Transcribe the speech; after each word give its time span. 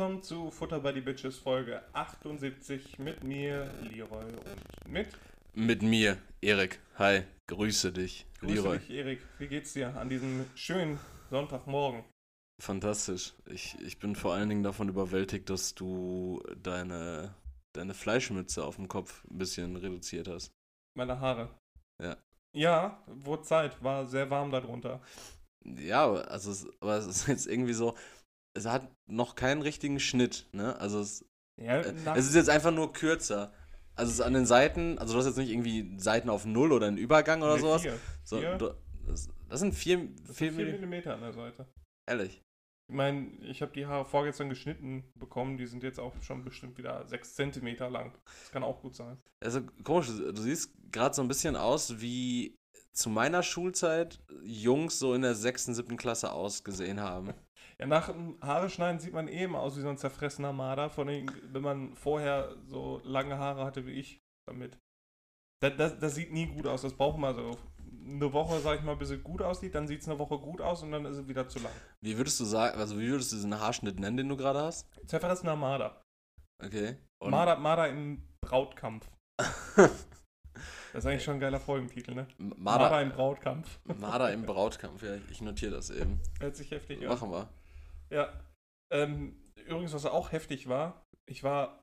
Willkommen 0.00 0.22
zu 0.22 0.50
Futter 0.50 0.80
by 0.80 0.94
the 0.94 1.02
Bitches 1.02 1.36
Folge 1.36 1.82
78 1.92 2.98
mit 2.98 3.22
mir, 3.22 3.70
Leroy 3.82 4.24
und 4.24 4.88
mit. 4.88 5.08
Mit 5.52 5.82
mir, 5.82 6.16
Erik. 6.40 6.80
Hi, 6.96 7.24
grüße 7.48 7.92
dich, 7.92 8.24
Grüße 8.38 8.54
Leroy. 8.54 8.78
dich, 8.78 8.90
Erik. 8.92 9.20
Wie 9.38 9.46
geht's 9.46 9.74
dir 9.74 9.94
an 9.94 10.08
diesem 10.08 10.46
schönen 10.54 10.98
Sonntagmorgen? 11.28 12.02
Fantastisch. 12.62 13.34
Ich, 13.44 13.78
ich 13.82 13.98
bin 13.98 14.16
vor 14.16 14.32
allen 14.32 14.48
Dingen 14.48 14.62
davon 14.62 14.88
überwältigt, 14.88 15.50
dass 15.50 15.74
du 15.74 16.42
deine, 16.56 17.34
deine 17.74 17.92
Fleischmütze 17.92 18.64
auf 18.64 18.76
dem 18.76 18.88
Kopf 18.88 19.22
ein 19.30 19.36
bisschen 19.36 19.76
reduziert 19.76 20.28
hast. 20.28 20.50
Meine 20.96 21.20
Haare. 21.20 21.50
Ja. 22.02 22.16
Ja, 22.54 23.04
wurde 23.06 23.42
Zeit. 23.42 23.84
War 23.84 24.06
sehr 24.06 24.30
warm 24.30 24.50
darunter. 24.50 25.02
Ja, 25.62 26.10
also 26.10 26.52
es, 26.52 26.66
aber 26.80 26.96
es 26.96 27.06
ist 27.06 27.28
jetzt 27.28 27.46
irgendwie 27.46 27.74
so, 27.74 27.94
es 28.54 28.66
hat 28.66 28.88
noch 29.06 29.34
keinen 29.34 29.62
richtigen 29.62 30.00
Schnitt, 30.00 30.48
ne? 30.52 30.76
Also 30.78 31.00
es, 31.00 31.24
Ja, 31.60 31.80
äh, 31.80 31.94
es 32.16 32.26
ist 32.26 32.34
jetzt 32.34 32.50
einfach 32.50 32.72
nur 32.72 32.92
kürzer. 32.92 33.52
Also 33.94 34.10
es 34.10 34.18
ist 34.18 34.24
an 34.24 34.32
den 34.34 34.46
Seiten, 34.46 34.98
also 34.98 35.12
du 35.14 35.18
hast 35.18 35.26
jetzt 35.26 35.36
nicht 35.36 35.50
irgendwie 35.50 35.98
Seiten 35.98 36.30
auf 36.30 36.46
Null 36.46 36.72
oder 36.72 36.86
einen 36.86 36.96
Übergang 36.96 37.42
oder 37.42 37.54
Nee, 37.56 37.60
sowas. 37.60 37.82
Vier. 37.82 37.98
So, 38.24 38.38
Vier? 38.38 38.56
du, 38.56 38.74
das, 39.06 39.28
das 39.48 39.60
sind 39.60 39.74
vier, 39.74 40.08
Das 40.26 40.36
vier, 40.36 40.52
sind 40.52 40.56
vier 40.56 40.66
Milli- 40.66 40.72
Millimeter 40.72 41.14
an 41.14 41.20
der 41.20 41.32
Seite. 41.32 41.66
ehrlich. 42.08 42.42
Ich 42.88 42.96
meine, 42.96 43.28
ich 43.42 43.62
habe 43.62 43.72
die 43.72 43.86
Haare 43.86 44.04
vorgestern 44.04 44.48
geschnitten 44.48 45.04
bekommen. 45.14 45.58
Die 45.58 45.66
sind 45.66 45.84
jetzt 45.84 46.00
auch 46.00 46.12
schon 46.22 46.44
bestimmt 46.44 46.76
wieder 46.76 47.06
sechs 47.06 47.34
Zentimeter 47.34 47.88
lang. 47.88 48.12
Das 48.24 48.50
kann 48.50 48.64
auch 48.64 48.80
gut 48.80 48.96
sein. 48.96 49.16
Also 49.40 49.60
komisch, 49.84 50.08
du 50.08 50.32
du 50.32 50.42
siehst 50.42 50.72
gerade 50.90 51.14
so 51.14 51.22
ein 51.22 51.28
bisschen 51.28 51.54
aus, 51.54 52.00
wie 52.00 52.56
zu 52.92 53.08
meiner 53.10 53.44
Schulzeit 53.44 54.18
Jungs 54.42 54.98
so 54.98 55.14
in 55.14 55.22
der 55.22 55.36
sechsten, 55.36 55.72
siebten 55.74 55.96
Klasse 55.98 56.32
ausgesehen 56.32 57.00
haben. 57.00 57.32
Ja, 57.80 57.86
nach 57.86 58.12
dem 58.12 58.38
Haare 58.42 58.68
schneiden 58.68 59.00
sieht 59.00 59.14
man 59.14 59.26
eben 59.26 59.56
aus 59.56 59.74
wie 59.78 59.80
so 59.80 59.88
ein 59.88 59.96
zerfressener 59.96 60.52
Marder, 60.52 60.90
von 60.90 61.06
den, 61.06 61.30
wenn 61.50 61.62
man 61.62 61.96
vorher 61.96 62.54
so 62.66 63.00
lange 63.04 63.38
Haare 63.38 63.64
hatte 63.64 63.86
wie 63.86 63.92
ich 63.92 64.20
damit. 64.46 64.78
Das, 65.62 65.76
das, 65.78 65.98
das 65.98 66.14
sieht 66.14 66.30
nie 66.30 66.46
gut 66.46 66.66
aus, 66.66 66.82
das 66.82 66.92
braucht 66.92 67.18
man 67.18 67.34
so 67.34 67.56
eine 68.04 68.32
Woche, 68.34 68.60
sag 68.60 68.78
ich 68.78 68.84
mal, 68.84 68.96
bis 68.96 69.08
es 69.08 69.22
gut 69.22 69.40
aussieht, 69.40 69.74
dann 69.74 69.88
sieht 69.88 70.02
es 70.02 70.08
eine 70.08 70.18
Woche 70.18 70.38
gut 70.38 70.60
aus 70.60 70.82
und 70.82 70.92
dann 70.92 71.06
ist 71.06 71.16
es 71.16 71.26
wieder 71.26 71.48
zu 71.48 71.58
lang. 71.58 71.72
Wie 72.02 72.18
würdest 72.18 72.38
du 72.40 72.44
sagen, 72.44 72.78
also 72.78 72.98
wie 72.98 73.08
würdest 73.08 73.32
du 73.32 73.36
diesen 73.36 73.58
Haarschnitt 73.58 73.98
nennen, 73.98 74.18
den 74.18 74.28
du 74.28 74.36
gerade 74.36 74.60
hast? 74.60 74.86
Zerfressener 75.06 75.56
Marder. 75.56 76.02
Okay. 76.62 76.98
Und 77.18 77.30
Marder, 77.30 77.56
Marder 77.56 77.88
im 77.88 78.22
Brautkampf. 78.42 79.10
Das 80.92 81.04
ist 81.04 81.06
eigentlich 81.08 81.22
schon 81.22 81.34
ein 81.34 81.40
geiler 81.40 81.60
Folgentitel, 81.60 82.14
ne? 82.14 82.26
Marder 82.36 82.90
Marder, 82.90 83.02
im 83.02 83.12
Brautkampf. 83.12 83.78
Marder 84.00 84.32
im 84.32 84.42
Brautkampf, 84.42 85.04
ja, 85.04 85.14
ich 85.30 85.40
notiere 85.40 85.70
das 85.70 85.88
eben. 85.90 86.20
Hört 86.40 86.56
sich 86.56 86.72
heftig 86.72 87.00
an. 87.02 87.08
Machen 87.08 87.30
wir. 87.30 87.48
Ja. 88.10 88.32
Ähm, 88.92 89.36
übrigens, 89.66 89.92
was 89.94 90.06
auch 90.06 90.32
heftig 90.32 90.68
war, 90.68 91.06
ich 91.28 91.42
war 91.44 91.80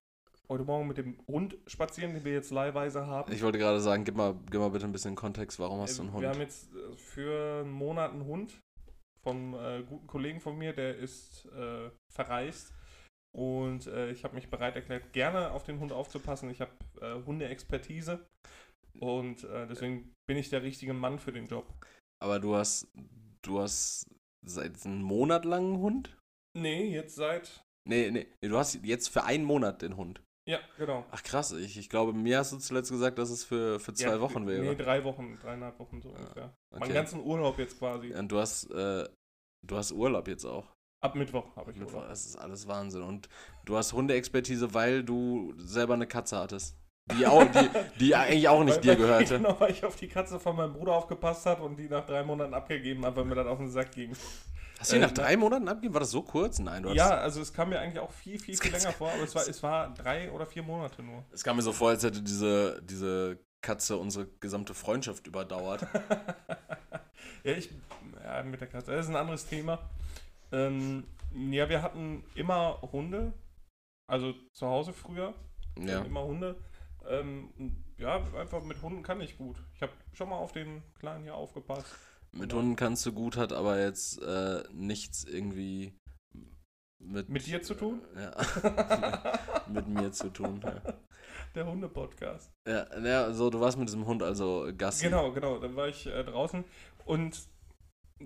heute 0.49 0.63
Morgen 0.63 0.87
mit 0.87 0.97
dem 0.97 1.19
Hund 1.27 1.57
spazieren, 1.67 2.13
den 2.13 2.23
wir 2.23 2.33
jetzt 2.33 2.51
leihweise 2.51 3.05
haben. 3.05 3.31
Ich 3.31 3.43
wollte 3.43 3.57
gerade 3.57 3.79
sagen, 3.79 4.03
gib 4.03 4.15
mal, 4.15 4.33
gib 4.49 4.59
mal 4.59 4.69
bitte 4.69 4.85
ein 4.85 4.91
bisschen 4.91 5.15
Kontext, 5.15 5.59
warum 5.59 5.81
hast 5.81 5.97
du 5.97 6.03
einen 6.03 6.15
Äh, 6.15 6.21
Wir 6.21 6.29
haben 6.29 6.35
Hund? 6.39 6.43
jetzt 6.43 6.73
äh, 6.73 6.93
für 6.97 7.61
einen 7.61 7.71
Monat 7.71 8.11
einen 8.11 8.25
Hund 8.25 8.59
vom 9.23 9.53
äh, 9.55 9.83
guten 9.83 10.07
Kollegen 10.07 10.39
von 10.39 10.57
mir, 10.57 10.73
der 10.73 10.97
ist 10.97 11.45
äh, 11.47 11.89
verreist. 12.13 12.73
Und 13.35 13.87
äh, 13.87 14.09
ich 14.11 14.23
habe 14.23 14.35
mich 14.35 14.49
bereit 14.49 14.75
erklärt, 14.75 15.11
gerne 15.13 15.51
auf 15.51 15.63
den 15.63 15.79
Hund 15.79 15.91
aufzupassen. 15.91 16.49
Ich 16.49 16.61
habe 16.61 16.71
äh, 17.01 17.23
Hundeexpertise. 17.25 18.25
Und 18.99 19.43
äh, 19.43 19.67
deswegen 19.67 20.13
bin 20.27 20.37
ich 20.37 20.49
der 20.49 20.63
richtige 20.63 20.93
Mann 20.93 21.19
für 21.19 21.31
den 21.31 21.47
Job. 21.47 21.67
Aber 22.19 22.39
du 22.39 22.55
hast, 22.55 22.87
du 23.43 23.59
hast 23.59 24.05
seit 24.45 24.85
einem 24.85 25.01
Monat 25.03 25.45
lang 25.45 25.65
einen 25.65 25.77
Hund? 25.77 26.16
Nee, 26.57 26.89
jetzt 26.89 27.15
seit. 27.15 27.61
Nee, 27.87 28.11
nee, 28.11 28.27
nee, 28.41 28.49
du 28.49 28.57
hast 28.57 28.83
jetzt 28.83 29.07
für 29.09 29.23
einen 29.23 29.45
Monat 29.45 29.81
den 29.81 29.95
Hund. 29.95 30.21
Ja, 30.49 30.59
genau. 30.77 31.05
Ach 31.11 31.21
krass, 31.23 31.51
ich, 31.51 31.77
ich 31.77 31.89
glaube, 31.89 32.13
mir 32.13 32.37
hast 32.39 32.53
du 32.53 32.57
zuletzt 32.57 32.89
gesagt, 32.89 33.17
dass 33.19 33.29
es 33.29 33.43
für, 33.43 33.79
für 33.79 33.93
zwei 33.93 34.11
ja, 34.11 34.21
Wochen 34.21 34.47
wäre. 34.47 34.63
Nee, 34.63 34.75
drei 34.75 35.03
Wochen, 35.03 35.37
dreieinhalb 35.41 35.77
Wochen 35.77 36.01
so 36.01 36.09
Ah, 36.13 36.19
ungefähr. 36.19 36.53
Okay. 36.73 36.93
ganzen 36.93 37.19
Urlaub 37.21 37.59
jetzt 37.59 37.77
quasi. 37.77 38.13
Und 38.13 38.31
du 38.31 38.39
hast, 38.39 38.71
äh, 38.71 39.07
du 39.65 39.75
hast 39.75 39.91
Urlaub 39.91 40.27
jetzt 40.27 40.45
auch. 40.45 40.65
Ab 41.03 41.15
Mittwoch 41.15 41.53
habe 41.57 41.71
ich 41.71 41.77
Mittwoch, 41.77 41.95
Urlaub. 41.95 42.09
Das 42.09 42.25
ist 42.25 42.37
alles 42.37 42.67
Wahnsinn. 42.67 43.03
Und 43.03 43.27
du 43.65 43.75
hast 43.77 43.91
Hundeexpertise, 43.93 44.73
weil 44.73 45.03
du 45.03 45.53
selber 45.57 45.93
eine 45.95 46.07
Katze 46.07 46.37
hattest. 46.37 46.77
Die, 47.17 47.25
auch, 47.27 47.43
die, 47.45 47.69
die 47.99 48.15
eigentlich 48.15 48.47
auch 48.47 48.63
nicht 48.63 48.75
Weil- 48.77 48.81
dir 48.81 48.95
gehörte. 48.95 49.35
Genau, 49.37 49.59
weil 49.59 49.71
ich 49.71 49.83
auf 49.85 49.95
die 49.97 50.07
Katze 50.07 50.39
von 50.39 50.55
meinem 50.55 50.73
Bruder 50.73 50.93
aufgepasst 50.93 51.45
habe 51.45 51.63
und 51.63 51.77
die 51.77 51.89
nach 51.89 52.05
drei 52.05 52.23
Monaten 52.23 52.53
abgegeben 52.53 53.05
habe, 53.05 53.17
weil 53.17 53.25
mir 53.25 53.35
das 53.35 53.47
auf 53.47 53.57
den 53.59 53.69
Sack 53.69 53.91
ging. 53.91 54.15
Hast 54.79 54.91
du 54.91 54.95
die 54.95 55.01
Äh, 55.01 55.05
nach 55.05 55.13
drei 55.13 55.37
Monaten 55.37 55.67
abgegeben? 55.67 55.93
War 55.93 56.01
das 56.01 56.11
so 56.11 56.21
kurz? 56.21 56.59
Nein, 56.59 56.83
du 56.83 56.91
Ja, 56.91 57.09
also 57.09 57.41
es 57.41 57.53
kam 57.53 57.69
mir 57.69 57.79
eigentlich 57.79 57.99
auch 57.99 58.11
viel, 58.11 58.39
viel, 58.39 58.55
viel 58.57 58.71
länger 58.71 58.91
vor, 58.91 59.11
aber 59.11 59.23
es 59.23 59.33
war, 59.33 59.47
es 59.47 59.63
war 59.63 59.93
drei 59.93 60.31
oder 60.31 60.45
vier 60.45 60.63
Monate 60.63 61.01
nur. 61.01 61.23
Es 61.31 61.43
kam 61.43 61.55
mir 61.55 61.63
so 61.63 61.73
vor, 61.73 61.89
als 61.89 62.03
hätte 62.03 62.21
diese, 62.21 62.81
diese 62.83 63.39
Katze 63.61 63.97
unsere 63.97 64.27
gesamte 64.39 64.73
Freundschaft 64.73 65.25
überdauert. 65.27 65.81
ja, 67.43 67.53
ich, 67.53 67.69
ja, 68.23 68.43
mit 68.43 68.61
der 68.61 68.67
Katze, 68.67 68.91
das 68.91 69.05
ist 69.05 69.09
ein 69.09 69.17
anderes 69.17 69.47
Thema. 69.47 69.89
Ähm, 70.51 71.05
ja, 71.33 71.67
wir 71.67 71.81
hatten 71.81 72.23
immer 72.35 72.79
Hunde, 72.91 73.33
also 74.07 74.33
zu 74.53 74.67
Hause 74.67 74.93
früher, 74.93 75.33
ja. 75.79 76.01
immer 76.01 76.23
Hunde. 76.23 76.55
Ähm, 77.09 77.49
ja, 77.97 78.21
einfach 78.37 78.63
mit 78.63 78.81
Hunden 78.81 79.01
kann 79.01 79.21
ich 79.21 79.37
gut. 79.37 79.57
Ich 79.73 79.81
habe 79.81 79.91
schon 80.13 80.29
mal 80.29 80.37
auf 80.37 80.51
den 80.51 80.83
Kleinen 80.99 81.23
hier 81.23 81.35
aufgepasst. 81.35 81.95
Mit 82.31 82.53
Hunden 82.53 82.75
kannst 82.75 83.05
du 83.05 83.13
gut, 83.13 83.37
hat 83.37 83.53
aber 83.53 83.79
jetzt 83.79 84.21
äh, 84.21 84.63
nichts 84.71 85.23
irgendwie 85.23 85.93
mit, 86.99 87.29
Mit 87.29 87.45
dir 87.45 87.61
zu 87.61 87.73
tun? 87.73 88.01
Ja. 88.15 89.39
mit 89.67 89.87
mir 89.87 90.11
zu 90.11 90.29
tun. 90.29 90.61
Ja. 90.63 90.81
Der 91.55 91.65
Hunde-Podcast. 91.65 92.51
Ja, 92.67 92.99
ja, 92.99 93.31
so, 93.33 93.49
du 93.49 93.59
warst 93.59 93.77
mit 93.77 93.87
diesem 93.87 94.05
Hund 94.05 94.23
also 94.23 94.69
Gassi. 94.77 95.05
Genau, 95.05 95.31
genau. 95.31 95.59
Dann 95.59 95.75
war 95.75 95.87
ich 95.87 96.05
äh, 96.07 96.23
draußen 96.23 96.63
und 97.05 97.47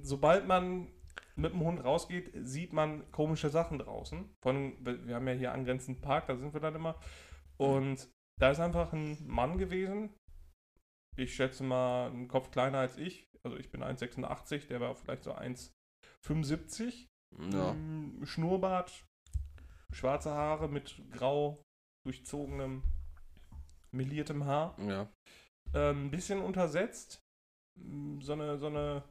sobald 0.01 0.47
man 0.47 0.91
mit 1.35 1.53
dem 1.53 1.61
Hund 1.61 1.83
rausgeht, 1.83 2.31
sieht 2.35 2.73
man 2.73 3.09
komische 3.11 3.49
Sachen 3.49 3.79
draußen. 3.79 4.35
Von, 4.41 4.75
wir 4.83 5.15
haben 5.15 5.27
ja 5.27 5.33
hier 5.33 5.53
angrenzenden 5.53 6.01
Park, 6.01 6.27
da 6.27 6.35
sind 6.35 6.53
wir 6.53 6.61
dann 6.61 6.75
immer. 6.75 6.99
Und 7.57 8.09
da 8.39 8.51
ist 8.51 8.59
einfach 8.59 8.93
ein 8.93 9.17
Mann 9.25 9.57
gewesen. 9.57 10.13
Ich 11.17 11.35
schätze 11.35 11.63
mal 11.63 12.07
einen 12.07 12.27
Kopf 12.27 12.51
kleiner 12.51 12.79
als 12.79 12.97
ich. 12.97 13.30
Also 13.43 13.57
ich 13.57 13.71
bin 13.71 13.83
1,86, 13.83 14.67
der 14.67 14.81
war 14.81 14.95
vielleicht 14.95 15.23
so 15.23 15.33
1,75. 15.33 17.07
Ja. 17.51 17.73
Mm, 17.73 18.25
Schnurrbart, 18.25 19.05
schwarze 19.91 20.31
Haare 20.31 20.67
mit 20.67 21.01
grau 21.11 21.63
durchzogenem, 22.05 22.83
meliertem 23.91 24.45
Haar. 24.45 24.77
ja. 24.79 25.09
Ähm, 25.73 26.07
ein 26.07 26.11
bisschen 26.11 26.41
untersetzt. 26.41 27.21
So 28.19 28.33
eine, 28.33 28.57
so 28.57 28.67
eine 28.67 29.03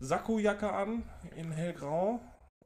Sakkojacke 0.00 0.72
an 0.72 1.08
in 1.36 1.52
hellgrau. 1.52 2.20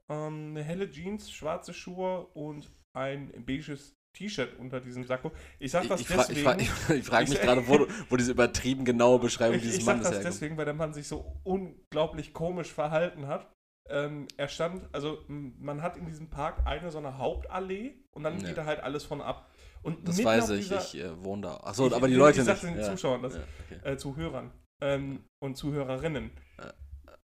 Ähm, 0.09 0.49
eine 0.49 0.63
helle 0.63 0.89
Jeans, 0.89 1.31
schwarze 1.31 1.73
Schuhe 1.73 2.25
und 2.33 2.71
ein 2.97 3.31
beiges 3.45 3.95
T-Shirt 4.13 4.57
unter 4.59 4.79
diesem 4.81 5.03
Sakko. 5.03 5.31
Ich 5.59 5.71
sag 5.71 5.83
Ich, 5.83 5.89
das 5.89 6.01
ich, 6.01 6.07
fra 6.07 6.23
deswegen. 6.23 6.59
ich, 6.59 6.69
fra 6.69 6.93
ich, 6.93 6.99
ich 6.99 7.05
frage 7.05 7.29
mich 7.29 7.37
Ich- 7.39 7.41
gerade, 7.41 7.67
wo, 7.67 7.87
wo 8.09 8.17
diese 8.17 8.31
übertrieben 8.31 8.85
genaue 8.85 9.19
Beschreibung 9.19 9.55
ich, 9.57 9.61
dieses 9.61 9.77
ich 9.79 9.85
sag 9.85 9.93
Mannes 9.93 10.07
das 10.09 10.17
herkommt. 10.17 10.33
deswegen, 10.33 10.57
weil 10.57 10.65
der 10.65 10.73
Mann 10.73 10.93
sich 10.93 11.07
so 11.07 11.37
unglaublich 11.43 12.33
komisch 12.33 12.71
verhalten 12.71 13.27
hat. 13.27 13.47
Ähm, 13.91 14.27
er 14.37 14.47
stand, 14.47 14.87
also 14.91 15.23
man 15.27 15.81
hat 15.81 15.97
in 15.97 16.05
diesem 16.05 16.29
Park 16.29 16.61
eine 16.65 16.91
so 16.91 16.99
eine 16.99 17.17
Hauptallee 17.17 17.95
und 18.15 18.23
dann 18.23 18.39
Ja. 18.39 18.47
geht 18.47 18.57
da 18.57 18.65
halt 18.65 18.81
alles 18.81 19.03
von 19.03 19.19
ab. 19.21 19.49
Und 19.81 20.07
Das 20.07 20.23
weiß 20.23 20.49
ich, 20.51 20.67
dieser- 20.67 20.81
ich 20.81 20.97
äh, 20.99 21.23
wohne 21.23 21.43
da. 21.43 21.57
Achso, 21.57 21.87
Ich- 21.87 21.93
aber 21.93 22.07
die 22.07 22.13
ich- 22.13 22.19
Leute 22.19 22.39
ich 22.39 22.45
sag 22.45 22.61
nicht. 22.63 22.77
den 22.77 22.83
Zuschauern 22.83 23.21
das. 23.23 23.35
Ja, 23.35 23.41
okay. 23.71 23.91
äh, 23.93 23.97
Zuhörern 23.97 24.51
ähm, 24.81 25.23
und 25.41 25.55
Zuhörerinnen. 25.55 26.31
Ja. 26.59 26.73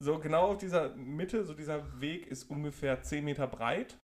So 0.01 0.17
genau 0.19 0.47
auf 0.51 0.57
dieser 0.57 0.95
Mitte, 0.95 1.43
so 1.45 1.53
dieser 1.53 1.99
Weg 2.01 2.27
ist 2.27 2.49
ungefähr 2.49 3.01
10 3.03 3.23
Meter 3.25 3.47
breit, 3.47 3.97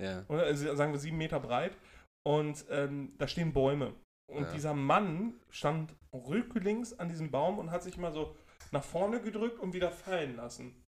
ja. 0.00 0.24
oder 0.28 0.44
also 0.44 0.74
sagen 0.74 0.92
wir 0.92 0.98
7 1.00 1.16
Meter 1.16 1.38
breit 1.40 1.76
und 2.24 2.64
ähm, 2.70 3.14
da 3.18 3.26
stehen 3.28 3.52
Bäume. 3.52 3.94
Und 4.26 4.44
Ja. 4.44 4.52
dieser 4.52 4.74
Mann 4.74 5.40
stand 5.50 5.94
rücklings 6.12 6.98
an 6.98 7.08
diesem 7.08 7.30
Baum 7.30 7.58
und 7.58 7.70
hat 7.70 7.82
sich 7.82 7.96
mal 7.96 8.12
so 8.12 8.36
nach 8.70 8.84
vorne 8.84 9.20
gedrückt 9.20 9.58
und 9.58 9.74
wieder 9.74 9.90
fallen 9.90 10.36
lassen. 10.36 10.84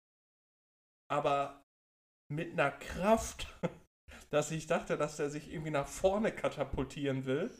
Aber 1.09 1.65
mit 2.29 2.53
einer 2.53 2.71
Kraft, 2.71 3.47
dass 4.31 4.51
ich 4.51 4.67
dachte, 4.67 4.97
dass 4.97 5.19
er 5.19 5.31
sich 5.31 5.53
irgendwie 5.53 5.71
nach 5.71 5.89
vorne 5.89 6.33
katapultieren 6.33 7.25
will 7.25 7.51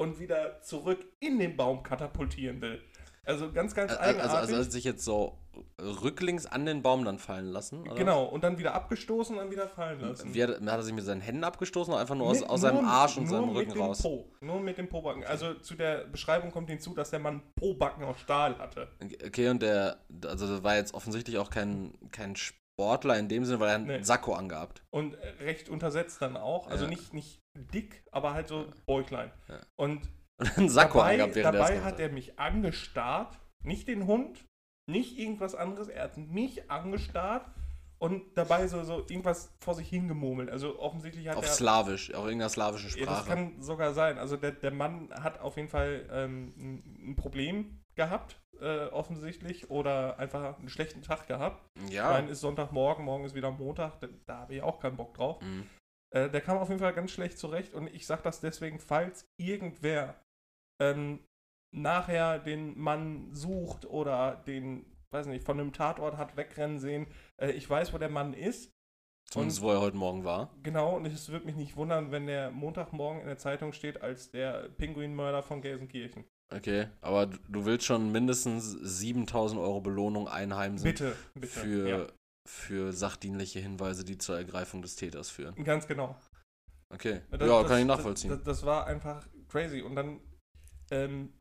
und 0.00 0.18
wieder 0.18 0.62
zurück 0.62 1.04
in 1.20 1.38
den 1.38 1.56
Baum 1.56 1.82
katapultieren 1.82 2.60
will. 2.60 2.82
Also 3.30 3.52
ganz, 3.52 3.74
ganz 3.74 3.92
Also, 3.92 4.02
eigenartig. 4.02 4.30
also, 4.38 4.52
also 4.54 4.64
hat 4.64 4.72
sich 4.72 4.84
jetzt 4.84 5.04
so 5.04 5.38
rücklings 5.80 6.46
an 6.46 6.66
den 6.66 6.82
Baum 6.82 7.04
dann 7.04 7.18
fallen 7.18 7.46
lassen? 7.46 7.82
Oder? 7.82 7.94
genau, 7.94 8.24
und 8.24 8.44
dann 8.44 8.58
wieder 8.58 8.74
abgestoßen 8.74 9.34
und 9.36 9.42
dann 9.42 9.50
wieder 9.50 9.68
fallen 9.68 10.00
lassen. 10.00 10.32
Wie 10.34 10.42
hat, 10.42 10.50
hat 10.50 10.60
er 10.62 10.82
sich 10.82 10.94
mit 10.94 11.04
seinen 11.04 11.20
Händen 11.20 11.44
abgestoßen 11.44 11.92
oder 11.92 12.00
einfach 12.00 12.14
nur 12.14 12.28
aus, 12.28 12.40
Mit- 12.40 12.48
aus 12.50 12.60
seinem 12.60 12.82
nur- 12.82 12.90
Arsch 12.92 13.16
und 13.16 13.24
nur 13.24 13.32
seinem 13.32 13.46
mit 13.48 13.56
Rücken 13.56 13.72
dem 13.72 13.82
raus? 13.82 14.02
Po, 14.02 14.30
nur 14.40 14.60
mit 14.60 14.78
dem 14.78 14.88
Pobacken. 14.88 15.24
Also 15.24 15.54
zu 15.54 15.74
der 15.74 16.04
Beschreibung 16.06 16.50
kommt 16.50 16.70
hinzu, 16.70 16.94
dass 16.94 17.10
der 17.10 17.18
Mann 17.20 17.42
Po-Backen 17.56 18.04
aus 18.04 18.18
Stahl 18.20 18.58
hatte. 18.58 18.88
Okay, 19.26 19.48
und 19.48 19.62
der, 19.62 19.98
also 20.24 20.46
das 20.46 20.62
war 20.62 20.76
jetzt 20.76 20.94
offensichtlich 20.94 21.38
auch 21.38 21.50
kein, 21.50 21.92
kein 22.12 22.36
Sportler 22.36 23.18
in 23.18 23.28
dem 23.28 23.44
Sinne, 23.44 23.60
weil 23.60 23.68
er 23.70 23.74
einen 23.76 23.86
Nee. 23.86 24.02
Sakko 24.02 24.34
angehabt. 24.34 24.82
Und 24.90 25.16
recht 25.40 25.68
untersetzt 25.68 26.22
dann 26.22 26.36
auch. 26.36 26.68
Also 26.68 26.84
Ja. 26.84 26.90
nicht, 26.90 27.12
nicht 27.12 27.40
dick, 27.74 28.02
aber 28.12 28.32
halt 28.34 28.48
so 28.48 28.66
Bäuchlein. 28.86 29.30
Ja. 29.48 29.60
Und 29.76 30.02
Und 30.40 30.50
einen 30.58 30.68
Sakko 30.68 30.98
dabei, 30.98 31.12
angehabt, 31.12 31.34
während 31.34 31.54
dabei 31.54 31.80
hat 31.82 32.00
er 32.00 32.10
mich 32.10 32.38
angestarrt. 32.38 33.38
Nicht 33.62 33.88
den 33.88 34.06
Hund, 34.06 34.44
nicht 34.88 35.18
irgendwas 35.18 35.54
anderes. 35.54 35.88
Er 35.88 36.04
hat 36.04 36.16
mich 36.16 36.70
angestarrt 36.70 37.46
und 37.98 38.36
dabei 38.36 38.66
so, 38.66 38.82
so 38.82 39.00
irgendwas 39.00 39.54
vor 39.60 39.74
sich 39.74 39.88
hingemurmelt. 39.88 40.50
Also 40.50 40.78
offensichtlich 40.78 41.28
hat 41.28 41.36
Auf 41.36 41.44
er. 41.44 41.50
Slawisch, 41.50 42.14
auf 42.14 42.24
irgendeiner 42.24 42.48
slawischen 42.48 42.90
Ja, 42.98 43.06
das 43.06 43.20
Sprache. 43.20 43.28
kann 43.28 43.60
sogar 43.60 43.92
sein. 43.92 44.18
Also 44.18 44.36
der, 44.36 44.52
der 44.52 44.70
Mann 44.70 45.10
hat 45.12 45.40
auf 45.40 45.56
jeden 45.56 45.68
Fall 45.68 46.08
ähm, 46.10 46.54
ein, 46.56 47.10
ein 47.10 47.16
Problem 47.16 47.82
gehabt, 47.94 48.40
äh, 48.58 48.86
offensichtlich, 48.86 49.70
oder 49.70 50.18
einfach 50.18 50.58
einen 50.58 50.70
schlechten 50.70 51.02
Tag 51.02 51.26
gehabt. 51.26 51.62
Ich 51.86 51.92
ja. 51.92 52.10
meine, 52.10 52.30
ist 52.30 52.40
Sonntagmorgen, 52.40 53.04
morgen 53.04 53.24
ist 53.24 53.34
wieder 53.34 53.50
Montag, 53.50 54.00
da, 54.00 54.08
da 54.26 54.36
habe 54.38 54.54
ich 54.54 54.62
auch 54.62 54.80
keinen 54.80 54.96
Bock 54.96 55.12
drauf. 55.12 55.42
Mhm. 55.42 55.66
Äh, 56.14 56.30
der 56.30 56.40
kam 56.40 56.56
auf 56.56 56.68
jeden 56.68 56.80
Fall 56.80 56.94
ganz 56.94 57.10
schlecht 57.10 57.38
zurecht 57.38 57.74
und 57.74 57.86
ich 57.88 58.06
sage 58.06 58.22
das 58.22 58.40
deswegen, 58.40 58.78
falls 58.80 59.28
irgendwer 59.38 60.14
ähm, 60.80 61.20
nachher 61.72 62.38
den 62.38 62.78
Mann 62.78 63.32
sucht 63.34 63.86
oder 63.86 64.36
den, 64.46 64.84
weiß 65.12 65.26
nicht, 65.26 65.44
von 65.44 65.60
einem 65.60 65.72
Tatort 65.72 66.16
hat 66.16 66.36
wegrennen 66.36 66.78
sehen, 66.78 67.06
äh, 67.36 67.50
ich 67.52 67.68
weiß, 67.68 67.92
wo 67.92 67.98
der 67.98 68.08
Mann 68.08 68.32
ist. 68.34 68.70
Zumindest, 69.30 69.62
wo 69.62 69.70
er 69.70 69.80
heute 69.80 69.96
Morgen 69.96 70.24
war. 70.24 70.52
Genau, 70.64 70.96
und 70.96 71.06
es 71.06 71.28
würde 71.28 71.46
mich 71.46 71.54
nicht 71.54 71.76
wundern, 71.76 72.10
wenn 72.10 72.26
der 72.26 72.50
Montagmorgen 72.50 73.20
in 73.20 73.28
der 73.28 73.38
Zeitung 73.38 73.72
steht 73.72 74.02
als 74.02 74.32
der 74.32 74.68
Pinguinmörder 74.70 75.44
von 75.44 75.60
Gelsenkirchen. 75.62 76.24
Okay, 76.52 76.88
aber 77.00 77.26
du, 77.26 77.64
willst 77.64 77.84
schon 77.86 78.10
mindestens 78.10 78.72
7000 78.72 79.60
Euro 79.60 79.80
Belohnung 79.80 80.26
einheimsen 80.26 80.82
Bitte, 80.84 81.14
bitte. 81.34 81.46
für, 81.46 81.88
Ja, 81.88 82.06
für 82.48 82.92
sachdienliche 82.92 83.60
Hinweise, 83.60 84.04
die 84.04 84.18
zur 84.18 84.36
Ergreifung 84.36 84.82
des 84.82 84.96
Täters 84.96 85.30
führen. 85.30 85.54
ganz 85.62 85.86
genau. 85.86 86.16
Okay, 86.92 87.20
Das- 87.30 87.40
ja, 87.40 87.60
das- 87.60 87.68
kann 87.70 87.78
ich 87.80 87.86
nachvollziehen. 87.86 88.30
Das, 88.30 88.42
das 88.42 88.66
war 88.66 88.88
einfach 88.88 89.24
crazy. 89.48 89.80
Und 89.82 89.94
dann, 89.94 90.18
ähm, 90.90 91.32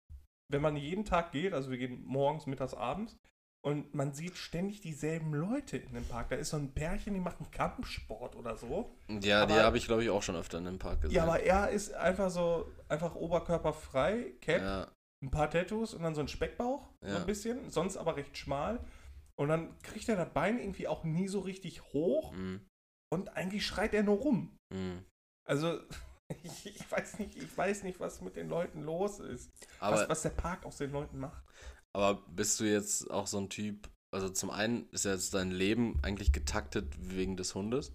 wenn 0.51 0.61
man 0.61 0.75
jeden 0.75 1.05
Tag 1.05 1.31
geht, 1.31 1.53
also 1.53 1.69
wir 1.69 1.77
gehen 1.77 2.03
morgens, 2.05 2.45
mittags, 2.47 2.73
abends, 2.73 3.17
und 3.61 3.93
man 3.93 4.13
sieht 4.13 4.37
ständig 4.37 4.79
dieselben 4.79 5.33
Leute 5.33 5.77
in 5.77 5.93
dem 5.93 6.05
Park. 6.05 6.29
Da 6.29 6.37
ist 6.37 6.51
so 6.51 6.57
ein 6.57 6.73
Pärchen, 6.73 7.13
die 7.13 7.19
machen 7.19 7.51
Kampfsport 7.51 8.35
oder 8.37 8.55
so. 8.55 8.95
ja, 9.09 9.17
die 9.19 9.31
aber- 9.53 9.63
habe 9.63 9.77
ich, 9.77 9.85
glaube 9.85 10.03
ich, 10.03 10.09
auch 10.09 10.23
schon 10.23 10.37
öfter 10.37 10.57
in 10.59 10.65
dem 10.65 10.79
Park 10.79 11.01
gesehen. 11.01 11.17
Ja, 11.17 11.23
aber 11.23 11.41
er 11.43 11.69
ist 11.69 11.93
einfach 11.93 12.29
so, 12.29 12.71
einfach 12.87 13.15
oberkörperfrei, 13.15 14.33
Cap, 14.41 14.61
Ja, 14.61 14.91
ein 15.23 15.31
paar 15.31 15.49
Tattoos 15.49 15.93
und 15.93 16.03
dann 16.03 16.15
so 16.15 16.21
ein 16.21 16.27
Speckbauch, 16.29 16.87
so 17.01 17.09
Ja. 17.09 17.17
ein 17.17 17.25
bisschen, 17.25 17.69
sonst 17.69 17.97
aber 17.97 18.15
recht 18.15 18.37
schmal. 18.37 18.79
Und 19.37 19.49
dann 19.49 19.77
kriegt 19.79 20.07
er 20.09 20.15
das 20.15 20.33
Bein 20.33 20.59
irgendwie 20.59 20.87
auch 20.87 21.03
nie 21.03 21.27
so 21.27 21.39
richtig 21.41 21.81
hoch 21.93 22.33
mm, 22.33 22.57
und 23.13 23.29
eigentlich 23.35 23.65
schreit 23.65 23.93
er 23.93 24.03
nur 24.03 24.17
rum. 24.17 24.55
mm. 24.73 24.99
Also, 25.45 25.79
ich, 26.43 26.75
ich 26.75 26.91
weiß 26.91 27.19
nicht, 27.19 27.35
ich 27.37 27.57
weiß 27.57 27.83
nicht, 27.83 27.99
was 27.99 28.21
mit 28.21 28.35
den 28.35 28.49
Leuten 28.49 28.83
los 28.83 29.19
ist. 29.19 29.51
Aber, 29.79 29.97
was, 29.97 30.09
was 30.09 30.21
der 30.23 30.29
Park 30.29 30.65
aus 30.65 30.77
den 30.77 30.91
Leuten 30.91 31.19
macht. 31.19 31.43
aber 31.93 32.21
bist 32.27 32.59
du 32.59 32.65
jetzt 32.65 33.09
auch 33.11 33.27
so 33.27 33.39
ein 33.39 33.49
Typ, 33.49 33.89
also 34.11 34.29
zum 34.29 34.49
einen 34.49 34.89
ist 34.91 35.05
ja 35.05 35.13
jetzt 35.13 35.33
dein 35.33 35.51
Leben 35.51 35.99
eigentlich 36.03 36.31
getaktet 36.31 36.95
wegen 36.99 37.37
des 37.37 37.55
Hundes. 37.55 37.93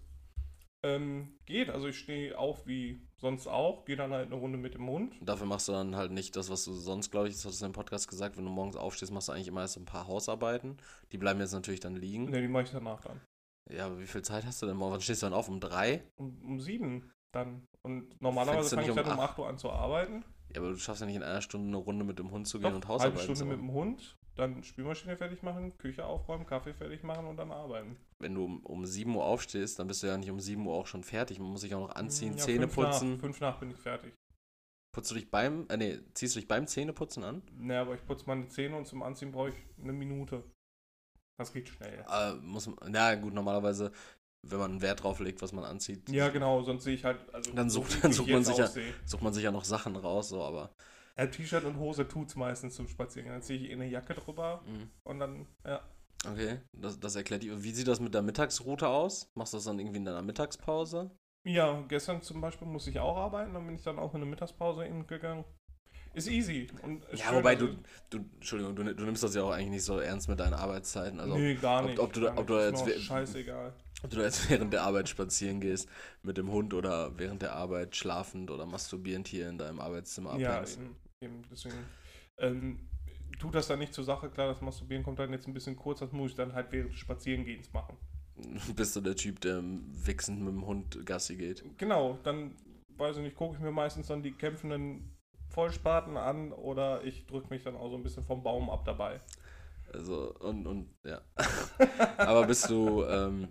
Ähm, 0.85 1.39
geht, 1.47 1.71
also 1.71 1.89
ich 1.89 1.99
stehe 1.99 2.39
auf 2.39 2.67
wie 2.67 3.01
sonst 3.17 3.47
auch, 3.47 3.87
gehe 3.87 3.97
dann 3.97 4.13
halt 4.13 4.27
eine 4.27 4.35
Runde 4.35 4.59
mit 4.59 4.75
dem 4.75 4.87
Hund. 4.87 5.15
Dafür 5.23 5.47
machst 5.47 5.67
du 5.67 5.73
dann 5.73 5.97
halt 5.97 6.13
nicht 6.13 6.37
das, 6.37 6.51
was 6.51 6.65
du 6.67 6.75
sonst, 6.75 7.11
glaube 7.11 7.29
ich, 7.29 7.35
das 7.35 7.47
hast 7.47 7.63
du 7.63 7.67
im 7.67 7.73
Podcast 7.73 8.07
gesagt, 8.07 8.37
wenn 8.37 8.45
du 8.45 8.51
morgens 8.51 8.77
aufstehst, 8.77 9.11
machst 9.11 9.29
du 9.29 9.33
eigentlich 9.33 9.49
immer 9.49 9.63
erst 9.63 9.79
ein 9.79 9.87
paar 9.87 10.07
Hausarbeiten. 10.07 10.77
Die 11.11 11.17
bleiben 11.17 11.41
jetzt 11.41 11.53
natürlich 11.53 11.81
dann 11.81 11.97
liegen. 11.97 12.27
Ne, 12.27 12.43
die 12.43 12.49
mache 12.49 12.65
ich 12.65 12.71
danach 12.71 13.01
dann. 13.01 13.23
Ja, 13.71 13.87
aber 13.87 13.99
wie 13.99 14.07
viel 14.07 14.21
Zeit 14.21 14.45
hast 14.45 14.61
du 14.61 14.67
denn 14.67 14.77
morgen? 14.77 14.93
Wann 14.93 15.01
stehst 15.01 15.23
du 15.23 15.27
dann 15.27 15.33
auf? 15.33 15.49
Um 15.49 15.59
drei? 15.59 16.05
Um, 16.17 16.39
um 16.45 16.61
sieben 16.61 17.11
dann. 17.33 17.67
Und 17.85 18.21
normalerweise 18.21 18.77
fange 18.77 18.89
ich 18.89 18.95
dann 18.95 19.05
um 19.07 19.13
um 19.13 19.21
acht? 19.21 19.31
8 19.33 19.39
Uhr 19.39 19.49
an 19.49 19.59
zu 19.59 19.71
arbeiten. 19.71 20.25
Ja, 20.55 20.61
aber 20.61 20.71
du 20.71 20.77
schaffst 20.79 21.01
ja 21.01 21.07
nicht 21.07 21.17
in 21.17 21.23
einer 21.23 21.43
Stunde 21.43 21.69
eine 21.69 21.77
Runde 21.77 22.05
mit 22.05 22.19
dem 22.19 22.31
Hund 22.31 22.47
zu 22.47 22.59
gehen 22.59 22.71
Doch, 22.71 22.77
und 22.77 22.83
halbe 22.89 22.95
Hausarbeiten 22.95 23.23
Stunde 23.37 23.39
zu 23.41 23.47
mit 23.47 23.57
machen. 23.59 23.67
dem 23.69 23.75
Hund, 23.75 24.17
dann 24.37 24.63
Spülmaschine 24.63 25.17
fertig 25.17 25.43
machen, 25.43 25.77
Küche 25.79 26.05
aufräumen, 26.07 26.47
Kaffee 26.47 26.73
fertig 26.75 27.03
machen 27.03 27.27
und 27.27 27.37
dann 27.37 27.51
arbeiten. 27.53 27.97
Wenn 28.21 28.35
du 28.35 28.45
um, 28.45 28.61
um 28.65 28.87
7 28.87 29.15
Uhr 29.15 29.25
aufstehst, 29.25 29.79
dann 29.79 29.87
bist 29.89 30.03
du 30.03 30.07
ja 30.07 30.17
nicht 30.17 30.31
um 30.31 30.41
7 30.41 30.65
Uhr 30.67 30.75
auch 30.75 30.87
schon 30.87 31.03
fertig. 31.05 31.39
Man 31.39 31.51
muss 31.51 31.61
sich 31.61 31.75
auch 31.75 31.89
noch 31.89 31.95
anziehen, 31.97 32.33
Ja, 32.33 32.39
Zähne 32.39 32.69
fünf 32.69 32.77
Nach, 32.77 32.91
putzen. 32.93 33.19
fünf 33.21 33.41
nach 33.41 33.59
bin 33.59 33.71
ich 33.71 33.77
fertig. 33.79 34.15
Putzt 34.95 35.11
du 35.11 35.17
dich 35.17 35.29
beim, 35.31 35.67
äh, 35.69 35.77
nee, 35.77 35.99
ziehst 36.15 36.37
du 36.37 36.41
dich 36.41 36.47
beim 36.49 36.67
Zähneputzen 36.69 37.25
an? 37.25 37.43
Ne, 37.53 37.81
aber 37.81 37.95
ich 37.97 38.07
putze 38.07 38.25
meine 38.27 38.47
Zähne 38.47 38.77
und 38.77 38.87
zum 38.87 39.03
Anziehen 39.03 39.33
brauche 39.33 39.51
ich 39.51 39.57
eine 39.83 39.93
Minute. 39.93 40.45
Das 41.37 41.53
geht 41.53 41.69
schnell. 41.69 42.05
Äh, 42.09 42.35
muss 42.37 42.71
na 42.87 43.17
gut, 43.17 43.35
normalerweise, 43.35 43.91
wenn 44.51 44.59
man 44.59 44.71
einen 44.73 44.83
Wert 44.83 45.03
drauf 45.03 45.21
legt, 45.21 45.43
was 45.43 45.53
man 45.53 45.65
anzieht, 45.65 46.09
Ja, 46.11 46.29
genau, 46.29 46.63
sonst 46.63 46.85
sehe 46.85 46.95
ich 46.95 47.05
halt. 47.05 47.19
Also 47.33 47.53
Dann 47.53 47.69
sucht- 47.71 48.03
dann 48.03 48.13
sucht 48.13 48.29
man 48.31 48.45
sich 48.45 48.57
ja- 48.57 48.69
sucht 49.05 49.23
man 49.23 49.33
sich 49.33 49.45
ja 49.45 49.51
noch 49.51 49.65
Sachen 49.65 49.97
raus, 49.97 50.29
so, 50.29 50.43
aber. 50.43 50.71
Ja, 51.17 51.27
T-Shirt 51.27 51.65
und 51.65 51.79
Hose 51.79 52.09
tut's 52.09 52.35
meistens 52.35 52.75
zum 52.75 52.89
Spazieren. 52.89 53.29
Dann 53.29 53.43
ziehe 53.43 53.59
ich 53.59 53.71
eh 53.71 53.73
eine 53.75 53.87
Jacke 53.87 54.15
drüber 54.15 54.63
mh. 54.67 54.89
und 55.05 55.19
dann, 55.21 55.47
ja. 55.65 55.81
Okay, 56.29 56.59
das, 56.73 56.99
das 56.99 57.15
erklärt 57.17 57.43
die. 57.43 57.63
Wie 57.63 57.71
sieht 57.73 57.87
das 57.87 58.01
mit 58.01 58.15
der 58.15 58.23
Mittagsroute 58.23 58.89
aus? 58.89 59.31
Machst 59.35 59.53
du 59.53 59.59
das 59.59 59.65
dann 59.65 59.79
irgendwie 59.79 59.99
in 59.99 60.05
deiner 60.07 60.23
Mittagspause? 60.23 61.11
Ja, 61.45 61.83
gestern 61.89 62.23
zum 62.23 62.41
Beispiel 62.41 62.67
musste 62.67 62.89
ich 62.91 62.99
auch 62.99 63.17
arbeiten, 63.17 63.53
dann 63.55 63.67
bin 63.67 63.75
ich 63.77 63.83
dann 63.83 63.99
auch 63.99 64.15
in 64.15 64.23
eine 64.23 64.31
Mittagspause 64.31 64.87
eben 64.87 65.07
gegangen. 65.07 65.45
Ist 66.15 66.29
easy. 66.29 66.69
Und 66.83 67.05
ist 67.07 67.21
Ja, 67.21 67.27
schön, 67.29 67.37
wobei 67.39 67.51
also- 67.55 67.67
du, 67.67 67.77
du, 68.19 68.25
Entschuldigung, 68.37 68.75
du, 68.77 68.95
du 68.95 69.05
nimmst 69.05 69.23
das 69.23 69.35
ja 69.35 69.43
auch 69.43 69.51
eigentlich 69.51 69.71
nicht 69.71 69.85
so 69.85 69.99
ernst 69.99 70.29
mit 70.29 70.41
deinen 70.41 70.55
Arbeitszeiten. 70.55 71.21
Also, 71.21 71.37
nee, 71.37 71.55
gar 71.57 71.83
ob- 71.83 71.91
nicht. 71.91 71.99
ob 71.99 72.13
du 72.13 72.29
ob 72.29 72.47
du 72.47 72.55
nicht. 72.55 72.73
da 72.75 72.81
Ist 72.81 72.87
jetzt 72.87 73.03
scheißegal. 73.03 73.75
Ob 74.03 74.11
du 74.11 74.17
da 74.17 74.23
jetzt 74.25 74.49
während 74.51 74.73
der 74.73 74.83
Arbeit 74.83 75.09
spazieren 75.09 75.61
gehst 75.61 75.89
mit 76.23 76.37
dem 76.37 76.51
Hund 76.51 76.75
oder 76.75 77.19
während 77.19 77.43
der 77.43 77.55
Arbeit 77.55 77.97
schlafend 77.97 78.51
oder 78.51 78.67
masturbierend 78.67 79.29
hier 79.29 79.49
in 79.49 79.59
deinem 79.59 79.81
Arbeitszimmer 79.81 80.39
Ja, 80.39 80.53
abhängst. 80.61 80.79
eben, 80.79 80.97
eben 81.21 81.43
deswegen. 81.51 81.77
Ähm, 82.39 82.89
tut 83.39 83.55
das 83.55 83.69
dann 83.69 83.79
nicht 83.79 83.95
zur 83.95 84.05
Sache, 84.05 84.29
klar, 84.31 84.49
das 84.49 84.61
Masturbieren 84.61 85.03
kommt 85.05 85.19
dann 85.19 85.33
jetzt 85.33 85.47
ein 85.47 85.55
bisschen 85.55 85.77
kurz, 85.77 86.01
das 86.01 86.13
muss 86.13 86.31
ich 86.33 86.37
dann 86.37 86.53
halt 86.53 86.73
während 86.73 86.93
des 86.93 86.99
Spazierengehens 86.99 87.73
machen. 87.73 87.97
Bist 88.77 88.97
du 88.97 89.01
der 89.01 89.17
Typ, 89.17 89.41
der 89.41 89.63
wichsend 89.63 90.41
mit 90.41 90.53
dem 90.55 90.67
Hund 90.67 91.07
Gassi 91.07 91.37
geht? 91.37 91.65
Genau, 91.79 92.19
dann, 92.25 92.55
weiß 92.97 93.17
ich 93.17 93.23
nicht, 93.23 93.37
gucke 93.37 93.55
ich 93.55 93.61
mir 93.61 93.71
meistens 93.71 94.09
dann 94.09 94.23
die 94.23 94.33
kämpfenden 94.33 95.17
Vollspaten 95.49 96.17
an 96.17 96.53
oder 96.53 97.05
ich 97.05 97.27
drücke 97.27 97.49
mich 97.51 97.63
dann 97.63 97.77
auch 97.77 97.91
so 97.91 97.97
ein 97.97 98.03
bisschen 98.03 98.25
vom 98.25 98.43
Baum 98.43 98.71
ab 98.71 98.85
dabei. 98.85 99.21
Also, 99.93 100.35
und, 100.41 100.67
und, 100.67 100.89
ja. 101.05 101.21
Aber 102.19 102.47
bist 102.47 102.69
du, 102.69 103.05
ähm, 103.05 103.49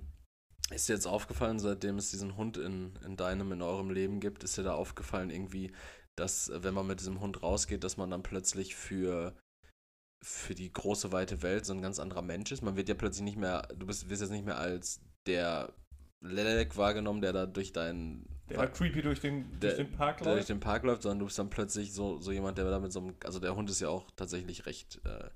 ist 0.74 0.89
dir 0.89 0.94
jetzt 0.94 1.06
aufgefallen, 1.08 1.60
seitdem 1.60 1.98
es 1.98 2.12
diesen 2.12 2.36
Hund 2.38 2.58
in, 2.58 2.94
in 3.06 3.15
deinem, 3.15 3.51
in 3.51 3.62
eurem 3.62 3.89
Leben 3.89 4.20
gibt, 4.20 4.44
ist 4.44 4.58
dir 4.58 4.63
da 4.63 4.74
aufgefallen 4.74 5.30
irgendwie, 5.30 5.72
dass, 6.15 6.50
äh, 6.50 6.63
wenn 6.63 6.74
man 6.74 6.88
mit 6.88 7.00
diesem 7.00 7.20
Hund 7.20 7.42
rausgeht, 7.44 7.84
dass 7.84 7.98
man 7.98 8.12
dann 8.12 8.24
plötzlich 8.24 8.75
für, 8.75 9.36
für 10.24 10.56
die 10.56 10.72
große, 10.72 11.12
weite 11.12 11.42
Welt 11.42 11.65
so 11.65 11.74
ein 11.74 11.82
ganz 11.82 12.00
anderer 12.00 12.22
Mensch 12.22 12.51
ist? 12.51 12.62
Man 12.62 12.75
wird 12.75 12.89
ja 12.89 12.96
plötzlich 12.96 13.24
nicht 13.24 13.38
mehr, 13.38 13.63
du 13.77 13.86
bist, 13.86 14.10
wirst 14.10 14.22
jetzt 14.22 14.32
nicht 14.32 14.46
mehr 14.46 14.58
als 14.58 15.01
der 15.27 15.74
Lelek 16.22 16.77
wahrgenommen, 16.77 17.22
der 17.22 17.34
da 17.34 17.46
durch 17.46 17.74
deinen 17.74 18.25
Der 18.50 18.58
Wa- 18.58 18.65
da 18.65 18.72
creepy 18.72 19.01
durch 19.01 19.20
den, 19.20 19.60
Der- 19.60 19.75
durch 19.75 19.88
den 19.88 19.92
Park 19.92 20.18
der 20.20 20.25
durch 20.27 20.36
läuft. 20.38 20.50
den 20.50 20.60
Park 20.60 20.84
läuft, 20.84 21.01
sondern 21.01 21.20
du 21.20 21.25
bist 21.25 21.38
dann 21.39 21.50
plötzlich 21.50 21.94
so, 21.94 22.20
so 22.22 22.32
jemand, 22.32 22.58
der 22.58 22.65
da 22.70 22.80
mit 22.80 22.92
so 22.94 23.00
einem, 23.01 23.15
also 23.25 23.39
der 23.39 23.56
Hund 23.56 23.70
ist 23.70 23.82
ja 23.82 23.89
auch 23.89 24.10
tatsächlich 24.15 24.65
recht, 24.65 25.01
äh, 25.06 25.30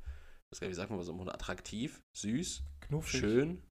wie 0.61 0.73
sagt 0.73 0.89
man 0.89 0.99
bei 0.99 1.03
so 1.05 1.11
einem 1.11 1.19
Hund, 1.19 1.29
attraktiv, 1.33 2.01
süß, 2.15 2.63
Knuffig. 2.79 3.19
schön. 3.19 3.61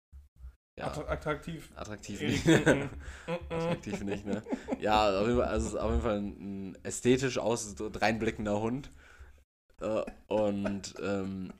Ja, 0.78 0.88
Attra- 0.88 1.08
attraktiv. 1.08 1.70
attraktiv 1.74 2.20
nicht. 2.20 2.44
mm. 2.46 2.90
attraktiv 3.48 4.04
nicht, 4.04 4.26
ne? 4.26 4.42
Ja, 4.78 5.20
auf 5.20 5.26
jeden 5.26 5.38
Fall, 5.38 5.48
also 5.48 5.66
es 5.68 5.72
ist 5.72 5.80
auf 5.80 5.90
jeden 5.90 6.02
Fall 6.02 6.18
ein, 6.18 6.78
ästhetisch 6.82 7.38
aus 7.38 7.74
reinblickender 7.80 8.60
Hund. 8.60 8.90
Äh, 9.80 10.02
und 10.28 10.94
ähm, 11.02 11.52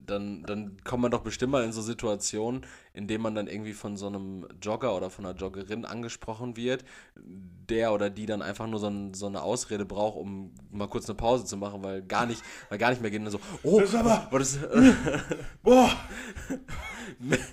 dann, 0.00 0.42
dann 0.42 0.82
kommt 0.82 1.02
man 1.02 1.12
doch 1.12 1.22
bestimmt 1.22 1.52
mal 1.52 1.62
in 1.62 1.72
so 1.72 1.82
Situationen, 1.82 2.66
in 2.92 3.06
denen 3.06 3.22
man 3.22 3.34
dann 3.34 3.46
irgendwie 3.46 3.72
von 3.72 3.96
so 3.96 4.06
einem 4.08 4.46
Jogger 4.60 4.96
oder 4.96 5.10
von 5.10 5.24
einer 5.26 5.36
Joggerin 5.38 5.84
angesprochen 5.84 6.56
wird, 6.56 6.84
der 7.16 7.92
oder 7.92 8.10
die 8.10 8.26
dann 8.26 8.42
einfach 8.42 8.66
nur 8.66 8.80
so, 8.80 8.88
ein, 8.88 9.14
so 9.14 9.26
eine 9.26 9.42
Ausrede 9.42 9.84
braucht, 9.84 10.16
um 10.16 10.52
mal 10.70 10.88
kurz 10.88 11.08
eine 11.08 11.16
Pause 11.16 11.44
zu 11.44 11.56
machen, 11.56 11.82
weil 11.84 12.02
gar 12.02 12.26
nicht, 12.26 12.42
weil 12.68 12.78
gar 12.78 12.90
nicht 12.90 13.00
mehr 13.00 13.10
geht 13.10 13.20
und 13.20 13.30
so, 13.30 13.40
oh, 13.62 13.80
Das 13.80 13.90
ist 13.90 13.94
aber- 13.94 14.26
was 14.30 14.54
ist, 14.54 14.60
Boah! 15.62 15.90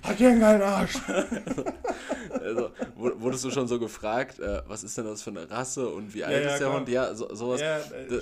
Hat 0.02 0.18
ja 0.20 0.28
einen 0.30 0.40
geilen 0.40 0.62
Arsch! 0.62 0.94
also, 2.40 2.70
wu- 2.96 3.12
wurdest 3.20 3.44
du 3.44 3.50
schon 3.50 3.68
so 3.68 3.78
gefragt, 3.78 4.38
äh, 4.40 4.62
was 4.66 4.82
ist 4.82 4.96
denn 4.96 5.04
das 5.04 5.22
für 5.22 5.30
eine 5.30 5.50
Rasse 5.50 5.88
und 5.88 6.14
wie 6.14 6.24
alt 6.24 6.44
ja, 6.44 6.50
ist 6.52 6.60
der. 6.60 6.72
Hund? 6.72 6.88
Ja, 6.88 7.14
so, 7.14 7.34
sowas. 7.34 7.60
Ja, 7.60 7.78
äh, 7.78 8.20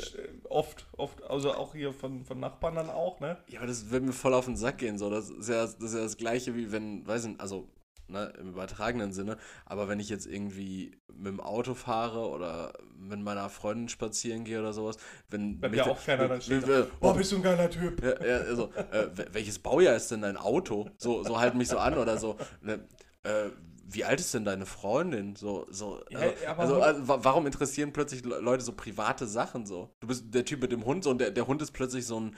oft, 0.48 0.86
oft, 0.96 1.22
also 1.30 1.52
auch 1.54 1.74
hier 1.74 1.92
von, 1.92 2.24
von 2.24 2.40
Nachbarn 2.40 2.74
dann 2.74 2.90
auch, 2.90 3.20
ne? 3.20 3.36
Ja, 3.48 3.60
aber 3.60 3.68
das 3.68 3.90
wird 3.90 4.02
mir 4.04 4.12
voll 4.12 4.34
auf 4.34 4.46
den 4.46 4.56
Sack 4.56 4.78
gehen. 4.78 4.98
So. 4.98 5.10
Das, 5.10 5.30
ist 5.30 5.48
ja, 5.48 5.62
das 5.64 5.74
ist 5.80 5.94
ja 5.94 6.00
das 6.02 6.16
Gleiche, 6.16 6.54
wie 6.56 6.72
wenn, 6.72 7.05
weiß 7.06 7.26
nicht, 7.26 7.40
also 7.40 7.68
ne, 8.08 8.32
im 8.38 8.50
übertragenen 8.50 9.12
Sinne. 9.12 9.36
Aber 9.64 9.88
wenn 9.88 9.98
ich 10.00 10.08
jetzt 10.08 10.26
irgendwie 10.26 10.96
mit 11.12 11.26
dem 11.26 11.40
Auto 11.40 11.74
fahre 11.74 12.28
oder 12.28 12.72
mit 12.96 13.20
meiner 13.20 13.48
Freundin 13.48 13.88
spazieren 13.88 14.44
gehe 14.44 14.60
oder 14.60 14.72
sowas, 14.72 14.96
wenn. 15.28 15.60
Der 15.60 15.70
da- 15.70 15.86
auch 15.90 16.04
keiner 16.04 16.28
dann 16.28 16.40
steht, 16.40 16.66
wenn- 16.68 16.86
oh, 17.00 17.12
bist 17.14 17.32
du 17.32 17.36
ein 17.36 17.42
geiler 17.42 17.70
Typ. 17.70 18.02
ja, 18.02 18.24
ja, 18.24 18.36
also, 18.38 18.70
äh, 18.92 19.08
wel- 19.14 19.28
welches 19.32 19.58
Baujahr 19.58 19.96
ist 19.96 20.10
denn 20.10 20.22
dein 20.22 20.36
Auto? 20.36 20.88
So, 20.98 21.22
so 21.24 21.38
halt 21.40 21.54
mich 21.54 21.68
so 21.68 21.78
an 21.78 21.98
oder 21.98 22.16
so. 22.18 22.36
Ne, 22.62 22.86
äh, 23.24 23.50
wie 23.88 24.04
alt 24.04 24.18
ist 24.18 24.34
denn 24.34 24.44
deine 24.44 24.66
Freundin? 24.66 25.36
So, 25.36 25.64
so, 25.70 26.00
Ja, 26.10 26.18
also, 26.18 26.46
aber 26.48 26.58
also, 26.62 26.80
also, 26.82 27.08
wa- 27.08 27.18
warum 27.22 27.46
interessieren 27.46 27.92
plötzlich 27.92 28.24
Le- 28.24 28.40
Leute 28.40 28.64
so 28.64 28.72
private 28.72 29.28
Sachen 29.28 29.64
so? 29.64 29.94
Du 30.00 30.08
bist 30.08 30.24
der 30.34 30.44
Typ 30.44 30.60
mit 30.60 30.72
dem 30.72 30.84
Hund 30.84 31.04
so, 31.04 31.10
und 31.10 31.18
der, 31.20 31.30
der 31.30 31.46
Hund 31.46 31.62
ist 31.62 31.70
plötzlich 31.70 32.04
so 32.04 32.18
ein, 32.18 32.36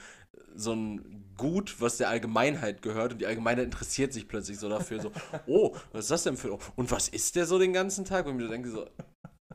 so 0.54 0.73
ein 0.75 1.25
Gut, 1.37 1.80
was 1.80 1.99
der 1.99 2.09
Allgemeinheit 2.09 2.83
gehört 2.83 3.12
und 3.12 3.21
die 3.21 3.26
Allgemeinheit 3.26 3.64
interessiert 3.66 4.12
sich 4.12 4.26
plötzlich 4.26 4.59
so 4.59 4.68
dafür, 4.68 5.00
so, 5.00 5.12
oh, 5.47 5.76
was 5.92 6.07
ist 6.07 6.11
das 6.11 6.23
denn 6.25 6.37
für, 6.37 6.59
und 6.75 6.90
was 6.90 7.09
isst 7.09 7.37
der 7.37 7.47
so 7.47 7.61
den 7.61 7.73
ganzen 7.73 8.04
Tag? 8.04 8.26
Und 8.26 8.37
ich 8.37 8.42
mir 8.42 8.49
denke 8.49 8.71
so, 8.71 8.87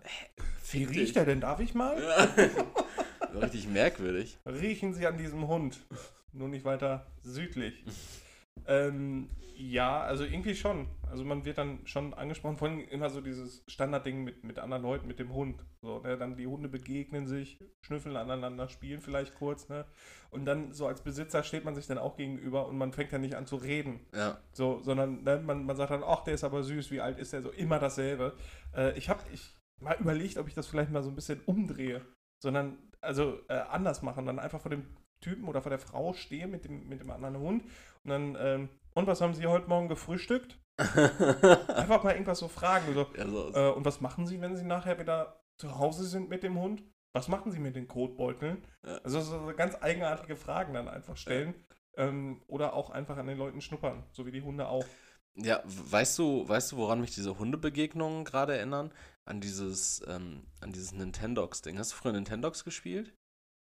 hä, 0.02 0.26
Wie 0.72 0.86
riecht 0.86 1.10
dich. 1.10 1.18
er 1.18 1.26
denn? 1.26 1.42
Darf 1.42 1.60
ich 1.60 1.74
mal? 1.74 1.98
Richtig 3.36 3.68
merkwürdig. 3.68 4.38
Riechen 4.46 4.94
Sie 4.94 5.06
an 5.08 5.18
diesem 5.18 5.48
Hund. 5.48 5.86
Nur 6.32 6.48
nicht 6.48 6.64
weiter 6.66 7.06
südlich. 7.22 7.84
ähm, 8.68 9.30
ja, 9.56 10.02
also 10.02 10.24
irgendwie 10.24 10.56
schon. 10.56 10.88
Also 11.10 11.24
man 11.24 11.46
wird 11.46 11.60
dann 11.60 11.86
schon 11.86 12.14
angesprochen, 12.14 12.58
vor 12.58 12.68
allem 12.68 12.88
immer 12.90 13.10
so 13.10 13.22
dieses 13.22 13.64
Standardding 13.68 14.24
mit, 14.24 14.44
mit 14.44 14.58
anderen 14.58 14.82
Leuten, 14.82 15.08
mit 15.08 15.20
dem 15.20 15.32
Hund. 15.34 15.64
So, 15.82 16.00
ne? 16.00 16.18
Dann 16.18 16.36
die 16.36 16.48
Hunde 16.48 16.70
begegnen 16.70 17.28
sich, 17.28 17.60
schnüffeln 17.82 18.16
aneinander, 18.16 18.68
spielen 18.68 19.00
vielleicht 19.00 19.36
kurz, 19.36 19.70
ne? 19.70 19.86
Und 20.32 20.46
dann 20.46 20.74
so 20.74 20.88
als 20.88 21.02
Besitzer 21.02 21.44
steht 21.44 21.66
man 21.66 21.76
sich 21.76 21.86
dann 21.86 22.00
auch 22.00 22.18
gegenüber 22.18 22.68
und 22.68 22.78
man 22.78 22.94
fängt 22.94 23.12
ja 23.12 23.20
nicht 23.20 23.36
an 23.36 23.46
zu 23.46 23.58
reden. 23.58 24.00
Ja. 24.14 24.40
So, 24.54 24.82
sondern 24.82 25.24
ne, 25.24 25.40
man, 25.46 25.66
man 25.66 25.78
sagt 25.78 25.92
dann, 25.92 26.04
ach, 26.04 26.24
der 26.24 26.34
ist 26.34 26.44
aber 26.44 26.64
süß, 26.64 26.90
wie 26.90 27.02
alt 27.02 27.20
ist 27.20 27.34
der? 27.34 27.44
So 27.44 27.52
immer 27.52 27.78
dasselbe. 27.78 28.36
Äh, 28.76 28.98
ich 28.98 29.10
habe 29.10 29.22
ich 29.32 29.56
mal 29.80 29.98
überlegt, 30.00 30.38
ob 30.38 30.48
ich 30.48 30.56
das 30.56 30.68
vielleicht 30.68 30.92
mal 30.92 31.04
so 31.04 31.10
ein 31.10 31.16
bisschen 31.16 31.42
umdrehe, 31.46 32.02
sondern 32.42 32.78
also 33.02 33.40
äh, 33.50 33.54
anders 33.54 34.02
machen, 34.02 34.26
dann 34.26 34.40
einfach 34.40 34.62
vor 34.62 34.72
dem 34.72 34.86
Typen 35.22 35.48
oder 35.48 35.62
vor 35.62 35.70
der 35.70 35.80
Frau 35.80 36.14
stehe 36.14 36.48
mit 36.48 36.66
dem, 36.66 36.88
mit 36.90 37.00
dem 37.00 37.12
anderen 37.12 37.38
Hund 37.38 37.64
und 38.04 38.10
dann, 38.10 38.38
ähm, 38.40 38.70
und 38.94 39.08
was 39.08 39.22
haben 39.22 39.34
Sie 39.34 39.48
heute 39.48 39.68
Morgen 39.68 39.88
gefrühstückt? 39.88 40.60
Einfach 40.78 42.04
mal 42.04 42.14
irgendwas 42.14 42.40
so 42.40 42.48
fragen. 42.48 42.94
So, 42.94 43.08
ja, 43.16 43.28
so, 43.28 43.54
äh, 43.54 43.72
und 43.72 43.86
was 43.86 44.02
machen 44.02 44.28
Sie, 44.28 44.42
wenn 44.42 44.56
Sie 44.56 44.66
nachher 44.66 45.00
wieder 45.00 45.44
zu 45.58 45.78
Hause 45.78 46.06
sind 46.06 46.30
mit 46.30 46.44
dem 46.44 46.60
Hund? 46.60 46.84
Was 47.14 47.28
machen 47.28 47.52
Sie 47.52 47.60
mit 47.60 47.76
den 47.76 47.88
Kotbeuteln? 47.88 48.66
Ja. 48.86 48.98
Also 49.04 49.22
so 49.22 49.54
ganz 49.56 49.76
eigenartige 49.82 50.36
Fragen 50.36 50.74
dann 50.74 50.88
einfach 50.88 51.16
stellen. 51.16 51.54
Ähm, 51.96 52.42
oder 52.48 52.74
auch 52.74 52.90
einfach 52.90 53.18
an 53.18 53.28
den 53.28 53.38
Leuten 53.38 53.62
schnuppern, 53.62 54.04
so 54.12 54.26
wie 54.26 54.32
die 54.32 54.42
Hunde 54.42 54.68
auch. 54.68 54.86
Ja, 55.36 55.62
weißt 55.66 56.18
du, 56.18 56.48
weißt 56.48 56.72
du, 56.72 56.78
woran 56.78 57.02
mich 57.02 57.14
diese 57.14 57.38
Hundebegegnungen 57.38 58.26
gerade 58.26 58.58
erinnern? 58.58 58.92
An 59.26 59.42
dieses, 59.42 60.02
ähm, 60.08 60.48
an 60.60 60.72
dieses 60.74 60.92
Nintendox-Ding. 60.92 61.78
Hast 61.78 61.92
du 61.92 61.96
früher 61.96 62.14
Nintendox 62.14 62.64
gespielt? 62.64 63.16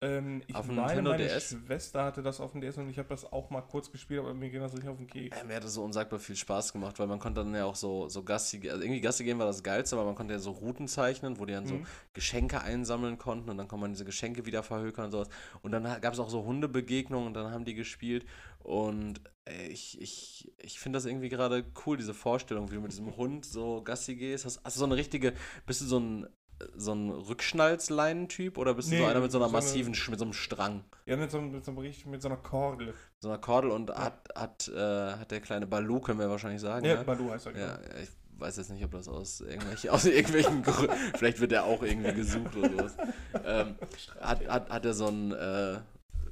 Ähm, 0.02 0.44
ich 0.48 0.56
Auf 0.58 0.66
dem 0.68 0.76
meine, 0.76 1.02
Nintendo 1.02 1.10
meine 1.10 1.30
DS? 1.30 1.58
Schwester 1.66 2.04
hatte 2.06 2.22
das 2.24 2.40
auf 2.40 2.52
dem 2.52 2.62
DS 2.62 2.78
und 2.78 2.90
ich 2.90 3.00
habe 3.00 3.10
das 3.10 3.32
auch 3.32 3.50
mal 3.50 3.62
kurz 3.62 3.92
gespielt, 3.92 4.20
aber 4.20 4.34
mir 4.34 4.50
ging 4.50 4.62
das 4.62 4.74
nicht 4.74 4.88
auf 4.88 4.98
den 4.98 5.08
Keks. 5.08 5.42
Äh, 5.42 5.44
mir 5.46 5.56
hat 5.58 5.64
das 5.66 5.74
so 5.74 5.84
unsagbar 5.84 6.20
viel 6.20 6.38
Spaß 6.38 6.72
gemacht, 6.72 7.00
weil 7.00 7.08
man 7.08 7.20
konnte 7.20 7.44
dann 7.44 7.54
ja 7.54 7.66
auch 7.66 7.76
so, 7.76 8.08
so 8.08 8.24
Gassi, 8.24 8.58
also 8.70 8.82
irgendwie 8.82 9.02
Gassi 9.02 9.26
gehen 9.26 9.40
war 9.40 9.46
das 9.46 9.62
Geilste, 9.62 9.98
weil 9.98 10.06
man 10.06 10.16
konnte 10.16 10.34
ja 10.34 10.40
so 10.40 10.52
Routen 10.52 10.88
zeichnen, 10.88 11.38
wo 11.38 11.46
die 11.46 11.52
dann 11.54 11.66
so 11.68 11.82
Mhm. 11.82 11.88
Geschenke 12.14 12.62
einsammeln 12.62 13.18
konnten 13.18 13.50
und 13.50 13.58
dann 13.58 13.68
konnte 13.68 13.82
man 13.82 13.92
diese 13.92 14.06
Geschenke 14.06 14.46
wieder 14.46 14.64
verhökern 14.64 15.06
und 15.06 15.12
sowas. 15.12 15.28
Und 15.64 15.72
dann 15.74 15.84
gab 16.02 16.14
es 16.14 16.20
auch 16.20 16.30
so 16.30 16.46
Hundebegegnungen 16.46 17.28
und 17.28 17.34
dann 17.34 17.52
haben 17.52 17.66
die 17.66 17.74
gespielt 17.74 18.26
und 18.60 19.20
äh, 19.46 19.68
ich, 19.68 20.00
ich, 20.02 20.54
ich 20.60 20.80
finde 20.80 20.98
das 20.98 21.06
irgendwie 21.06 21.30
gerade 21.30 21.66
cool, 21.86 21.98
diese 21.98 22.14
Vorstellung, 22.14 22.72
wie 22.72 22.76
du 22.76 22.82
mit 22.82 22.92
diesem 22.92 23.18
Hund 23.18 23.46
so 23.46 23.82
Gassi 23.84 24.16
gehst. 24.16 24.46
Hast, 24.46 24.62
hast 24.64 24.78
du 24.78 24.80
so 24.80 24.86
eine 24.86 24.96
richtige, 24.96 25.34
bist 25.66 25.82
du 25.82 25.86
so 25.86 26.00
ein 26.00 26.28
so 26.76 26.94
ein 26.94 27.10
Rückschnalzleinen-Typ 27.12 28.58
oder 28.58 28.74
bist 28.74 28.90
du 28.90 28.96
Nee, 28.96 29.02
so 29.02 29.06
einer 29.08 29.20
mit 29.20 29.32
so 29.32 29.38
einer 29.38 29.50
so 29.50 29.56
eine- 29.56 29.64
massiven, 29.66 29.94
Sch- 29.94 30.10
mit 30.10 30.20
so 30.20 30.26
einem 30.26 30.34
Strang? 30.34 30.84
Ja, 31.06 31.16
mit 31.18 31.30
so, 31.32 31.42
mit 31.42 31.64
so, 31.64 31.72
mit 31.72 32.22
so 32.22 32.28
einer 32.28 32.38
Kordel. 32.38 32.94
So 33.20 33.30
einer 33.30 33.38
Kordel 33.38 33.72
und 33.72 33.90
Ja. 33.90 33.98
hat, 34.06 34.30
hat, 34.36 34.68
äh, 34.70 35.12
hat 35.14 35.32
der 35.32 35.42
kleine 35.42 35.68
Balu, 35.68 36.00
können 36.00 36.20
wir 36.20 36.30
wahrscheinlich 36.30 36.62
sagen. 36.62 36.86
Ja, 36.86 36.96
ne? 36.96 37.04
Balu 37.04 37.32
heißt 37.32 37.48
er, 37.48 37.58
Ja, 37.58 37.76
genau. 37.78 38.00
ich 38.02 38.10
weiß 38.40 38.58
jetzt 38.58 38.70
nicht, 38.72 38.84
ob 38.84 38.92
das 38.92 39.08
aus, 39.08 39.42
irgendwelche, 39.42 39.92
aus 39.94 40.06
irgendwelchen 40.06 40.62
Gründen, 40.64 40.96
vielleicht 41.16 41.40
wird 41.40 41.52
er 41.52 41.64
auch 41.66 41.82
irgendwie 41.84 42.14
gesucht 42.14 42.56
oder 42.56 42.70
sowas. 42.72 42.98
Ähm, 43.46 43.76
hat, 44.20 44.48
hat, 44.48 44.70
hat 44.70 44.86
er 44.86 44.94
so 44.94 45.08
ein, 45.08 45.32
äh, 45.32 45.80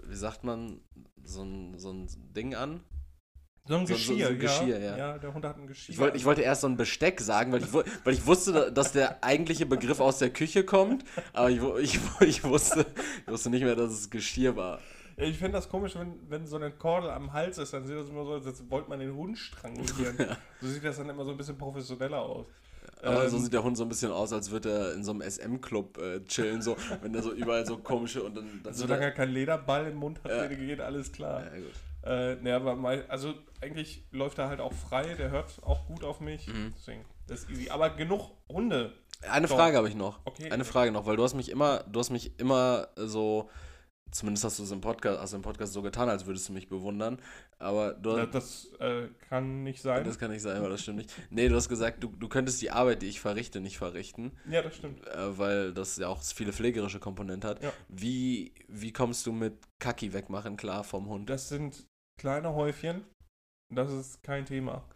wie 0.03 0.15
sagt 0.15 0.43
man, 0.43 0.81
so 1.23 1.41
ein, 1.43 1.77
so 1.79 1.91
ein 1.91 2.07
Ding 2.35 2.53
an? 2.55 2.81
So 3.67 3.75
ein 3.75 3.87
So- 3.87 3.93
so- 3.95 4.13
Geschirr, 4.13 4.27
so 4.27 4.31
ein 4.33 4.39
Geschirr, 4.39 4.79
ja. 4.79 4.97
ja. 4.97 5.17
der 5.17 5.33
Hund 5.33 5.43
hat 5.43 5.57
ein 5.57 5.65
Geschirr. 5.67 5.93
Ich, 5.93 5.99
wollt, 5.99 6.15
ich 6.15 6.25
wollte 6.25 6.41
erst 6.41 6.61
so 6.61 6.67
ein 6.67 6.77
Besteck 6.77 7.19
sagen, 7.19 7.51
weil 7.51 7.63
ich, 7.63 7.73
weil 7.73 8.13
ich 8.13 8.25
wusste, 8.25 8.71
dass 8.71 8.91
der 8.91 9.23
eigentliche 9.23 9.65
Begriff 9.65 9.99
aus 9.99 10.19
der 10.19 10.29
Küche 10.29 10.63
kommt, 10.63 11.03
aber 11.33 11.49
ich, 11.49 11.59
ich, 11.81 11.99
ich, 12.21 12.43
wusste, 12.43 12.85
ich 13.25 13.31
wusste 13.31 13.49
nicht 13.49 13.63
mehr, 13.63 13.75
dass 13.75 13.91
es 13.91 14.09
Geschirr 14.09 14.55
war. 14.55 14.79
Ja, 15.17 15.23
ich 15.23 15.37
finde 15.37 15.53
das 15.53 15.69
komisch, 15.69 15.95
wenn, 15.95 16.13
wenn 16.29 16.45
so 16.45 16.57
eine 16.57 16.71
Kordel 16.71 17.09
am 17.09 17.31
Hals 17.33 17.57
ist, 17.57 17.73
dann 17.73 17.85
sieht 17.87 17.95
das 17.97 18.09
immer 18.09 18.25
so, 18.25 18.33
als 18.33 18.69
wollte 18.69 18.89
man 18.89 18.99
den 18.99 19.15
Hund 19.15 19.37
strangulieren. 19.37 20.17
So 20.61 20.67
sieht 20.67 20.83
das 20.83 20.97
dann 20.97 21.09
immer 21.09 21.23
so 21.25 21.31
ein 21.31 21.37
bisschen 21.37 21.57
professioneller 21.57 22.19
aus. 22.21 22.45
Aber 23.01 23.23
Ähm, 23.23 23.29
so 23.29 23.37
sieht 23.39 23.53
der 23.53 23.63
Hund 23.63 23.77
so 23.77 23.83
ein 23.83 23.89
bisschen 23.89 24.11
aus, 24.11 24.31
als 24.33 24.51
würde 24.51 24.71
er 24.71 24.93
in 24.93 25.03
so 25.03 25.11
einem 25.11 25.21
SM-Club 25.21 25.97
äh, 25.97 26.23
chillen, 26.25 26.61
so, 26.61 26.75
wenn 27.01 27.15
er 27.15 27.23
so 27.23 27.31
überall 27.33 27.65
so 27.65 27.77
komische 27.77 28.21
und 28.23 28.35
dann. 28.37 28.61
dann 28.63 28.73
Solange 28.75 29.05
er 29.05 29.11
keinen 29.11 29.33
Lederball 29.33 29.87
im 29.87 29.95
Mund 29.95 30.19
hat, 30.23 30.31
Ja. 30.31 30.43
ja. 30.43 30.47
geht 30.49 30.81
alles 30.81 31.11
klar. 31.11 31.43
Ja, 31.45 31.49
gut. 31.61 31.71
Äh, 32.05 32.35
ne, 32.35 32.55
aber 32.55 32.75
mal, 32.75 33.05
also 33.07 33.33
eigentlich 33.61 34.05
läuft 34.11 34.37
er 34.37 34.47
halt 34.47 34.59
auch 34.59 34.73
frei, 34.73 35.15
der 35.15 35.31
hört 35.31 35.61
auch 35.63 35.87
gut 35.87 36.03
auf 36.03 36.19
mich. 36.19 36.47
Mhm. 36.47 36.73
Deswegen, 36.77 37.05
das 37.27 37.41
ist 37.43 37.49
easy. 37.49 37.69
Aber 37.69 37.89
genug 37.89 38.31
Hunde. 38.49 38.93
Eine 39.29 39.47
Doch. 39.47 39.55
Frage 39.55 39.77
habe 39.77 39.89
ich 39.89 39.95
noch. 39.95 40.19
Okay. 40.25 40.51
Eine 40.51 40.65
Frage 40.65 40.91
noch, 40.91 41.05
weil 41.07 41.15
du 41.17 41.23
hast 41.23 41.33
mich 41.33 41.49
immer, 41.49 41.83
du 41.89 41.99
hast 41.99 42.11
mich 42.11 42.37
immer 42.39 42.89
so, 42.95 43.49
zumindest 44.11 44.43
hast 44.43 44.59
du 44.59 44.63
es 44.63 44.71
im 44.71 44.81
Podcast, 44.81 45.19
hast 45.19 45.33
du 45.33 45.37
im 45.37 45.41
Podcast 45.41 45.73
so 45.73 45.81
getan, 45.81 46.09
als 46.09 46.25
würdest 46.27 46.47
du 46.49 46.53
mich 46.53 46.67
bewundern. 46.69 47.19
Aber 47.57 47.93
du 47.93 48.15
Das, 48.17 48.29
das 48.31 48.79
äh, 48.79 49.07
kann 49.29 49.63
nicht 49.63 49.81
sein. 49.81 50.03
das 50.03 50.19
kann 50.19 50.29
nicht 50.29 50.43
sein, 50.43 50.61
weil 50.61 50.69
das 50.69 50.81
stimmt 50.81 50.97
nicht. 50.97 51.11
Nee, 51.31 51.47
du 51.49 51.55
hast 51.55 51.69
gesagt, 51.69 52.03
du, 52.03 52.09
du 52.09 52.27
könntest 52.27 52.61
die 52.61 52.69
Arbeit, 52.69 53.01
die 53.01 53.07
ich 53.07 53.19
verrichte, 53.19 53.61
nicht 53.61 53.77
verrichten, 53.79 54.33
ja, 54.47 54.61
das 54.61 54.75
stimmt. 54.75 55.07
äh, 55.07 55.37
weil 55.39 55.73
das 55.73 55.97
ja 55.97 56.09
auch 56.09 56.21
viele 56.21 56.53
pflegerische 56.53 56.99
Komponenten 56.99 57.49
hat. 57.49 57.63
Ja. 57.63 57.71
Wie, 57.87 58.53
wie 58.67 58.91
kommst 58.93 59.25
du 59.25 59.31
mit 59.31 59.57
Kacki 59.79 60.13
wegmachen 60.13 60.55
klar 60.57 60.83
vom 60.83 61.07
Hund? 61.07 61.29
Das 61.29 61.49
sind 61.49 61.87
kleine 62.17 62.53
Häufchen. 62.53 63.05
Das 63.73 63.91
ist 63.91 64.21
kein 64.23 64.45
Thema. 64.45 64.87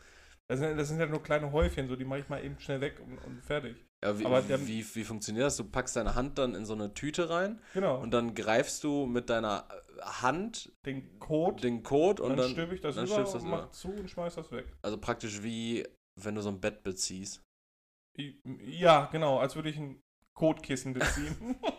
Das 0.48 0.60
sind, 0.60 0.78
das 0.78 0.88
sind 0.88 1.00
ja 1.00 1.06
nur 1.06 1.22
kleine 1.22 1.52
Häufchen, 1.52 1.88
so 1.88 1.96
die 1.96 2.06
mache 2.06 2.20
ich 2.22 2.30
mal 2.30 2.44
eben 2.44 2.60
schnell 2.60 2.82
weg 2.82 3.00
und, 3.00 3.18
und 3.20 3.44
fertig. 3.44 3.76
Ja, 4.04 4.18
wie, 4.18 4.26
aber 4.26 4.42
der- 4.42 4.66
wie, 4.68 4.84
wie 4.96 5.04
funktioniert 5.04 5.46
das? 5.46 5.58
Du 5.58 5.64
packst 5.64 5.96
deine 5.96 6.16
Hand 6.16 6.38
dann 6.38 6.56
in 6.56 6.66
so 6.66 6.74
eine 6.74 6.94
Tüte 6.94 7.30
rein 7.30 7.62
Genau. 7.74 8.00
und 8.02 8.12
dann 8.12 8.34
greifst 8.34 8.84
du 8.84 9.06
mit 9.06 9.30
deiner 9.30 9.68
Hand 10.02 10.72
den 10.86 11.20
Code, 11.20 11.62
den 11.62 11.84
Code 11.84 12.24
und 12.24 12.30
dann, 12.30 12.38
dann, 12.40 12.52
stülpe 12.52 12.74
ich 12.76 12.82
das 12.82 12.96
dann 12.96 13.06
über 13.06 13.18
und 13.18 13.34
das 13.34 13.44
mach 13.44 13.60
über. 13.64 13.72
zu 13.72 13.90
und 13.90 14.10
schmeiß 14.10 14.36
das 14.36 14.52
weg. 14.52 14.66
Also 14.82 14.98
praktisch 14.98 15.44
wie 15.44 15.86
wenn 16.22 16.36
du 16.36 16.42
so 16.42 16.50
ein 16.50 16.60
Bett 16.60 16.84
beziehst. 16.84 17.42
Ja, 18.66 19.06
genau, 19.12 19.38
als 19.40 19.56
würde 19.56 19.70
ich 19.70 19.78
ein 19.78 20.02
Kotkissen 20.34 20.94
beziehen. 20.94 21.58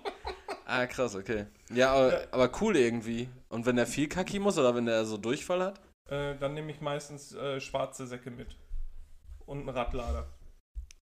Ah, 0.70 0.86
krass, 0.86 1.14
okay. 1.16 1.46
Ja, 1.72 1.92
aber, 1.92 2.12
Ja. 2.12 2.26
aber 2.30 2.50
cool 2.60 2.76
irgendwie. 2.76 3.28
Und 3.48 3.66
wenn 3.66 3.74
der 3.76 3.86
viel 3.86 4.08
Kacki 4.08 4.38
muss 4.38 4.56
oder 4.56 4.74
wenn 4.74 4.86
der 4.86 5.04
so 5.04 5.16
Durchfall 5.16 5.60
hat? 5.64 5.80
äh, 6.08 6.36
dann 6.38 6.54
nehme 6.54 6.70
ich 6.72 6.80
meistens 6.80 7.32
äh, 7.34 7.60
schwarze 7.60 8.06
Säcke 8.06 8.30
mit. 8.30 8.56
Und 9.46 9.60
einen 9.60 9.68
Radlader. 9.68 10.28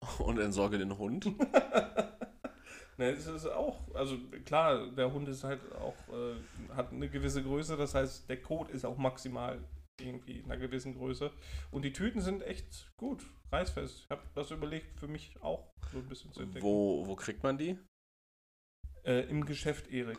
Und 0.19 0.39
entsorge 0.39 0.79
den 0.79 0.99
Hund. 0.99 1.27
Ne, 2.99 3.09
es 3.09 3.27
ist 3.27 3.47
auch, 3.47 3.81
also 3.95 4.19
klar, 4.45 4.87
der 4.89 5.11
Hund 5.11 5.27
ist 5.27 5.45
halt 5.45 5.61
auch, 5.77 5.95
äh, 6.15 6.75
hat 6.75 6.93
eine 6.93 7.09
gewisse 7.09 7.43
Größe, 7.43 7.77
das 7.79 7.95
heißt, 7.95 8.29
der 8.29 8.43
Kot 8.43 8.69
ist 8.71 8.85
auch 8.85 8.99
maximal 8.99 9.59
irgendwie 9.99 10.41
in 10.41 10.45
einer 10.45 10.59
gewissen 10.59 10.95
Größe. 10.95 11.31
Und 11.71 11.87
die 11.87 11.95
Tüten 11.95 12.21
sind 12.21 12.43
echt 12.43 12.93
gut, 12.99 13.25
reißfest. 13.51 14.01
Ich 14.05 14.11
habe 14.11 14.21
das 14.35 14.51
überlegt, 14.51 15.01
für 15.01 15.09
mich 15.09 15.35
auch 15.41 15.73
so 15.91 15.99
ein 15.99 16.07
bisschen 16.09 16.33
zu 16.35 16.43
entdecken. 16.43 16.65
Wo, 16.65 17.07
wo 17.07 17.17
kriegt 17.17 17.43
man 17.43 17.57
die? 17.57 17.79
Äh, 19.05 19.21
Im 19.29 19.45
Geschäft 19.45 19.89
Erik. 19.89 20.19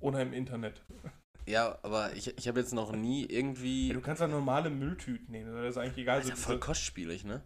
Oder 0.00 0.22
im 0.22 0.32
Internet. 0.32 0.82
Ja, 1.46 1.78
aber 1.82 2.14
ich, 2.14 2.36
ich 2.38 2.48
habe 2.48 2.60
jetzt 2.60 2.72
noch 2.72 2.92
nie 2.92 3.22
Ja, 3.22 3.28
irgendwie. 3.38 3.92
du 3.92 4.00
kannst 4.00 4.20
ja 4.22 4.28
normale 4.28 4.70
Mülltüten 4.70 5.30
nehmen, 5.30 5.52
das 5.52 5.70
ist 5.70 5.76
eigentlich 5.78 5.98
egal. 5.98 6.20
Ist 6.20 6.28
ja 6.30 6.36
so 6.36 6.42
voll 6.42 6.58
kostspielig, 6.60 7.24
ne? 7.24 7.42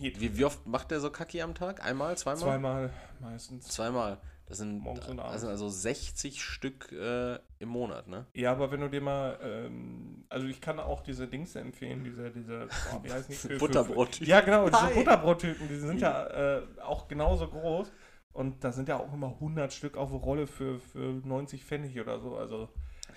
geht. 0.00 0.20
Wie, 0.20 0.36
wie 0.36 0.44
oft 0.44 0.66
macht 0.66 0.90
der 0.90 1.00
so 1.00 1.10
Kacki 1.10 1.40
am 1.42 1.54
Tag? 1.54 1.84
Einmal, 1.84 2.16
zweimal? 2.16 2.42
Zweimal 2.42 2.90
meistens. 3.20 3.68
Zweimal. 3.68 4.18
Das 4.46 4.58
sind, 4.58 4.84
das 4.84 5.40
sind 5.40 5.48
also 5.50 5.70
60 5.70 6.42
Stück 6.44 6.92
äh, 6.92 7.38
im 7.60 7.68
Monat, 7.70 8.08
ne? 8.08 8.26
Ja, 8.34 8.52
aber 8.52 8.70
wenn 8.70 8.80
du 8.80 8.90
dir 8.90 9.00
mal, 9.00 9.38
ähm, 9.42 10.26
also 10.28 10.46
ich 10.46 10.60
kann 10.60 10.78
auch 10.78 11.00
diese 11.00 11.26
Dings 11.26 11.56
empfehlen, 11.56 12.04
diese, 12.04 12.30
diese, 12.30 12.68
oh, 12.92 12.98
wie 13.02 13.10
heißt 13.10 13.30
die? 13.30 13.34
Für- 13.34 13.48
für- 13.48 13.58
Butterbrot. 13.58 14.20
Ja, 14.20 14.42
genau, 14.42 14.68
diese. 14.68 14.94
Butterbrottypen, 14.94 15.66
die 15.68 15.76
sind 15.78 15.98
ja 16.02 16.26
äh, 16.58 16.62
auch 16.82 17.08
genauso 17.08 17.48
groß. 17.48 17.90
Und 18.34 18.64
da 18.64 18.72
sind 18.72 18.88
ja 18.88 18.98
auch 18.98 19.14
immer 19.14 19.28
100 19.28 19.72
Stück 19.72 19.96
auf 19.96 20.12
Rolle 20.12 20.46
für, 20.46 20.80
für 20.80 21.20
90 21.24 21.64
Pfennig 21.64 21.98
oder 22.00 22.20
so. 22.20 22.36
Also, 22.36 22.68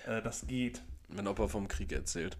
äh, 0.06 0.22
das 0.22 0.46
geht. 0.46 0.82
Wenn 1.08 1.26
Opa 1.26 1.48
vom 1.48 1.66
Krieg 1.68 1.92
erzählt. 1.92 2.38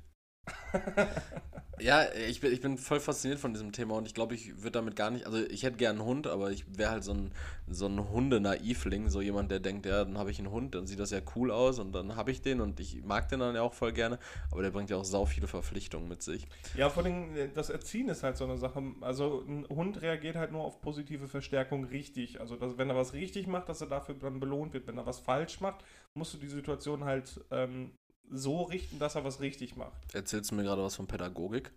Ja, 1.80 2.06
ich 2.28 2.40
bin, 2.40 2.52
ich 2.52 2.60
bin 2.60 2.76
voll 2.76 3.00
fasziniert 3.00 3.38
von 3.38 3.52
diesem 3.52 3.72
Thema 3.72 3.94
und 3.94 4.06
ich 4.06 4.14
glaube, 4.14 4.34
ich 4.34 4.56
würde 4.58 4.72
damit 4.72 4.96
gar 4.96 5.10
nicht, 5.10 5.26
also 5.26 5.38
ich 5.38 5.62
hätte 5.62 5.76
gern 5.76 5.96
einen 5.96 6.04
Hund, 6.04 6.26
aber 6.26 6.50
ich 6.50 6.64
wäre 6.76 6.90
halt 6.90 7.04
so 7.04 7.12
ein, 7.12 7.30
so 7.68 7.86
ein 7.86 8.10
Hunde-Naivling, 8.10 9.08
so 9.08 9.20
jemand, 9.20 9.50
der 9.50 9.60
denkt, 9.60 9.86
ja, 9.86 10.04
dann 10.04 10.18
habe 10.18 10.30
ich 10.30 10.38
einen 10.38 10.50
Hund, 10.50 10.74
dann 10.74 10.86
sieht 10.86 10.98
das 10.98 11.10
ja 11.10 11.20
cool 11.36 11.50
aus 11.50 11.78
und 11.78 11.92
dann 11.92 12.16
habe 12.16 12.30
ich 12.30 12.42
den 12.42 12.60
und 12.60 12.80
ich 12.80 13.04
mag 13.04 13.28
den 13.28 13.40
dann 13.40 13.54
ja 13.54 13.62
auch 13.62 13.74
voll 13.74 13.92
gerne, 13.92 14.18
aber 14.50 14.62
der 14.62 14.70
bringt 14.70 14.90
ja 14.90 14.96
auch 14.96 15.04
sau 15.04 15.24
viele 15.26 15.46
Verpflichtungen 15.46 16.08
mit 16.08 16.22
sich. 16.22 16.46
Ja, 16.74 16.90
vor 16.90 17.04
allem 17.04 17.36
äh, 17.36 17.48
das 17.54 17.70
Erziehen 17.70 18.08
ist 18.08 18.22
halt 18.22 18.36
so 18.36 18.44
eine 18.44 18.58
Sache. 18.58 18.82
Also 19.00 19.44
ein 19.46 19.66
Hund 19.68 20.02
reagiert 20.02 20.36
halt 20.36 20.52
nur 20.52 20.64
auf 20.64 20.80
positive 20.80 21.28
Verstärkung 21.28 21.84
richtig. 21.84 22.40
Also 22.40 22.56
dass, 22.56 22.76
wenn 22.78 22.90
er 22.90 22.96
was 22.96 23.12
richtig 23.12 23.46
macht, 23.46 23.68
dass 23.68 23.80
er 23.80 23.86
dafür 23.86 24.16
dann 24.16 24.40
belohnt 24.40 24.72
wird. 24.74 24.86
Wenn 24.86 24.98
er 24.98 25.06
was 25.06 25.20
falsch 25.20 25.60
macht, 25.60 25.84
musst 26.14 26.34
du 26.34 26.38
die 26.38 26.48
Situation 26.48 27.04
halt 27.04 27.40
ähm, 27.50 27.92
so 28.30 28.62
richten, 28.62 28.98
dass 28.98 29.14
er 29.14 29.24
was 29.24 29.40
richtig 29.40 29.76
macht. 29.76 30.14
Erzählst 30.14 30.50
du 30.50 30.54
mir 30.54 30.62
gerade 30.64 30.82
was 30.82 30.96
von 30.96 31.06
Pädagogik? 31.06 31.72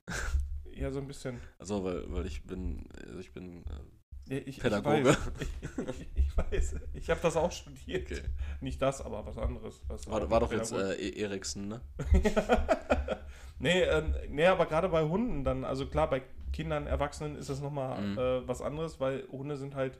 Ja, 0.74 0.92
so 0.92 1.00
ein 1.00 1.08
bisschen. 1.08 1.40
Also, 1.60 1.84
weil, 1.84 2.12
weil 2.12 2.26
ich 2.26 2.44
bin, 2.44 2.86
also 3.06 3.20
ich 3.20 3.34
bin 3.34 3.64
äh, 4.30 4.38
ich, 4.38 4.60
Pädagoge. 4.60 5.16
Ich 5.60 5.78
weiß, 5.78 5.96
ich, 6.00 6.08
ich 6.16 6.38
weiß. 6.38 6.76
Ich 6.94 7.10
habe 7.10 7.20
das 7.22 7.36
auch 7.36 7.52
studiert. 7.52 8.10
Okay. 8.12 8.22
Nicht 8.62 8.82
das, 8.82 9.02
aber 9.02 9.26
was 9.26 9.38
anderes. 9.38 9.82
Was 9.88 10.08
war, 10.08 10.30
war 10.30 10.40
doch 10.40 10.52
jetzt 10.54 10.72
äh, 10.72 10.94
E- 10.96 11.22
Eriksen, 11.22 11.68
ne? 11.68 11.82
nee, 13.60 13.82
ähm, 13.84 14.14
nee, 14.30 14.46
aber 14.46 14.66
gerade 14.66 14.90
bei 14.90 15.04
Hunden 15.04 15.44
dann, 15.44 15.66
also 15.66 15.86
klar, 15.88 16.10
bei 16.10 16.22
Kindern, 16.54 16.88
Erwachsenen 16.88 17.36
ist 17.36 17.50
das 17.50 17.62
nochmal 17.62 18.02
Mhm. 18.02 18.18
äh, 18.18 18.48
was 18.48 18.62
anderes, 18.62 19.00
weil 19.00 19.28
Hunde 19.32 19.58
sind 19.58 19.76
halt, 19.76 20.00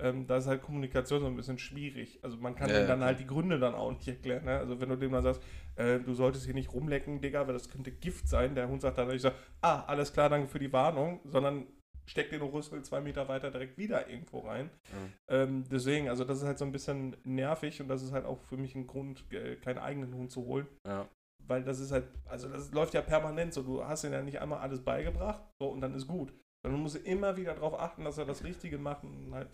ähm, 0.00 0.26
da 0.26 0.36
ist 0.38 0.46
halt 0.46 0.62
Kommunikation 0.62 1.20
so 1.20 1.26
ein 1.26 1.36
bisschen 1.36 1.58
schwierig. 1.58 2.18
Also 2.22 2.36
man 2.36 2.54
kann 2.54 2.68
Ja, 2.70 2.80
ja, 2.80 2.86
dann 2.86 2.98
klar. 2.98 3.08
halt 3.08 3.20
die 3.20 3.26
Gründe 3.26 3.58
dann 3.58 3.74
auch 3.74 3.90
nicht 3.92 4.06
erklären. 4.08 4.44
Ne? 4.44 4.58
Also 4.58 4.80
wenn 4.80 4.88
du 4.88 4.96
dem 4.96 5.12
dann 5.12 5.22
sagst, 5.22 5.42
äh, 5.76 5.98
du 5.98 6.14
solltest 6.14 6.44
hier 6.44 6.54
nicht 6.54 6.72
rumlecken, 6.72 7.20
Digga, 7.20 7.46
weil 7.46 7.54
das 7.54 7.68
könnte 7.68 7.90
Gift 7.90 8.28
sein, 8.28 8.54
der 8.54 8.68
Hund 8.68 8.82
sagt 8.82 8.98
dann 8.98 9.08
nicht 9.08 9.22
so, 9.22 9.30
ah, 9.60 9.84
alles 9.86 10.12
klar, 10.12 10.28
danke 10.28 10.48
für 10.48 10.58
die 10.58 10.72
Warnung, 10.72 11.20
sondern 11.24 11.66
steckt 12.06 12.32
den 12.32 12.40
Rüssel 12.42 12.82
zwei 12.82 13.00
Meter 13.00 13.28
weiter 13.28 13.50
direkt 13.50 13.76
wieder 13.76 14.08
irgendwo 14.08 14.40
rein. 14.40 14.66
Mhm. 14.66 15.12
Ähm, 15.28 15.64
deswegen, 15.70 16.08
also 16.08 16.24
das 16.24 16.38
ist 16.38 16.44
halt 16.46 16.58
so 16.58 16.64
ein 16.64 16.72
bisschen 16.72 17.16
nervig 17.24 17.80
und 17.82 17.88
das 17.88 18.02
ist 18.02 18.12
halt 18.12 18.24
auch 18.24 18.40
für 18.44 18.56
mich 18.56 18.74
ein 18.74 18.86
Grund, 18.86 19.24
äh, 19.32 19.56
keinen 19.56 19.78
eigenen 19.78 20.14
Hund 20.14 20.30
zu 20.32 20.44
holen. 20.46 20.66
Ja. 20.86 21.06
Weil 21.46 21.64
das 21.64 21.80
ist 21.80 21.92
halt, 21.92 22.04
also 22.26 22.48
das 22.48 22.72
läuft 22.72 22.94
ja 22.94 23.02
permanent 23.02 23.54
so. 23.54 23.62
Du 23.62 23.84
hast 23.84 24.04
ihm 24.04 24.12
ja 24.12 24.22
nicht 24.22 24.40
einmal 24.40 24.58
alles 24.60 24.82
beigebracht, 24.82 25.42
so 25.60 25.68
und 25.68 25.80
dann 25.80 25.94
ist 25.94 26.06
gut. 26.06 26.32
Sondern 26.68 26.80
du 26.80 26.82
musst 26.82 26.96
immer 27.06 27.36
wieder 27.36 27.54
darauf 27.54 27.78
achten, 27.80 28.04
dass 28.04 28.18
er 28.18 28.26
das 28.26 28.44
Richtige 28.44 28.76
macht 28.78 29.02
und 29.04 29.32
halt, 29.32 29.48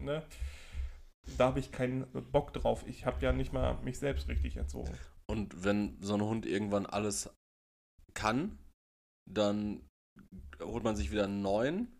ne? 0.00 0.22
Da 1.38 1.46
habe 1.46 1.60
ich 1.60 1.72
keinen 1.72 2.06
Bock 2.30 2.52
drauf. 2.52 2.84
Ich 2.86 3.06
habe 3.06 3.22
ja 3.24 3.32
nicht 3.32 3.52
mal 3.52 3.78
mich 3.82 3.98
selbst 3.98 4.28
richtig 4.28 4.56
erzogen. 4.56 4.92
Und 5.30 5.64
wenn 5.64 5.96
so 6.02 6.14
ein 6.14 6.20
Hund 6.22 6.44
irgendwann 6.46 6.84
alles 6.84 7.30
kann, 8.12 8.58
dann 9.30 9.80
holt 10.60 10.84
man 10.84 10.96
sich 10.96 11.10
wieder 11.10 11.24
einen 11.24 11.40
neuen. 11.42 11.96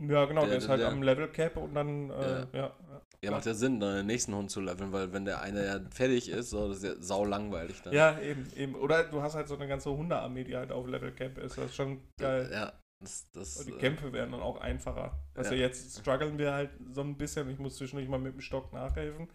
Ja, 0.00 0.26
genau, 0.26 0.42
der, 0.42 0.50
Der- 0.50 0.58
ist 0.58 0.68
halt 0.68 0.80
der- 0.80 0.88
am 0.88 1.02
Level 1.02 1.28
Cap 1.32 1.56
und 1.56 1.74
dann, 1.74 2.10
äh, 2.10 2.12
Ja. 2.12 2.48
ja. 2.52 2.76
ja. 2.88 3.02
Ja, 3.24 3.30
macht 3.32 3.46
ja 3.46 3.54
Sinn, 3.54 3.80
dann 3.80 3.96
den 3.96 4.06
nächsten 4.06 4.32
Hund 4.32 4.48
zu 4.48 4.60
leveln, 4.60 4.92
weil 4.92 5.12
wenn 5.12 5.24
der 5.24 5.40
eine 5.40 5.66
ja 5.66 5.80
fertig 5.90 6.28
ist, 6.28 6.50
so, 6.50 6.68
das 6.68 6.76
ist 6.76 6.84
ja 6.84 6.94
sau 7.02 7.24
langweilig 7.24 7.82
dann. 7.82 7.92
Ja, 7.92 8.16
eben, 8.20 8.46
eben. 8.54 8.76
Oder 8.76 9.02
du 9.04 9.20
hast 9.22 9.34
halt 9.34 9.48
so 9.48 9.56
eine 9.56 9.66
ganze 9.66 9.90
Hundearmee, 9.90 10.44
die 10.44 10.54
halt 10.56 10.70
auf 10.70 10.86
Level 10.86 11.10
Cap 11.12 11.36
ist. 11.38 11.58
Das 11.58 11.64
ist 11.64 11.74
schon 11.74 12.00
geil. 12.20 12.48
Ja, 12.52 12.72
das, 13.00 13.30
das, 13.32 13.56
Und 13.58 13.66
die 13.68 13.72
äh, 13.74 13.78
Kämpfe 13.78 14.12
werden 14.12 14.32
dann 14.32 14.40
auch 14.42 14.60
einfacher. 14.60 15.18
Also 15.34 15.54
Ja. 15.54 15.60
jetzt 15.60 15.98
strugglen 16.00 16.36
wir 16.38 16.52
halt 16.52 16.70
so 16.92 17.00
ein 17.02 17.16
bisschen. 17.16 17.48
Ich 17.50 17.58
muss 17.58 17.76
zwischendurch 17.76 18.08
mal 18.08 18.18
mit 18.18 18.34
dem 18.34 18.40
Stock 18.40 18.72
nachhelfen. 18.72 19.28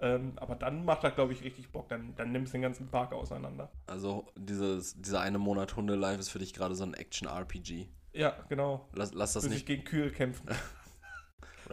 Ja. 0.00 0.14
Ähm, 0.16 0.32
aber 0.36 0.54
dann 0.56 0.84
macht 0.84 1.04
er, 1.04 1.10
glaube 1.12 1.32
ich, 1.32 1.42
richtig 1.42 1.72
Bock. 1.72 1.88
Dann, 1.88 2.14
dann 2.16 2.32
nimmst 2.32 2.52
du 2.52 2.56
den 2.58 2.62
ganzen 2.62 2.88
Park 2.88 3.12
auseinander. 3.14 3.70
Also 3.86 4.26
dieses, 4.36 5.00
dieser 5.00 5.20
eine 5.20 5.38
Monat 5.38 5.74
Hunde-Life 5.76 6.20
ist 6.20 6.28
für 6.28 6.38
dich 6.38 6.52
gerade 6.52 6.74
so 6.74 6.84
ein 6.84 6.92
Action-RPG. 6.94 7.88
Ja, 8.12 8.34
genau. 8.48 8.88
Lass, 8.94 9.14
lass 9.14 9.32
das 9.32 9.44
ich 9.44 9.50
nicht. 9.50 9.66
gegen 9.66 9.84
Kühl 9.84 10.10
kämpfen. 10.10 10.48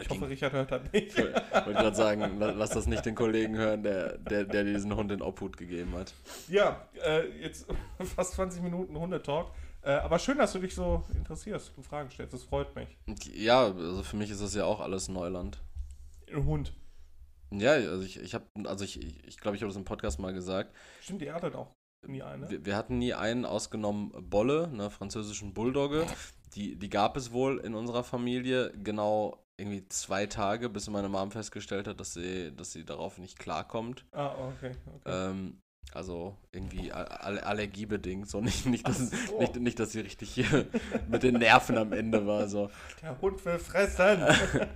Ich 0.02 0.10
hoffe, 0.10 0.22
gegen, 0.22 0.32
Richard 0.32 0.54
hört 0.54 0.72
das 0.72 0.82
nicht. 0.92 1.16
ich 1.20 1.24
wollte 1.24 1.74
gerade 1.74 1.96
sagen, 1.96 2.40
la- 2.40 2.50
lass 2.50 2.72
das 2.72 2.88
nicht 2.88 3.06
den 3.06 3.14
Kollegen 3.14 3.56
hören, 3.56 3.84
der, 3.84 4.18
der, 4.18 4.44
der 4.44 4.64
diesen 4.64 4.96
Hund 4.96 5.12
in 5.12 5.22
Obhut 5.22 5.56
gegeben 5.56 5.94
hat. 5.94 6.16
ja, 6.48 6.88
äh, 7.06 7.28
jetzt 7.40 7.68
fast 8.16 8.34
20 8.34 8.64
Minuten 8.64 8.98
Hundetalk. 8.98 9.50
Äh, 9.50 9.52
aber 9.92 10.20
schön, 10.20 10.38
dass 10.38 10.54
du 10.54 10.60
dich 10.60 10.74
so 10.74 11.04
interessierst 11.14 11.74
und 11.76 11.84
Fragen 11.84 12.10
stellst. 12.10 12.34
Das 12.34 12.44
freut 12.44 12.76
mich. 12.76 12.98
Ja, 13.34 13.66
also 13.66 14.04
für 14.04 14.16
mich 14.16 14.30
ist 14.30 14.42
das 14.42 14.56
ja 14.56 14.66
auch 14.66 14.80
alles 14.80 15.10
Neuland. 15.10 15.62
Ein 16.32 16.46
Hund. 16.46 16.74
Ja, 17.52 17.72
also 17.72 18.02
ich, 18.04 18.20
ich 18.20 18.34
habe, 18.34 18.46
also 18.66 18.84
ich, 18.84 19.02
ich, 19.02 19.28
ich 19.28 19.38
glaube, 19.38 19.56
ich 19.58 19.62
habe 19.62 19.70
das 19.70 19.78
im 19.78 19.86
Podcast 19.86 20.20
mal 20.20 20.34
gesagt. 20.34 20.76
Stimmt, 21.02 21.22
ihr 21.22 21.34
hattet 21.34 21.56
auch 21.56 21.72
nie 22.08 22.24
eine. 22.24 22.50
Wir, 22.50 22.66
wir 22.66 22.76
hatten 22.76 22.98
nie 22.98 23.14
einen 23.14 23.46
ausgenommen 23.46 24.12
Bolle, 24.30 24.70
einer 24.72 24.90
französischen 24.90 25.54
Bulldogge. 25.54 26.06
Die, 26.56 26.76
die 26.76 26.90
gab 26.90 27.18
es 27.18 27.32
wohl 27.32 27.60
in 27.60 27.76
unserer 27.76 28.04
Familie 28.04 28.72
genau 28.84 29.44
irgendwie 29.58 29.88
zwei 29.90 30.26
Tage, 30.26 30.70
bis 30.70 30.90
meine 30.90 31.10
Mom 31.10 31.32
festgestellt 31.32 31.88
hat, 31.88 32.00
dass 32.00 32.14
sie, 32.14 32.56
dass 32.56 32.72
sie 32.72 32.86
darauf 32.86 33.18
nicht 33.18 33.38
klarkommt. 33.38 34.06
Ah, 34.12 34.34
okay. 34.48 34.76
okay. 34.96 35.30
Ähm, 35.30 35.60
also 35.94 36.36
irgendwie 36.52 36.92
all, 36.92 37.06
all, 37.06 37.40
allergiebedingt. 37.40 38.30
So 38.30 38.42
nicht, 38.42 38.66
nicht, 38.66 38.88
dass, 38.88 39.10
so. 39.10 39.40
nicht, 39.40 39.56
nicht, 39.58 39.80
dass 39.80 39.92
sie 39.92 40.02
richtig 40.02 40.32
hier 40.32 40.66
mit 41.10 41.24
den 41.24 41.36
Nerven 41.36 41.78
am 41.78 41.94
Ende 41.94 42.26
war. 42.26 42.48
So, 42.48 42.70
Der 43.02 43.20
Hund 43.22 43.44
will 43.46 43.60
fressen. 43.60 44.24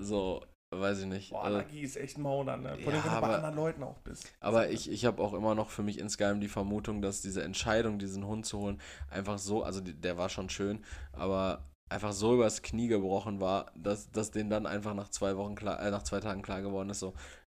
so 0.00 0.42
weiß 0.70 1.00
ich 1.00 1.06
nicht. 1.06 1.30
Boah, 1.30 1.44
Also, 1.44 1.58
Allergie 1.58 1.80
ist 1.80 1.96
echt 1.96 2.16
ein 2.16 2.22
Mauder, 2.22 2.56
ne? 2.56 2.76
Vor 2.78 2.92
Ja, 2.92 3.00
allem, 3.00 3.04
wenn 3.04 3.14
du 3.14 3.20
bei 3.20 3.26
aber- 3.26 3.34
anderen 3.36 3.54
Leuten 3.56 3.82
auch 3.82 3.98
bist. 3.98 4.32
Aber 4.40 4.70
ich, 4.70 4.90
ich 4.90 5.04
habe 5.04 5.22
auch 5.22 5.34
immer 5.34 5.54
noch 5.54 5.68
für 5.70 5.82
mich 5.82 5.98
insgeheim 5.98 6.40
die 6.40 6.48
Vermutung, 6.48 7.02
dass 7.02 7.20
diese 7.20 7.42
Entscheidung, 7.44 7.98
diesen 7.98 8.26
Hund 8.26 8.46
zu 8.46 8.58
holen, 8.58 8.80
einfach 9.10 9.38
so, 9.38 9.62
also 9.62 9.80
der 9.82 10.16
war 10.16 10.28
schon 10.30 10.48
schön, 10.48 10.82
aber 11.12 11.64
einfach 11.90 12.12
so 12.14 12.32
übers 12.34 12.62
Knie 12.62 12.88
gebrochen 12.88 13.38
war, 13.40 13.70
dass, 13.76 14.10
dass 14.12 14.30
denen 14.30 14.48
dann 14.48 14.64
einfach 14.66 14.94
nach 14.94 15.10
zwei 15.10 15.36
Wochen 15.36 15.54
klar, 15.56 15.78
äh, 15.82 15.90
nach 15.90 16.04
zwei 16.04 16.20
Tagen 16.20 16.40
klar 16.40 16.62
geworden 16.62 16.88
ist, 16.88 17.00
so, 17.00 17.12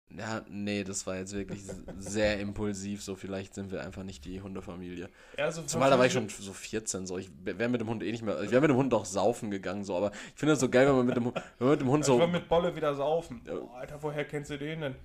ja, 0.09 0.43
nee, 0.49 0.83
das 0.83 1.05
war 1.07 1.17
jetzt 1.17 1.33
wirklich 1.33 1.63
sehr 1.97 2.39
impulsiv, 2.39 3.03
so 3.03 3.15
vielleicht 3.15 3.53
sind 3.53 3.71
wir 3.71 3.81
einfach 3.83 4.03
nicht 4.03 4.23
die 4.25 4.41
Hundefamilie. 4.41 5.09
Ja, 5.37 5.45
also 5.45 5.61
Zumal 5.63 5.89
da 5.89 5.97
war 5.99 6.05
ich 6.05 6.13
schon 6.13 6.29
so 6.29 6.53
14, 6.53 7.05
so, 7.07 7.17
ich 7.17 7.29
wäre 7.43 7.69
mit 7.69 7.81
dem 7.81 7.89
Hund 7.89 8.03
eh 8.03 8.11
nicht 8.11 8.23
mehr, 8.23 8.41
ich 8.41 8.51
wäre 8.51 8.61
mit 8.61 8.69
dem 8.69 8.77
Hund 8.77 8.93
auch 8.93 9.05
saufen 9.05 9.51
gegangen, 9.51 9.83
so, 9.83 9.95
aber 9.97 10.11
ich 10.11 10.39
finde 10.39 10.53
das 10.53 10.59
so 10.59 10.69
geil, 10.69 10.87
wenn 10.87 10.95
man 10.95 11.05
mit 11.07 11.17
dem, 11.17 11.25
Hund- 11.25 11.41
wenn 11.59 11.69
mit 11.69 11.81
dem 11.81 11.89
Hund 11.89 12.01
Ich 12.01 12.07
so, 12.07 12.19
war 12.19 12.27
mit 12.27 12.47
Bolle 12.47 12.75
wieder 12.75 12.93
saufen. 12.95 13.41
Ja. 13.45 13.55
Boah, 13.55 13.77
Alter, 13.77 14.01
woher 14.01 14.25
kennst 14.25 14.51
du 14.51 14.57
den 14.57 14.81
denn? 14.81 14.95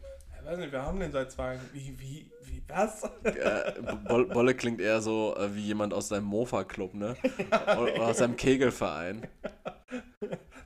Ich 0.43 0.47
weiß 0.47 0.59
nicht, 0.59 0.73
wir 0.73 0.83
haben 0.83 0.99
den 0.99 1.13
seit 1.13 1.31
zwei 1.31 1.55
Jahren. 1.55 1.61
Wie, 1.75 1.95
wie, 2.01 2.31
wie, 2.45 2.63
was? 2.67 3.03
Bol- 4.09 4.27
Bolle 4.27 4.55
klingt 4.55 4.81
eher 4.81 5.03
so 5.03 5.37
äh, 5.37 5.55
wie 5.55 5.61
jemand 5.61 5.93
aus 5.93 6.09
deinem 6.09 6.25
Mofa-Club, 6.25 6.95
ne? 6.95 7.15
Oder, 7.51 7.95
oder 7.95 8.07
aus 8.07 8.17
deinem 8.17 8.37
Kegelverein. 8.37 9.27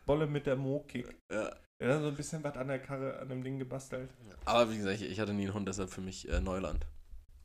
Bolle 0.06 0.28
mit 0.28 0.46
der 0.46 0.54
Mo-Kick. 0.54 1.08
Ja. 1.30 1.50
Hat 1.82 2.00
so 2.00 2.08
ein 2.08 2.16
bisschen 2.16 2.42
was 2.44 2.56
an 2.56 2.68
der 2.68 2.78
Karre, 2.78 3.18
an 3.18 3.28
dem 3.28 3.42
Ding 3.42 3.58
gebastelt. 3.58 4.10
Aber 4.44 4.70
wie 4.70 4.76
gesagt, 4.78 5.00
ich, 5.00 5.10
ich 5.10 5.20
hatte 5.20 5.34
nie 5.34 5.44
einen 5.44 5.54
Hund, 5.54 5.68
deshalb 5.68 5.90
für 5.90 6.00
mich 6.00 6.28
äh, 6.28 6.40
Neuland. 6.40 6.86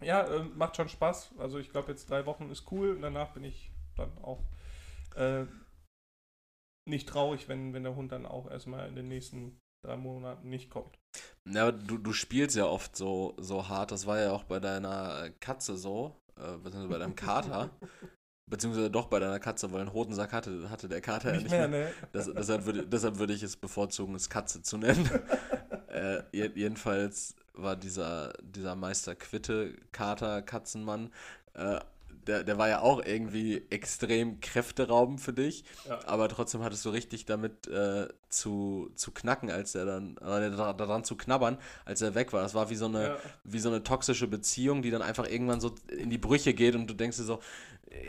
Ja, 0.02 0.22
äh, 0.24 0.44
macht 0.44 0.78
schon 0.78 0.88
Spaß. 0.89 1.34
Also 1.38 1.58
ich 1.58 1.72
glaube, 1.72 1.92
jetzt 1.92 2.10
drei 2.10 2.26
Wochen 2.26 2.50
ist 2.50 2.72
cool. 2.72 2.92
Und 2.92 3.02
danach 3.02 3.34
bin 3.34 3.44
ich 3.44 3.72
dann 3.98 4.18
auch 4.20 4.44
äh, 5.15 5.46
nicht 6.88 7.10
traurig, 7.10 7.48
wenn, 7.50 7.74
wenn 7.74 7.84
der 7.84 7.96
Hund 7.96 8.12
dann 8.12 8.26
auch 8.26 8.50
erstmal 8.50 8.88
in 8.88 8.96
den 8.96 9.08
nächsten 9.08 9.60
drei 9.84 9.98
Monaten 9.98 10.50
nicht 10.50 10.70
kommt. 10.70 10.98
Ja, 11.50 11.68
aber 11.68 11.72
du, 11.74 11.98
du 11.98 12.13
spielst 12.13 12.56
ja 12.56 12.65
oft 12.65 12.96
so, 12.96 13.36
so 13.38 13.68
hart. 13.68 13.92
Das 13.92 14.06
war 14.06 14.20
ja 14.20 14.32
auch 14.32 14.44
bei 14.44 14.60
deiner 14.60 15.30
Katze 15.39 15.78
so, 15.78 16.15
äh, 16.36 16.58
beziehungsweise 16.58 16.88
bei 16.88 16.98
deinem 17.00 17.15
Kater. 17.15 17.70
beziehungsweise 18.49 18.89
doch 18.89 19.07
bei 19.07 19.19
deiner 19.19 19.39
Katze, 19.39 19.71
weil 19.71 19.81
einen 19.81 19.93
Hodensack 19.93 20.33
hatte, 20.33 20.69
hatte 20.69 20.88
der 20.89 21.01
Kater 21.01 21.29
ja 21.29 21.33
nicht 21.35 21.43
nicht 21.43 21.51
mehr, 21.51 21.67
mehr. 21.67 21.85
ne? 21.88 21.91
Das, 22.12 22.29
deshalb, 22.33 22.65
würde, 22.65 22.85
deshalb 22.85 23.17
würde 23.19 23.33
ich 23.33 23.43
es 23.43 23.55
bevorzugen, 23.55 24.15
es 24.15 24.29
Katze 24.29 24.62
zu 24.62 24.77
nennen. 24.77 25.09
äh, 25.89 26.23
je- 26.31 26.51
jedenfalls 26.55 27.35
war 27.53 27.75
dieser, 27.75 28.33
dieser 28.41 28.75
Meister 28.75 29.15
Quitte, 29.15 29.73
Kater, 29.91 30.41
Katzenmann, 30.41 31.12
äh, 31.53 31.79
der, 32.27 32.43
der 32.43 32.57
war 32.59 32.67
ja 32.69 32.81
auch 32.81 33.03
irgendwie 33.03 33.65
extrem 33.71 34.39
kräfteraubend 34.39 35.19
für 35.19 35.33
dich, 35.33 35.63
Ja. 35.88 35.99
aber 36.05 36.27
trotzdem 36.29 36.62
hattest 36.63 36.85
du 36.85 36.89
richtig 36.89 37.25
damit 37.25 37.65
äh, 37.67 38.07
zu, 38.29 38.91
zu 38.95 39.12
knacken, 39.12 39.49
als 39.49 39.73
er 39.73 39.85
dann, 39.85 40.17
äh, 40.17 40.51
da- 40.51 40.73
daran 40.73 41.03
zu 41.03 41.15
knabbern, 41.15 41.57
als 41.85 42.01
er 42.01 42.13
weg 42.15 42.31
war. 42.31 42.41
Das 42.43 42.53
war 42.53 42.69
wie 42.69 42.75
so 42.75 42.85
eine, 42.85 43.03
Ja. 43.03 43.17
wie 43.45 43.59
so 43.59 43.69
eine 43.69 43.83
toxische 43.83 44.27
Beziehung, 44.27 44.81
die 44.83 44.91
dann 44.91 45.01
einfach 45.01 45.27
irgendwann 45.27 45.59
so 45.59 45.73
in 45.88 46.09
die 46.12 46.17
Brüche 46.19 46.53
geht 46.53 46.75
und 46.75 46.88
du 46.88 46.93
denkst 46.93 47.17
dir 47.17 47.23
so, 47.23 47.39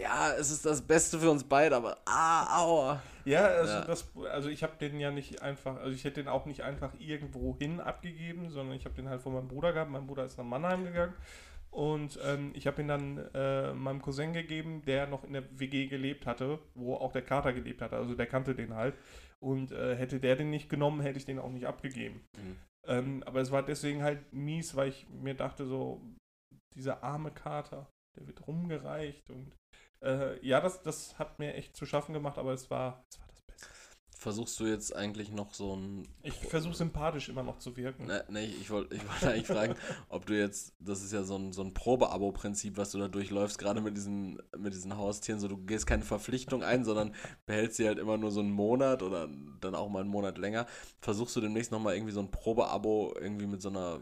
ja, 0.00 0.32
es 0.34 0.50
ist 0.50 0.66
das 0.66 0.82
Beste 0.82 1.18
für 1.18 1.30
uns 1.30 1.44
beide, 1.44 1.76
aber 1.76 1.98
ah, 2.06 2.62
aua. 2.62 3.02
Ja, 3.24 3.46
also, 3.46 3.72
Ja. 3.72 3.84
Das, 3.84 4.08
also 4.30 4.48
ich 4.48 4.62
habe 4.62 4.74
den 4.80 5.00
ja 5.00 5.10
nicht 5.10 5.42
einfach, 5.42 5.76
also 5.76 5.92
ich 5.92 6.04
hätte 6.04 6.22
den 6.22 6.28
auch 6.28 6.46
nicht 6.46 6.62
einfach 6.62 6.92
irgendwo 6.98 7.56
hin 7.58 7.80
abgegeben, 7.80 8.50
sondern 8.50 8.76
ich 8.76 8.84
habe 8.84 8.94
den 8.94 9.08
halt 9.08 9.22
von 9.22 9.32
meinem 9.32 9.48
Bruder 9.48 9.72
gehabt. 9.72 9.90
Mein 9.90 10.06
Bruder 10.06 10.24
ist 10.24 10.38
nach 10.38 10.44
Mannheim 10.44 10.84
gegangen 10.84 11.14
und 11.70 12.18
ähm, 12.24 12.50
ich 12.54 12.66
habe 12.66 12.82
ihn 12.82 12.88
dann 12.88 13.18
äh, 13.32 13.72
meinem 13.72 14.02
Cousin 14.02 14.32
gegeben, 14.32 14.82
der 14.84 15.06
noch 15.06 15.24
in 15.24 15.34
der 15.34 15.44
WG 15.58 15.86
gelebt 15.86 16.26
hatte, 16.26 16.58
wo 16.74 16.94
auch 16.94 17.12
der 17.12 17.22
Kater 17.22 17.52
gelebt 17.52 17.80
hatte. 17.80 17.96
Also 17.96 18.14
der 18.14 18.26
kannte 18.26 18.54
den 18.54 18.74
halt. 18.74 18.94
Und 19.38 19.72
äh, 19.72 19.96
hätte 19.96 20.20
der 20.20 20.36
den 20.36 20.50
nicht 20.50 20.68
genommen, 20.68 21.00
hätte 21.00 21.18
ich 21.18 21.24
den 21.24 21.38
auch 21.38 21.50
nicht 21.50 21.66
abgegeben. 21.66 22.26
Mhm. 22.36 22.56
Ähm, 22.86 23.22
aber 23.24 23.40
es 23.40 23.50
war 23.50 23.62
deswegen 23.62 24.02
halt 24.02 24.32
mies, 24.32 24.74
weil 24.74 24.88
ich 24.88 25.08
mir 25.08 25.34
dachte 25.34 25.64
so, 25.64 26.00
dieser 26.74 27.04
arme 27.04 27.30
Kater, 27.30 27.88
der 28.18 28.26
wird 28.26 28.46
rumgereicht 28.46 29.30
und 29.30 29.52
äh, 30.02 30.44
ja, 30.46 30.60
das, 30.60 30.82
das 30.82 31.18
hat 31.18 31.38
mir 31.38 31.54
echt 31.54 31.76
zu 31.76 31.86
schaffen 31.86 32.12
gemacht, 32.12 32.38
aber 32.38 32.52
es 32.52 32.70
war, 32.70 33.04
es 33.08 33.18
war 33.18 33.26
das 33.28 33.42
Beste. 33.42 33.68
Versuchst 34.16 34.60
du 34.60 34.66
jetzt 34.66 34.94
eigentlich 34.94 35.32
noch 35.32 35.54
so 35.54 35.74
ein. 35.74 36.06
Ich 36.22 36.34
versuche 36.34 36.74
sympathisch 36.74 37.30
immer 37.30 37.42
noch 37.42 37.58
zu 37.58 37.74
wirken. 37.78 38.04
Ne, 38.04 38.22
nee, 38.28 38.44
ich 38.44 38.68
wollte 38.68 38.94
ich 38.94 39.02
wollt 39.02 39.24
eigentlich 39.24 39.46
fragen, 39.46 39.76
ob 40.10 40.26
du 40.26 40.38
jetzt, 40.38 40.74
das 40.78 41.02
ist 41.02 41.12
ja 41.12 41.22
so 41.22 41.36
ein, 41.36 41.52
so 41.54 41.62
ein 41.62 41.72
Probeabo-Prinzip, 41.72 42.76
was 42.76 42.90
du 42.90 42.98
da 42.98 43.08
durchläufst, 43.08 43.58
gerade 43.58 43.80
mit 43.80 43.96
diesen, 43.96 44.38
mit 44.58 44.74
diesen 44.74 44.96
Haustieren, 44.98 45.40
so 45.40 45.48
du 45.48 45.56
gehst 45.56 45.86
keine 45.86 46.02
Verpflichtung 46.02 46.62
ein, 46.62 46.84
sondern 46.84 47.14
behältst 47.46 47.78
sie 47.78 47.86
halt 47.86 47.98
immer 47.98 48.18
nur 48.18 48.30
so 48.30 48.40
einen 48.40 48.52
Monat 48.52 49.02
oder 49.02 49.26
dann 49.62 49.74
auch 49.74 49.88
mal 49.88 50.00
einen 50.00 50.10
Monat 50.10 50.36
länger. 50.36 50.66
Versuchst 51.00 51.34
du 51.36 51.40
demnächst 51.40 51.72
nochmal 51.72 51.94
irgendwie 51.94 52.12
so 52.12 52.20
ein 52.20 52.30
Probeabo 52.30 53.14
irgendwie 53.18 53.46
mit 53.46 53.62
so 53.62 53.70
einer, 53.70 54.00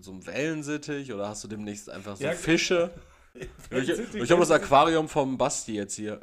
so 0.00 0.10
einem 0.10 0.26
Wellensittich 0.26 1.12
oder 1.12 1.28
hast 1.28 1.44
du 1.44 1.48
demnächst 1.48 1.88
einfach 1.90 2.16
so 2.16 2.24
Ja, 2.24 2.32
Fische? 2.32 2.90
Ich, 3.34 3.88
ich 4.14 4.30
habe 4.30 4.40
das. 4.40 4.50
Aquarium 4.50 5.08
vom 5.08 5.38
Basti 5.38 5.74
jetzt 5.76 5.94
hier. 5.94 6.20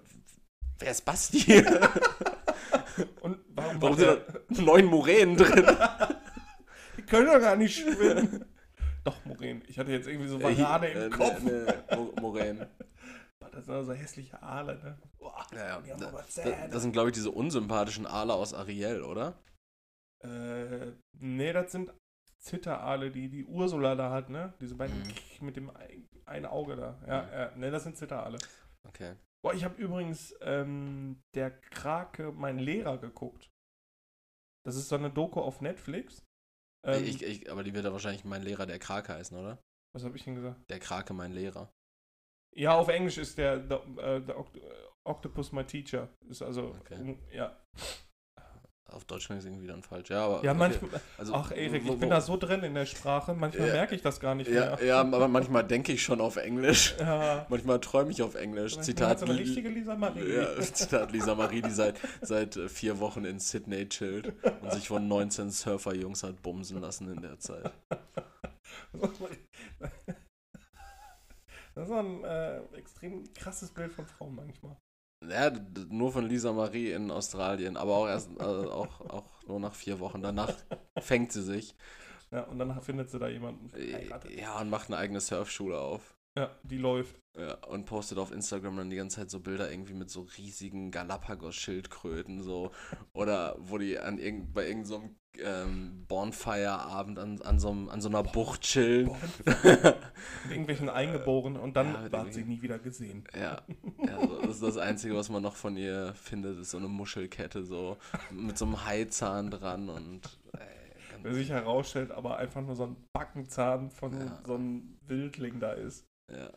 Wer 0.80 0.92
ist 0.92 1.06
Basti? 1.06 1.64
Und 3.22 3.40
warum, 3.50 3.82
Warum 3.82 3.98
sind 3.98 4.08
da 4.08 4.62
neun 4.62 4.86
Muränen 4.86 5.38
drin? 5.38 5.66
Die 6.98 7.02
können 7.04 7.28
doch 7.28 7.40
gar 7.40 7.56
nicht 7.56 7.76
schwimmen. 7.78 8.46
Doch, 9.04 9.24
Moren. 9.26 9.64
Ich 9.68 9.78
hatte 9.80 9.92
jetzt 9.92 10.08
irgendwie 10.08 10.28
so 10.28 10.38
Banane 10.40 10.90
Äh, 10.90 11.06
im 11.06 11.12
Kopf. 11.12 11.42
Ne, 11.42 11.52
ne, 11.90 11.96
Mo- 11.96 12.14
Muränen. 12.20 12.68
Boah, 13.40 13.50
Das 13.52 13.66
sind 13.66 13.74
also 13.74 13.94
hässliche 13.94 14.42
Aale, 14.42 14.76
ne? 14.84 14.98
Boah, 15.18 15.46
Ja, 15.54 15.80
ja. 15.86 15.96
Da, 15.98 16.12
da, 16.44 16.68
das 16.68 16.82
sind, 16.82 16.92
glaube 16.92 17.10
ich, 17.10 17.14
diese 17.16 17.32
unsympathischen 17.32 18.06
Aale 18.06 18.34
aus 18.34 18.54
Ariel, 18.54 19.04
oder? 19.04 19.40
Äh, 20.24 20.92
nee, 21.20 21.54
das 21.54 21.72
sind 21.72 21.94
Zitteraale, 22.40 23.12
die 23.12 23.30
die 23.30 23.46
Ursula 23.46 23.96
da 23.96 24.12
hat, 24.12 24.30
ne? 24.30 24.54
Diese 24.60 24.76
beiden 24.76 24.98
Mhm. 25.00 25.46
mit 25.46 25.56
dem 25.56 25.72
ein, 26.28 26.46
Auge 26.46 26.76
da. 26.76 26.98
Ja, 27.08 27.24
Mhm. 27.24 27.32
ja, 27.32 27.56
ne, 27.56 27.72
das 27.72 27.84
sind 27.84 27.98
Zitteraale. 27.98 28.38
Okay. 28.88 29.16
Boah, 29.44 29.54
ich 29.54 29.64
habe 29.64 29.76
übrigens 29.82 30.36
ähm, 30.42 31.22
der 31.36 31.52
Krake, 31.52 32.32
mein 32.32 32.60
Lehrer, 32.60 32.98
geguckt. 32.98 33.50
Das 34.66 34.76
ist 34.76 34.90
so 34.90 34.96
eine 34.96 35.10
Doku 35.12 35.40
auf 35.42 35.62
Netflix. 35.62 36.24
Ähm, 36.86 37.04
ich, 37.04 37.24
ich, 37.24 37.52
aber 37.52 37.64
die 37.64 37.74
wird 37.74 37.86
ja 37.86 37.92
wahrscheinlich 37.92 38.26
mein 38.26 38.42
Lehrer 38.44 38.66
der 38.66 38.80
Krake 38.80 39.14
heißen, 39.14 39.38
oder? 39.38 39.58
was 39.94 40.04
habe 40.04 40.16
ich 40.16 40.24
denn 40.26 40.36
gesagt? 40.36 40.70
Der 40.70 40.80
Krake 40.80 41.14
mein 41.14 41.32
Lehrer. 41.32 41.72
Ja, 42.56 42.76
auf 42.76 42.88
Englisch 42.88 43.18
ist 43.18 43.38
der 43.38 43.62
The, 43.68 43.76
äh, 44.00 44.22
the 44.26 44.34
Oct 44.34 44.60
Octopus 45.06 45.52
My 45.52 45.64
Teacher. 45.64 46.10
Ist 46.28 46.42
also, 46.42 46.76
Okay. 46.82 47.18
ja. 47.32 47.58
Auf 48.90 49.04
Deutsch 49.04 49.26
klingt 49.28 49.42
es 49.42 49.46
irgendwie 49.46 49.68
dann 49.68 49.84
falsch. 49.84 50.10
Ja, 50.10 50.26
aber. 50.26 50.44
Ja, 50.44 50.52
okay. 50.52 50.60
manchmal. 50.60 51.02
Also, 51.18 51.34
Ach, 51.34 51.52
Erik, 51.52 51.84
ich 51.86 52.00
bin 52.00 52.10
da 52.10 52.22
so 52.22 52.38
drin 52.38 52.64
in 52.64 52.74
der 52.74 52.86
Sprache, 52.86 53.34
manchmal 53.34 53.68
Ja. 53.68 53.74
merke 53.74 53.96
ich 53.96 54.02
das 54.02 54.20
gar 54.20 54.34
nicht 54.34 54.50
Ja, 54.50 54.78
mehr. 54.78 54.86
ja, 54.86 55.02
aber 55.02 55.28
manchmal 55.28 55.66
denke 55.66 55.92
ich 55.92 56.02
schon 56.04 56.22
auf 56.22 56.38
Englisch. 56.38 56.96
Ja. 57.00 57.46
Manchmal 57.50 57.80
träume 57.82 58.12
ich 58.12 58.22
auf 58.22 58.36
Englisch. 58.36 58.76
Manchmal 58.76 58.86
Zitat, 58.86 59.24
eine 59.24 59.38
richtige 59.38 59.70
Lisa 59.70 59.96
Marie. 59.96 60.36
Ja, 60.36 60.60
Zitat 60.62 61.12
Lisa 61.12 61.36
Marie, 61.36 61.62
die 61.62 61.70
seit, 61.72 61.96
seit 62.22 62.56
äh, 62.56 62.70
vier 62.70 63.00
Wochen 63.00 63.26
in 63.26 63.40
Sydney 63.40 63.88
chillt 63.90 64.34
und 64.62 64.72
sich 64.72 64.88
von 64.88 65.08
19 65.08 65.52
Surferjungs 65.52 66.24
hat 66.24 66.42
bumsen 66.42 66.80
lassen 66.82 67.12
in 67.14 67.22
der 67.22 67.40
Zeit. 67.40 67.72
Das 71.76 71.90
ist 71.90 71.94
ein 71.94 72.24
äh, 72.24 72.58
extrem 72.76 73.32
krasses 73.36 73.70
Bild 73.70 73.94
von 73.94 74.06
Frauen 74.08 74.34
manchmal. 74.36 74.76
Ja, 75.28 75.52
nur 75.90 76.12
von 76.12 76.28
Lisa 76.28 76.54
Marie 76.54 76.92
in 76.92 77.12
Australien, 77.12 77.76
aber 77.76 77.96
auch 77.96 78.08
erst 78.08 78.30
äh, 78.40 78.44
auch, 78.44 79.02
auch 79.02 79.44
nur 79.48 79.60
nach 79.60 79.74
vier 79.74 80.00
Wochen. 80.00 80.22
Danach 80.22 80.54
fängt 81.00 81.32
sie 81.32 81.42
sich. 81.42 81.76
Ja, 82.32 82.44
und 82.44 82.60
dann 82.60 82.80
findet 82.82 83.10
sie 83.10 83.20
da 83.20 83.28
jemanden. 83.28 83.72
Heiratet. 83.74 84.32
Ja, 84.32 84.60
und 84.60 84.70
macht 84.70 84.90
eine 84.90 84.98
eigene 84.98 85.20
Surfschule 85.20 85.80
auf. 85.80 86.18
Ja, 86.38 86.56
die 86.62 86.78
läuft. 86.78 87.20
Ja, 87.36 87.56
und 87.66 87.86
postet 87.86 88.20
auf 88.20 88.32
Instagram 88.32 88.78
dann 88.78 88.90
die 88.92 88.96
ganze 88.96 89.18
Zeit 89.18 89.32
so 89.32 89.40
Bilder 89.40 89.72
irgendwie 89.72 89.96
mit 89.96 90.12
so 90.12 90.28
riesigen 90.38 90.92
Galapagos-Schildkröten 90.92 92.44
so. 92.44 92.72
Oder 93.14 93.56
wo 93.60 93.80
die 93.80 93.98
an 93.98 94.20
irgend, 94.20 94.54
bei 94.54 94.68
irgendeinem 94.68 94.86
so 94.86 95.10
ähm, 95.44 96.06
Bonfire-Abend 96.08 97.20
an, 97.20 97.42
an, 97.42 97.60
so, 97.60 97.70
an 97.70 98.02
so 98.02 98.10
einer 98.10 98.24
Bucht 98.24 98.62
chillen. 98.62 99.12
Mit 99.46 99.96
irgendwelchen 100.50 100.90
Eingeborenen 100.90 101.60
und 101.62 101.76
dann 101.76 101.94
Ja, 101.94 102.12
war 102.12 102.32
sie 102.32 102.44
nie 102.44 102.62
wieder 102.62 102.80
gesehen. 102.80 103.24
Ja, 103.36 103.62
ja 104.06 104.20
so, 104.28 104.42
das 104.42 104.50
ist 104.56 104.64
das 104.64 104.78
Einzige, 104.78 105.16
was 105.16 105.30
man 105.30 105.44
noch 105.44 105.56
von 105.56 105.78
ihr 105.78 106.14
findet, 106.16 106.60
ist 106.60 106.72
so 106.72 106.78
eine 106.78 106.88
Muschelkette 106.88 107.64
so 107.64 107.98
mit 108.32 108.58
so 108.58 108.66
einem 108.66 108.86
Haizahn 108.86 109.52
dran 109.52 109.90
und 109.90 110.40
ey, 110.58 110.68
Wer 111.24 111.34
sich 111.34 111.50
herausstellt, 111.50 112.12
aber 112.12 112.38
einfach 112.38 112.62
nur 112.62 112.76
so 112.76 112.86
ein 112.86 112.96
Backenzahn 113.14 113.90
von 113.90 114.14
Ja. 114.20 114.42
so 114.46 114.56
einem 114.56 114.98
Wildling 115.08 115.60
da 115.60 115.72
ist. 115.74 116.06
ja. 116.32 116.52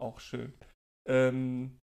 Auch 0.00 0.20
schön. 0.20 0.52
Ähm, 1.08 1.78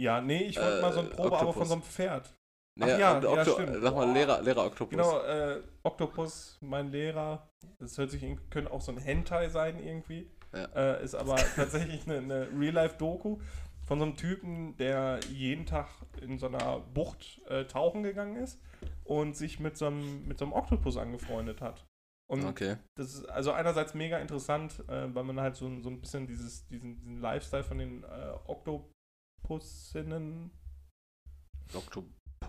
ja, 0.00 0.20
nee, 0.20 0.44
ich 0.44 0.56
wollte 0.56 0.78
Äh, 0.78 0.82
mal 0.82 0.92
so 0.92 1.00
ein 1.00 1.10
Probeabo 1.10 1.34
Oktopus. 1.36 1.54
von 1.56 1.66
so 1.66 1.74
einem 1.74 1.82
Pferd. 1.82 2.34
Ach 2.82 2.98
ja, 2.98 3.16
und 3.16 3.24
ja, 3.24 3.30
Okto- 3.30 3.52
stimmt. 3.54 3.82
Sag 3.82 3.94
mal, 3.94 4.06
Boah. 4.06 4.14
Lehrer, 4.14 4.42
Lehrer 4.42 4.64
Oktopus. 4.66 4.90
Genau, 4.90 5.20
äh, 5.22 5.62
Oktopus, 5.82 6.58
mein 6.60 6.90
Lehrer. 6.90 7.48
Das 7.78 7.96
hört 7.98 8.10
sich, 8.10 8.24
könnte 8.50 8.70
auch 8.72 8.80
so 8.80 8.92
ein 8.92 8.98
Hentai 8.98 9.48
sein 9.48 9.78
irgendwie. 9.78 10.30
Ja. 10.52 10.64
Äh, 10.74 11.04
ist 11.04 11.14
aber 11.14 11.36
tatsächlich 11.56 12.06
eine, 12.06 12.18
eine 12.18 12.48
Real-Life-Doku 12.58 13.38
von 13.84 13.98
so 13.98 14.04
einem 14.04 14.16
Typen, 14.16 14.76
der 14.76 15.20
jeden 15.30 15.66
Tag 15.66 15.88
in 16.20 16.38
so 16.38 16.46
einer 16.46 16.80
Bucht 16.80 17.40
äh, 17.48 17.64
tauchen 17.64 18.02
gegangen 18.02 18.36
ist 18.36 18.60
und 19.04 19.36
sich 19.36 19.58
mit 19.60 19.76
so 19.76 19.86
einem, 19.86 20.26
mit 20.28 20.38
so 20.38 20.44
einem 20.44 20.52
Oktopus 20.54 20.96
angefreundet 20.96 21.60
hat. 21.60 21.84
Und 22.30 22.44
Okay. 22.44 22.76
das 22.96 23.14
ist 23.14 23.24
also 23.28 23.50
einerseits 23.52 23.94
mega 23.94 24.18
interessant, 24.18 24.84
äh, 24.88 25.12
weil 25.12 25.24
man 25.24 25.40
halt 25.40 25.56
so, 25.56 25.66
ein- 25.66 25.82
so 25.82 25.90
ein 25.90 26.00
bisschen 26.00 26.28
dieses, 26.28 26.66
diesen, 26.68 26.94
diesen 26.96 27.20
Lifestyle 27.20 27.64
von 27.64 27.78
den 27.78 28.04
äh, 28.04 28.32
Oktopussinnen, 28.46 30.52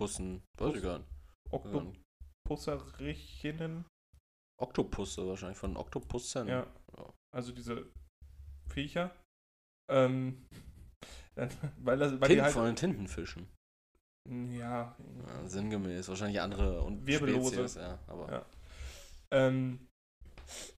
Oktopussen, 0.02 0.42
weiß 0.58 0.74
ich 0.76 0.82
gar 0.82 0.98
nicht. 0.98 1.08
Oktopusserichinnen, 2.48 3.84
Oktopusse 4.60 5.26
wahrscheinlich, 5.28 5.58
von 5.58 5.76
Oktopussen. 5.76 6.48
ja, 6.48 6.66
Ja. 6.96 7.12
also 7.34 7.52
diese 7.52 7.86
Viecher, 8.68 9.14
ähm, 9.90 10.46
weil, 11.78 11.98
das, 11.98 12.20
weil 12.20 12.28
die 12.28 12.42
halt, 12.42 12.52
von 12.52 12.66
den 12.66 12.76
Tintenfischen. 12.76 13.48
ja, 14.28 14.96
Ja, 15.26 15.48
sinngemäß. 15.48 16.08
Wahrscheinlich 16.08 16.40
andere 16.40 16.82
und 16.82 17.06
Wirbellose. 17.06 17.54
Spezies, 17.54 17.74
ja. 17.76 17.98
Aber 18.06 18.30
Ja. 18.32 18.46
ähm, 19.30 19.88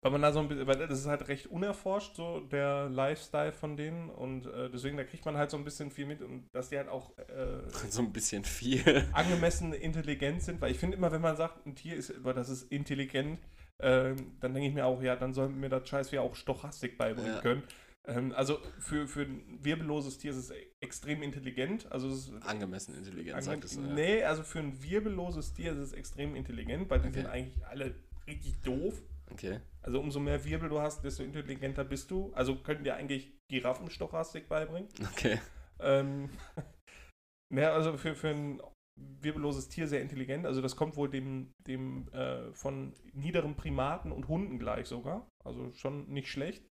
weil 0.03 0.11
man 0.13 0.23
da 0.23 0.33
so 0.33 0.41
ein 0.41 0.49
bisschen, 0.49 0.67
weil 0.67 0.77
das 0.87 0.99
ist 1.01 1.07
halt 1.07 1.29
recht 1.29 1.47
unerforscht, 1.47 2.17
so 2.17 2.41
der 2.41 2.89
Lifestyle 2.89 3.53
von 3.53 3.77
denen 3.77 4.11
und 4.11 4.47
äh, 4.47 4.71
deswegen, 4.71 4.97
da 4.97 5.05
kriegt 5.05 5.25
man 5.25 5.37
halt 5.37 5.51
so 5.51 5.57
ein 5.57 5.65
bisschen 5.65 5.91
viel 5.91 6.07
mit 6.07 6.23
und 6.23 6.49
dass 6.53 6.69
die 6.71 6.77
halt 6.79 6.89
auch 6.89 7.17
äh, 7.19 7.63
so 7.89 8.03
ein 8.03 8.13
bisschen 8.13 8.45
viel. 8.45 9.07
angemessen 9.13 9.73
intelligent 9.73 10.43
sind, 10.43 10.61
weil 10.61 10.71
ich 10.71 10.79
finde 10.79 10.97
immer, 10.97 11.13
wenn 11.13 11.21
man 11.23 11.37
sagt, 11.37 11.67
ein 11.67 11.75
Tier 11.75 11.97
ist, 11.97 12.15
aber 12.15 12.35
das 12.35 12.49
ist 12.49 12.71
intelligent, 12.73 13.39
ähm, 13.81 14.37
dann 14.41 14.55
denke 14.55 14.69
ich 14.69 14.75
mir 14.75 14.87
auch, 14.87 15.03
ja, 15.03 15.17
dann 15.17 15.35
soll 15.35 15.49
mir 15.49 15.69
das 15.69 15.89
Scheiß 15.89 16.13
wie 16.13 16.19
auch 16.19 16.35
Stochastik 16.35 16.97
beibringen 16.97 17.35
Ja. 17.35 17.41
können. 17.41 17.63
Ähm, 18.07 18.33
also 18.37 18.59
für, 18.79 19.09
für 19.09 19.23
ein 19.23 19.59
wirbelloses 19.63 20.19
Tier 20.19 20.31
ist 20.31 20.37
es 20.37 20.53
extrem 20.81 21.23
intelligent. 21.23 21.91
Also 21.91 22.35
Angemessen 22.43 22.95
intelligent, 22.95 23.39
ange- 23.39 23.43
sagt 23.43 23.65
es. 23.65 23.77
Ja. 23.77 23.81
Nee, 23.83 24.23
also 24.23 24.43
für 24.43 24.59
ein 24.61 24.83
wirbelloses 24.83 25.55
Tier 25.55 25.73
ist 25.73 25.79
es 25.79 25.93
extrem 25.93 26.37
intelligent, 26.37 26.89
weil 26.91 27.01
die 27.01 27.09
Okay. 27.09 27.21
sind 27.21 27.27
eigentlich 27.27 27.67
alle 27.67 27.95
richtig 28.27 28.61
doof. 28.63 29.03
Okay. 29.33 29.61
Also 29.83 30.01
umso 30.01 30.21
mehr 30.21 30.45
Wirbel 30.45 30.69
du 30.69 30.81
hast, 30.81 31.05
desto 31.05 31.23
intelligenter 31.23 31.85
bist 31.85 32.11
du. 32.11 32.33
Also 32.35 32.57
könnten 32.57 32.85
dir 32.85 32.97
eigentlich 32.97 33.33
Giraffen 33.51 33.91
Stochastik 33.91 34.49
beibringen. 34.49 34.89
Okay. 35.13 35.41
Ähm, 35.81 36.31
ja, 37.55 37.73
also 37.73 37.97
für, 37.97 38.15
für 38.15 38.29
ein 38.29 38.61
wirbelloses 38.97 39.69
Tier 39.69 39.89
sehr 39.89 40.03
intelligent. 40.03 40.47
Also 40.47 40.63
das 40.63 40.77
kommt 40.77 40.97
wohl 40.97 41.11
dem, 41.11 41.53
dem 41.67 42.09
äh, 42.13 42.53
von 42.53 42.95
niederen 43.13 43.57
Primaten 43.57 44.13
und 44.13 44.29
Hunden 44.29 44.59
gleich 44.59 44.87
sogar. 44.87 45.29
Also 45.45 45.73
schon 45.73 46.09
nicht 46.09 46.29
schlecht. 46.29 46.65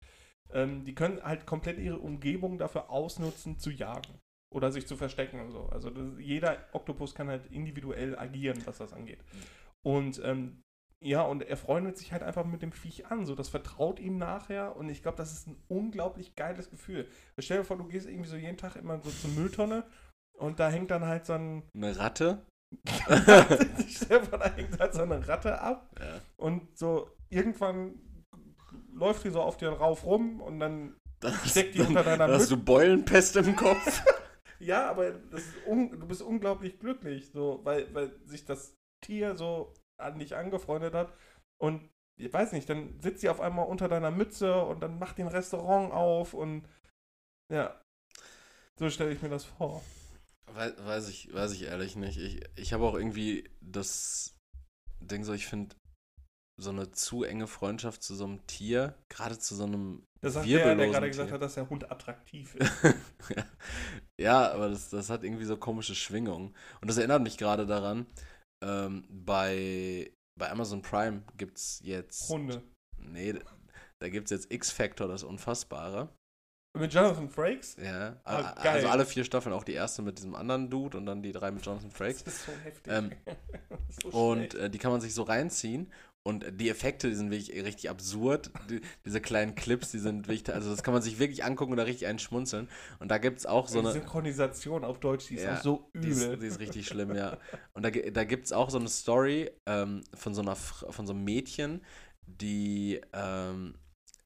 Ähm, 0.54 0.84
die 0.84 0.96
können 0.96 1.22
halt 1.24 1.46
komplett 1.46 1.80
ihre 1.80 2.00
Umgebung 2.00 2.58
dafür 2.58 2.90
ausnutzen, 2.90 3.58
zu 3.58 3.72
jagen. 3.72 4.20
Oder 4.54 4.72
sich 4.72 4.86
zu 4.86 4.98
verstecken 4.98 5.40
und 5.40 5.52
so. 5.52 5.68
Also 5.68 5.90
das, 5.90 6.20
jeder 6.20 6.68
Oktopus 6.74 7.16
kann 7.16 7.30
halt 7.30 7.48
individuell 7.48 8.18
agieren, 8.18 8.62
was 8.66 8.80
das 8.80 8.92
angeht. 8.92 9.24
Und 9.82 10.22
ähm, 10.24 10.62
ja, 11.04 11.24
und 11.24 11.42
er 11.44 11.58
freundet 11.58 11.98
sich 11.98 12.12
halt 12.12 12.24
einfach 12.24 12.46
mit 12.46 12.62
dem 12.62 12.72
Viech 12.72 13.08
an. 13.08 13.26
So, 13.26 13.36
das 13.36 13.50
vertraut 13.50 14.00
ihm 14.00 14.18
nachher. 14.18 14.76
Und 14.76 14.90
ich 14.90 15.02
glaube, 15.02 15.18
das 15.18 15.32
ist 15.32 15.48
ein 15.48 15.58
unglaublich 15.68 16.36
geiles 16.36 16.70
Gefühl. 16.70 17.08
Stell 17.40 17.60
dir 17.60 17.64
vor, 17.64 17.78
du 17.78 17.86
gehst 17.88 18.08
irgendwie 18.08 18.30
so 18.30 18.36
jeden 18.36 18.58
Tag 18.58 18.76
immer 18.76 19.00
so 19.02 19.10
zur 19.10 19.32
Mülltonne 19.32 19.84
und 20.38 20.60
da 20.60 20.70
hängt 20.70 20.92
dann 20.92 21.06
halt 21.06 21.26
so 21.26 21.34
ein. 21.34 21.64
Eine 21.76 21.98
Ratte? 21.98 22.46
Stell 23.90 24.20
dir 24.20 24.26
vor, 24.26 24.40
da 24.40 24.54
hängt 24.54 24.80
halt 24.80 24.94
so 24.94 25.02
eine 25.02 25.28
Ratte 25.28 25.60
ab 25.60 25.90
Ja. 26.00 26.22
und 26.38 26.78
so 26.78 27.10
irgendwann 27.30 28.00
läuft 28.94 29.26
die 29.26 29.30
so 29.30 29.42
auf 29.42 29.58
dir 29.58 29.70
rauf 29.70 30.06
rum 30.06 30.40
und 30.42 30.60
dann 30.60 30.96
Dann 31.20 31.34
steckt 31.46 31.76
die 31.76 31.80
dann, 31.80 31.88
unter 31.88 32.04
deiner 32.04 32.28
hast 32.28 32.52
du 32.52 32.58
Beulenpest 32.58 33.36
im 33.38 33.56
Kopf. 33.56 34.04
Ja, 34.64 34.92
aber 34.92 35.10
das 35.12 35.42
du 35.66 36.06
bist 36.08 36.22
unglaublich 36.22 36.78
glücklich, 36.80 37.32
so, 37.32 37.62
weil, 37.64 37.92
weil 37.96 38.12
sich 38.28 38.46
das 38.46 38.76
Tier 39.04 39.36
so 39.36 39.74
an 40.02 40.20
dich 40.20 40.36
angefreundet 40.36 40.94
hat. 40.94 41.14
Und 41.62 41.90
ich 42.18 42.32
weiß 42.32 42.52
nicht, 42.52 42.70
dann 42.70 43.00
sitzt 43.00 43.22
sie 43.22 43.30
auf 43.30 43.42
einmal 43.42 43.68
unter 43.68 43.88
deiner 43.88 44.12
Mütze 44.12 44.64
und 44.64 44.82
dann 44.82 45.00
macht 45.00 45.18
die 45.18 45.24
ein 45.24 45.28
Restaurant 45.28 45.92
auf 45.92 46.34
und 46.34 46.68
Ja. 47.52 47.80
So 48.80 48.90
stelle 48.90 49.12
ich 49.12 49.22
mir 49.22 49.30
das 49.30 49.46
vor. 49.46 49.84
Weiß, 50.54 50.74
weiß, 50.86 51.10
ich, 51.10 51.34
weiß 51.34 51.54
ich 51.54 51.64
ehrlich 51.64 51.96
nicht. 51.96 52.18
Ich, 52.18 52.42
ich 52.56 52.74
habe 52.74 52.84
auch 52.86 52.96
irgendwie 52.96 53.50
das 53.62 54.36
Ding 55.00 55.24
so, 55.24 55.34
ich 55.34 55.48
finde 55.48 55.76
so 56.60 56.70
eine 56.70 56.92
zu 56.92 57.24
enge 57.24 57.48
Freundschaft 57.48 58.04
zu 58.04 58.16
so 58.16 58.26
einem 58.26 58.46
Tier, 58.48 58.96
gerade 59.10 59.40
zu 59.40 59.56
so 59.56 59.64
einem 59.64 60.04
Das 60.22 60.34
sagt 60.34 60.48
der, 60.48 60.76
der 60.76 60.88
gerade 60.90 61.08
gesagt 61.08 61.30
Tier. 61.30 61.34
hat, 61.34 61.42
dass 61.42 61.56
der 61.56 61.70
Hund 61.70 61.92
attraktiv 61.92 62.56
ist. 62.56 62.72
ja. 63.36 63.46
ja, 64.20 64.52
aber 64.52 64.70
das, 64.70 64.90
das 64.90 65.10
hat 65.10 65.24
irgendwie 65.24 65.46
so 65.46 65.58
komische 65.58 65.96
Schwingungen. 65.96 66.56
Und 66.82 66.88
das 66.90 66.98
erinnert 66.98 67.24
mich 67.24 67.38
gerade 67.38 67.66
daran, 67.66 68.06
ähm, 68.62 69.06
bei, 69.10 70.12
bei 70.38 70.52
Amazon 70.52 70.82
Prime 70.82 71.24
gibt 71.38 71.58
es 71.58 71.80
jetzt. 71.84 72.30
Hunde. 72.30 72.62
Nee, 72.98 73.36
da 74.00 74.10
gibt 74.10 74.26
es 74.26 74.32
jetzt 74.32 74.52
X-Factor, 74.52 75.08
das 75.08 75.24
Unfassbare. 75.24 76.10
Mit 76.74 76.94
Jonathan 76.94 77.30
Frakes? 77.30 77.76
Ja. 77.84 78.16
Ah, 78.24 78.54
also 78.54 78.88
alle 78.88 79.06
vier 79.06 79.26
Staffeln, 79.26 79.54
auch 79.54 79.66
die 79.66 79.74
erste 79.74 80.02
mit 80.02 80.18
diesem 80.18 80.36
anderen 80.36 80.70
Dude 80.70 80.98
und 80.98 81.06
dann 81.06 81.22
die 81.22 81.34
drei 81.34 81.52
mit 81.52 81.66
Jonathan 81.66 81.92
Frakes. 81.92 82.24
Das 82.24 82.36
ist 82.36 82.46
so 82.46 82.52
heftig. 82.64 82.94
Ähm, 82.94 83.12
so 84.02 84.10
Und 84.10 84.56
äh, 84.56 84.70
die 84.70 84.78
kann 84.78 84.92
man 84.92 85.02
sich 85.02 85.14
so 85.14 85.24
reinziehen. 85.24 85.92
Und 86.24 86.46
die 86.60 86.70
Effekte, 86.70 87.10
die 87.10 87.16
sind 87.16 87.32
wirklich 87.32 87.52
richtig 87.64 87.90
absurd. 87.90 88.52
Die, 88.70 88.82
diese 89.06 89.22
kleinen 89.22 89.56
Clips, 89.56 89.90
die 89.92 89.98
sind 90.00 90.28
wichtig. 90.28 90.54
Also 90.54 90.70
das 90.70 90.84
kann 90.84 90.94
man 90.94 91.02
sich 91.02 91.18
wirklich 91.18 91.44
angucken 91.44 91.72
und 91.72 91.78
da 91.78 91.84
richtig 91.84 92.08
einen 92.08 92.20
schmunzeln. 92.20 92.70
Und 93.00 93.10
da 93.10 93.18
gibt 93.18 93.40
es 93.40 93.46
auch 93.48 93.68
so 93.68 93.80
die 93.80 93.80
eine. 93.80 93.92
Synchronisation 93.92 94.84
auf 94.84 95.00
Deutsch, 95.00 95.28
die 95.30 95.36
ist 95.36 95.44
Ja, 95.44 95.58
auch 95.58 95.62
so 95.62 95.90
Die 95.96 96.10
ist, 96.10 96.24
übel. 96.24 96.38
die 96.38 96.46
ist 96.48 96.60
richtig 96.60 96.88
schlimm, 96.88 97.16
ja. 97.16 97.40
Und 97.74 97.84
da, 97.84 97.90
da 97.90 98.24
gibt 98.24 98.46
es 98.46 98.52
auch 98.54 98.70
so 98.70 98.78
eine 98.78 98.90
Story 98.90 99.50
ähm, 99.66 100.04
von, 100.14 100.36
so 100.36 100.42
einer, 100.42 100.56
von 100.56 101.08
so 101.08 101.14
einem 101.14 101.24
Mädchen, 101.24 101.82
die, 102.28 103.02
ähm, 103.14 103.76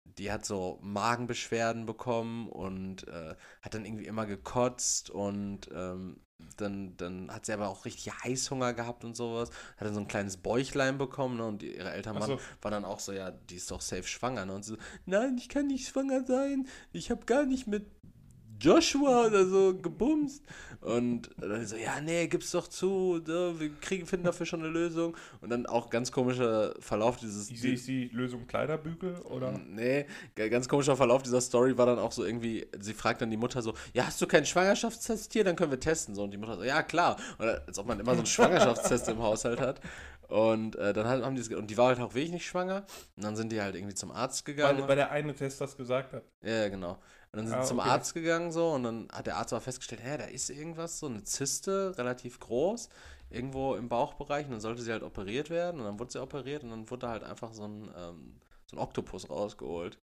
die 0.03 0.31
hat 0.31 0.45
so 0.45 0.79
Magenbeschwerden 0.81 1.85
bekommen 1.85 2.49
und 2.49 3.07
äh, 3.07 3.35
hat 3.61 3.73
dann 3.73 3.85
irgendwie 3.85 4.05
immer 4.05 4.25
gekotzt 4.25 5.09
und 5.09 5.69
ähm, 5.73 6.24
dann, 6.57 6.95
dann 6.97 7.31
hat 7.31 7.45
sie 7.45 7.53
aber 7.53 7.67
auch 7.67 7.85
richtig 7.85 8.11
Heißhunger 8.23 8.73
gehabt 8.73 9.03
und 9.03 9.15
sowas. 9.15 9.49
Hat 9.77 9.87
dann 9.87 9.93
so 9.93 9.99
ein 9.99 10.07
kleines 10.07 10.37
Bäuchlein 10.37 10.97
bekommen 10.97 11.37
ne? 11.37 11.45
und 11.45 11.63
ihre 11.63 11.91
Eltern 11.91 12.15
waren, 12.15 12.27
so. 12.27 12.39
waren 12.61 12.71
dann 12.71 12.85
auch 12.85 12.99
so, 12.99 13.11
ja, 13.11 13.31
die 13.31 13.55
ist 13.55 13.71
doch 13.71 13.81
safe 13.81 14.03
schwanger. 14.03 14.45
Ne? 14.45 14.53
Und 14.53 14.63
sie 14.63 14.71
so, 14.71 14.77
nein, 15.05 15.37
ich 15.37 15.49
kann 15.49 15.67
nicht 15.67 15.87
schwanger 15.87 16.25
sein. 16.25 16.67
Ich 16.93 17.11
habe 17.11 17.25
gar 17.25 17.45
nicht 17.45 17.67
mit 17.67 17.94
Joshua 18.65 19.27
oder 19.27 19.45
so 19.45 19.75
gebumst. 19.75 20.43
Und 20.81 21.31
dann 21.39 21.65
so, 21.65 21.75
ja, 21.75 21.99
nee, 21.99 22.27
gib's 22.27 22.51
doch 22.51 22.67
zu, 22.67 23.21
wir 23.25 23.69
kriegen, 23.81 24.05
finden 24.05 24.25
dafür 24.25 24.45
schon 24.45 24.59
eine 24.59 24.69
Lösung. 24.69 25.17
Und 25.41 25.49
dann 25.49 25.65
auch 25.65 25.89
ganz 25.89 26.11
komischer 26.11 26.75
Verlauf 26.79 27.17
dieses. 27.17 27.49
Wie 27.49 27.55
sehe 27.55 27.73
ich 27.73 27.85
die 27.85 28.09
Lösung 28.13 28.45
Kleiderbügel? 28.45 29.15
Oder? 29.21 29.59
Nee, 29.67 30.05
ganz 30.35 30.67
komischer 30.69 30.95
Verlauf 30.95 31.23
dieser 31.23 31.41
Story 31.41 31.77
war 31.77 31.87
dann 31.87 31.97
auch 31.97 32.11
so 32.11 32.23
irgendwie, 32.23 32.67
sie 32.79 32.93
fragt 32.93 33.21
dann 33.21 33.31
die 33.31 33.37
Mutter 33.37 33.61
so, 33.61 33.73
ja, 33.93 34.05
hast 34.05 34.21
du 34.21 34.27
keinen 34.27 34.45
Schwangerschaftstest 34.45 35.33
hier? 35.33 35.43
Dann 35.43 35.55
können 35.55 35.71
wir 35.71 35.79
testen. 35.79 36.13
So, 36.13 36.23
und 36.23 36.31
die 36.31 36.37
Mutter 36.37 36.55
so, 36.55 36.63
ja, 36.63 36.83
klar. 36.83 37.17
Und 37.39 37.47
als 37.47 37.79
ob 37.79 37.87
man 37.87 37.99
immer 37.99 38.13
so 38.13 38.19
einen 38.19 38.25
Schwangerschaftstest 38.27 39.09
im 39.09 39.19
Haushalt 39.19 39.59
hat. 39.59 39.81
Und 40.27 40.75
äh, 40.75 40.93
dann 40.93 41.07
haben 41.07 41.35
die 41.35 41.41
es, 41.41 41.49
und 41.49 41.69
die 41.69 41.77
war 41.77 41.87
halt 41.87 41.99
auch 41.99 42.13
wirklich 42.13 42.31
nicht 42.31 42.45
schwanger. 42.45 42.85
Und 43.15 43.23
dann 43.23 43.35
sind 43.35 43.51
die 43.51 43.61
halt 43.61 43.75
irgendwie 43.75 43.93
zum 43.93 44.11
Arzt 44.11 44.45
gegangen. 44.45 44.79
Weil, 44.81 44.87
weil 44.87 44.95
der 44.95 45.11
eine 45.11 45.33
Test 45.33 45.61
das 45.61 45.77
gesagt 45.77 46.13
hat. 46.13 46.23
Ja, 46.43 46.67
genau. 46.69 46.97
Und 47.35 47.39
dann 47.39 47.47
sind 47.47 47.57
Ah, 47.57 47.63
sie 47.63 47.69
zum 47.69 47.79
okay. 47.79 47.81
Arzt 47.81 48.13
gegangen 48.13 48.51
so 48.53 48.71
und 48.71 48.83
dann 48.83 49.07
hat 49.11 49.27
der 49.27 49.37
Arzt 49.37 49.51
aber 49.53 49.61
festgestellt, 49.61 50.01
hä, 50.03 50.17
da 50.17 50.25
ist 50.25 50.49
irgendwas, 50.49 50.99
so 50.99 51.07
eine 51.07 51.23
Zyste, 51.23 51.93
relativ 51.97 52.39
groß, 52.39 52.89
irgendwo 53.29 53.75
im 53.75 53.89
Bauchbereich 53.89 54.45
und 54.45 54.53
dann 54.53 54.61
sollte 54.61 54.81
sie 54.81 54.91
halt 54.91 55.03
operiert 55.03 55.49
werden 55.49 55.79
und 55.81 55.85
dann 55.85 55.99
wurde 55.99 56.13
sie 56.13 56.21
operiert 56.21 56.63
und 56.63 56.69
dann 56.71 56.89
wurde 56.89 57.09
halt 57.09 57.23
einfach 57.23 57.53
so 57.53 57.65
ein, 57.67 57.91
ähm, 57.97 58.39
so 58.67 58.77
ein 58.77 58.79
Oktopus 58.79 59.29
rausgeholt. 59.29 59.99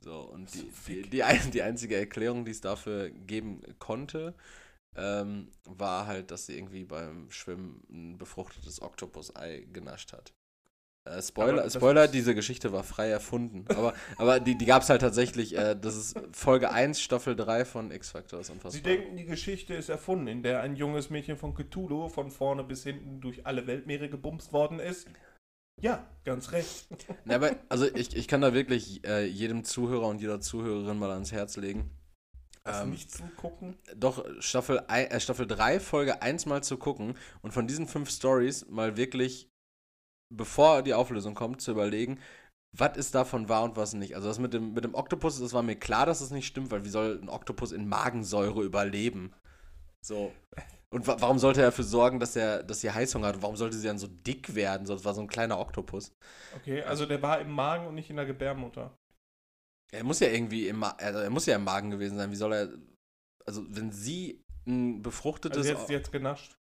So, 0.00 0.20
und 0.20 0.54
die, 0.54 0.70
die, 0.86 1.02
die, 1.10 1.22
ein, 1.24 1.50
die 1.50 1.62
einzige 1.62 1.96
Erklärung, 1.96 2.44
die 2.44 2.52
es 2.52 2.60
dafür 2.60 3.10
geben 3.10 3.62
konnte, 3.78 4.34
ähm, 4.96 5.52
war 5.64 6.06
halt, 6.06 6.30
dass 6.32 6.46
sie 6.46 6.56
irgendwie 6.58 6.84
beim 6.84 7.30
Schwimmen 7.30 7.82
ein 7.90 8.18
befruchtetes 8.18 8.82
Oktopus-Ei 8.82 9.68
genascht 9.72 10.12
hat. 10.12 10.34
Äh, 11.06 11.22
Spoiler, 11.22 11.70
Spoiler, 11.70 12.08
diese 12.08 12.34
Geschichte 12.34 12.72
war 12.72 12.82
frei 12.82 13.08
erfunden. 13.08 13.64
Aber, 13.68 13.94
aber 14.16 14.40
die, 14.40 14.58
die 14.58 14.66
gab 14.66 14.82
es 14.82 14.90
halt 14.90 15.00
tatsächlich. 15.00 15.56
Äh, 15.56 15.76
das 15.80 15.96
ist 15.96 16.20
Folge 16.32 16.70
1, 16.70 17.00
Staffel 17.00 17.36
3 17.36 17.64
von 17.64 17.90
X-Factor. 17.90 18.40
ist 18.40 18.52
Sie 18.70 18.82
denken, 18.82 19.16
die 19.16 19.24
Geschichte 19.24 19.74
ist 19.74 19.88
erfunden, 19.88 20.26
in 20.26 20.42
der 20.42 20.60
ein 20.60 20.76
junges 20.76 21.10
Mädchen 21.10 21.36
von 21.36 21.54
Cthulhu 21.54 22.08
von 22.08 22.30
vorne 22.30 22.64
bis 22.64 22.82
hinten 22.82 23.20
durch 23.20 23.46
alle 23.46 23.66
Weltmeere 23.66 24.08
gebumst 24.08 24.52
worden 24.52 24.80
ist. 24.80 25.06
Ja, 25.80 26.06
ganz 26.24 26.52
recht. 26.52 26.88
Na, 27.24 27.34
aber, 27.36 27.54
also 27.68 27.86
ich, 27.94 28.16
ich 28.16 28.28
kann 28.28 28.40
da 28.40 28.54
wirklich 28.54 29.06
äh, 29.06 29.26
jedem 29.26 29.62
Zuhörer 29.62 30.06
und 30.08 30.20
jeder 30.20 30.40
Zuhörerin 30.40 30.98
mal 30.98 31.10
ans 31.10 31.32
Herz 31.32 31.56
legen. 31.56 31.90
Ähm, 32.64 32.90
nicht 32.90 33.12
zugucken? 33.12 33.76
doch 33.94 34.24
Staffel, 34.40 34.82
äh, 34.88 35.20
Staffel 35.20 35.46
3, 35.46 35.78
Folge 35.78 36.22
1 36.22 36.46
mal 36.46 36.64
zu 36.64 36.78
gucken 36.78 37.14
und 37.42 37.52
von 37.52 37.66
diesen 37.66 37.86
fünf 37.86 38.10
Stories 38.10 38.66
mal 38.68 38.96
wirklich, 38.96 39.48
bevor 40.28 40.82
die 40.82 40.94
Auflösung 40.94 41.34
kommt, 41.34 41.60
zu 41.60 41.70
überlegen, 41.70 42.20
was 42.78 42.96
ist 42.96 43.14
davon 43.14 43.48
wahr 43.48 43.64
und 43.64 43.76
was 43.76 43.94
nicht. 43.94 44.14
Also 44.14 44.28
das 44.28 44.38
mit 44.38 44.52
dem, 44.52 44.74
mit 44.74 44.84
dem 44.84 44.94
Oktopus, 44.94 45.40
das 45.40 45.52
war 45.52 45.62
mir 45.62 45.76
klar, 45.76 46.06
dass 46.06 46.20
das 46.20 46.30
nicht 46.30 46.46
stimmt, 46.46 46.70
weil 46.70 46.84
wie 46.84 46.90
soll 46.90 47.20
ein 47.22 47.28
Oktopus 47.28 47.72
in 47.72 47.88
Magensäure 47.88 48.62
überleben? 48.62 49.34
So. 50.04 50.32
Und 50.90 51.06
wa 51.06 51.16
warum 51.18 51.38
sollte 51.38 51.60
er 51.60 51.68
dafür 51.68 51.84
sorgen, 51.84 52.20
dass 52.20 52.36
er, 52.36 52.62
dass 52.62 52.80
sie 52.80 52.90
Heißhunger 52.90 53.28
hat? 53.28 53.42
Warum 53.42 53.56
sollte 53.56 53.76
sie 53.76 53.86
dann 53.86 53.98
so 53.98 54.06
dick 54.06 54.54
werden? 54.54 54.86
So, 54.86 54.94
das 54.94 55.04
war 55.04 55.14
so 55.14 55.20
ein 55.20 55.26
kleiner 55.26 55.58
Oktopus. 55.58 56.12
Okay, 56.54 56.82
also 56.82 57.06
der 57.06 57.20
war 57.22 57.40
im 57.40 57.50
Magen 57.50 57.86
und 57.86 57.94
nicht 57.94 58.10
in 58.10 58.16
der 58.16 58.26
Gebärmutter. 58.26 58.96
Er 59.92 60.04
muss 60.04 60.20
ja 60.20 60.28
irgendwie 60.28 60.68
im, 60.68 60.78
Ma 60.78 60.90
also 60.98 61.20
er 61.20 61.30
muss 61.30 61.46
ja 61.46 61.56
im 61.56 61.64
Magen 61.64 61.90
gewesen 61.90 62.16
sein. 62.16 62.30
Wie 62.30 62.36
soll 62.36 62.52
er. 62.52 62.68
Also, 63.46 63.64
wenn 63.68 63.92
sie 63.92 64.44
ein 64.66 65.02
befruchtetes. 65.02 65.58
Also 65.58 65.70
jetzt, 65.70 65.90
jetzt 65.90 66.12
genascht. 66.12 66.55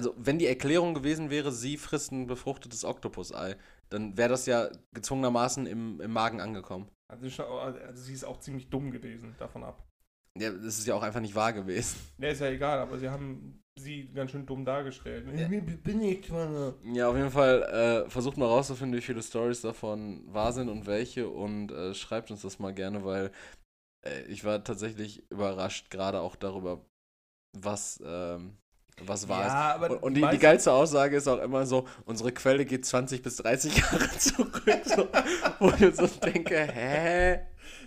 Also 0.00 0.14
wenn 0.16 0.38
die 0.38 0.46
Erklärung 0.46 0.94
gewesen 0.94 1.28
wäre, 1.28 1.52
sie 1.52 1.76
frisst 1.76 2.10
ein 2.10 2.26
befruchtetes 2.26 2.84
Oktopus-Ei, 2.86 3.54
dann 3.90 4.16
wäre 4.16 4.30
das 4.30 4.46
ja 4.46 4.70
gezwungenermaßen 4.94 5.66
im, 5.66 6.00
im 6.00 6.10
Magen 6.10 6.40
angekommen. 6.40 6.88
Also, 7.12 7.26
ich- 7.26 7.38
also 7.38 8.00
sie 8.00 8.14
ist 8.14 8.24
auch 8.24 8.40
ziemlich 8.40 8.70
dumm 8.70 8.90
gewesen, 8.90 9.34
davon 9.38 9.62
ab. 9.64 9.86
Ja, 10.38 10.50
das 10.52 10.78
ist 10.78 10.86
ja 10.86 10.94
auch 10.94 11.02
einfach 11.02 11.20
nicht 11.20 11.34
wahr 11.34 11.52
gewesen. 11.52 11.98
Ne, 12.16 12.30
ist 12.30 12.40
ja 12.40 12.48
egal, 12.48 12.78
aber 12.78 12.96
sie 12.96 13.10
haben 13.10 13.62
sie 13.78 14.08
ganz 14.14 14.30
schön 14.30 14.46
dumm 14.46 14.64
dargestellt. 14.64 15.26
Ja. 15.36 15.50
Ich 15.50 15.82
bin 15.82 15.98
nicht 15.98 16.26
schwanger. 16.26 16.74
Ja, 16.94 17.10
auf 17.10 17.16
jeden 17.16 17.30
Fall 17.30 17.62
äh, 18.06 18.10
versucht 18.10 18.38
mal 18.38 18.46
rauszufinden, 18.46 18.96
wie 18.96 19.02
viele 19.02 19.22
Stories 19.22 19.60
davon 19.60 20.24
wahr 20.32 20.54
sind 20.54 20.70
und 20.70 20.86
welche 20.86 21.28
und 21.28 21.72
äh, 21.72 21.92
schreibt 21.94 22.30
uns 22.30 22.40
das 22.40 22.58
mal 22.58 22.72
gerne, 22.72 23.04
weil 23.04 23.32
äh, 24.06 24.22
ich 24.28 24.44
war 24.44 24.64
tatsächlich 24.64 25.30
überrascht, 25.30 25.90
gerade 25.90 26.20
auch 26.20 26.36
darüber, 26.36 26.84
was, 27.58 28.00
ähm, 28.04 28.56
was 29.06 29.24
ist. 29.24 29.28
Ja, 29.30 29.74
aber 29.74 29.90
Und, 29.90 30.02
und 30.02 30.14
die, 30.14 30.26
die 30.30 30.38
geilste 30.38 30.72
Aussage 30.72 31.16
ist 31.16 31.28
auch 31.28 31.40
immer 31.40 31.66
so, 31.66 31.86
unsere 32.04 32.32
Quelle 32.32 32.64
geht 32.64 32.84
20 32.84 33.22
bis 33.22 33.36
30 33.36 33.76
Jahre 33.78 34.10
zurück. 34.18 34.82
So, 34.84 35.08
wo 35.58 35.72
ich 35.78 35.94
so 35.94 36.06
denke, 36.06 36.56
hä? 36.56 37.40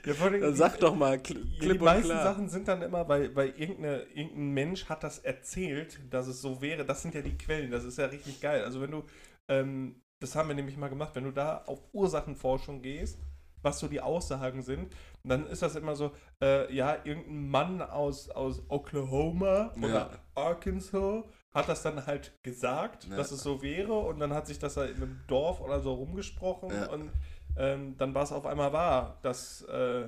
Ja, 0.06 0.14
allem 0.22 0.42
Dann 0.42 0.56
sag 0.56 0.80
doch 0.80 0.96
mal 0.96 1.18
kl 1.20 1.38
Ja, 1.38 1.60
klipp 1.60 1.80
die 1.80 1.84
meisten 1.84 2.10
klar. 2.10 2.24
Sachen 2.24 2.50
sind 2.50 2.68
dann 2.68 2.82
immer, 2.82 3.08
weil, 3.08 3.34
weil 3.36 3.50
irgendeine, 3.50 4.04
irgendein 4.14 4.52
Mensch 4.52 4.86
hat 4.90 5.04
das 5.04 5.20
erzählt, 5.20 6.00
dass 6.10 6.28
es 6.28 6.42
so 6.42 6.62
wäre. 6.62 6.86
Das 6.86 7.02
sind 7.02 7.16
ja 7.16 7.22
die 7.22 7.38
Quellen. 7.38 7.72
Das 7.72 7.84
ist 7.86 7.98
ja 7.98 8.06
richtig 8.06 8.42
geil. 8.42 8.64
Also 8.64 8.82
wenn 8.82 8.92
du, 8.92 9.04
ähm, 9.48 10.02
das 10.20 10.36
haben 10.36 10.50
wir 10.50 10.56
nämlich 10.56 10.78
mal 10.78 10.90
gemacht, 10.90 11.16
wenn 11.16 11.24
du 11.24 11.32
da 11.32 11.64
auf 11.66 11.80
Ursachenforschung 11.94 12.82
gehst, 12.82 13.18
was 13.64 13.80
so 13.80 13.88
die 13.88 14.02
Aussagen 14.02 14.62
sind, 14.62 14.94
dann 15.24 15.48
ist 15.48 15.62
das 15.62 15.76
immer 15.76 15.96
so, 15.96 16.12
äh, 16.42 16.72
ja, 16.74 16.98
irgendein 17.04 17.50
Mann 17.50 17.82
aus, 17.82 18.30
aus 18.30 18.62
Oklahoma 18.70 19.72
oder 19.78 19.90
Ja. 19.90 20.10
Arkansas 20.36 21.24
hat 21.54 21.70
das 21.70 21.82
dann 21.84 22.06
halt 22.06 22.34
gesagt, 22.44 23.08
Ja. 23.10 23.18
dass 23.18 23.32
es 23.32 23.42
so 23.42 23.62
wäre 23.62 23.94
und 23.94 24.20
dann 24.20 24.34
hat 24.34 24.48
sich 24.48 24.60
das 24.60 24.74
da 24.76 24.86
in 24.86 24.98
einem 24.98 25.22
Dorf 25.28 25.62
oder 25.62 25.80
so 25.80 25.94
rumgesprochen 25.94 26.72
Ja. 26.72 26.90
und 26.90 27.12
ähm, 27.58 27.96
dann 27.98 28.14
war 28.14 28.24
es 28.24 28.32
auf 28.32 28.46
einmal 28.46 28.74
wahr, 28.74 29.20
dass, 29.22 29.62
äh, 29.64 30.08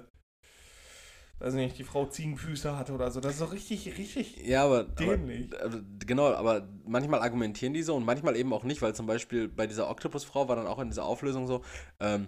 weiß 1.40 1.54
nicht, 1.54 1.78
die 1.78 1.84
Frau 1.84 2.06
Ziegenfüße 2.06 2.76
hatte 2.78 2.94
oder 2.94 3.12
so. 3.12 3.20
Das 3.20 3.34
ist 3.34 3.40
so 3.40 3.46
richtig, 3.46 3.98
richtig 3.98 4.38
Ja, 4.46 4.64
aber, 4.66 4.80
aber 4.80 4.92
dämlich. 4.96 5.54
äh, 5.54 5.70
genau, 6.06 6.34
aber 6.34 6.68
manchmal 6.86 7.22
argumentieren 7.22 7.74
die 7.74 7.84
so 7.84 7.96
und 7.96 8.06
manchmal 8.06 8.36
eben 8.36 8.52
auch 8.54 8.64
nicht, 8.64 8.82
weil 8.82 8.96
zum 8.96 9.06
Beispiel 9.06 9.48
bei 9.48 9.68
dieser 9.68 9.90
Oktopusfrau 9.90 10.48
war 10.48 10.56
dann 10.56 10.68
auch 10.68 10.80
in 10.80 10.88
dieser 10.90 11.06
Auflösung 11.06 11.46
so, 11.46 11.62
ähm, 12.00 12.28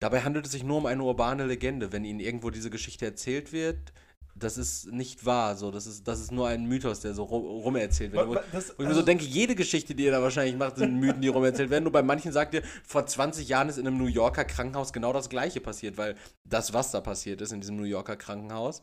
dabei 0.00 0.22
handelt 0.22 0.46
es 0.46 0.52
sich 0.52 0.64
nur 0.64 0.78
um 0.78 0.86
eine 0.86 1.02
urbane 1.02 1.46
Legende. 1.46 1.92
Wenn 1.92 2.04
ihnen 2.04 2.20
irgendwo 2.20 2.50
diese 2.50 2.70
Geschichte 2.70 3.04
erzählt 3.06 3.52
wird, 3.52 3.92
das 4.34 4.56
ist 4.56 4.90
nicht 4.92 5.26
wahr. 5.26 5.56
So, 5.56 5.70
das 5.70 5.86
ist, 5.86 6.06
das 6.08 6.20
ist 6.20 6.32
nur 6.32 6.48
ein 6.48 6.64
Mythos, 6.66 7.00
der 7.00 7.12
so 7.14 7.24
rum, 7.24 7.44
rumerzählt 7.44 8.12
wird. 8.12 8.26
Wo, 8.28 8.34
wa- 8.36 8.44
das- 8.52 8.70
wo 8.78 8.82
ich 8.82 8.88
mir 8.88 8.94
so 8.94 9.02
denke, 9.02 9.24
jede 9.24 9.54
Geschichte, 9.54 9.94
die 9.94 10.04
ihr 10.04 10.12
da 10.12 10.22
wahrscheinlich 10.22 10.56
macht, 10.56 10.76
sind 10.78 10.94
Mythen, 10.98 11.20
die 11.20 11.28
rumerzählt 11.28 11.68
werden. 11.70 11.84
Nur 11.84 11.92
bei 11.92 12.02
manchen 12.02 12.32
sagt 12.32 12.54
ihr, 12.54 12.62
vor 12.86 13.04
20 13.04 13.48
Jahren 13.48 13.68
ist 13.68 13.76
in 13.76 13.86
einem 13.86 13.98
New 13.98 14.06
Yorker 14.06 14.44
Krankenhaus 14.44 14.92
genau 14.92 15.12
das 15.12 15.28
Gleiche 15.28 15.60
passiert, 15.60 15.98
weil 15.98 16.14
das, 16.48 16.72
was 16.72 16.90
da 16.92 17.00
passiert 17.00 17.40
ist 17.42 17.52
in 17.52 17.60
diesem 17.60 17.76
New 17.76 17.84
Yorker 17.84 18.16
Krankenhaus, 18.16 18.82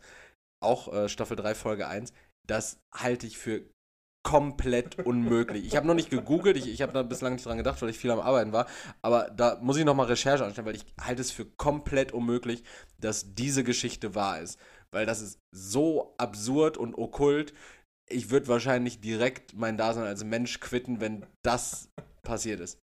auch 0.62 0.94
äh, 0.94 1.10
Staffel 1.10 1.38
3, 1.38 1.56
Folge 1.56 1.88
1, 1.88 2.14
das 2.46 2.78
halte 2.94 3.26
ich 3.26 3.38
für 3.38 3.62
komplett 4.28 5.00
unmöglich. 5.06 5.66
Ich 5.66 5.78
habe 5.78 5.88
noch 5.88 5.94
nicht 5.94 6.10
gegoogelt, 6.10 6.58
ich, 6.58 6.68
ich 6.68 6.82
habe 6.82 6.92
da 6.92 7.02
bislang 7.02 7.36
nicht 7.36 7.46
dran 7.46 7.58
gedacht, 7.58 7.82
weil 7.82 7.90
ich 7.90 7.98
viel 7.98 8.12
am 8.12 8.20
Arbeiten 8.20 8.52
war, 8.52 8.68
aber 9.02 9.30
da 9.30 9.58
muss 9.62 9.78
ich 9.78 9.86
nochmal 9.86 10.08
Recherche 10.08 10.44
anstellen, 10.44 10.68
weil 10.68 10.76
ich 10.76 10.86
halte 11.00 11.22
es 11.22 11.32
für 11.32 11.46
komplett 11.46 12.12
unmöglich, 12.12 12.64
dass 13.00 13.34
diese 13.36 13.64
Geschichte 13.64 14.16
wahr 14.16 14.42
ist. 14.42 14.60
weil 14.92 15.06
das 15.06 15.22
ist 15.22 15.40
so 15.56 16.14
absurd 16.18 16.78
und 16.78 16.98
okkult. 16.98 17.54
Ich 18.10 18.30
würde 18.30 18.50
wahrscheinlich 18.50 19.00
direkt 19.00 19.54
mein 19.54 19.78
Dasein 19.78 20.06
als 20.06 20.26
Mensch 20.26 20.60
quitten, 20.60 21.00
wenn 21.00 21.26
das 21.42 21.90
passiert 22.22 22.60
ist. 22.60 22.82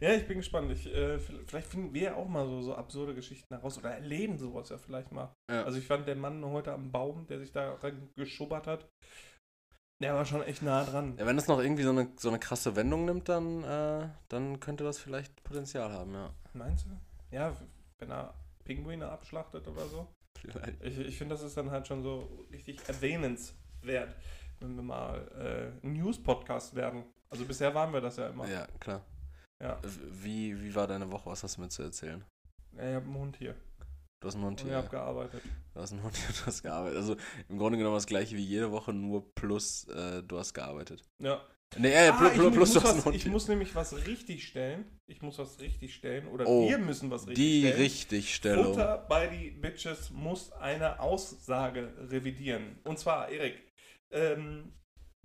Ja, 0.00 0.14
ich 0.14 0.28
bin 0.28 0.38
gespannt. 0.38 0.70
Ich, 0.70 0.86
äh, 0.94 1.18
vielleicht 1.18 1.66
finden 1.66 1.92
wir 1.92 2.02
ja 2.02 2.14
auch 2.14 2.28
mal 2.28 2.46
so, 2.46 2.62
so 2.62 2.74
absurde 2.74 3.14
Geschichten 3.14 3.52
heraus 3.52 3.78
oder 3.78 3.90
erleben 3.90 4.38
sowas 4.38 4.68
ja 4.68 4.78
vielleicht 4.78 5.10
mal. 5.10 5.34
Ja. 5.50 5.64
Also 5.64 5.78
ich 5.78 5.86
fand 5.86 6.06
der 6.06 6.14
Mann 6.14 6.44
heute 6.44 6.72
am 6.72 6.92
Baum, 6.92 7.26
der 7.26 7.40
sich 7.40 7.50
da 7.50 7.76
geschubbert 8.16 8.68
hat, 8.68 8.88
der 10.00 10.14
war 10.14 10.24
schon 10.24 10.42
echt 10.42 10.62
nah 10.62 10.84
dran. 10.84 11.16
Ja, 11.18 11.26
wenn 11.26 11.36
das 11.36 11.48
noch 11.48 11.60
irgendwie 11.60 11.82
so 11.82 11.90
eine, 11.90 12.08
so 12.16 12.28
eine 12.28 12.38
krasse 12.38 12.76
Wendung 12.76 13.04
nimmt, 13.04 13.28
dann, 13.28 13.64
äh, 13.64 14.08
dann 14.28 14.60
könnte 14.60 14.84
das 14.84 14.98
vielleicht 14.98 15.42
Potenzial 15.42 15.92
haben, 15.92 16.12
ja. 16.14 16.30
Meinst 16.52 16.86
du? 16.86 16.90
Ja, 17.34 17.56
wenn 17.98 18.10
er 18.10 18.34
Pinguine 18.64 19.08
abschlachtet 19.08 19.66
oder 19.66 19.86
so. 19.86 20.06
Vielleicht. 20.38 20.82
Ich, 20.82 20.98
ich 20.98 21.18
finde, 21.18 21.34
das 21.34 21.42
ist 21.42 21.56
dann 21.56 21.70
halt 21.70 21.86
schon 21.86 22.02
so 22.02 22.46
richtig 22.52 22.80
erwähnenswert, 22.88 24.14
wenn 24.60 24.76
wir 24.76 24.82
mal 24.82 25.72
äh, 25.82 25.86
News-Podcast 25.86 26.74
werden. 26.74 27.04
Also 27.30 27.44
bisher 27.44 27.74
waren 27.74 27.92
wir 27.92 28.00
das 28.00 28.16
ja 28.16 28.28
immer. 28.28 28.48
Ja, 28.48 28.66
klar. 28.78 29.02
Ja. 29.60 29.78
Wie, 29.82 30.60
wie 30.62 30.74
war 30.74 30.86
deine 30.86 31.10
Woche? 31.10 31.30
Was 31.30 31.42
hast 31.42 31.56
du 31.56 31.62
mir 31.62 31.68
zu 31.68 31.82
erzählen? 31.82 32.24
Ja, 32.76 32.88
ich 32.88 32.94
habe 32.94 33.06
einen 33.06 33.18
Hund 33.18 33.36
hier. 33.36 33.54
Du 34.20 34.26
hast 34.28 34.34
einen 34.34 34.44
Hund 34.44 34.60
Und 34.60 34.66
ich 34.66 34.72
hier. 34.72 34.76
habe 34.76 34.88
gearbeitet. 34.88 35.42
Du 35.74 35.80
hast 35.80 35.92
einen 35.92 36.02
Hund 36.02 36.16
hier, 36.16 36.34
du 36.40 36.46
hast 36.46 36.62
gearbeitet. 36.62 36.96
Also 36.98 37.16
im 37.48 37.58
Grunde 37.58 37.78
genommen 37.78 37.94
das 37.96 38.06
gleiche 38.06 38.36
wie 38.36 38.42
jede 38.44 38.70
Woche, 38.72 38.92
nur 38.92 39.32
plus 39.34 39.84
äh, 39.88 40.22
du 40.24 40.38
hast 40.38 40.54
gearbeitet. 40.54 41.04
Ja. 41.18 41.40
Nee, 41.76 41.92
äh, 41.92 42.08
Ah, 42.08 42.12
plus, 42.16 42.32
plus, 42.32 42.52
plus 42.54 42.72
du 42.72 42.76
hast 42.80 42.84
was, 42.84 42.92
einen 42.94 43.04
Hund 43.04 43.16
ich 43.16 43.22
hier. 43.24 43.30
muss 43.32 43.46
nämlich 43.46 43.74
was 43.74 44.06
richtig 44.06 44.46
stellen. 44.48 44.86
Ich 45.06 45.20
muss 45.22 45.38
was 45.38 45.60
richtig 45.60 45.94
stellen. 45.94 46.26
Oder 46.28 46.46
Oh, 46.48 46.66
wir 46.68 46.78
müssen 46.78 47.10
was 47.10 47.26
richtig 47.28 47.36
Die 47.44 47.60
stellen. 47.60 47.76
Richtigstellung. 47.76 48.64
Futter 48.64 49.06
bei 49.08 49.26
die 49.28 49.50
Bitches 49.50 50.10
muss 50.10 50.50
eine 50.52 50.98
Aussage 50.98 51.92
revidieren. 52.10 52.78
Und 52.84 52.98
zwar, 52.98 53.28
Erik, 53.28 53.62
ähm, 54.10 54.72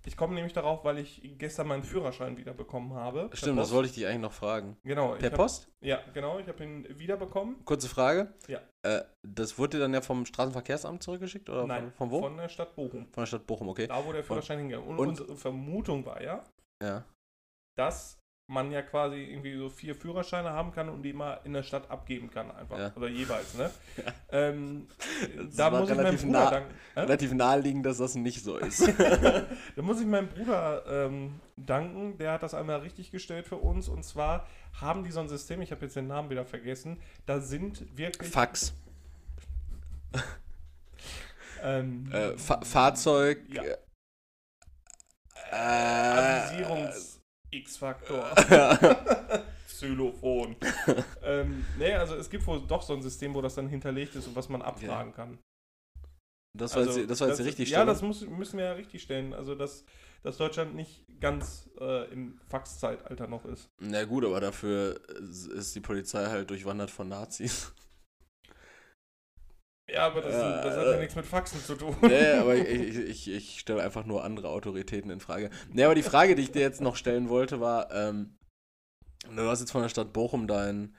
ich 0.06 0.18
komme 0.18 0.36
nämlich 0.36 0.54
darauf, 0.54 0.84
weil 0.84 0.98
ich 0.98 1.22
gestern 1.38 1.68
meinen 1.68 1.84
Führerschein 1.84 2.38
wieder 2.38 2.54
bekommen 2.54 2.94
habe. 2.94 3.30
Stimmt, 3.34 3.60
das 3.60 3.72
wollte 3.72 3.90
ich 3.90 3.96
dich 3.96 4.06
eigentlich 4.06 4.22
noch 4.22 4.34
fragen. 4.34 4.78
Genau. 4.84 5.16
Per 5.16 5.30
hab, 5.32 5.38
Post? 5.38 5.70
Ja, 5.82 6.00
genau. 6.14 6.40
Ich 6.40 6.48
habe 6.48 6.64
ihn 6.64 6.88
wiederbekommen. 7.00 7.64
Kurze 7.66 7.88
Frage. 7.90 8.34
Ja. 8.48 8.60
Äh, 8.84 9.04
das 9.26 9.58
wurde 9.58 9.78
dir 9.78 9.84
dann 9.84 9.94
ja 9.94 10.02
vom 10.02 10.26
Straßenverkehrsamt 10.26 11.02
zurückgeschickt? 11.04 11.50
Oder 11.50 11.66
Nein, 11.68 11.92
von, 11.94 12.10
von 12.10 12.12
wo? 12.12 12.20
von 12.22 12.38
der 12.38 12.50
Stadt 12.50 12.76
Bochum. 12.76 13.08
Von 13.12 13.22
der 13.22 13.26
Stadt 13.28 13.48
Bochum, 13.48 13.70
okay. 13.70 13.88
Da, 13.88 14.06
wo 14.06 14.12
der 14.12 14.24
Führerschein 14.24 14.60
hingegangen 14.60 14.88
Und, 14.90 15.00
und- 15.00 15.08
unsere 15.10 15.36
Vermutung 15.36 16.06
war 16.06 16.22
ja, 16.22 16.44
Ja. 16.82 17.06
dass 17.78 18.20
man 18.48 18.72
ja 18.72 18.82
quasi 18.82 19.16
irgendwie 19.24 19.56
so 19.58 19.70
vier 19.70 19.96
Führerscheine 19.96 20.50
haben 20.52 20.74
kann 20.74 20.90
und 20.90 21.02
die 21.04 21.14
mal 21.14 21.40
in 21.46 21.54
der 21.54 21.64
Stadt 21.64 21.90
abgeben 21.90 22.30
kann 22.30 22.52
einfach. 22.52 22.78
Ja. 22.78 22.92
Oder 22.96 23.08
jeweils, 23.08 23.54
ne? 23.54 23.72
Ja. 23.98 24.14
Ähm, 24.32 24.88
da 25.56 25.70
muss 25.70 25.90
ich 25.90 25.96
meinem 25.96 26.00
relativ 26.06 26.24
Bruder 26.24 26.40
nah- 26.40 26.50
danken. 26.52 26.74
Hä? 26.96 27.00
Relativ 27.02 27.34
naheliegend, 27.34 27.86
dass 27.86 27.98
das 28.00 28.16
nicht 28.16 28.44
so 28.44 28.58
ist. 28.58 28.82
Da 29.76 29.82
muss 29.82 30.00
ich 30.02 30.06
meinem 30.08 30.28
Bruder 30.28 30.84
ähm, 30.88 31.40
danken, 31.56 32.18
der 32.18 32.34
hat 32.34 32.44
das 32.44 32.54
einmal 32.54 32.80
richtig 32.80 33.12
gestellt 33.12 33.48
für 33.48 33.58
uns. 33.58 33.88
Und 33.88 34.04
zwar 34.04 34.48
haben 34.80 35.04
die 35.04 35.12
so 35.12 35.20
ein 35.22 35.30
System, 35.30 35.62
ich 35.62 35.72
habe 35.72 35.86
jetzt 35.86 35.96
den 35.96 36.08
Namen 36.08 36.30
wieder 36.30 36.46
vergessen, 36.46 37.00
da 37.26 37.40
sind 37.40 37.98
wirklich. 37.98 38.30
Fax. 38.30 38.74
ähm, 41.64 42.12
Äh, 42.12 42.38
Fa 42.38 42.60
Fahrzeug. 42.64 43.40
Ja. 43.50 43.64
Äh, 45.52 46.92
Avisierungs-X-Faktor. 47.54 48.32
Xylophon. 49.68 50.56
ähm, 51.24 51.66
nee, 51.78 51.94
also 51.94 52.16
es 52.16 52.30
gibt 52.30 52.46
wohl 52.48 52.62
doch 52.68 52.82
so 52.82 52.94
ein 52.94 53.02
System, 53.02 53.34
wo 53.34 53.42
das 53.42 53.56
dann 53.56 53.68
hinterlegt 53.68 54.16
ist 54.16 54.28
und 54.28 54.36
was 54.36 54.50
man 54.50 54.62
abfragen 54.62 55.14
kann. 55.14 55.40
das 56.56 56.76
war 56.76 56.84
Also, 56.84 57.00
jetzt, 57.00 57.10
das 57.10 57.22
war 57.22 57.30
jetzt 57.30 57.40
die 57.40 57.44
richtig 57.44 57.70
Ja, 57.70 57.86
das 57.86 58.02
muss, 58.02 58.22
müssen 58.22 58.58
wir 58.58 58.66
ja 58.66 58.74
richtig 58.74 59.02
stellen. 59.02 59.34
Also, 59.34 59.56
dass, 59.56 59.84
dass 60.22 60.38
Deutschland 60.38 60.76
nicht 60.76 61.06
ganz 61.20 61.70
äh, 61.80 62.12
im 62.12 62.40
Faxzeitalter 62.50 63.28
noch 63.28 63.46
ist. 63.46 63.70
Na 63.82 64.04
gut, 64.06 64.26
aber 64.26 64.40
dafür 64.40 65.00
ist 65.20 65.76
die 65.76 65.82
Polizei 65.82 66.26
halt 66.26 66.50
durchwandert 66.50 66.92
von 66.92 67.10
Nazis. 67.10 67.74
Ja, 69.90 70.08
aber 70.08 70.22
das, 70.22 70.34
Ja, 70.34 70.62
das 70.62 70.78
hat 70.78 70.86
ja 70.86 70.94
äh, 70.94 71.00
nichts 71.00 71.16
mit 71.16 71.26
Faxen 71.26 71.60
zu 71.60 71.76
tun. 71.76 71.96
nee, 72.02 72.32
aber 72.40 72.56
ich, 72.56 72.98
ich, 72.98 73.32
ich, 73.32 73.60
stelle 73.60 73.84
einfach 73.84 74.06
nur 74.06 74.24
andere 74.24 74.50
Autoritäten 74.50 75.12
in 75.12 75.20
Frage. 75.20 75.50
Nee, 75.72 75.84
aber 75.84 75.96
die 75.96 76.04
Frage, 76.04 76.36
die 76.36 76.44
ich 76.44 76.52
dir 76.52 76.62
jetzt 76.62 76.82
noch 76.82 76.96
stellen 76.96 77.30
wollte, 77.30 77.60
war, 77.60 77.92
ähm, 77.92 78.38
du 79.36 79.42
hast 79.42 79.60
jetzt 79.60 79.72
von 79.72 79.82
der 79.82 79.90
Stadt 79.90 80.14
Bochum 80.14 80.48
deinen 80.48 80.96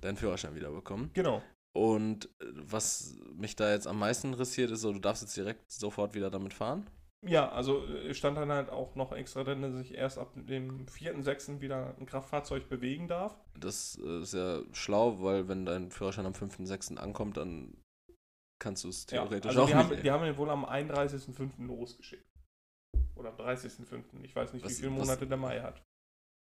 deinen 0.00 0.16
Führerschein 0.16 0.54
wiederbekommen. 0.54 1.10
Genau. 1.14 1.42
Und 1.72 2.26
äh, 2.40 2.46
was 2.54 3.16
mich 3.34 3.56
da 3.56 3.72
jetzt 3.72 3.86
am 3.86 3.98
meisten 3.98 4.28
interessiert, 4.28 4.70
ist 4.70 4.80
so, 4.80 4.92
du 4.92 4.98
darfst 4.98 5.22
jetzt 5.22 5.36
direkt 5.36 5.70
sofort 5.70 6.14
wieder 6.14 6.30
damit 6.30 6.54
fahren. 6.54 6.88
Ja, 7.26 7.50
also 7.50 7.84
äh, 7.84 8.14
stand 8.14 8.36
dann 8.36 8.52
halt 8.52 8.70
auch 8.70 8.94
noch 8.94 9.12
extra 9.12 9.42
drin, 9.42 9.62
dass 9.62 9.74
ich 9.80 9.94
erst 9.94 10.18
ab 10.18 10.32
dem 10.34 10.86
4.6. 10.86 11.60
wieder 11.60 11.96
ein 11.98 12.06
Kraftfahrzeug 12.06 12.68
bewegen 12.68 13.08
darf. 13.08 13.36
Das 13.58 13.98
äh, 14.02 14.22
ist 14.22 14.34
ja 14.34 14.60
schlau, 14.72 15.20
weil 15.22 15.48
wenn 15.48 15.66
dein 15.66 15.90
Führerschein 15.90 16.26
am 16.26 16.32
5.6. 16.32 16.96
ankommt, 16.96 17.36
dann 17.36 17.76
kannst 18.58 18.84
du 18.84 18.88
es 18.88 19.02
Ja, 19.10 19.22
theoretisch 19.22 19.48
also 19.50 19.62
auch 19.62 19.66
nicht. 19.66 19.74
haben, 19.76 20.02
die 20.02 20.10
haben 20.10 20.24
ihn 20.24 20.36
wohl 20.36 20.50
am 20.50 20.64
31.05. 20.64 21.66
losgeschickt. 21.66 22.24
Oder 23.16 23.30
am 23.30 23.36
30.05. 23.36 24.22
Ich 24.24 24.34
weiß 24.36 24.52
nicht, 24.52 24.64
Was- 24.64 24.72
wie 24.72 24.76
viele 24.76 24.92
was- 24.92 24.98
Monate 24.98 25.26
der 25.26 25.36
Mai 25.36 25.60
hat. 25.60 25.82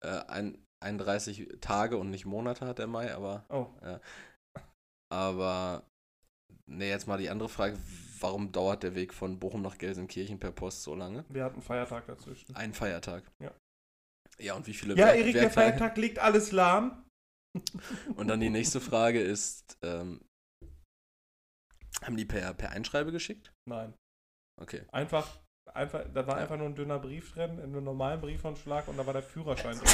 äh, 0.03 0.19
ein, 0.27 0.65
31 0.83 1.57
Tage 1.61 1.97
und 1.97 2.09
nicht 2.09 2.25
Monate 2.25 2.65
hat 2.65 2.79
der 2.79 2.87
Mai, 2.87 3.13
aber 3.13 3.45
Oh, 3.49 3.67
Aber, 5.11 5.83
ne, 6.67 6.87
jetzt 6.87 7.07
mal 7.07 7.17
die 7.17 7.29
andere 7.29 7.49
Frage, 7.49 7.77
warum 8.19 8.51
dauert 8.51 8.83
der 8.83 8.93
Weg 8.95 9.13
von 9.13 9.39
Bochum 9.39 9.61
nach 9.61 9.77
Gelsenkirchen 9.77 10.39
per 10.39 10.51
Post 10.51 10.83
so 10.83 10.93
lange? 10.95 11.25
wir 11.29 11.43
hatten 11.43 11.61
Feiertag 11.61 12.05
dazwischen. 12.05 12.55
Ein 12.55 12.73
Feiertag. 12.73 13.23
Ja. 13.39 13.51
Ja, 14.39 14.53
und 14.55 14.67
wie 14.67 14.73
viele 14.73 14.95
Ja, 14.95 15.07
Werk- 15.07 15.17
Erik, 15.17 15.33
der? 15.33 15.51
Feiertag 15.51 15.97
legt 15.97 16.19
alles 16.19 16.51
lahm. 16.51 17.03
Und 18.15 18.27
dann 18.27 18.39
die 18.39 18.51
nächste 18.51 18.79
Frage 18.79 19.19
ist, 19.19 19.77
ähm, 19.81 20.21
haben 22.03 22.17
die 22.17 22.25
per, 22.25 22.53
per 22.53 22.71
Einschreibe 22.71 23.11
geschickt? 23.11 23.51
Nein. 23.65 23.93
Okay. 24.61 24.81
Einfach, 24.91 25.27
einfach, 25.73 26.03
da 26.13 26.27
war 26.27 26.35
Ja. 26.35 26.41
einfach 26.43 26.57
nur 26.57 26.67
ein 26.67 26.75
dünner 26.75 26.99
Brief 26.99 27.33
drin, 27.33 27.57
in 27.59 27.63
einem 27.75 27.83
normalen 27.83 28.21
Briefumschlag 28.21 28.87
und 28.87 28.97
da 28.97 29.05
war 29.05 29.13
der 29.13 29.23
Führerschein 29.23 29.77
drin. 29.77 29.87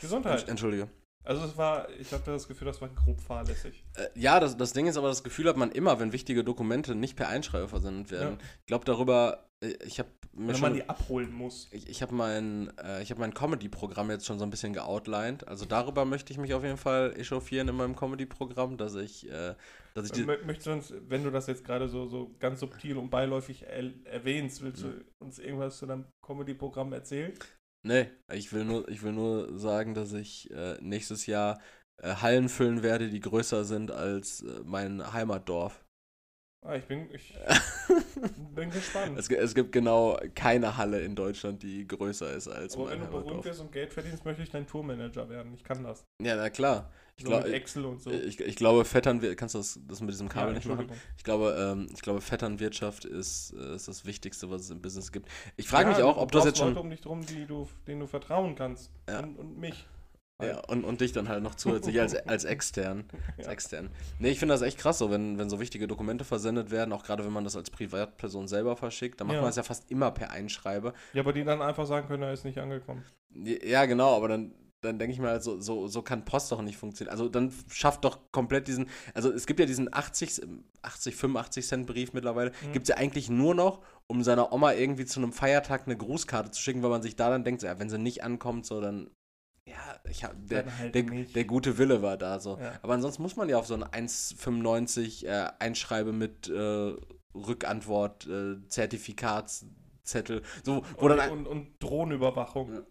Gesundheit. 0.00 0.48
Entschuldige. 0.48 0.88
Also 1.24 1.44
es 1.44 1.56
war, 1.58 1.90
ich 1.90 2.12
hatte 2.12 2.30
das 2.30 2.48
Gefühl, 2.48 2.66
das 2.66 2.80
war 2.80 2.88
grob 2.88 3.20
fahrlässig. 3.20 3.84
Äh, 3.96 4.06
ja, 4.14 4.40
das, 4.40 4.56
das 4.56 4.72
Ding 4.72 4.86
ist 4.86 4.96
aber, 4.96 5.08
das 5.08 5.22
Gefühl 5.24 5.48
hat 5.48 5.56
man 5.56 5.70
immer, 5.72 6.00
wenn 6.00 6.12
wichtige 6.12 6.42
Dokumente 6.42 6.94
nicht 6.94 7.16
per 7.16 7.28
Einschreibe 7.28 7.68
versendet 7.68 8.10
werden. 8.10 8.38
Ja. 8.40 8.46
Ich 8.60 8.66
glaube 8.66 8.84
darüber, 8.84 9.48
äh, 9.62 9.74
ich 9.84 9.98
habe 9.98 10.08
mir 10.32 10.52
Wenn 10.54 10.60
man 10.60 10.74
die 10.74 10.88
abholen 10.88 11.32
muss. 11.32 11.68
Ich, 11.72 11.88
ich 11.88 12.02
habe 12.02 12.14
mein, 12.14 12.70
äh, 12.78 13.02
ich 13.02 13.10
hab 13.10 13.18
mein 13.18 13.34
Comedy-Programm 13.34 14.10
jetzt 14.10 14.26
schon 14.26 14.38
so 14.38 14.44
ein 14.44 14.50
bisschen 14.50 14.72
geoutlined. 14.72 15.46
Also 15.48 15.64
darüber 15.64 16.04
möchte 16.04 16.32
ich 16.32 16.38
mich 16.38 16.54
auf 16.54 16.62
jeden 16.62 16.76
Fall 16.76 17.14
echauffieren 17.16 17.68
in 17.68 17.76
meinem 17.76 17.96
Comedy-Programm, 17.96 18.76
dass 18.76 18.94
ich, 18.94 19.28
äh, 19.30 19.54
dass 19.94 20.06
ich 20.06 20.12
die, 20.12 20.24
Mö- 20.24 20.44
Möchtest 20.44 20.66
du 20.66 20.72
uns, 20.72 20.94
wenn 21.08 21.24
du 21.24 21.30
das 21.30 21.46
jetzt 21.46 21.64
gerade 21.64 21.88
so, 21.88 22.06
so 22.06 22.34
ganz 22.38 22.60
subtil 22.60 22.96
und 22.98 23.10
beiläufig 23.10 23.64
er 23.64 23.90
erwähnst, 24.06 24.62
willst 24.62 24.84
du 24.84 25.04
uns 25.18 25.38
irgendwas 25.38 25.78
zu 25.78 25.86
deinem 25.86 26.06
Comedy-Programm 26.24 26.92
erzählen? 26.92 27.32
Nee, 27.86 28.10
ich 28.32 28.52
will 28.52 28.64
nur, 28.64 28.88
ich 28.88 29.02
will 29.02 29.12
nur 29.12 29.58
sagen, 29.58 29.94
dass 29.94 30.12
ich 30.12 30.50
äh, 30.50 30.76
nächstes 30.80 31.26
Jahr 31.26 31.60
äh, 32.02 32.14
Hallen 32.16 32.48
füllen 32.48 32.82
werde, 32.82 33.08
die 33.08 33.20
größer 33.20 33.64
sind 33.64 33.90
als 33.90 34.42
äh, 34.42 34.60
mein 34.64 35.12
Heimatdorf. 35.12 35.84
Ah, 36.66 36.74
ich 36.74 36.84
bin, 36.84 37.08
ich 37.14 37.34
bin 38.54 38.70
gespannt. 38.70 39.16
Es, 39.16 39.30
es 39.30 39.54
gibt 39.54 39.70
genau 39.70 40.18
keine 40.34 40.76
Halle 40.76 41.00
in 41.00 41.14
Deutschland, 41.14 41.62
die 41.62 41.86
größer 41.86 42.32
ist 42.34 42.48
als 42.48 42.74
Aber 42.76 42.90
wenn 42.90 43.00
du 43.00 43.06
berühmt 43.06 43.44
wirst 43.44 43.60
und 43.60 43.70
Geld 43.72 43.92
verdienst, 43.92 44.24
möchte 44.24 44.42
ich 44.42 44.50
dein 44.50 44.66
Tourmanager 44.66 45.28
werden. 45.28 45.54
Ich 45.54 45.62
kann 45.62 45.84
das. 45.84 46.04
Ja, 46.20 46.34
na 46.36 46.50
klar. 46.50 46.90
Ich, 47.16 47.24
So 47.24 47.30
glaub, 47.30 47.44
mit 47.44 47.52
Excel 47.54 47.84
und 47.84 48.00
so. 48.02 48.10
ich, 48.10 48.40
ich 48.40 48.56
glaube, 48.56 48.84
Vetternwirtschaft, 48.84 49.38
kannst 49.38 49.54
du 49.54 49.58
das, 49.58 49.80
das 49.88 50.00
mit 50.00 50.10
diesem 50.10 50.28
Kabel 50.28 50.50
Ja, 50.50 50.54
nicht 50.58 50.68
machen? 50.68 50.88
Ich 51.16 51.24
glaube, 51.24 51.56
ähm, 51.58 51.88
ich 51.92 52.00
glaube, 52.00 52.20
Vetternwirtschaft 52.20 53.04
ist, 53.04 53.54
äh, 53.54 53.74
ist 53.76 53.88
das 53.88 54.04
Wichtigste, 54.04 54.50
was 54.50 54.62
es 54.62 54.70
im 54.70 54.80
Business 54.82 55.10
gibt. 55.10 55.28
Ich 55.56 55.68
frage 55.68 55.90
Ja, 55.90 55.96
mich 55.96 56.04
auch, 56.04 56.16
du 56.16 56.22
ob 56.22 56.32
das 56.32 56.44
jetzt 56.44 56.58
schon. 56.58 56.68
Leute 56.68 56.80
um 56.80 56.90
dich 56.90 57.00
drum, 57.00 57.24
die 57.24 57.46
du, 57.46 57.68
denen 57.86 58.00
du 58.00 58.06
vertrauen 58.06 58.54
kannst. 58.56 58.90
Ja. 59.08 59.20
Und, 59.20 59.36
und 59.36 59.58
mich. 59.58 59.86
Ja, 60.40 60.60
und, 60.68 60.84
und 60.84 61.00
dich 61.00 61.10
dann 61.10 61.28
halt 61.28 61.42
noch 61.42 61.56
zusätzlich 61.56 62.00
als, 62.00 62.14
als 62.28 62.44
extern. 62.44 63.04
Als 63.36 63.46
Ja. 63.46 63.52
extern. 63.52 63.90
Nee, 64.20 64.30
ich 64.30 64.38
finde 64.38 64.54
das 64.54 64.62
echt 64.62 64.78
krass 64.78 64.98
so, 64.98 65.10
wenn, 65.10 65.36
wenn 65.36 65.50
so 65.50 65.58
wichtige 65.58 65.88
Dokumente 65.88 66.24
versendet 66.24 66.70
werden, 66.70 66.92
auch 66.92 67.02
gerade 67.02 67.24
wenn 67.24 67.32
man 67.32 67.42
das 67.42 67.56
als 67.56 67.70
Privatperson 67.70 68.46
selber 68.46 68.76
verschickt, 68.76 69.20
dann 69.20 69.26
macht 69.26 69.36
Ja. 69.36 69.40
man 69.42 69.50
es 69.50 69.56
ja 69.56 69.64
fast 69.64 69.90
immer 69.90 70.12
per 70.12 70.30
Einschreibe. 70.30 70.92
Ja, 71.12 71.22
aber 71.22 71.32
die 71.32 71.42
dann 71.42 71.60
einfach 71.60 71.86
sagen 71.86 72.06
können, 72.06 72.22
er 72.22 72.32
ist 72.32 72.44
nicht 72.44 72.58
angekommen. 72.58 73.04
Ja, 73.34 73.84
genau, 73.86 74.16
aber 74.16 74.28
dann, 74.28 74.54
dann 74.80 75.00
denke 75.00 75.12
ich 75.12 75.18
mir 75.18 75.26
halt, 75.26 75.42
so, 75.42 75.60
so, 75.60 75.88
so 75.88 76.02
kann 76.02 76.24
Post 76.24 76.52
doch 76.52 76.62
nicht 76.62 76.76
funktionieren. 76.78 77.10
Also 77.12 77.28
dann 77.28 77.52
schafft 77.68 78.04
doch 78.04 78.30
komplett 78.30 78.68
diesen, 78.68 78.88
also 79.14 79.32
es 79.32 79.44
gibt 79.44 79.58
ja 79.58 79.66
diesen 79.66 79.92
80, 79.92 80.42
80 80.82 81.16
85 81.16 81.66
Cent 81.66 81.86
Brief 81.88 82.12
mittlerweile, 82.12 82.52
Mhm. 82.64 82.72
gibt 82.72 82.84
es 82.84 82.90
ja 82.90 82.96
eigentlich 82.96 83.28
nur 83.28 83.56
noch, 83.56 83.82
um 84.06 84.22
seiner 84.22 84.52
Oma 84.52 84.72
irgendwie 84.74 85.04
zu 85.04 85.18
einem 85.18 85.32
Feiertag 85.32 85.86
eine 85.86 85.96
Grußkarte 85.96 86.52
zu 86.52 86.62
schicken, 86.62 86.80
weil 86.84 86.90
man 86.90 87.02
sich 87.02 87.16
da 87.16 87.28
dann 87.28 87.42
denkt, 87.42 87.60
so, 87.62 87.66
ja, 87.66 87.80
wenn 87.80 87.90
sie 87.90 87.98
nicht 87.98 88.22
ankommt, 88.22 88.66
so 88.66 88.80
dann 88.80 89.10
ja, 89.68 90.00
ich 90.08 90.24
hab, 90.24 90.34
der, 90.46 90.78
halt 90.78 90.94
der, 90.94 91.02
der 91.02 91.44
gute 91.44 91.78
Wille 91.78 92.02
war 92.02 92.16
da 92.16 92.40
so. 92.40 92.58
Ja. 92.58 92.78
Aber 92.82 92.94
ansonsten 92.94 93.22
muss 93.22 93.36
man 93.36 93.48
ja 93.48 93.58
auf 93.58 93.66
so 93.66 93.74
ein 93.74 93.84
1,95 93.84 95.26
äh, 95.26 95.50
Einschreibe 95.58 96.12
mit 96.12 96.48
äh, 96.48 96.94
Rückantwort, 97.34 98.26
äh, 98.26 98.56
Zertifikatszettel, 98.68 100.42
so, 100.64 100.84
wo 100.96 101.06
und, 101.06 101.10
dann 101.10 101.20
ein- 101.20 101.30
und, 101.30 101.46
und 101.46 101.82
Drohnenüberwachung. 101.82 102.74
Ja. 102.74 102.82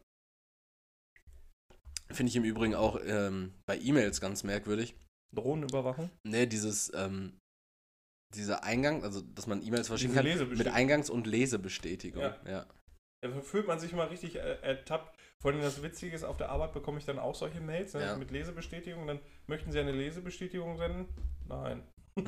finde 2.12 2.30
ich 2.30 2.36
im 2.36 2.44
Übrigen 2.44 2.76
auch 2.76 3.00
ähm, 3.04 3.54
bei 3.66 3.78
E-Mails 3.80 4.22
ganz 4.22 4.44
merkwürdig. 4.44 4.96
Drohnenüberwachung? 5.36 6.10
Ne, 6.24 6.48
dieses, 6.48 6.92
ähm, 6.96 7.34
dieser 8.36 8.64
Eingang, 8.64 9.04
also 9.04 9.22
dass 9.22 9.48
man 9.48 9.62
E-Mails 9.62 9.88
verschicken 9.88 10.22
Diese 10.24 10.46
kann, 10.48 10.58
mit. 10.58 10.68
Eingangs- 10.68 11.10
und 11.10 11.28
Lesebestätigung. 11.28 12.22
Ja. 12.22 12.38
ja. 12.48 12.66
Da 13.22 13.42
fühlt 13.42 13.68
man 13.68 13.80
sich 13.80 13.94
mal 13.94 14.08
richtig 14.08 14.36
äh, 14.36 14.60
ertappt. 14.62 15.18
Vor 15.40 15.52
allem 15.52 15.62
das 15.62 15.82
Witzige 15.82 16.16
ist, 16.16 16.24
auf 16.24 16.38
der 16.38 16.50
Arbeit 16.50 16.74
bekomme 16.74 17.00
ich 17.00 17.06
dann 17.06 17.20
auch 17.20 17.36
solche 17.36 17.62
Mails 17.62 17.94
ne, 17.94 18.02
Ja. 18.02 18.16
mit 18.18 18.32
Lesebestätigung. 18.32 19.08
Dann 19.08 19.20
möchten 19.48 19.72
Sie 19.72 19.80
eine 19.80 19.92
Lesebestätigung 19.92 20.78
senden? 20.78 21.08
Nein. 21.48 21.84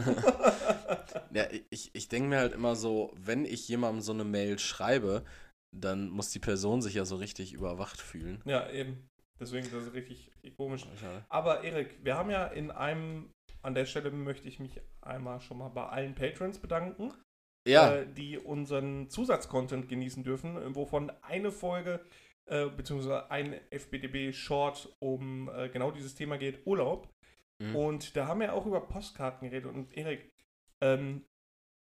Ja, 1.32 1.48
ich, 1.70 1.94
ich 1.94 2.08
denke 2.08 2.30
mir 2.30 2.38
halt 2.40 2.54
immer 2.54 2.76
so, 2.76 3.14
wenn 3.16 3.46
ich 3.46 3.68
jemandem 3.68 4.02
so 4.02 4.12
eine 4.14 4.24
Mail 4.24 4.58
schreibe, 4.60 5.24
dann 5.72 6.10
muss 6.10 6.32
die 6.32 6.40
Person 6.40 6.82
sich 6.82 6.96
ja 6.96 7.06
so 7.06 7.16
richtig 7.18 7.54
überwacht 7.54 8.02
fühlen. 8.02 8.42
Ja, 8.46 8.70
eben. 8.70 9.08
Deswegen, 9.40 9.70
das 9.72 9.84
ist 9.86 9.94
richtig, 9.94 10.32
richtig 10.36 10.58
komisch. 10.58 10.86
Aber 11.30 11.64
Erik, 11.64 12.00
wir 12.04 12.18
haben 12.18 12.30
ja 12.30 12.46
in 12.48 12.72
einem, 12.72 13.32
an 13.62 13.76
der 13.76 13.86
Stelle 13.86 14.12
möchte 14.12 14.48
ich 14.48 14.60
mich 14.60 14.82
einmal 15.02 15.40
schon 15.40 15.60
mal 15.60 15.70
bei 15.70 15.86
allen 15.88 16.16
Patrons 16.16 16.60
bedanken, 16.60 17.14
Ja, 17.70 17.96
äh, 17.96 18.08
die 18.08 18.38
unseren 18.38 19.10
Zusatzcontent 19.10 19.90
genießen 19.90 20.24
dürfen, 20.24 20.58
äh, 20.58 20.76
wovon 20.76 21.12
eine 21.22 21.52
Folge, 21.52 22.00
äh, 22.46 22.68
beziehungsweise 22.68 23.30
ein 23.32 23.60
FBDB-Short 23.72 24.96
um 25.00 25.50
äh, 25.50 25.70
genau 25.70 25.92
dieses 25.92 26.16
Thema 26.16 26.38
geht, 26.38 26.66
Urlaub. 26.66 27.08
Mhm. 27.62 27.76
Und 27.76 28.16
da 28.18 28.28
haben 28.28 28.40
wir 28.42 28.54
auch 28.54 28.66
über 28.66 28.82
Postkarten 28.82 29.50
geredet. 29.50 29.72
Und 29.74 29.96
Erik, 29.96 30.32
ähm, 30.82 31.26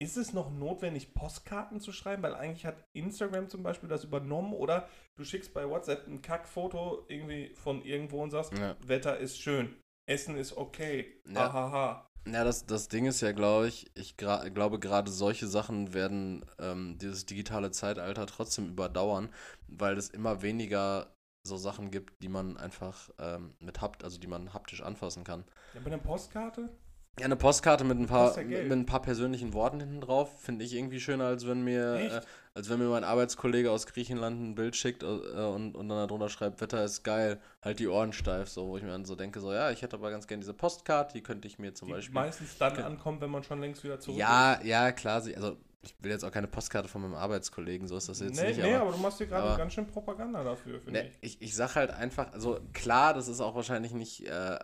ist 0.01 0.15
es 0.17 0.33
noch 0.33 0.49
notwendig, 0.49 1.13
Postkarten 1.13 1.79
zu 1.81 1.91
schreiben? 1.91 2.23
Weil 2.23 2.33
eigentlich 2.33 2.65
hat 2.65 2.85
Instagram 2.93 3.49
zum 3.49 3.63
Beispiel 3.63 3.89
das 3.89 4.05
übernommen 4.05 4.53
oder 4.53 4.87
du 5.17 5.23
schickst 5.25 5.53
bei 5.53 5.69
WhatsApp 5.69 6.07
ein 6.07 6.21
Kackfoto 6.21 7.05
irgendwie 7.09 7.53
von 7.55 7.83
irgendwo 7.83 8.23
und 8.23 8.31
sagst, 8.31 8.57
ja. 8.57 8.77
Wetter 8.85 9.17
ist 9.17 9.39
schön, 9.39 9.75
Essen 10.09 10.37
ist 10.37 10.55
okay, 10.55 11.21
Ja. 11.27 11.51
hahaha. 11.51 12.08
Ja, 12.33 12.43
das, 12.43 12.65
das 12.65 12.87
Ding 12.87 13.05
ist 13.05 13.21
ja, 13.21 13.31
glaube 13.31 13.67
ich, 13.67 13.89
ich 13.95 14.17
glaube, 14.17 14.79
gerade 14.79 15.11
solche 15.11 15.47
Sachen 15.47 15.93
werden 15.93 16.45
ähm, 16.59 16.97
dieses 16.99 17.25
digitale 17.25 17.71
Zeitalter 17.71 18.25
trotzdem 18.25 18.69
überdauern, 18.69 19.29
weil 19.67 19.97
es 19.97 20.09
immer 20.09 20.41
weniger 20.41 21.07
so 21.43 21.57
Sachen 21.57 21.91
gibt, 21.91 22.21
die 22.21 22.29
man 22.29 22.57
einfach 22.57 23.09
ähm, 23.19 23.53
mit 23.59 23.81
hapt, 23.81 24.03
also 24.03 24.19
die 24.19 24.27
man 24.27 24.53
haptisch 24.53 24.81
anfassen 24.81 25.23
kann. 25.23 25.43
Ja, 25.73 25.81
bei 25.81 25.87
einer 25.87 25.97
Postkarte? 25.97 26.69
Ja, 27.17 27.25
eine 27.25 27.35
Postkarte 27.35 27.83
mit 27.83 27.97
ein 27.97 28.07
paar, 28.07 28.37
mit, 28.37 28.47
mit 28.49 28.71
ein 28.71 28.85
paar 28.85 29.01
persönlichen 29.01 29.53
Worten 29.53 29.79
hinten 29.79 30.01
drauf 30.01 30.39
finde 30.41 30.63
ich 30.63 30.73
irgendwie 30.73 30.99
schöner, 30.99 31.25
als 31.25 31.47
wenn 31.47 31.63
mir, 31.63 31.95
äh, 31.95 32.21
als 32.53 32.69
wenn 32.69 32.79
mir 32.79 32.89
mein 32.89 33.03
Arbeitskollege 33.03 33.71
aus 33.71 33.85
Griechenland 33.87 34.41
ein 34.41 34.55
Bild 34.55 34.75
schickt 34.75 35.03
äh, 35.03 35.05
und, 35.05 35.75
und 35.75 35.89
dann 35.89 36.07
darunter 36.07 36.29
schreibt, 36.29 36.61
Wetter 36.61 36.83
ist 36.83 37.03
geil, 37.03 37.41
halt 37.61 37.79
die 37.79 37.87
Ohren 37.87 38.13
steif, 38.13 38.49
so, 38.49 38.67
wo 38.67 38.77
ich 38.77 38.83
mir 38.83 38.89
dann 38.89 39.05
so 39.05 39.15
denke, 39.15 39.39
so, 39.39 39.53
ja, 39.53 39.71
ich 39.71 39.81
hätte 39.81 39.95
aber 39.97 40.11
ganz 40.11 40.27
gerne 40.27 40.41
diese 40.41 40.53
Postkarte, 40.53 41.13
die 41.13 41.23
könnte 41.23 41.47
ich 41.47 41.59
mir 41.59 41.73
zum 41.73 41.87
Die 41.87 41.93
Beispiel. 41.93 42.13
meistens 42.13 42.57
dann 42.57 42.73
Okay. 42.73 42.83
ankommt, 42.83 43.19
wenn 43.21 43.31
man 43.31 43.43
schon 43.43 43.59
längst 43.59 43.83
wieder 43.83 43.99
zurück 43.99 44.17
Ja, 44.19 44.61
ja, 44.63 44.91
klar, 44.91 45.21
sie, 45.21 45.35
also 45.35 45.57
ich 45.81 45.95
will 45.99 46.11
jetzt 46.11 46.23
auch 46.25 46.31
keine 46.31 46.47
Postkarte 46.47 46.89
von 46.89 47.01
meinem 47.01 47.15
Arbeitskollegen, 47.15 47.87
so 47.87 47.95
ist 47.97 48.09
das 48.09 48.19
ist. 48.21 48.27
jetzt 48.27 48.35
Nee, 48.35 48.43
nicht, 48.43 48.61
nee, 48.61 48.75
aber, 48.75 48.81
aber 48.81 48.91
du 48.91 48.97
machst 48.97 49.19
dir 49.19 49.27
gerade 49.27 49.53
ganz 49.55 49.73
schön 49.73 49.87
Propaganda 49.87 50.43
dafür, 50.43 50.79
finde 50.81 51.03
ne, 51.03 51.07
ich. 51.07 51.19
ich, 51.21 51.41
ich 51.41 51.55
sag 51.55 51.75
halt 51.75 51.91
einfach, 51.91 52.31
also 52.33 52.59
klar, 52.73 53.13
das 53.13 53.27
ist 53.27 53.41
auch 53.41 53.55
wahrscheinlich 53.55 53.93
nicht 53.93 54.25
äh, 54.27 54.57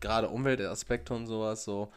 gerade 0.00 0.28
Umweltaspekte 0.28 1.14
und 1.14 1.26
sowas, 1.26 1.64
so, 1.64 1.92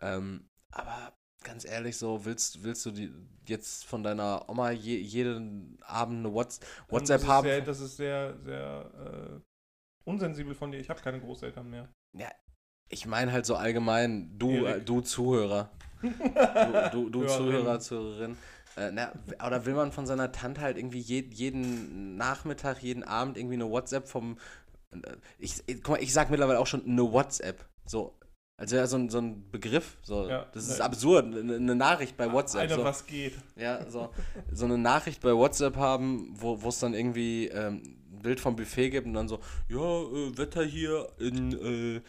ähm, 0.00 0.48
aber 0.72 1.12
ganz 1.42 1.64
ehrlich, 1.64 1.96
so, 1.96 2.24
willst, 2.24 2.62
willst 2.62 2.86
du 2.86 2.90
die 2.90 3.12
jetzt 3.46 3.84
von 3.84 4.02
deiner 4.02 4.48
Oma 4.48 4.70
je, 4.70 4.98
jeden 4.98 5.78
Abend 5.82 6.24
eine 6.24 6.34
Whats 6.34 6.60
WhatsApp 6.88 7.20
das 7.20 7.28
haben? 7.28 7.44
Sehr, 7.46 7.60
das 7.62 7.80
ist 7.80 7.96
sehr, 7.96 8.38
sehr 8.44 8.90
äh, 9.38 9.40
unsensibel 10.04 10.54
von 10.54 10.70
dir. 10.70 10.78
Ich 10.78 10.90
habe 10.90 11.00
keine 11.00 11.20
Großeltern 11.20 11.68
mehr. 11.68 11.88
Ich 12.88 13.06
meine 13.06 13.32
halt 13.32 13.46
so 13.46 13.54
allgemein, 13.54 14.36
du, 14.38 14.66
äh, 14.66 14.80
du 14.80 15.00
Zuhörer, 15.00 15.70
du, 16.02 16.90
du, 16.92 17.10
du. 17.10 17.26
Zuhörer, 17.26 17.80
Zuhörerin. 17.80 18.36
Äh, 18.76 18.90
na, 18.92 19.12
oder 19.46 19.64
will 19.66 19.74
man 19.74 19.92
von 19.92 20.06
seiner 20.06 20.32
Tante 20.32 20.60
halt 20.60 20.76
irgendwie 20.76 21.00
je, 21.00 21.24
jeden 21.30 22.16
Nachmittag, 22.16 22.82
jeden 22.82 23.02
Abend 23.04 23.36
irgendwie 23.36 23.54
eine 23.54 23.70
WhatsApp 23.70 24.08
vom. 24.08 24.38
äh, 24.92 24.98
Ich, 25.38 25.62
ich, 25.66 25.82
guck 25.82 25.96
mal, 25.96 26.02
ich 26.02 26.12
sag 26.12 26.30
mittlerweile 26.30 26.58
auch 26.58 26.66
schon 26.66 26.84
eine 26.84 27.12
WhatsApp. 27.12 27.64
So. 27.86 28.16
Als 28.60 28.72
wäre 28.72 28.86
so 28.86 28.96
ein, 28.96 29.08
so 29.08 29.16
ein 29.16 29.50
Begriff. 29.50 29.96
So. 30.02 30.28
Ja, 30.28 30.44
das 30.52 30.68
ist 30.68 30.80
ne. 30.80 30.84
absurd. 30.84 31.34
Eine, 31.34 31.74
Nachricht 31.74 32.18
bei 32.18 32.30
WhatsApp. 32.30 32.64
Eine, 32.64 32.74
so. 32.74 32.84
was 32.84 33.06
geht. 33.06 33.32
Ja, 33.56 33.90
so, 33.90 34.10
so 34.52 34.66
eine 34.66 34.76
Nachricht 34.76 35.22
bei 35.22 35.34
WhatsApp 35.34 35.76
haben, 35.76 36.28
wo 36.34 36.68
es 36.68 36.78
dann 36.78 36.92
irgendwie 36.92 37.48
ähm, 37.48 37.80
ein 38.12 38.20
Bild 38.20 38.38
vom 38.38 38.56
Buffet 38.56 38.90
gibt 38.90 39.06
und 39.06 39.14
dann 39.14 39.28
so, 39.28 39.40
ja, 39.70 39.78
äh, 39.78 40.36
Wetter 40.36 40.62
hier 40.62 41.08
in, 41.18 41.52
äh, 41.52 42.02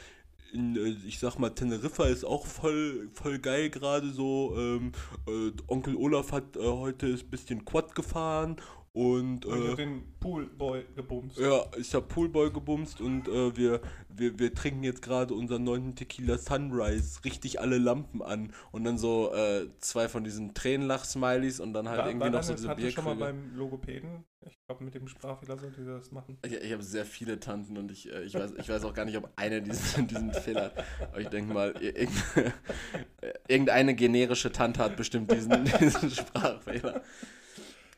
in 0.52 0.76
äh, 0.76 0.98
ich 1.08 1.20
sag 1.20 1.40
mal, 1.40 1.52
Teneriffa 1.52 2.08
ist 2.08 2.26
auch 2.26 2.46
voll, 2.46 3.08
voll 3.14 3.40
geil 3.40 3.70
gerade 3.70 4.12
so. 4.12 4.54
Ähm, 4.58 4.92
äh, 5.30 5.54
Onkel 5.68 5.96
Olaf 5.96 6.34
hat 6.34 6.58
äh, 6.58 6.68
heute 6.68 7.06
ein 7.06 7.30
bisschen 7.30 7.64
Quad 7.64 7.96
gefahren 7.96 8.58
und 8.94 9.46
Und 9.46 9.58
ich 9.60 9.66
äh, 9.66 9.70
hab 9.70 9.78
den 9.78 10.04
Poolboy 10.20 10.84
gebumst. 10.96 11.38
ja, 11.40 11.64
ich 11.78 11.94
hab 11.96 12.10
Poolboy 12.10 12.52
gebumst 12.52 13.00
und 13.00 13.28
äh, 13.30 13.56
wir, 13.56 13.80
wir, 14.10 14.38
wir 14.38 14.54
trinken 14.54 14.84
jetzt 14.84 15.02
gerade 15.02 15.34
unseren 15.34 15.64
neunten 15.64 15.96
Tequila 15.96 16.38
Sunrise, 16.38 17.24
richtig 17.24 17.62
alle 17.62 17.78
Lampen 17.78 18.22
an 18.22 18.52
und 18.74 18.84
dann 18.84 18.98
so 18.98 19.34
äh, 19.34 19.68
zwei 19.80 20.10
von 20.10 20.26
diesen 20.26 20.54
Tränenlach-Smileys 20.54 21.62
und 21.62 21.74
dann 21.74 21.88
halt 21.88 22.00
War, 22.00 22.08
irgendwie 22.10 22.30
noch 22.32 22.44
so 22.44 22.54
diese 22.54 22.68
Tante 22.68 22.92
schon 22.92 23.06
mal 23.06 23.16
Bierkrüge. 23.16 23.34
beim 23.40 23.56
Logopäden? 23.58 24.26
Ich 24.46 24.58
glaube, 24.68 24.84
mit 24.84 24.96
dem 24.96 25.08
Sprachfehler 25.08 25.58
sollte 25.58 25.84
sie 25.86 25.90
das 25.90 26.12
machen. 26.12 26.38
Ich, 26.44 26.52
ich 26.54 26.74
habe 26.74 26.84
sehr 26.84 27.06
viele 27.06 27.40
Tanten 27.40 27.78
und 27.78 27.92
ich, 27.92 28.12
äh, 28.12 28.24
ich, 28.24 28.34
weiß, 28.34 28.54
ich 28.58 28.68
weiß 28.68 28.84
auch 28.84 28.94
gar 28.94 29.06
nicht, 29.06 29.16
ob 29.16 29.30
eine 29.38 29.62
diesen, 29.62 30.08
diesen 30.08 30.34
Fehler 30.34 30.66
hat. 30.66 30.84
Aber 31.12 31.22
ich 31.22 31.28
denke 31.30 31.54
mal, 31.54 31.72
ir- 31.78 31.96
irgend- 31.96 32.24
irgendeine 33.48 33.96
generische 33.96 34.52
Tante 34.52 34.84
hat 34.84 34.98
bestimmt 34.98 35.32
diesen, 35.32 35.64
diesen 35.80 36.10
Sprachfehler. 36.12 37.02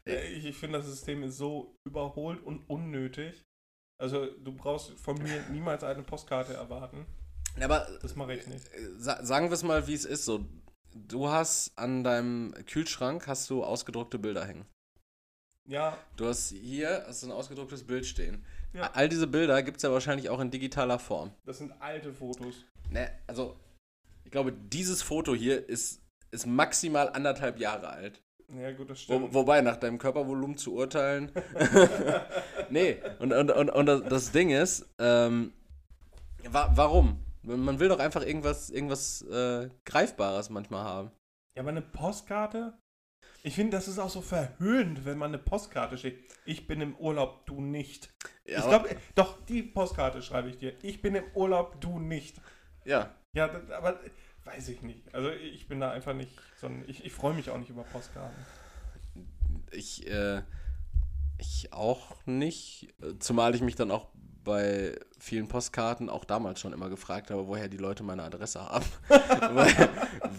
Äh, 0.08 0.34
Ich, 0.34 0.46
ich 0.46 0.58
finde, 0.58 0.80
das 0.80 0.88
System 0.88 1.24
ist 1.24 1.38
so 1.38 1.76
überholt 1.88 2.42
und 2.44 2.70
unnötig. 2.70 3.44
Also, 4.02 4.26
du 4.26 4.52
brauchst 4.56 4.92
von 5.00 5.22
mir 5.22 5.42
niemals 5.52 5.84
eine 5.84 6.04
Postkarte 6.04 6.54
erwarten. 6.54 7.06
Aber 7.62 7.88
Das 8.02 8.16
mache 8.16 8.34
ich 8.34 8.48
nicht. 8.48 8.66
äh, 8.74 8.90
sa 8.98 9.24
sagen 9.24 9.48
wir 9.50 9.54
es 9.54 9.64
mal, 9.64 9.86
wie 9.88 9.94
es 9.94 10.06
ist. 10.06 10.26
So, 10.26 10.46
du 10.96 11.30
hast 11.30 11.78
an 11.78 12.04
deinem 12.04 12.54
Kühlschrank 12.66 13.28
hast 13.28 13.50
du 13.50 13.64
ausgedruckte 13.64 14.18
Bilder 14.20 14.46
hängen. 14.46 14.66
Ja, 15.66 15.98
Du 16.18 16.26
hast 16.28 16.50
hier 16.50 17.06
hast 17.08 17.24
ein 17.24 17.32
ausgedrucktes 17.32 17.86
Bild 17.88 18.06
stehen. 18.06 18.44
Ja. 18.74 18.92
All 18.94 19.08
diese 19.08 19.28
Bilder 19.28 19.62
gibt 19.64 19.78
es 19.78 19.84
ja 19.84 19.92
wahrscheinlich 19.94 20.30
auch 20.30 20.40
in 20.42 20.52
digitaler 20.52 21.00
Form. 21.00 21.32
das 21.46 21.60
sind 21.60 21.72
alte 21.80 22.12
Fotos. 22.12 22.66
Ne, 22.90 23.10
also, 23.28 23.56
ich 24.26 24.32
glaube, 24.32 24.52
dieses 24.52 25.02
Foto 25.02 25.34
hier 25.36 25.70
ist, 25.70 26.02
ist 26.32 26.48
maximal 26.48 27.08
anderthalb 27.10 27.60
Jahre 27.60 27.88
alt. 27.90 28.22
Ja, 28.58 28.72
gut, 28.72 28.90
das 28.90 29.00
Wo, 29.10 29.16
stimmt. 29.16 29.34
wobei, 29.34 29.62
nach 29.62 29.78
deinem 29.78 29.98
Körpervolumen 29.98 30.58
zu 30.58 30.74
urteilen. 30.76 31.32
nee, 32.70 32.98
und, 33.20 33.34
und, 33.34 33.52
und, 33.52 33.70
und 33.70 33.86
das- 33.88 34.32
Ding 34.32 34.50
ist, 34.52 34.88
ähm, 35.00 35.54
wa 36.50 36.72
warum? 36.76 37.20
Man 37.44 37.80
will 37.80 37.90
doch 37.90 38.00
einfach 38.00 38.26
irgendwas, 38.26 38.70
irgendwas 38.70 39.22
äh, 39.24 39.70
Greifbares 39.86 40.50
manchmal 40.50 40.84
haben. 40.84 41.12
Ja, 41.56 41.62
aber 41.62 41.70
eine 41.72 41.82
Postkarte? 41.82 42.78
Ich 43.44 43.56
finde, 43.56 43.76
das 43.76 43.90
ist 43.90 44.00
auch 44.00 44.10
so 44.10 44.22
verhöhnt, 44.22 45.04
wenn 45.06 45.18
man 45.18 45.32
eine 45.32 45.38
Postkarte 45.44 45.98
schickt. 45.98 46.34
Ich 46.46 46.66
bin 46.68 46.80
im 46.80 46.96
Urlaub, 46.96 47.46
du 47.46 47.60
nicht. 47.60 48.10
Ja, 48.46 48.60
ich 48.60 48.66
glaube, 48.68 48.96
doch, 49.16 49.44
die 49.46 49.62
Postkarte 49.64 50.22
schreibe 50.22 50.50
ich 50.50 50.58
dir. 50.58 50.74
Ich 50.82 51.02
bin 51.02 51.16
im 51.16 51.26
Urlaub, 51.36 51.82
du 51.82 52.00
nicht. 52.00 52.40
ja, 52.86 53.14
Ja, 53.36 53.50
aber 53.78 54.00
weiß 54.46 54.70
ich 54.70 54.82
nicht. 54.82 55.14
Also 55.14 55.30
ich 55.30 55.68
bin 55.68 55.80
da 55.80 55.92
einfach 55.92 56.14
nicht 56.14 56.32
so 56.60 56.68
ein, 56.68 56.84
ich, 56.88 57.06
ich 57.06 57.14
freue 57.14 57.34
mich 57.34 57.50
auch 57.50 57.58
nicht 57.58 57.70
über 57.70 57.84
Postkarten. 57.84 58.46
ich, 59.72 60.08
äh, 60.08 60.42
ich 61.38 61.74
auch 61.74 62.16
nicht. 62.26 62.94
Zumal 63.20 63.56
ich 63.56 63.62
mich 63.62 63.76
dann 63.76 63.92
auch 63.92 64.08
bei 64.44 65.00
vielen 65.20 65.48
Postkarten 65.48 66.10
auch 66.10 66.26
damals 66.26 66.60
schon 66.60 66.74
immer 66.74 66.90
gefragt 66.90 67.32
habe, 67.32 67.48
woher 67.48 67.70
die 67.70 67.78
Leute 67.78 68.04
meine 68.04 68.24
Adresse 68.24 68.62
haben. 68.62 68.86
weil 69.54 69.90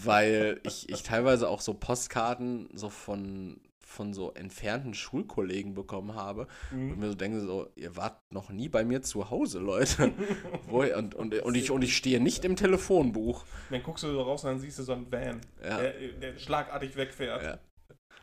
weil 0.04 0.60
ich, 0.64 0.88
ich 0.88 1.02
teilweise 1.02 1.48
auch 1.48 1.60
so 1.60 1.74
Postkarten 1.74 2.68
so 2.74 2.90
von, 2.90 3.60
von 3.94 4.12
so 4.12 4.32
entfernten 4.34 4.92
Schulkollegen 4.94 5.74
bekommen 5.74 6.14
habe 6.14 6.48
und 6.72 6.78
Mhm. 6.90 6.98
mir 6.98 7.08
so 7.08 7.14
denke, 7.14 7.40
so, 7.40 7.68
ihr 7.76 7.96
wart 7.96 8.20
noch 8.32 8.50
nie 8.50 8.68
bei 8.68 8.84
mir 8.84 9.02
zu 9.02 9.30
Hause, 9.30 9.58
Leute. 9.60 10.12
Und, 10.68 11.14
und, 11.14 11.34
und, 11.34 11.56
ich, 11.56 11.70
und 11.70 11.82
ich 11.82 11.96
stehe 11.96 12.20
nicht 12.20 12.44
im 12.44 12.56
Telefonbuch. 12.56 13.44
Dann 13.70 13.82
guckst 13.82 14.02
du 14.04 14.08
so 14.08 14.22
raus 14.22 14.42
und 14.44 14.50
dann 14.50 14.58
siehst 14.58 14.78
du 14.78 14.82
so 14.82 14.92
einen 14.92 15.10
Van, 15.10 15.40
Ja. 15.62 15.78
der, 15.78 15.92
der 16.20 16.38
schlagartig 16.38 16.96
wegfährt. 16.96 17.42
Ja. 17.42 17.58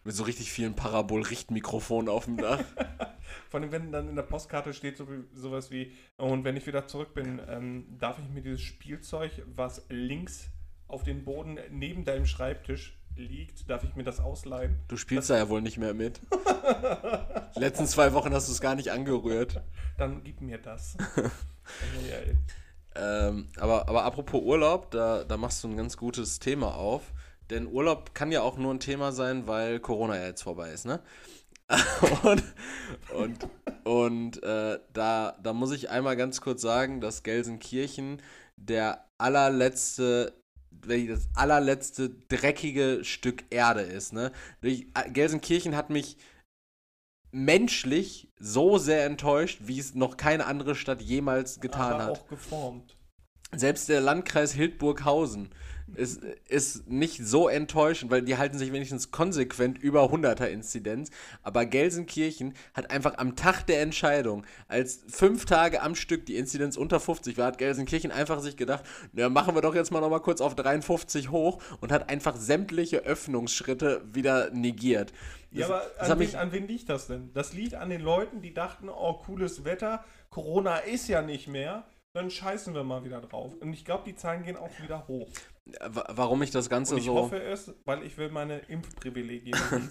Mit 0.03 0.15
so 0.15 0.23
richtig 0.23 0.51
vielen 0.51 0.75
Parabol-Richtmikrofonen 0.75 2.09
auf 2.09 2.25
dem 2.25 2.37
Dach. 2.37 2.59
Vor 3.49 3.59
allem, 3.61 3.71
wenn 3.71 3.91
dann 3.91 4.09
in 4.09 4.15
der 4.15 4.23
Postkarte 4.23 4.73
steht 4.73 4.97
so, 4.97 5.07
sowas 5.33 5.71
wie, 5.71 5.93
und 6.17 6.43
wenn 6.43 6.57
ich 6.57 6.67
wieder 6.67 6.87
zurück 6.87 7.13
bin, 7.13 7.39
ähm, 7.47 7.85
darf 7.99 8.17
ich 8.19 8.27
mir 8.33 8.41
dieses 8.41 8.61
Spielzeug, 8.61 9.31
was 9.55 9.85
links 9.89 10.49
auf 10.87 11.03
den 11.03 11.23
Boden 11.23 11.57
neben 11.69 12.03
deinem 12.03 12.25
Schreibtisch 12.25 12.97
liegt, 13.15 13.69
darf 13.69 13.83
ich 13.83 13.95
mir 13.95 14.03
das 14.03 14.19
ausleihen? 14.19 14.77
Du 14.87 14.97
spielst 14.97 15.29
da 15.29 15.37
ja 15.37 15.49
wohl 15.49 15.61
nicht 15.61 15.77
mehr 15.77 15.93
mit. 15.93 16.19
Letzten 17.55 17.87
zwei 17.87 18.13
Wochen 18.13 18.33
hast 18.33 18.47
du 18.47 18.51
es 18.51 18.61
gar 18.61 18.75
nicht 18.75 18.91
angerührt. 18.91 19.61
Dann 19.97 20.23
gib 20.23 20.41
mir 20.41 20.57
das. 20.57 20.97
Ähm, 22.93 23.47
aber, 23.57 23.87
aber 23.87 24.03
apropos 24.03 24.41
Urlaub, 24.41 24.91
da, 24.91 25.23
da 25.23 25.37
machst 25.37 25.63
du 25.63 25.69
ein 25.69 25.77
ganz 25.77 25.95
gutes 25.95 26.39
Thema 26.39 26.75
auf. 26.75 27.13
Denn 27.49 27.67
Urlaub 27.67 28.13
kann 28.13 28.33
ja 28.33 28.41
auch 28.41 28.57
nur 28.57 28.73
ein 28.73 28.81
Thema 28.81 29.13
sein, 29.13 29.47
weil 29.47 29.79
Corona 29.79 30.17
ja 30.17 30.25
jetzt 30.25 30.41
vorbei 30.41 30.71
ist, 30.71 30.85
ne? 30.85 30.99
und 32.23 32.43
und, 33.13 33.47
und 33.85 34.43
äh, 34.43 34.79
da, 34.91 35.37
da 35.41 35.53
muss 35.53 35.71
ich 35.71 35.89
einmal 35.89 36.17
ganz 36.17 36.41
kurz 36.41 36.61
sagen, 36.61 36.99
dass 36.99 37.23
Gelsenkirchen 37.23 38.21
der 38.57 39.05
allerletzte, 39.17 40.33
das 40.71 41.29
allerletzte 41.35 42.09
dreckige 42.09 43.03
Stück 43.03 43.43
Erde 43.49 43.81
ist, 43.81 44.13
ne? 44.13 44.31
Ich- 44.61 44.87
Gelsenkirchen 45.13 45.75
hat 45.75 45.89
mich 45.89 46.17
menschlich 47.31 48.29
so 48.39 48.77
sehr 48.77 49.05
enttäuscht, 49.05 49.59
wie 49.63 49.79
es 49.79 49.95
noch 49.95 50.17
keine 50.17 50.45
andere 50.45 50.75
Stadt 50.75 51.01
jemals 51.01 51.59
getan 51.61 51.93
aber 51.93 52.03
hat. 52.05 52.09
auch 52.19 52.27
geformt. 52.27 52.97
Selbst 53.55 53.89
der 53.89 53.99
Landkreis 54.01 54.53
Hildburghausen 54.53 55.49
ist, 55.95 56.23
ist 56.47 56.89
nicht 56.89 57.17
so 57.25 57.49
enttäuschend, 57.49 58.11
weil 58.11 58.21
die 58.21 58.37
halten 58.37 58.57
sich 58.57 58.71
wenigstens 58.71 59.11
konsequent 59.11 59.77
über 59.77 60.05
100er 60.05 60.45
Inzidenz. 60.45 61.09
Aber 61.43 61.65
Gelsenkirchen 61.65 62.53
hat 62.73 62.91
einfach 62.91 63.17
am 63.17 63.35
Tag 63.35 63.63
der 63.67 63.81
Entscheidung, 63.81 64.45
als 64.69 65.01
fünf 65.09 65.43
Tage 65.43 65.81
am 65.81 65.95
Stück 65.95 66.25
die 66.27 66.37
Inzidenz 66.37 66.77
unter 66.77 67.01
50 67.01 67.37
war, 67.37 67.47
hat 67.47 67.57
Gelsenkirchen 67.57 68.11
einfach 68.11 68.39
sich 68.39 68.55
gedacht, 68.55 68.85
na 69.11 69.27
machen 69.27 69.53
wir 69.53 69.61
doch 69.61 69.75
jetzt 69.75 69.91
mal 69.91 69.99
nochmal 69.99 70.21
kurz 70.21 70.39
auf 70.39 70.55
53 70.55 71.29
hoch 71.29 71.61
und 71.81 71.91
hat 71.91 72.09
einfach 72.09 72.37
sämtliche 72.37 72.99
Öffnungsschritte 72.99 74.01
wieder 74.13 74.49
negiert. 74.51 75.11
Ja, 75.51 75.67
Das- 75.67 75.69
aber 75.71 75.81
das 75.99 76.09
hat 76.09 76.11
an 76.11 76.19
wen, 76.19 76.35
an 76.35 76.51
wen 76.53 76.67
liegt 76.69 76.87
das 76.87 77.07
denn? 77.07 77.31
Das 77.33 77.51
liegt 77.51 77.73
an 77.75 77.89
den 77.89 77.99
Leuten, 78.01 78.41
die 78.41 78.53
dachten, 78.53 78.87
oh, 78.87 79.15
cooles 79.25 79.65
Wetter, 79.65 80.05
Corona 80.29 80.77
ist 80.77 81.09
ja 81.09 81.21
nicht 81.21 81.49
mehr, 81.49 81.83
dann 82.13 82.29
scheißen 82.29 82.73
wir 82.73 82.83
mal 82.83 83.03
wieder 83.05 83.21
drauf. 83.21 83.53
Und 83.55 83.73
ich 83.73 83.85
glaube, 83.85 84.03
die 84.05 84.15
Zahlen 84.15 84.43
gehen 84.43 84.57
auch 84.57 84.71
wieder 84.81 85.07
hoch. 85.07 85.29
Wa- 85.81 86.07
Warum 86.09 86.41
ich 86.41 86.51
das 86.51 86.69
Ganze 86.69 86.93
Und 86.95 86.99
ich 86.99 87.05
so. 87.05 87.15
hoffe 87.15 87.41
es, 87.41 87.73
weil 87.85 88.03
ich 88.03 88.17
will 88.17 88.29
meine 88.29 88.59
Impfprivilegien 88.59 89.57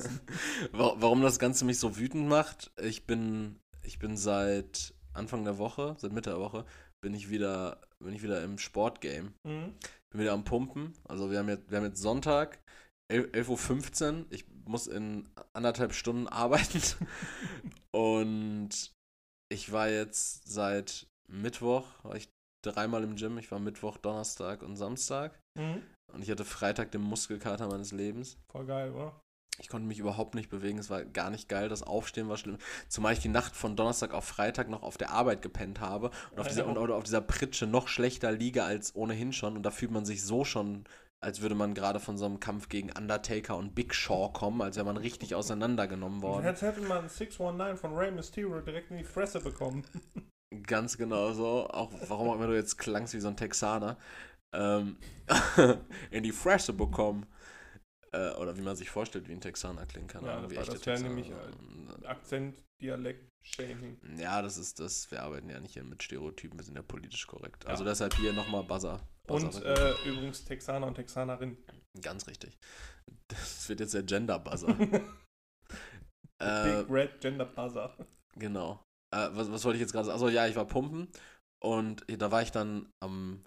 Warum 0.73 1.23
das 1.23 1.39
Ganze 1.39 1.65
mich 1.65 1.79
so 1.79 1.97
wütend 1.97 2.29
macht, 2.29 2.71
ich 2.81 3.07
bin, 3.07 3.59
ich 3.83 3.99
bin 3.99 4.17
seit 4.17 4.95
Anfang 5.15 5.45
der 5.45 5.59
Woche, 5.59 5.97
seit 5.99 6.13
Mitte 6.13 6.31
der 6.31 6.41
Woche, 6.41 6.65
bin 7.03 7.15
ich 7.15 7.31
wieder, 7.31 7.81
bin 7.99 8.15
ich 8.15 8.23
wieder 8.23 8.43
im 8.45 8.59
Sportgame. 8.59 9.33
mhm. 9.47 9.75
Bin 10.13 10.21
wieder 10.23 10.33
am 10.33 10.45
Pumpen. 10.45 10.93
Also 11.09 11.31
wir 11.31 11.39
haben 11.39 11.49
jetzt, 11.49 11.71
wir 11.71 11.79
haben 11.79 11.85
jetzt 11.87 12.03
Sonntag, 12.03 12.59
11 13.11 13.29
11.15 13.49 14.19
Uhr. 14.21 14.27
Ich 14.31 14.45
muss 14.67 14.87
in 14.89 15.29
anderthalb 15.53 15.95
Stunden 15.95 16.27
arbeiten. 16.29 16.83
Und 17.93 18.93
ich 19.53 19.73
war 19.73 19.89
jetzt 19.89 20.49
seit 20.53 21.07
Mittwoch, 21.31 21.87
war 22.03 22.17
ich 22.17 22.29
dreimal 22.63 23.05
im 23.05 23.17
Gym. 23.17 23.39
Ich 23.39 23.51
war 23.51 23.59
Mittwoch, 23.59 23.97
Donnerstag 23.97 24.63
und 24.63 24.77
Samstag. 24.77 25.39
Mhm. 25.57 25.83
Und 26.13 26.23
ich 26.23 26.31
hatte 26.31 26.45
Freitag 26.45 26.91
den 26.91 27.03
Muskelkater 27.03 27.69
meines 27.69 27.93
Lebens. 27.93 28.37
Voll 28.51 28.67
geil, 28.67 28.93
oder? 28.93 29.21
Ich 29.59 29.69
konnte 29.69 29.87
mich 29.87 29.99
überhaupt 29.99 30.35
nicht 30.35 30.49
bewegen, 30.49 30.79
es 30.79 30.89
war 30.89 31.05
gar 31.05 31.29
nicht 31.29 31.49
geil, 31.49 31.69
das 31.69 31.83
Aufstehen 31.83 32.29
war 32.29 32.39
schlimm. 32.39 32.57
Zumal 32.89 33.13
ich 33.13 33.19
die 33.19 33.29
Nacht 33.29 33.55
von 33.55 33.77
Donnerstag 33.77 34.15
auf 34.15 34.25
Freitag 34.25 34.71
noch 34.71 34.83
auf 34.83 34.97
der 34.97 35.11
Arbeit 35.11 35.43
gepennt 35.43 35.81
habe 35.81 36.11
und 36.31 36.41
auf, 36.41 36.49
dieser, 36.49 36.67
und 36.67 36.79
auf 36.79 37.05
dieser 37.05 37.21
Pritsche 37.21 37.67
noch 37.67 37.87
schlechter 37.87 38.33
liege 38.33 38.65
als 38.65 38.95
ohnehin 38.97 39.35
schon. 39.35 39.57
Und 39.57 39.63
da 39.63 39.71
fühlt 39.71 39.91
man 39.91 40.07
sich 40.07 40.25
so 40.25 40.45
schon, 40.45 40.85
als 41.23 41.43
würde 41.43 41.55
man 41.55 41.75
gerade 41.75 42.01
von 42.01 42.17
so 42.17 42.25
einem 42.25 42.41
Kampf 42.41 42.71
gegen 42.71 42.91
Undertaker 42.91 43.59
und 43.59 43.75
Big 43.75 43.95
Shaw 43.95 44.33
kommen, 44.33 44.63
als 44.63 44.77
wäre 44.77 44.87
man 44.87 44.97
richtig 44.97 45.35
auseinandergenommen 45.35 46.23
Und 46.23 46.23
worden. 46.23 46.47
jetzt 46.47 46.63
hätte 46.63 46.81
man 46.81 47.09
619 47.09 47.77
von 47.77 47.95
Rey 47.95 48.11
Mysterio 48.11 48.61
direkt 48.63 48.91
in 48.91 48.97
die 48.97 49.05
Fresse 49.05 49.41
bekommen. 49.41 49.85
Ganz 50.67 50.97
genau 50.99 51.33
so. 51.33 51.69
Auch 51.69 51.91
warum 52.09 52.29
auch 52.29 52.35
immer 52.35 52.49
du 52.49 52.55
jetzt 52.55 52.77
klangst 52.77 53.15
wie 53.15 53.21
so 53.21 53.29
ein 53.29 53.37
Texaner. 53.37 53.97
Ähm, 54.53 54.97
in 56.11 56.23
die 56.23 56.33
Fresse 56.33 56.73
bekommen. 56.73 57.27
Äh, 58.13 58.33
oder 58.33 58.57
wie 58.57 58.63
man 58.63 58.75
sich 58.75 58.91
vorstellt, 58.91 59.29
wie 59.29 59.33
ein 59.33 59.41
Texaner 59.41 59.87
klingen 59.87 60.09
kann. 60.09 60.25
Ja, 60.25 60.41
das 60.41 60.67
das 60.67 60.87
wäre 60.87 61.01
nämlich, 61.01 61.33
Akzent, 62.05 62.65
Dialekt, 62.83 63.31
Shaming. 63.43 64.01
Ja, 64.19 64.43
das 64.43 64.57
ist 64.59 64.81
das. 64.81 65.09
Wir 65.13 65.23
arbeiten 65.23 65.49
ja 65.49 65.61
nicht 65.61 65.75
hier 65.75 65.85
mit 65.85 66.03
Stereotypen, 66.03 66.59
wir 66.59 66.65
sind 66.65 66.75
ja 66.75 66.83
politisch 66.83 67.27
korrekt. 67.29 67.67
Also 67.67 67.85
Ja. 67.85 67.91
deshalb 67.91 68.15
hier 68.15 68.33
nochmal 68.33 68.65
Buzzer. 68.65 69.01
Und 69.29 69.45
Buzzer 69.45 69.95
äh, 70.05 70.09
übrigens 70.09 70.45
Texaner 70.45 70.89
und 70.89 70.95
Texanerin. 70.97 71.57
Ganz 72.03 72.27
richtig. 72.27 72.59
Das 73.29 73.69
wird 73.69 73.79
jetzt 73.81 73.95
der 73.95 74.03
Gender-Buzzer. 74.03 74.69
äh, 76.41 76.83
Big 76.83 76.91
Red 76.91 77.21
Gender 77.21 77.45
Buzzer. 77.45 77.97
genau. 78.35 78.83
Äh, 79.15 79.29
was, 79.33 79.51
was 79.51 79.65
wollte 79.65 79.77
ich 79.77 79.81
jetzt 79.83 79.93
gerade 79.93 80.07
sagen? 80.07 80.15
Also 80.15 80.29
ja, 80.29 80.47
ich 80.47 80.57
war 80.57 80.67
pumpen 80.67 81.09
und 81.63 82.05
da 82.09 82.31
war 82.31 82.43
ich 82.43 82.53
dann 82.53 82.91
am 83.03 83.45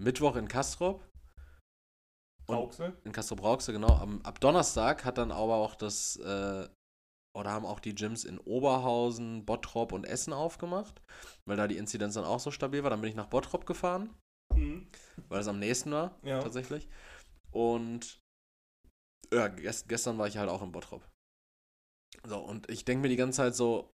Mittwoch 0.00 0.36
in 0.36 0.48
Kastrop. 0.48 1.04
Rauxel. 2.48 2.96
in 3.04 3.12
Castro 3.12 3.36
Brauxel, 3.36 3.72
genau. 3.72 3.94
Am, 3.96 4.20
ab 4.22 4.40
Donnerstag 4.40 5.04
hat 5.04 5.16
dann 5.16 5.30
aber 5.30 5.54
auch 5.56 5.74
das, 5.74 6.16
äh, 6.16 6.68
oder 7.34 7.50
haben 7.50 7.64
auch 7.64 7.80
die 7.80 7.94
Gyms 7.94 8.24
in 8.24 8.38
Oberhausen, 8.38 9.46
Bottrop 9.46 9.92
und 9.92 10.04
Essen 10.04 10.32
aufgemacht, 10.32 11.00
weil 11.46 11.56
da 11.56 11.66
die 11.68 11.76
Inzidenz 11.78 12.14
dann 12.14 12.24
auch 12.24 12.40
so 12.40 12.50
stabil 12.50 12.82
war. 12.82 12.90
Dann 12.90 13.00
bin 13.00 13.08
ich 13.10 13.16
nach 13.16 13.28
Bottrop 13.28 13.64
gefahren, 13.64 14.10
Mhm. 14.54 14.88
weil 15.28 15.40
es 15.40 15.46
am 15.48 15.60
nächsten 15.60 15.92
war, 15.92 16.18
Ja. 16.24 16.40
tatsächlich. 16.42 16.88
Und 17.52 18.18
ja, 19.32 19.48
gest, 19.48 19.88
gestern 19.88 20.18
war 20.18 20.26
ich 20.26 20.36
halt 20.36 20.50
auch 20.50 20.62
in 20.62 20.72
Bottrop. 20.72 21.08
So, 22.24 22.38
und 22.38 22.68
ich 22.68 22.84
denke 22.84 23.02
mir 23.02 23.08
die 23.08 23.16
ganze 23.16 23.36
Zeit 23.38 23.54
so, 23.54 23.90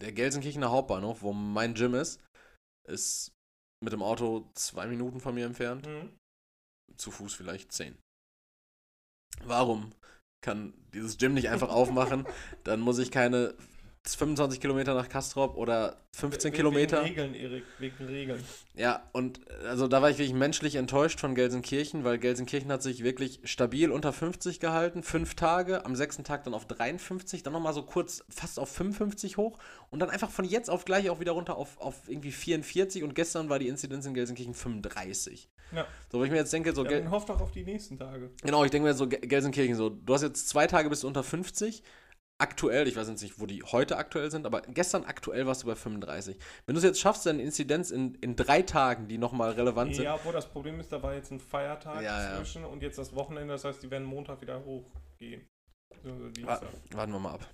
der 0.00 0.12
Gelsenkirchener 0.12 0.70
Hauptbahnhof, 0.70 1.22
wo 1.22 1.32
mein 1.32 1.74
Gym 1.74 1.94
ist, 1.94 2.20
ist 2.86 3.32
mit 3.82 3.92
dem 3.92 4.02
Auto 4.02 4.50
zwei 4.54 4.86
Minuten 4.86 5.20
von 5.20 5.34
mir 5.34 5.46
entfernt 5.46 5.86
Mhm. 5.86 6.16
zu 6.96 7.10
Fuß 7.10 7.34
vielleicht 7.34 7.72
10. 7.72 7.96
Warum 9.44 9.92
kann 10.42 10.74
dieses 10.92 11.18
Gym 11.18 11.34
nicht 11.34 11.48
einfach 11.48 11.68
aufmachen? 11.70 12.26
Dann 12.64 12.80
muss 12.80 12.98
ich 12.98 13.10
keine 13.10 13.54
25 14.06 14.60
Kilometer 14.60 14.94
nach 14.94 15.08
Kastrop 15.08 15.56
oder 15.56 15.96
15 16.12 16.52
We- 16.52 16.56
Kilometer. 16.56 16.98
Wegen 17.04 17.20
Regeln, 17.20 17.34
Erik, 17.34 17.64
wegen 17.78 18.04
Regeln. 18.04 18.44
Ja, 18.74 19.02
und 19.12 19.40
also 19.64 19.88
da 19.88 20.02
war 20.02 20.10
ich 20.10 20.18
wirklich 20.18 20.34
menschlich 20.34 20.74
enttäuscht 20.76 21.20
von 21.20 21.34
Gelsenkirchen, 21.34 22.04
weil 22.04 22.18
Gelsenkirchen 22.18 22.70
hat 22.70 22.82
sich 22.82 23.02
wirklich 23.02 23.40
stabil 23.44 23.90
unter 23.90 24.12
50 24.12 24.60
gehalten, 24.60 25.02
fünf 25.02 25.34
Tage, 25.36 25.86
am 25.86 25.96
sechsten 25.96 26.22
Tag 26.22 26.44
dann 26.44 26.52
auf 26.52 26.66
53, 26.66 27.42
dann 27.42 27.54
nochmal 27.54 27.72
so 27.72 27.82
kurz 27.82 28.24
fast 28.28 28.58
auf 28.58 28.68
55 28.68 29.38
hoch 29.38 29.58
und 29.90 30.00
dann 30.00 30.10
einfach 30.10 30.30
von 30.30 30.44
jetzt 30.44 30.68
auf 30.68 30.84
gleich 30.84 31.08
auch 31.08 31.18
wieder 31.20 31.32
runter 31.32 31.56
auf, 31.56 31.80
auf 31.80 32.02
irgendwie 32.06 32.32
44 32.32 33.02
und 33.04 33.14
gestern 33.14 33.48
war 33.48 33.58
die 33.58 33.68
Inzidenz 33.68 34.04
in 34.04 34.12
Gelsenkirchen 34.12 34.54
35. 34.54 35.48
Ja. 35.74 35.86
So, 36.12 36.18
wo 36.20 36.24
ich 36.24 36.30
mir 36.30 36.36
jetzt 36.36 36.52
denke, 36.52 36.74
so 36.74 36.84
Ja, 36.84 36.90
dann 36.98 37.10
hofft 37.10 37.30
doch 37.30 37.40
auf 37.40 37.50
die 37.52 37.64
nächsten 37.64 37.98
Tage. 37.98 38.30
Genau, 38.42 38.64
ich 38.64 38.70
denke 38.70 38.86
mir 38.86 38.94
so, 38.94 39.08
Ge- 39.08 39.20
Gelsenkirchen, 39.20 39.74
so, 39.76 39.88
du 39.88 40.12
hast 40.14 40.22
jetzt 40.22 40.46
zwei 40.48 40.66
Tage 40.66 40.90
bis 40.90 41.04
unter 41.04 41.24
50. 41.24 41.82
Aktuell, 42.38 42.88
ich 42.88 42.96
weiß 42.96 43.08
jetzt 43.08 43.22
nicht, 43.22 43.38
wo 43.40 43.46
die 43.46 43.62
heute 43.62 43.96
aktuell 43.96 44.30
sind, 44.30 44.44
aber 44.44 44.62
gestern 44.62 45.04
aktuell 45.04 45.46
warst 45.46 45.62
du 45.62 45.66
bei 45.68 45.76
35. 45.76 46.36
Wenn 46.66 46.74
du 46.74 46.78
es 46.78 46.84
jetzt 46.84 47.00
schaffst, 47.00 47.26
deine 47.26 47.42
Inzidenz 47.42 47.90
in, 47.92 48.16
in 48.16 48.34
drei 48.34 48.62
Tagen, 48.62 49.06
die 49.06 49.18
nochmal 49.18 49.52
relevant 49.52 49.94
sind, 49.94 50.04
Ja, 50.04 50.16
obwohl 50.16 50.32
das 50.32 50.50
Problem 50.50 50.80
ist, 50.80 50.90
da 50.90 51.00
war 51.02 51.14
jetzt 51.14 51.30
ein 51.30 51.38
Feiertag 51.38 52.02
Ja, 52.02 52.30
ja. 52.30 52.36
zwischen 52.36 52.64
und 52.64 52.82
jetzt 52.82 52.98
das 52.98 53.14
Wochenende, 53.14 53.54
das 53.54 53.64
heißt, 53.64 53.82
die 53.82 53.90
werden 53.90 54.04
Montag 54.04 54.40
wieder 54.40 54.64
hochgehen. 54.64 55.46
Dienstag. 56.02 56.62
warten 56.92 57.12
wir 57.12 57.20
mal 57.20 57.34
ab. 57.34 57.48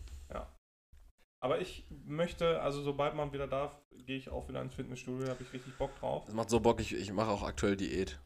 Aber 1.42 1.58
ich 1.58 1.86
möchte, 1.88 2.60
also 2.60 2.82
sobald 2.82 3.14
man 3.14 3.32
wieder 3.32 3.46
darf, 3.46 3.80
gehe 4.04 4.18
ich 4.18 4.28
auch 4.28 4.46
wieder 4.48 4.60
ins 4.60 4.74
Fitnessstudio, 4.74 5.24
da 5.24 5.30
habe 5.32 5.42
ich 5.42 5.52
richtig 5.54 5.74
Bock 5.78 5.98
drauf. 5.98 6.26
Das 6.26 6.34
macht 6.34 6.50
so 6.50 6.60
Bock, 6.60 6.80
ich, 6.80 6.94
ich 6.94 7.12
mache 7.12 7.30
auch 7.30 7.42
aktuell 7.42 7.76
Diät. 7.76 8.20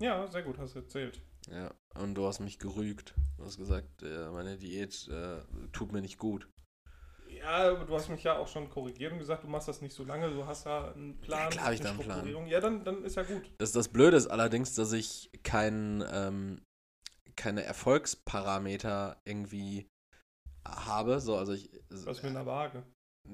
Ja, 0.00 0.26
sehr 0.26 0.42
gut, 0.42 0.58
hast 0.58 0.74
du 0.74 0.80
erzählt. 0.80 1.22
Ja, 1.48 1.72
und 1.94 2.14
du 2.14 2.26
hast 2.26 2.40
mich 2.40 2.58
gerügt. 2.58 3.14
Du 3.36 3.44
hast 3.44 3.56
gesagt, 3.56 4.02
äh, 4.02 4.30
meine 4.30 4.56
Diät 4.56 5.08
äh, 5.08 5.40
tut 5.72 5.92
mir 5.92 6.00
nicht 6.00 6.18
gut. 6.18 6.48
Ja, 7.28 7.72
du 7.72 7.94
hast 7.94 8.08
mich 8.08 8.22
ja 8.22 8.36
auch 8.36 8.48
schon 8.48 8.68
korrigiert 8.68 9.12
und 9.12 9.18
gesagt, 9.18 9.44
du 9.44 9.48
machst 9.48 9.68
das 9.68 9.80
nicht 9.80 9.94
so 9.94 10.04
lange, 10.04 10.30
du 10.30 10.44
hast 10.46 10.66
da 10.66 10.92
einen 10.92 11.18
Plan, 11.20 11.44
Ja, 11.44 11.48
klar 11.48 11.64
hab 11.66 11.72
ich 11.72 11.80
da 11.80 11.90
einen 11.90 11.98
Plan. 11.98 12.46
Ja, 12.46 12.60
dann, 12.60 12.84
dann 12.84 13.04
ist 13.04 13.16
ja 13.16 13.22
gut. 13.22 13.50
Das, 13.58 13.72
das 13.72 13.88
Blöde 13.88 14.16
ist 14.16 14.26
allerdings, 14.26 14.74
dass 14.74 14.92
ich 14.92 15.30
kein, 15.42 16.04
ähm, 16.12 16.62
keine 17.36 17.62
Erfolgsparameter 17.62 19.20
irgendwie 19.24 19.88
habe. 20.66 21.20
So, 21.20 21.36
also 21.36 21.52
ich, 21.52 21.70
Was 21.88 22.22
mit 22.22 22.32
einer 22.32 22.46
Waage. 22.46 22.84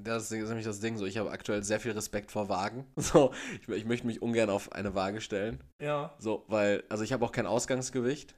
Das 0.02 0.30
ist 0.30 0.48
nämlich 0.48 0.66
das 0.66 0.80
Ding 0.80 0.96
so. 0.96 1.06
Ich 1.06 1.16
habe 1.16 1.30
aktuell 1.30 1.62
sehr 1.62 1.80
viel 1.80 1.92
Respekt 1.92 2.30
vor 2.30 2.48
Wagen. 2.48 2.86
So, 2.96 3.32
ich, 3.60 3.68
ich 3.68 3.84
möchte 3.84 4.06
mich 4.06 4.20
ungern 4.20 4.50
auf 4.50 4.72
eine 4.72 4.94
Waage 4.94 5.20
stellen. 5.20 5.62
Ja. 5.80 6.14
So, 6.18 6.44
weil, 6.48 6.84
also 6.88 7.02
ich 7.04 7.12
habe 7.12 7.24
auch 7.24 7.32
kein 7.32 7.46
Ausgangsgewicht. 7.46 8.34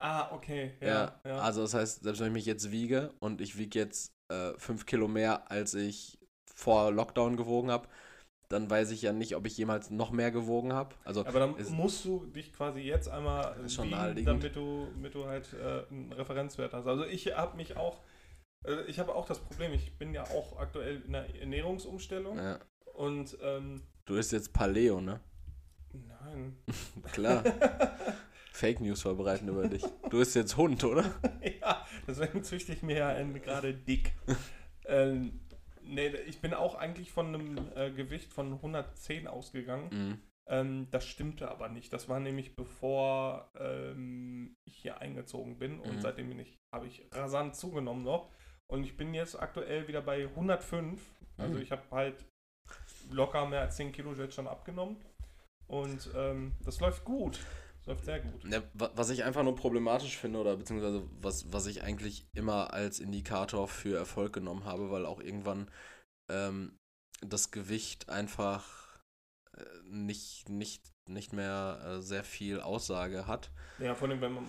Ah, 0.00 0.32
okay. 0.32 0.74
Ja, 0.80 1.20
Ja. 1.24 1.38
Also 1.38 1.62
das 1.62 1.74
heißt, 1.74 2.04
selbst 2.04 2.20
wenn 2.20 2.28
ich 2.28 2.32
mich 2.32 2.46
jetzt 2.46 2.70
wiege 2.70 3.12
und 3.18 3.40
ich 3.40 3.58
wiege 3.58 3.78
jetzt 3.78 4.12
äh, 4.32 4.52
fünf 4.56 4.86
Kilo 4.86 5.08
mehr, 5.08 5.50
als 5.50 5.74
ich 5.74 6.18
vor 6.54 6.92
Lockdown 6.92 7.36
gewogen 7.36 7.70
habe, 7.70 7.88
dann 8.48 8.70
weiß 8.70 8.90
ich 8.92 9.02
ja 9.02 9.12
nicht, 9.12 9.36
ob 9.36 9.46
ich 9.46 9.56
jemals 9.58 9.90
noch 9.90 10.10
mehr 10.10 10.30
gewogen 10.30 10.72
habe. 10.72 10.94
Also 11.04 11.24
Aber 11.26 11.38
dann 11.38 11.54
musst 11.70 12.04
du 12.04 12.24
dich 12.26 12.52
quasi 12.52 12.80
jetzt 12.80 13.08
einmal 13.08 13.68
schon 13.68 13.90
wiegen, 13.90 14.24
damit 14.24 14.56
du, 14.56 14.88
damit 14.94 15.14
du 15.14 15.26
halt 15.26 15.52
äh, 15.52 15.82
einen 15.90 16.12
Referenzwert 16.12 16.72
hast. 16.72 16.86
Also 16.86 17.04
ich 17.04 17.36
habe 17.36 17.56
mich 17.56 17.76
auch, 17.76 18.00
äh, 18.64 18.82
ich 18.86 18.98
habe 18.98 19.14
auch 19.14 19.26
das 19.26 19.38
Problem, 19.40 19.72
ich 19.72 19.96
bin 19.98 20.12
ja 20.14 20.24
auch 20.24 20.58
aktuell 20.58 21.02
in 21.06 21.14
einer 21.14 21.34
Ernährungsumstellung 21.34 22.36
ja. 22.38 22.58
und 22.94 23.36
ähm, 23.42 23.82
du 24.06 24.14
bist 24.14 24.32
jetzt 24.32 24.52
Paleo, 24.52 25.00
ne? 25.00 25.20
nein. 25.92 26.56
Klar. 27.12 27.44
Fake 28.52 28.80
News 28.80 29.02
verbreiten 29.02 29.48
über 29.48 29.68
dich. 29.68 29.84
Du 30.10 30.18
bist 30.18 30.34
jetzt 30.34 30.56
Hund, 30.56 30.82
oder? 30.84 31.04
ja, 31.60 31.86
deswegen 32.06 32.42
züchte 32.42 32.72
ich 32.72 32.82
mir 32.82 32.96
ja 32.96 33.08
einen 33.08 33.40
gerade 33.40 33.72
dick. 33.72 34.12
ähm, 34.86 35.40
nee, 35.82 36.08
ich 36.26 36.40
bin 36.40 36.54
auch 36.54 36.74
eigentlich 36.74 37.12
von 37.12 37.28
einem 37.34 37.58
äh, 37.76 37.90
Gewicht 37.92 38.32
von 38.32 38.54
110 38.54 39.28
ausgegangen. 39.28 39.88
Mhm. 39.92 40.18
Ähm, 40.48 40.88
das 40.90 41.06
stimmte 41.06 41.48
aber 41.50 41.68
nicht. 41.68 41.92
Das 41.92 42.08
war 42.08 42.18
nämlich 42.20 42.56
bevor 42.56 43.52
ähm, 43.58 44.56
ich 44.64 44.76
hier 44.76 45.00
eingezogen 45.00 45.58
bin 45.58 45.78
und 45.78 45.96
Mhm. 45.96 46.00
seitdem 46.00 46.28
bin 46.28 46.40
ich, 46.40 46.58
habe 46.74 46.86
ich 46.88 47.06
rasant 47.12 47.54
zugenommen 47.54 48.02
noch. 48.02 48.32
Und 48.70 48.84
ich 48.84 48.96
bin 48.96 49.14
jetzt 49.14 49.34
aktuell 49.38 49.88
wieder 49.88 50.02
bei 50.02 50.28
105. 50.28 51.00
Also 51.38 51.54
Mhm. 51.56 51.62
ich 51.62 51.70
habe 51.72 51.82
halt 51.90 52.24
locker 53.10 53.46
mehr 53.46 53.62
als 53.62 53.76
10 53.76 53.92
Kilo 53.92 54.12
jetzt 54.14 54.34
schon 54.34 54.46
abgenommen. 54.46 54.96
Und 55.66 56.10
ähm, 56.14 56.52
das 56.64 56.80
läuft 56.80 57.04
gut. 57.04 57.38
Das 57.78 57.86
läuft 57.86 58.04
sehr 58.04 58.20
gut. 58.20 58.44
Ja, 58.44 58.62
wa- 58.74 58.90
was 58.94 59.10
ich 59.10 59.24
einfach 59.24 59.42
nur 59.42 59.54
problematisch 59.54 60.16
finde, 60.18 60.38
oder 60.40 60.56
beziehungsweise 60.56 61.06
was, 61.20 61.52
was 61.52 61.66
ich 61.66 61.82
eigentlich 61.82 62.26
immer 62.34 62.72
als 62.72 63.00
Indikator 63.00 63.68
für 63.68 63.96
Erfolg 63.96 64.32
genommen 64.32 64.64
habe, 64.64 64.90
weil 64.90 65.06
auch 65.06 65.20
irgendwann 65.20 65.70
ähm, 66.30 66.76
das 67.20 67.50
Gewicht 67.50 68.08
einfach 68.08 69.00
äh, 69.56 69.64
nicht, 69.84 70.48
nicht, 70.48 70.92
nicht 71.08 71.32
mehr 71.32 71.80
äh, 71.84 72.00
sehr 72.02 72.24
viel 72.24 72.60
Aussage 72.60 73.26
hat. 73.26 73.50
Ja, 73.78 73.94
vor 73.94 74.08
allem, 74.08 74.20
wenn 74.20 74.32
man 74.34 74.46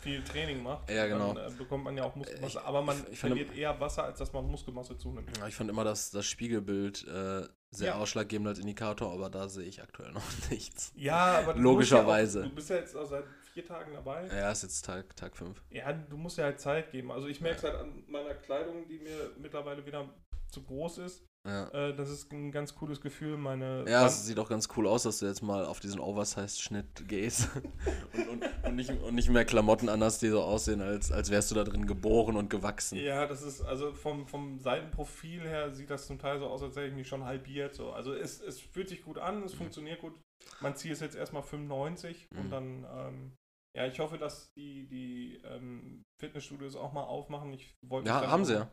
viel 0.00 0.22
Training 0.22 0.62
macht, 0.62 0.88
Ja, 0.90 1.06
genau. 1.06 1.34
dann 1.34 1.52
äh, 1.52 1.56
bekommt 1.56 1.84
man 1.84 1.96
ja 1.96 2.04
auch 2.04 2.14
Muskelmasse. 2.14 2.58
Ich- 2.58 2.64
aber 2.64 2.82
man 2.82 2.98
ich- 3.06 3.12
ich 3.14 3.18
verliert 3.18 3.54
eher 3.56 3.78
Wasser, 3.80 4.04
als 4.04 4.18
dass 4.18 4.32
man 4.32 4.46
Muskelmasse 4.46 4.96
zunimmt. 4.96 5.28
Ich 5.48 5.54
fand 5.54 5.68
immer 5.70 5.84
das, 5.84 6.10
das 6.10 6.24
Spiegelbild 6.26 7.06
äh, 7.06 7.46
sehr 7.70 7.88
Ja. 7.88 7.94
ausschlaggebend 7.96 8.48
als 8.48 8.58
Indikator, 8.60 9.12
aber 9.12 9.28
da 9.28 9.48
sehe 9.48 9.66
ich 9.66 9.82
aktuell 9.82 10.12
noch 10.12 10.22
nichts. 10.50 10.92
Ja, 10.94 11.38
aber 11.40 11.54
du 11.54 11.60
Logischerweise. 11.60 12.44
Musst 12.48 12.70
ja 12.70 12.76
auch, 12.78 12.84
du 12.84 12.86
bist 12.86 12.96
ja 12.96 13.02
jetzt 13.02 13.10
seit 13.10 13.24
vier 13.52 13.66
Tagen 13.66 13.92
dabei. 13.92 14.26
Ja, 14.28 14.50
ist 14.52 14.62
jetzt 14.62 14.82
Tag, 14.84 15.14
Tag 15.16 15.36
5. 15.36 15.60
Ja, 15.70 15.92
du 15.92 16.16
musst 16.16 16.38
ja 16.38 16.44
halt 16.44 16.60
Zeit 16.60 16.90
geben. 16.92 17.10
Also 17.10 17.26
ich 17.26 17.40
merke 17.40 17.58
es 17.58 17.64
halt 17.64 17.74
an 17.76 18.04
meiner 18.06 18.34
Kleidung, 18.34 18.86
die 18.88 18.98
mir 19.00 19.32
mittlerweile 19.38 19.84
wieder 19.84 20.08
zu 20.50 20.62
groß 20.62 20.98
ist. 20.98 21.24
Ja. 21.46 21.68
Äh, 21.68 21.94
das 21.96 22.10
ist 22.10 22.30
ein 22.32 22.50
ganz 22.52 22.74
cooles 22.74 23.00
Gefühl. 23.00 23.36
Meine 23.38 23.84
Ja, 23.88 24.02
Wand- 24.02 24.10
es 24.10 24.26
sieht 24.26 24.38
auch 24.38 24.48
ganz 24.50 24.68
cool 24.76 24.86
aus, 24.86 25.04
dass 25.04 25.20
du 25.20 25.26
jetzt 25.26 25.40
mal 25.42 25.64
auf 25.64 25.80
diesen 25.80 25.98
Oversized-Schnitt 26.00 27.08
gehst 27.08 27.48
und, 28.12 28.28
und, 28.28 28.44
und, 28.64 28.76
nicht, 28.76 28.90
und 28.90 29.14
nicht 29.14 29.30
mehr 29.30 29.44
Klamotten 29.44 29.88
anhast, 29.88 30.20
die 30.22 30.28
so 30.28 30.42
aussehen, 30.42 30.80
als, 30.82 31.10
als 31.12 31.30
wärst 31.30 31.50
du 31.50 31.54
da 31.54 31.64
drin 31.64 31.86
geboren 31.86 32.36
und 32.36 32.50
gewachsen. 32.50 32.98
ja, 32.98 33.26
das 33.26 33.42
ist, 33.42 33.62
also 33.62 33.92
vom, 33.94 34.26
vom 34.26 34.58
Seitenprofil 34.58 35.42
her 35.42 35.72
sieht 35.74 35.90
das 35.90 36.06
zum 36.06 36.18
Teil 36.18 36.38
so 36.38 36.46
aus, 36.48 36.62
als 36.62 36.76
hätte 36.76 36.88
ich 36.88 36.94
mich 36.94 37.08
schon 37.08 37.24
halbiert. 37.24 37.74
So. 37.74 37.92
Also 37.92 38.12
es, 38.14 38.40
es 38.40 38.60
fühlt 38.60 38.88
sich 38.88 39.02
gut 39.02 39.18
an, 39.18 39.42
es 39.44 39.54
funktioniert 39.54 40.00
gut. 40.00 40.14
Mein 40.60 40.76
Ziel 40.76 40.92
ist 40.92 41.00
jetzt 41.00 41.16
erstmal 41.16 41.42
95 41.42 42.26
Mhm. 42.32 42.38
und 42.40 42.50
dann, 42.50 42.86
ähm, 42.94 43.32
ja, 43.76 43.86
ich 43.86 43.98
hoffe, 44.00 44.18
dass 44.18 44.50
die, 44.56 44.86
die 44.88 45.40
ähm, 45.44 46.02
Fitnessstudios 46.20 46.74
auch 46.76 46.92
mal 46.92 47.04
aufmachen. 47.04 47.52
Ich 47.52 47.74
wollte 47.86 48.08
Ja, 48.08 48.26
haben 48.28 48.44
sie 48.44 48.54
ja. 48.54 48.70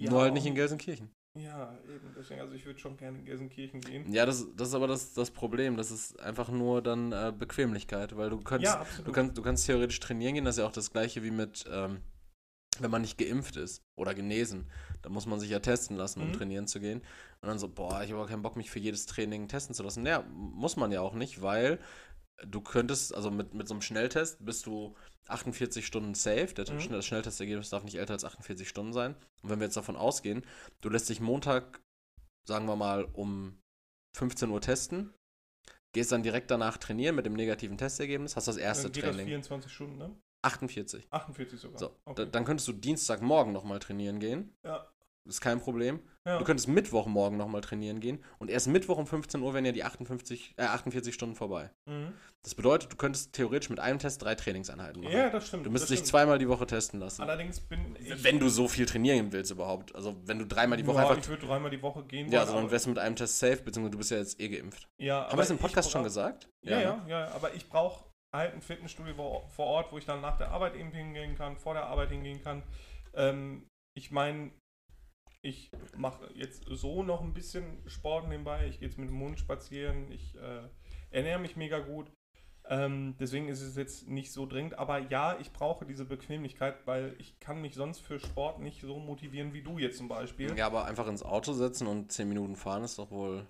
Ja, 0.00 0.10
Nur 0.10 0.22
halt 0.22 0.34
nicht 0.34 0.46
in 0.46 0.54
Gelsenkirchen. 0.54 1.10
Ja, 1.36 1.76
eben. 1.88 2.14
Deswegen, 2.16 2.40
also 2.40 2.54
ich 2.54 2.64
würde 2.64 2.78
schon 2.78 2.96
gerne 2.96 3.18
in 3.18 3.24
Gelsenkirchen 3.24 3.80
gehen. 3.80 4.12
Ja, 4.12 4.24
das, 4.24 4.46
das 4.54 4.68
ist 4.68 4.74
aber 4.74 4.86
das, 4.86 5.14
das 5.14 5.30
Problem. 5.32 5.76
Das 5.76 5.90
ist 5.90 6.18
einfach 6.20 6.48
nur 6.48 6.80
dann 6.80 7.10
äh, 7.12 7.32
Bequemlichkeit, 7.36 8.16
weil 8.16 8.30
du 8.30 8.40
kannst, 8.40 8.64
Ja, 8.66 8.86
du 9.04 9.10
kannst, 9.12 9.36
du 9.36 9.42
kannst 9.42 9.66
theoretisch 9.66 9.98
trainieren 9.98 10.34
gehen. 10.34 10.44
Das 10.44 10.54
ist 10.56 10.60
ja 10.60 10.66
auch 10.66 10.72
das 10.72 10.92
gleiche 10.92 11.24
wie 11.24 11.32
mit, 11.32 11.64
ähm, 11.68 12.02
wenn 12.78 12.90
man 12.90 13.02
nicht 13.02 13.18
geimpft 13.18 13.56
ist 13.56 13.82
oder 13.96 14.14
genesen. 14.14 14.70
Da 15.02 15.08
muss 15.10 15.26
man 15.26 15.40
sich 15.40 15.50
ja 15.50 15.58
testen 15.58 15.96
lassen, 15.96 16.20
um 16.22 16.28
Mhm. 16.28 16.32
trainieren 16.34 16.66
zu 16.68 16.78
gehen. 16.80 17.00
Und 17.40 17.48
dann 17.48 17.58
so, 17.58 17.68
boah, 17.68 18.02
ich 18.02 18.10
habe 18.10 18.20
aber 18.20 18.28
keinen 18.28 18.42
Bock, 18.42 18.56
mich 18.56 18.70
für 18.70 18.78
jedes 18.80 19.06
Training 19.06 19.48
testen 19.48 19.74
zu 19.74 19.82
lassen. 19.82 20.06
Ja, 20.06 20.22
muss 20.32 20.76
man 20.76 20.92
ja 20.92 21.00
auch 21.00 21.14
nicht, 21.14 21.42
weil 21.42 21.80
du 22.42 22.60
könntest, 22.60 23.14
also 23.14 23.30
mit, 23.30 23.54
mit 23.54 23.68
so 23.68 23.74
einem 23.74 23.82
Schnelltest 23.82 24.44
bist 24.44 24.66
du 24.66 24.94
48 25.28 25.86
Stunden 25.86 26.14
safe. 26.14 26.54
Der 26.54 26.70
Mhm. 26.72 26.90
Das 26.90 27.06
Schnelltestergebnis 27.06 27.70
darf 27.70 27.84
nicht 27.84 27.96
älter 27.96 28.14
als 28.14 28.24
48 28.24 28.68
Stunden 28.68 28.92
sein. 28.92 29.14
Und 29.42 29.50
wenn 29.50 29.60
wir 29.60 29.66
jetzt 29.66 29.76
davon 29.76 29.96
ausgehen, 29.96 30.44
du 30.80 30.88
lässt 30.88 31.08
dich 31.08 31.20
Montag, 31.20 31.80
sagen 32.46 32.66
wir 32.66 32.76
mal, 32.76 33.04
um 33.04 33.58
15 34.16 34.50
Uhr 34.50 34.60
testen, 34.60 35.14
gehst 35.92 36.12
dann 36.12 36.22
direkt 36.22 36.50
danach 36.50 36.76
trainieren 36.76 37.14
mit 37.14 37.26
dem 37.26 37.34
negativen 37.34 37.78
Testergebnis, 37.78 38.36
hast 38.36 38.48
das 38.48 38.56
erste 38.56 38.84
dann 38.84 38.92
geht 38.92 39.04
das 39.04 39.10
Training. 39.10 39.26
24 39.26 39.72
Stunden, 39.72 39.98
ne? 39.98 40.16
48. 40.42 41.06
48 41.10 41.58
sogar. 41.58 41.78
So, 41.78 41.96
okay. 42.04 42.28
dann 42.30 42.44
könntest 42.44 42.68
du 42.68 42.72
Dienstagmorgen 42.72 43.52
nochmal 43.52 43.78
trainieren 43.78 44.20
gehen. 44.20 44.54
Ja. 44.62 44.92
Ist 45.26 45.40
kein 45.40 45.58
Problem. 45.58 46.00
ja. 46.26 46.38
Du 46.38 46.44
könntest 46.44 46.68
Mittwochmorgen 46.68 47.38
nochmal 47.38 47.62
trainieren 47.62 48.00
gehen 48.00 48.22
und 48.38 48.50
erst 48.50 48.68
Mittwoch 48.68 48.98
um 48.98 49.06
15 49.06 49.40
Uhr 49.40 49.54
wären 49.54 49.64
ja 49.64 49.72
die 49.72 49.84
58, 49.84 50.54
äh, 50.58 50.64
48 50.64 51.14
Stunden 51.14 51.34
vorbei. 51.34 51.70
Mhm. 51.86 52.12
Das 52.42 52.54
bedeutet, 52.54 52.92
du 52.92 52.96
könntest 52.96 53.32
theoretisch 53.32 53.70
mit 53.70 53.80
einem 53.80 53.98
Test 53.98 54.22
drei 54.22 54.34
Trainingseinheiten 54.34 55.02
machen. 55.02 55.16
ja, 55.16 55.30
das 55.30 55.48
stimmt. 55.48 55.64
du 55.64 55.70
müsstest 55.70 55.92
dich 55.92 55.98
stimmt. 56.00 56.08
zweimal 56.10 56.38
die 56.38 56.48
Woche 56.48 56.66
testen 56.66 57.00
lassen. 57.00 57.22
Allerdings 57.22 57.58
bin 57.58 57.96
ich. 57.98 58.22
wenn 58.22 58.38
du 58.38 58.50
so 58.50 58.68
viel 58.68 58.84
trainieren 58.84 59.32
willst 59.32 59.50
überhaupt. 59.50 59.94
Also 59.94 60.14
wenn 60.26 60.38
du 60.38 60.46
dreimal 60.46 60.76
die 60.76 60.86
Woche 60.86 60.98
ja, 60.98 61.08
einfach... 61.08 61.18
ich 61.18 61.28
würde 61.28 61.46
dreimal 61.46 61.70
die 61.70 61.80
Woche 61.80 62.04
gehen. 62.04 62.26
Ja, 62.26 62.40
wollen, 62.40 62.48
also 62.48 62.60
dann 62.60 62.70
wärst 62.70 62.84
du 62.84 62.90
mit 62.90 62.98
einem 62.98 63.16
Test 63.16 63.38
safe, 63.38 63.62
beziehungsweise 63.62 63.92
du 63.92 63.98
bist 63.98 64.10
ja 64.10 64.18
jetzt 64.18 64.38
eh 64.40 64.48
geimpft. 64.48 64.88
ja, 64.98 65.24
Haben 65.24 65.32
wir 65.32 65.36
das 65.36 65.50
im 65.50 65.58
Podcast 65.58 65.90
schon 65.90 66.02
gesagt? 66.02 66.50
Ja, 66.62 66.80
ja, 66.80 66.96
ne? 66.96 67.10
ja, 67.10 67.28
aber 67.32 67.54
ich 67.54 67.66
brauche 67.68 68.04
halt 68.34 68.52
ein 68.52 68.60
Fitnessstudio 68.60 69.14
vor 69.48 69.66
Ort, 69.66 69.92
wo 69.92 69.98
ich 69.98 70.04
dann 70.04 70.20
nach 70.20 70.36
der 70.36 70.50
Arbeit 70.50 70.74
eben 70.74 70.90
hingehen 70.90 71.36
kann, 71.36 71.56
vor 71.56 71.72
der 71.72 71.86
Arbeit 71.86 72.10
hingehen 72.10 72.42
kann. 72.42 72.62
Ähm, 73.14 73.66
ich 73.96 74.10
meine, 74.10 74.50
ich 75.44 75.70
mache 75.96 76.28
jetzt 76.34 76.64
so 76.66 77.02
noch 77.02 77.20
ein 77.20 77.34
bisschen 77.34 77.82
Sport 77.86 78.28
nebenbei. 78.28 78.66
Ich 78.66 78.80
gehe 78.80 78.88
jetzt 78.88 78.98
mit 78.98 79.10
dem 79.10 79.20
Hund 79.20 79.38
spazieren. 79.38 80.10
Ich 80.10 80.34
äh, 80.36 80.62
ernähre 81.10 81.38
mich 81.38 81.54
mega 81.54 81.80
gut. 81.80 82.10
Ähm, 82.66 83.14
deswegen 83.20 83.48
ist 83.48 83.60
es 83.60 83.76
jetzt 83.76 84.08
nicht 84.08 84.32
so 84.32 84.46
dringend. 84.46 84.78
Aber 84.78 84.98
ja, 84.98 85.38
ich 85.38 85.52
brauche 85.52 85.84
diese 85.84 86.06
Bequemlichkeit, 86.06 86.86
weil 86.86 87.14
ich 87.18 87.38
kann 87.40 87.60
mich 87.60 87.74
sonst 87.74 88.00
für 88.00 88.18
Sport 88.18 88.60
nicht 88.60 88.80
so 88.80 88.98
motivieren 88.98 89.52
wie 89.52 89.62
du 89.62 89.78
jetzt 89.78 89.98
zum 89.98 90.08
Beispiel. 90.08 90.56
Ja, 90.56 90.66
aber 90.66 90.86
einfach 90.86 91.06
ins 91.08 91.22
Auto 91.22 91.52
setzen 91.52 91.86
und 91.86 92.10
10 92.10 92.26
Minuten 92.26 92.56
fahren 92.56 92.82
ist 92.82 92.98
doch 92.98 93.10
wohl, 93.10 93.46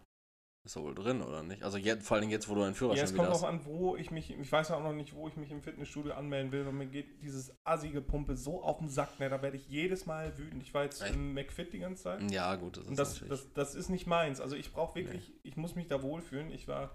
ist 0.65 0.77
doch 0.77 0.83
wohl 0.83 0.95
drin, 0.95 1.21
oder 1.21 1.43
nicht? 1.43 1.63
Also 1.63 1.77
jetzt, 1.77 2.07
vor 2.07 2.17
allem 2.17 2.31
jetzt, 2.31 2.49
wo 2.49 2.55
du 2.55 2.63
einen 2.63 2.73
Ja, 2.73 2.79
Führerschein 2.79 3.05
es 3.05 3.13
wieder 3.13 3.23
kommt 3.25 3.35
hast. 3.35 3.43
drauf 3.43 3.51
an, 3.51 3.65
wo 3.67 3.97
ich 3.97 4.11
mich, 4.11 4.31
ich 4.31 4.51
weiß 4.51 4.71
ja 4.71 4.77
auch 4.77 4.83
noch 4.83 4.95
nicht, 4.95 5.15
wo 5.15 5.29
ich 5.29 5.37
mich 5.37 5.51
im 5.51 5.61
Fitnessstudio 5.63 6.15
anmelden 6.15 6.53
will, 6.53 6.65
weil 6.65 6.73
mir 6.73 6.87
geht 6.87 7.23
dieses 7.23 7.55
assige 7.65 8.01
Pumpe 8.01 8.35
so 8.37 8.63
auf 8.63 8.79
den 8.79 8.89
Sack, 8.89 9.21
ne, 9.21 9.29
da 9.29 9.43
werde 9.43 9.57
ich 9.59 9.69
jedes 9.69 10.07
Mal 10.07 10.37
wütend. 10.39 10.63
Ich 10.63 10.73
war 10.73 10.85
jetzt 10.85 11.03
Echt? 11.03 11.15
im 11.15 11.35
McFit 11.35 11.73
die 11.73 11.81
ganze 11.81 12.05
Zeit 12.05 12.31
Ja, 12.31 12.55
gut, 12.57 12.79
das 12.79 12.85
ist 12.85 12.89
und 12.91 12.99
das, 12.99 13.21
das, 13.29 13.53
das 13.53 13.75
ist 13.75 13.91
nicht 13.91 14.07
meins. 14.07 14.41
Also 14.41 14.57
ich 14.57 14.73
brauche 14.73 14.95
wirklich, 14.95 15.35
ich 15.43 15.57
muss 15.57 15.75
mich 15.75 15.87
da 15.87 16.03
wohlfühlen. 16.03 16.51
Ich 16.51 16.67
war 16.67 16.93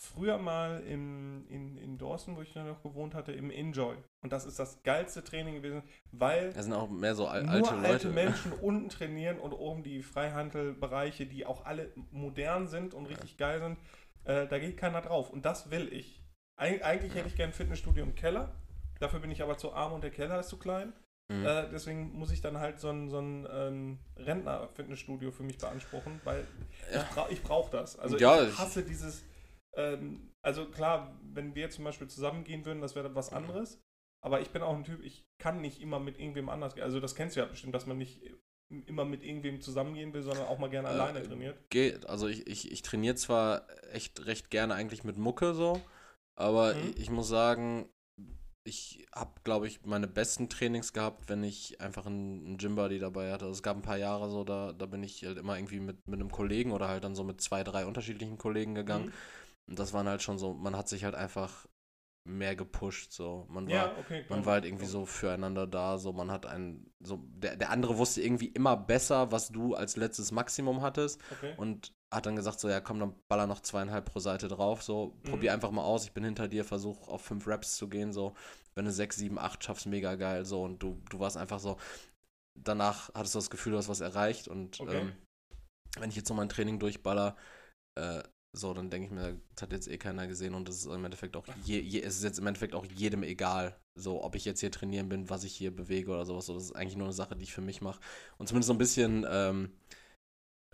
früher 0.00 0.38
mal 0.38 0.80
im, 0.84 1.44
in, 1.48 1.76
in 1.76 1.98
Dawson, 1.98 2.36
wo 2.36 2.42
ich 2.42 2.54
noch 2.54 2.82
gewohnt 2.82 3.14
hatte, 3.14 3.32
im 3.32 3.50
Enjoy. 3.50 3.96
Und 4.22 4.32
das 4.32 4.46
ist 4.46 4.58
das 4.58 4.80
geilste 4.84 5.24
Training 5.24 5.56
gewesen, 5.56 5.82
weil 6.12 6.52
das 6.52 6.64
sind 6.66 6.74
auch 6.74 6.88
mehr 6.88 7.16
so 7.16 7.26
al 7.26 7.42
nur 7.42 7.52
alte 7.52 7.70
alte, 7.72 7.88
Leute. 7.92 8.08
Menschen 8.10 8.52
unten 8.62 8.88
trainieren 8.88 9.38
und 9.40 9.52
oben 9.52 9.82
die 9.82 10.02
Freihandelbereiche, 10.02 11.26
die 11.26 11.44
auch 11.46 11.64
alle 11.66 11.92
modern 12.12 12.68
sind 12.68 12.94
und 12.94 13.06
richtig 13.06 13.36
geil 13.36 13.60
sind, 13.60 13.78
äh, 14.24 14.46
da 14.46 14.58
geht 14.60 14.76
keiner 14.76 15.02
drauf. 15.02 15.30
Und 15.30 15.44
das 15.44 15.70
will 15.70 15.92
ich. 15.92 16.22
Eig 16.56 16.84
eigentlich 16.84 17.14
hätte 17.14 17.28
ich 17.28 17.34
gerne 17.36 17.52
ein 17.52 17.56
Fitnessstudio 17.56 18.04
im 18.04 18.14
Keller. 18.14 18.54
Dafür 19.00 19.18
bin 19.20 19.30
ich 19.32 19.42
aber 19.42 19.58
zu 19.58 19.72
arm 19.72 19.92
und 19.92 20.02
der 20.02 20.10
Keller 20.10 20.38
ist 20.40 20.48
zu 20.48 20.58
klein. 20.58 20.92
Mhm. 21.30 21.44
Äh, 21.44 21.68
deswegen 21.70 22.12
muss 22.12 22.30
ich 22.30 22.40
dann 22.40 22.58
halt 22.58 22.80
so 22.80 22.88
ein, 22.88 23.10
so 23.10 23.18
ein 23.18 23.46
ähm, 23.52 23.98
Rentner-Fitnessstudio 24.16 25.30
für 25.30 25.42
mich 25.42 25.58
beanspruchen, 25.58 26.20
weil 26.24 26.46
Ja. 26.92 27.02
ich, 27.02 27.08
bra 27.08 27.26
ich 27.30 27.42
brauche 27.42 27.70
das. 27.70 27.98
Also 27.98 28.16
Ja, 28.16 28.42
ich 28.42 28.48
ich- 28.50 28.58
hasse 28.58 28.82
dieses, 28.82 29.24
ähm, 29.78 30.32
also 30.42 30.66
klar, 30.66 31.18
wenn 31.22 31.54
wir 31.54 31.70
zum 31.70 31.84
Beispiel 31.84 32.08
zusammen 32.08 32.44
gehen 32.44 32.64
würden, 32.64 32.80
das 32.80 32.94
wäre 32.94 33.14
was 33.14 33.32
anderes. 33.32 33.80
Aber 34.20 34.40
ich 34.40 34.50
bin 34.50 34.62
auch 34.62 34.74
ein 34.74 34.84
Typ, 34.84 35.02
ich 35.04 35.24
kann 35.38 35.60
nicht 35.60 35.80
immer 35.80 36.00
mit 36.00 36.18
irgendwem 36.18 36.48
anders 36.48 36.74
gehen. 36.74 36.84
Also 36.84 37.00
das 37.00 37.14
kennst 37.14 37.36
du 37.36 37.40
ja 37.40 37.46
bestimmt, 37.46 37.74
dass 37.74 37.86
man 37.86 37.98
nicht 37.98 38.20
immer 38.86 39.04
mit 39.04 39.22
irgendwem 39.22 39.60
zusammengehen 39.60 40.12
will, 40.12 40.22
sondern 40.22 40.46
auch 40.46 40.58
mal 40.58 40.68
gerne 40.68 40.88
Äh, 40.88 40.92
alleine 40.92 41.22
trainiert. 41.22 41.58
Geht, 41.70 42.06
also 42.06 42.28
ich, 42.28 42.46
ich, 42.46 42.72
ich 42.72 42.82
trainiere 42.82 43.14
zwar 43.14 43.66
echt 43.92 44.26
recht 44.26 44.50
gerne 44.50 44.74
eigentlich 44.74 45.04
mit 45.04 45.18
Mucke 45.18 45.54
so, 45.54 45.80
aber 46.36 46.74
Mhm. 46.74 46.90
ich, 46.90 47.02
ich 47.02 47.10
muss 47.10 47.28
sagen, 47.28 47.88
ich 48.64 49.06
habe, 49.14 49.32
glaube 49.44 49.66
ich, 49.66 49.84
meine 49.86 50.06
besten 50.08 50.48
Trainings 50.48 50.92
gehabt, 50.92 51.28
wenn 51.28 51.42
ich 51.44 51.80
einfach 51.80 52.06
einen, 52.06 52.44
einen 52.46 52.58
Gym-Buddy 52.58 52.98
dabei 52.98 53.32
hatte. 53.32 53.46
Also 53.46 53.54
es 53.56 53.62
gab 53.62 53.76
ein 53.76 53.82
paar 53.82 53.96
Jahre 53.98 54.30
so, 54.30 54.44
da, 54.44 54.72
da 54.72 54.86
bin 54.86 55.02
ich 55.02 55.24
halt 55.24 55.38
immer 55.38 55.56
irgendwie 55.56 55.80
mit, 55.80 56.06
mit 56.06 56.20
einem 56.20 56.30
Kollegen 56.30 56.72
oder 56.72 56.88
halt 56.88 57.04
dann 57.04 57.14
so 57.14 57.24
mit 57.24 57.40
zwei, 57.40 57.64
drei 57.64 57.86
unterschiedlichen 57.86 58.38
Kollegen 58.38 58.74
gegangen. 58.74 59.06
Mhm. 59.06 59.12
Und 59.68 59.78
das 59.78 59.92
waren 59.92 60.08
halt 60.08 60.22
schon 60.22 60.38
so, 60.38 60.54
man 60.54 60.76
hat 60.76 60.88
sich 60.88 61.04
halt 61.04 61.14
einfach 61.14 61.66
mehr 62.24 62.56
gepusht. 62.56 63.12
So. 63.12 63.46
Man 63.48 63.68
war, 63.68 63.74
Ja, 63.74 63.98
okay. 63.98 64.24
man 64.28 64.44
war 64.44 64.54
halt 64.54 64.64
irgendwie 64.64 64.86
so 64.86 65.06
füreinander 65.06 65.66
da. 65.66 65.98
So, 65.98 66.12
man 66.12 66.30
hat 66.30 66.46
einen, 66.46 66.92
so, 67.00 67.20
der, 67.22 67.56
der 67.56 67.70
andere 67.70 67.96
wusste 67.98 68.22
irgendwie 68.22 68.48
immer 68.48 68.76
besser, 68.76 69.32
was 69.32 69.48
du 69.48 69.74
als 69.74 69.96
letztes 69.96 70.32
Maximum 70.32 70.82
hattest 70.82 71.20
Okay. 71.32 71.54
und 71.56 71.92
hat 72.10 72.26
dann 72.26 72.36
gesagt, 72.36 72.60
so, 72.60 72.68
ja, 72.68 72.80
komm, 72.80 73.00
dann 73.00 73.14
baller 73.28 73.46
noch 73.46 73.60
zweieinhalb 73.60 74.06
pro 74.06 74.18
Seite 74.18 74.48
drauf, 74.48 74.82
so, 74.82 75.14
Mhm. 75.24 75.30
probier 75.30 75.52
einfach 75.52 75.70
mal 75.70 75.82
aus, 75.82 76.04
ich 76.04 76.12
bin 76.12 76.24
hinter 76.24 76.48
dir, 76.48 76.64
versuch 76.64 77.06
auf 77.08 77.20
fünf 77.22 77.46
Raps 77.46 77.76
zu 77.76 77.86
gehen, 77.88 78.14
so, 78.14 78.34
wenn 78.74 78.86
du 78.86 78.92
sechs, 78.92 79.16
sieben, 79.16 79.38
acht 79.38 79.62
schaffst, 79.62 79.84
mega 79.86 80.14
geil, 80.14 80.46
so, 80.46 80.62
und 80.62 80.82
du, 80.82 81.02
du 81.10 81.20
warst 81.20 81.36
einfach 81.36 81.60
so, 81.60 81.76
danach 82.58 83.12
hattest 83.14 83.34
du 83.34 83.38
das 83.38 83.50
Gefühl, 83.50 83.72
du 83.72 83.78
hast 83.78 83.88
was 83.90 84.00
erreicht 84.00 84.48
und 84.48 84.80
Okay. 84.80 85.00
ähm, 85.00 85.12
wenn 85.98 86.10
ich 86.10 86.16
jetzt 86.16 86.28
so 86.28 86.34
mein 86.34 86.48
Training 86.48 86.78
durchballer, 86.78 87.36
äh, 87.96 88.22
so, 88.56 88.72
dann 88.72 88.90
denke 88.90 89.06
ich 89.06 89.12
mir, 89.12 89.40
das 89.54 89.62
hat 89.62 89.72
jetzt 89.72 89.88
eh 89.88 89.98
keiner 89.98 90.26
gesehen 90.26 90.54
und 90.54 90.68
das 90.68 90.76
ist 90.76 90.86
im 90.86 91.04
Endeffekt 91.04 91.36
auch, 91.36 91.46
je, 91.64 91.80
je, 91.80 92.00
es 92.00 92.16
ist 92.16 92.24
jetzt 92.24 92.38
im 92.38 92.46
Endeffekt 92.46 92.74
auch 92.74 92.86
jedem 92.86 93.22
egal, 93.22 93.78
so, 93.94 94.22
ob 94.24 94.34
ich 94.34 94.44
jetzt 94.44 94.60
hier 94.60 94.70
trainieren 94.70 95.08
bin, 95.08 95.28
was 95.28 95.44
ich 95.44 95.54
hier 95.54 95.74
bewege 95.74 96.10
oder 96.10 96.24
sowas, 96.24 96.46
so, 96.46 96.54
das 96.54 96.64
ist 96.64 96.72
eigentlich 96.72 96.96
nur 96.96 97.06
eine 97.06 97.14
Sache, 97.14 97.36
die 97.36 97.44
ich 97.44 97.52
für 97.52 97.60
mich 97.60 97.82
mache 97.82 98.00
und 98.38 98.48
zumindest 98.48 98.68
so 98.68 98.74
ein 98.74 98.78
bisschen, 98.78 99.26
ähm, 99.28 99.72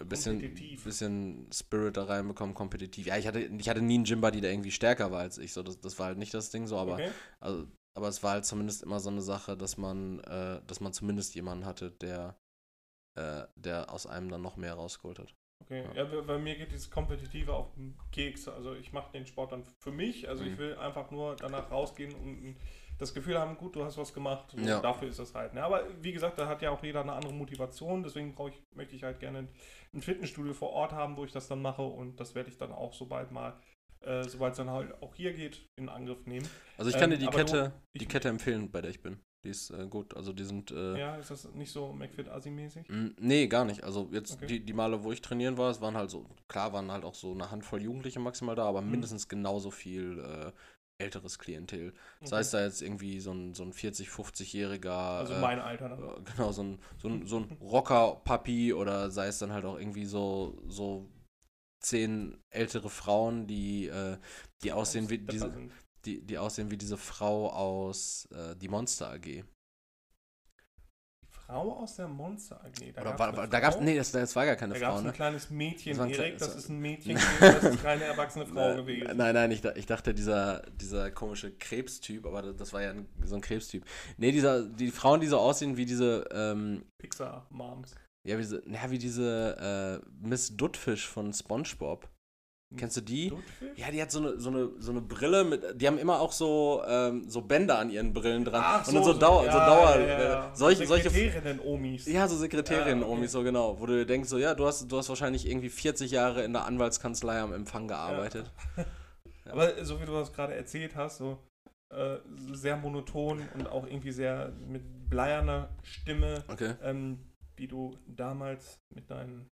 ein 0.00 0.08
bisschen, 0.08 0.54
bisschen 0.84 1.48
Spirit 1.52 1.96
da 1.96 2.04
reinbekommen, 2.04 2.54
kompetitiv. 2.54 3.06
Ja, 3.06 3.16
ich 3.16 3.28
hatte, 3.28 3.40
ich 3.40 3.68
hatte 3.68 3.80
nie 3.80 3.94
einen 3.94 4.04
Gym-Buddy, 4.04 4.40
der 4.40 4.50
irgendwie 4.50 4.72
stärker 4.72 5.12
war 5.12 5.20
als 5.20 5.38
ich, 5.38 5.52
so, 5.52 5.62
das, 5.62 5.80
das 5.80 5.98
war 5.98 6.06
halt 6.06 6.18
nicht 6.18 6.34
das 6.34 6.50
Ding 6.50 6.66
so, 6.66 6.78
aber 6.78 6.94
okay. 6.94 7.10
also, 7.40 7.68
aber 7.96 8.08
es 8.08 8.22
war 8.22 8.32
halt 8.32 8.44
zumindest 8.44 8.82
immer 8.82 8.98
so 8.98 9.10
eine 9.10 9.22
Sache, 9.22 9.56
dass 9.56 9.76
man, 9.76 10.20
äh, 10.20 10.60
dass 10.66 10.80
man 10.80 10.92
zumindest 10.92 11.34
jemanden 11.34 11.64
hatte, 11.64 11.92
der, 11.92 12.36
äh, 13.16 13.46
der 13.56 13.92
aus 13.92 14.06
einem 14.06 14.28
dann 14.28 14.42
noch 14.42 14.56
mehr 14.56 14.74
rausgeholt 14.74 15.20
hat. 15.20 15.34
Okay, 15.64 15.84
ja, 15.94 16.04
bei- 16.04 16.20
bei 16.20 16.38
mir 16.38 16.56
geht 16.56 16.72
dieses 16.72 16.90
Kompetitive 16.90 17.52
auf 17.54 17.72
den 17.74 17.96
Keks. 18.12 18.48
Also 18.48 18.74
ich 18.74 18.92
mache 18.92 19.12
den 19.12 19.26
Sport 19.26 19.52
dann 19.52 19.64
für 19.78 19.90
mich. 19.92 20.28
Also 20.28 20.44
ich 20.44 20.52
Mhm. 20.52 20.58
will 20.58 20.74
einfach 20.76 21.10
nur 21.10 21.36
danach 21.36 21.70
rausgehen 21.70 22.14
und 22.14 22.56
das 22.98 23.12
Gefühl 23.14 23.38
haben, 23.38 23.56
gut, 23.56 23.74
du 23.74 23.84
hast 23.84 23.98
was 23.98 24.12
gemacht. 24.14 24.50
So, 24.52 24.58
Ja. 24.58 24.80
Dafür 24.80 25.08
ist 25.08 25.18
das 25.18 25.34
halt. 25.34 25.52
Ne? 25.54 25.62
Aber 25.62 25.82
wie 26.02 26.12
gesagt, 26.12 26.38
da 26.38 26.46
hat 26.46 26.62
ja 26.62 26.70
auch 26.70 26.82
jeder 26.82 27.00
eine 27.00 27.12
andere 27.12 27.32
Motivation. 27.32 28.02
Deswegen 28.02 28.34
brauche 28.34 28.50
ich, 28.50 28.62
möchte 28.74 28.94
ich 28.94 29.02
halt 29.02 29.18
gerne 29.20 29.48
ein 29.92 30.00
Fitnessstudio 30.02 30.52
vor 30.54 30.70
Ort 30.70 30.92
haben, 30.92 31.16
wo 31.16 31.24
ich 31.24 31.32
das 31.32 31.48
dann 31.48 31.60
mache. 31.62 31.82
Und 31.82 32.20
das 32.20 32.34
werde 32.34 32.50
ich 32.50 32.56
dann 32.58 32.70
auch 32.70 32.92
sobald 32.94 33.32
mal, 33.32 33.54
äh, 34.02 34.22
sobald 34.24 34.52
es 34.52 34.58
dann 34.58 34.70
halt 34.70 35.02
auch 35.02 35.14
hier 35.14 35.32
geht, 35.32 35.66
in 35.76 35.88
Angriff 35.88 36.24
nehmen. 36.26 36.46
Also 36.76 36.90
ich 36.90 36.96
kann 36.96 37.10
Ähm, 37.10 37.18
dir 37.18 37.26
die 37.26 37.36
Kette, 37.36 37.62
du- 37.70 37.98
die 37.98 38.02
ich- 38.04 38.08
Kette 38.08 38.28
empfehlen, 38.28 38.70
bei 38.70 38.80
der 38.80 38.90
ich 38.90 39.02
bin. 39.02 39.18
Die 39.44 39.50
ist 39.50 39.70
äh, 39.70 39.86
gut. 39.86 40.16
Also 40.16 40.32
die 40.32 40.44
sind, 40.44 40.70
äh, 40.70 40.98
Ja, 40.98 41.16
ist 41.16 41.30
das 41.30 41.44
nicht 41.54 41.72
so 41.72 41.92
McFit-Assi-mäßig? 41.92 42.86
m, 42.88 43.14
nee, 43.18 43.46
gar 43.46 43.64
nicht. 43.64 43.84
Also 43.84 44.08
jetzt 44.12 44.34
Okay. 44.34 44.46
die, 44.48 44.60
die 44.64 44.72
Male, 44.72 45.04
wo 45.04 45.12
ich 45.12 45.20
trainieren 45.22 45.56
war, 45.58 45.70
es 45.70 45.80
waren 45.80 45.96
halt 45.96 46.10
so, 46.10 46.26
klar 46.48 46.72
waren 46.72 46.90
halt 46.90 47.04
auch 47.04 47.14
so 47.14 47.32
eine 47.32 47.50
Handvoll 47.50 47.82
Jugendliche 47.82 48.20
maximal 48.20 48.54
da, 48.56 48.64
aber 48.66 48.82
Mhm. 48.82 48.90
mindestens 48.90 49.28
genauso 49.28 49.70
viel 49.70 50.18
äh, 50.20 50.52
älteres 51.02 51.38
Klientel. 51.38 51.92
Das 52.20 52.30
Okay. 52.30 52.38
heißt 52.38 52.54
da 52.54 52.64
jetzt 52.64 52.82
irgendwie 52.82 53.20
so 53.20 53.32
ein, 53.32 53.54
so 53.54 53.62
ein 53.64 53.72
40, 53.72 54.10
50-jähriger 54.10 55.20
Also 55.20 55.34
äh, 55.34 55.40
mein 55.40 55.60
Alter. 55.60 55.98
Äh, 56.18 56.22
Genau, 56.36 56.52
so 56.52 56.62
ein, 56.62 56.78
so 56.98 57.08
ein, 57.08 57.26
so 57.26 57.38
ein 57.40 57.50
Rocker-Papi 57.60 58.72
oder 58.74 59.10
sei 59.10 59.26
es 59.28 59.38
dann 59.38 59.52
halt 59.52 59.64
auch 59.64 59.78
irgendwie 59.78 60.04
so, 60.06 60.56
so 60.68 61.08
zehn 61.80 62.38
ältere 62.50 62.90
Frauen, 62.90 63.46
die, 63.46 63.88
äh, 63.88 64.18
die 64.62 64.72
aussehen 64.72 65.10
wie 65.10 65.18
diese. 65.18 65.52
Die, 66.06 66.20
die 66.22 66.38
aussehen 66.38 66.70
wie 66.70 66.76
diese 66.76 66.96
Frau 66.98 67.50
aus 67.50 68.28
äh, 68.32 68.54
Die 68.56 68.68
Monster 68.68 69.10
AG. 69.12 69.22
Die 69.24 69.44
Frau 71.30 71.72
aus 71.82 71.96
der 71.96 72.08
Monster 72.08 72.64
AG. 72.64 72.92
Da 72.94 73.00
Oder 73.02 73.18
war, 73.18 73.36
war, 73.36 73.46
da 73.46 73.60
gab's, 73.60 73.78
nee, 73.80 73.96
das, 73.96 74.12
das 74.12 74.34
war 74.34 74.46
gar 74.46 74.56
keine 74.56 74.72
Da 74.74 74.80
gab 74.80 74.88
Frau, 74.90 74.96
es 74.98 75.00
ein 75.02 75.06
ne? 75.08 75.12
kleines 75.12 75.50
Mädchen, 75.50 75.96
Das 75.98 76.10
Erik, 76.10 76.38
das 76.38 76.56
ist 76.56 76.68
ein 76.70 76.78
Mädchen 76.80 77.18
das 77.40 77.64
ist 77.64 77.82
keine 77.82 78.04
erwachsene 78.04 78.46
Frau 78.46 78.54
Nein, 78.54 78.76
gewesen. 78.78 79.16
Nein, 79.16 79.34
nein, 79.34 79.50
ich, 79.50 79.60
da- 79.60 79.74
ich 79.76 79.86
dachte, 79.86 80.14
dieser, 80.14 80.62
dieser 80.80 81.10
komische 81.10 81.52
Krebstyp, 81.54 82.24
aber 82.26 82.54
das 82.54 82.72
war 82.72 82.82
ja 82.82 82.90
ein, 82.90 83.06
so 83.24 83.34
ein 83.34 83.42
Krebstyp. 83.42 83.84
Nee, 84.16 84.32
dieser, 84.32 84.62
die 84.66 84.90
Frauen, 84.90 85.20
die 85.20 85.26
so 85.26 85.38
aussehen 85.38 85.76
wie 85.76 85.84
diese, 85.86 86.26
ähm, 86.32 86.84
Pixar-Moms. 86.98 87.94
ja, 88.26 88.38
wie 88.38 88.42
diese, 88.42 88.62
na, 88.66 88.90
wie 88.90 88.98
diese 88.98 90.00
äh, 90.02 90.26
Miss 90.26 90.56
Duttfish 90.56 91.06
von 91.06 91.32
Spongebob. 91.34 92.08
Kennst 92.76 92.96
du 92.96 93.00
die? 93.02 93.28
Duttfisch? 93.28 93.76
Ja, 93.76 93.90
die 93.90 94.02
hat 94.02 94.10
so 94.10 94.18
eine, 94.18 94.40
so 94.40 94.50
eine, 94.50 94.70
so 94.78 94.90
eine 94.90 95.00
Brille 95.00 95.44
mit, 95.44 95.80
die 95.80 95.86
haben 95.86 95.98
immer 95.98 96.20
auch 96.20 96.32
so, 96.32 96.82
ähm, 96.86 97.28
so 97.28 97.42
Bänder 97.42 97.78
an 97.78 97.90
ihren 97.90 98.12
Brillen 98.12 98.44
dran. 98.44 98.62
Ach 98.64 98.88
und 98.88 98.94
dann 98.94 99.04
so, 99.04 99.12
Dauer, 99.12 99.44
so 99.44 99.50
Dauer, 99.58 99.96
ja, 100.00 100.06
ja, 100.06 100.22
ja. 100.22 100.52
äh, 100.52 100.56
solche, 100.56 100.86
solche, 100.86 101.10
Sekretärinnen-Omis. 101.10 102.06
ja, 102.06 102.26
so 102.26 102.36
Sekretärinnen, 102.36 103.00
Ja, 103.00 103.06
okay. 103.06 103.14
Omis, 103.16 103.32
so 103.32 103.42
genau, 103.44 103.78
wo 103.78 103.86
du 103.86 104.04
denkst, 104.04 104.28
so, 104.28 104.38
ja, 104.38 104.54
du 104.54 104.66
hast, 104.66 104.90
du 104.90 104.96
hast 104.96 105.08
wahrscheinlich 105.08 105.48
irgendwie 105.48 105.68
40 105.68 106.10
Jahre 106.10 106.42
in 106.42 106.52
der 106.52 106.64
Anwaltskanzlei 106.64 107.40
am 107.40 107.52
Empfang 107.52 107.86
gearbeitet. 107.86 108.50
Aber 109.50 109.84
so 109.84 110.00
wie 110.00 110.06
du 110.06 110.12
das 110.12 110.32
gerade 110.32 110.54
erzählt 110.54 110.96
hast, 110.96 111.18
so 111.18 111.38
äh, 111.90 112.16
sehr 112.52 112.76
monoton 112.76 113.42
und 113.54 113.68
auch 113.68 113.86
irgendwie 113.86 114.10
sehr 114.12 114.52
mit 114.66 114.82
bleierner 115.08 115.68
Stimme, 115.82 116.42
Okay. 116.48 116.74
ähm, 116.82 117.20
wie 117.56 117.68
du 117.68 117.96
damals 118.08 118.80
mit 118.92 119.08
deinen 119.10 119.48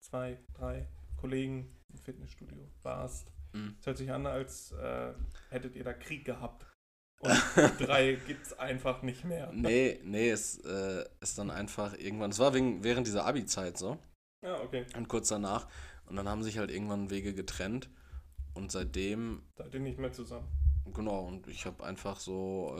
zwei, 0.00 0.38
drei 0.54 0.88
Kollegen 1.16 1.68
im 1.94 2.00
Fitnessstudio 2.00 2.68
warst. 2.82 3.32
Mhm. 3.52 3.76
Es 3.80 3.86
hört 3.86 3.98
sich 3.98 4.10
an, 4.10 4.26
als 4.26 4.72
äh, 4.72 5.12
hättet 5.50 5.76
ihr 5.76 5.84
da 5.84 5.92
Krieg 5.92 6.24
gehabt. 6.24 6.66
Und 7.20 7.32
drei 7.78 8.18
gibt 8.26 8.46
es 8.46 8.58
einfach 8.58 9.02
nicht 9.02 9.24
mehr. 9.24 9.50
Nee, 9.52 10.00
nee, 10.04 10.30
es 10.30 10.58
äh, 10.58 11.04
ist 11.20 11.38
dann 11.38 11.50
einfach 11.50 11.96
irgendwann, 11.96 12.30
es 12.30 12.38
war 12.38 12.52
wegen, 12.52 12.82
während 12.84 13.06
dieser 13.06 13.24
Abi-Zeit 13.24 13.78
so 13.78 13.98
Ja, 14.42 14.60
okay. 14.60 14.84
und 14.96 15.08
kurz 15.08 15.28
danach 15.28 15.68
und 16.06 16.16
dann 16.16 16.28
haben 16.28 16.42
sich 16.42 16.58
halt 16.58 16.70
irgendwann 16.70 17.10
Wege 17.10 17.32
getrennt 17.32 17.88
und 18.52 18.70
seitdem 18.72 19.42
Seid 19.56 19.72
ihr 19.74 19.80
nicht 19.80 19.98
mehr 19.98 20.12
zusammen. 20.12 20.48
Genau, 20.92 21.20
und 21.20 21.46
ich 21.48 21.64
habe 21.64 21.82
einfach 21.82 22.20
so, 22.20 22.76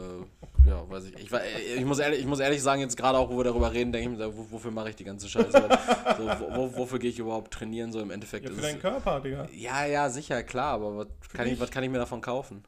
äh, 0.66 0.68
ja, 0.68 0.88
weiß 0.88 1.04
ich, 1.06 1.14
ich, 1.18 1.32
war- 1.32 1.42
äh, 1.42 1.74
ich, 1.76 1.84
muss 1.84 1.98
ehrlich, 1.98 2.20
ich 2.20 2.26
muss 2.26 2.38
ehrlich 2.38 2.62
sagen, 2.62 2.80
jetzt 2.82 2.96
gerade 2.96 3.16
auch, 3.18 3.30
wo 3.30 3.38
wir 3.38 3.44
darüber 3.44 3.72
reden, 3.72 3.92
denke 3.92 4.12
ich 4.12 4.18
mir, 4.18 4.50
wofür 4.52 4.70
mache 4.70 4.90
ich 4.90 4.96
die 4.96 5.04
ganze 5.04 5.28
Scheiße? 5.28 5.50
so, 6.18 6.26
wo, 6.28 6.54
wo, 6.56 6.76
wofür 6.76 6.98
gehe 6.98 7.08
ich 7.10 7.18
überhaupt 7.18 7.52
trainieren? 7.54 7.92
So 7.92 8.00
im 8.00 8.10
Endeffekt 8.10 8.44
Ja, 8.44 8.50
für 8.50 8.56
ist 8.58 8.64
deinen 8.64 8.78
Körper, 8.80 9.20
Digga. 9.20 9.48
Ja, 9.52 9.86
ja, 9.86 10.10
sicher, 10.10 10.42
klar, 10.42 10.74
aber 10.74 10.96
was 10.98 11.06
kann, 11.32 11.46
ich, 11.46 11.58
was 11.58 11.70
kann 11.70 11.82
ich 11.82 11.90
mir 11.90 11.98
davon 11.98 12.20
kaufen? 12.20 12.62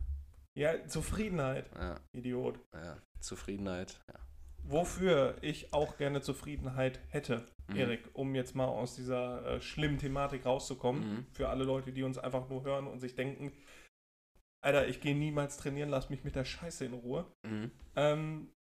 Ja, 0.54 0.72
Zufriedenheit, 0.88 1.66
Ja, 1.78 1.96
Idiot. 2.12 2.58
ja, 2.72 2.96
Zufriedenheit, 3.20 4.00
ja. 4.08 4.14
Wofür 4.68 5.36
ich 5.42 5.72
auch 5.72 5.96
gerne 5.96 6.22
Zufriedenheit 6.22 6.98
hätte, 7.08 7.44
Mhm. 7.68 7.76
Erik, 7.76 8.00
um 8.12 8.34
jetzt 8.36 8.54
mal 8.54 8.66
aus 8.66 8.94
dieser 8.94 9.44
äh, 9.56 9.60
schlimmen 9.60 9.98
Thematik 9.98 10.46
rauszukommen, 10.46 11.02
Mhm. 11.02 11.26
für 11.32 11.48
alle 11.48 11.64
Leute, 11.64 11.92
die 11.92 12.04
uns 12.04 12.16
einfach 12.16 12.48
nur 12.48 12.62
hören 12.64 12.86
und 12.86 13.00
sich 13.00 13.16
denken, 13.16 13.52
Alter, 14.66 14.88
ich 14.88 15.00
gehe 15.00 15.14
niemals 15.14 15.58
trainieren, 15.58 15.90
lass 15.90 16.10
mich 16.10 16.24
mit 16.24 16.34
der 16.34 16.44
Scheiße 16.44 16.84
in 16.84 16.92
Ruhe. 16.92 17.24
Mhm. 17.46 17.70
Ähm, 17.94 18.52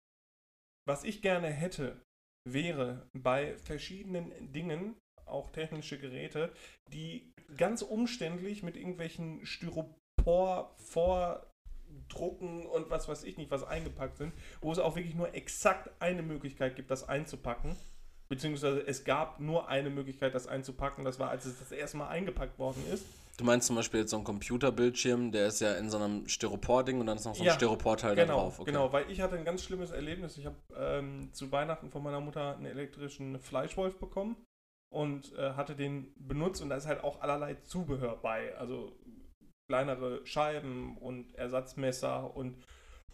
was 0.87 1.03
ich 1.03 1.23
gerne 1.23 1.49
hätte, 1.49 1.99
wäre 2.47 3.09
bei 3.15 3.57
verschiedenen 3.57 4.53
Dingen, 4.53 4.97
auch 5.25 5.51
technische 5.51 5.99
Geräte, 5.99 6.53
die 6.93 7.33
ganz 7.57 7.81
umständlich 7.81 8.63
mit 8.63 8.77
irgendwelchen 8.77 9.47
Styropor 9.47 10.75
vordrucken 10.77 12.67
und 12.67 12.91
was 12.91 13.09
weiß 13.09 13.25
ich 13.25 13.39
nicht, 13.39 13.51
was 13.51 13.65
eingepackt 13.65 14.19
sind, 14.19 14.35
wo 14.61 14.73
es 14.73 14.79
auch 14.79 14.97
wirklich 14.97 15.15
nur 15.15 15.35
exakt 15.35 15.91
eine 16.01 16.23
Möglichkeit 16.23 16.77
gibt, 16.77 16.91
das 16.91 17.09
einzupacken. 17.09 17.77
Beziehungsweise 18.29 18.87
es 18.87 19.05
gab 19.05 19.41
nur 19.41 19.69
eine 19.69 19.89
Möglichkeit, 19.89 20.35
das 20.35 20.47
einzupacken. 20.47 21.07
Das 21.07 21.19
war, 21.19 21.31
als 21.31 21.47
es 21.47 21.59
das 21.59 21.73
erste 21.73 21.97
Mal 21.97 22.09
eingepackt 22.09 22.59
worden 22.59 22.85
ist. 22.93 23.07
Du 23.37 23.45
meinst 23.45 23.67
zum 23.67 23.75
Beispiel 23.75 23.99
jetzt 24.01 24.11
so 24.11 24.17
einen 24.17 24.25
Computerbildschirm, 24.25 25.33
der 25.33 25.49
ist 25.49 25.61
ja 25.61 25.75
in 25.75 25.91
so 25.91 25.97
einem 25.99 26.29
Styropor-Ding 26.29 27.01
und 27.01 27.07
dann 27.07 27.17
ist 27.17 27.25
noch 27.25 27.35
so 27.35 27.43
ein 27.43 27.47
Ja, 27.47 27.55
Styroporteil 27.55 28.15
da 28.15 28.23
Genau, 28.23 28.39
drauf. 28.39 28.61
Okay. 28.61 28.71
genau, 28.71 28.93
weil 28.93 29.11
ich 29.11 29.21
hatte 29.21 29.37
ein 29.37 29.45
ganz 29.45 29.65
schlimmes 29.65 29.91
Erlebnis. 29.91 30.39
Ich 30.39 30.47
habe 30.47 30.57
ähm, 30.77 31.31
zu 31.33 31.51
Weihnachten 31.51 31.91
von 31.91 32.03
meiner 32.05 32.21
Mutter 32.21 32.55
einen 32.57 32.67
elektrischen 32.67 33.41
Fleischwolf 33.41 33.99
bekommen 33.99 34.37
und 34.93 35.33
äh, 35.37 35.55
hatte 35.55 35.75
den 35.75 36.13
benutzt 36.17 36.63
und 36.63 36.69
da 36.69 36.77
ist 36.77 36.87
halt 36.87 37.03
auch 37.03 37.23
allerlei 37.23 37.55
Zubehör 37.65 38.17
bei. 38.23 38.57
Also 38.57 38.93
kleinere 39.69 40.25
Scheiben 40.25 40.97
und 40.99 41.35
Ersatzmesser 41.35 42.37
und 42.37 42.65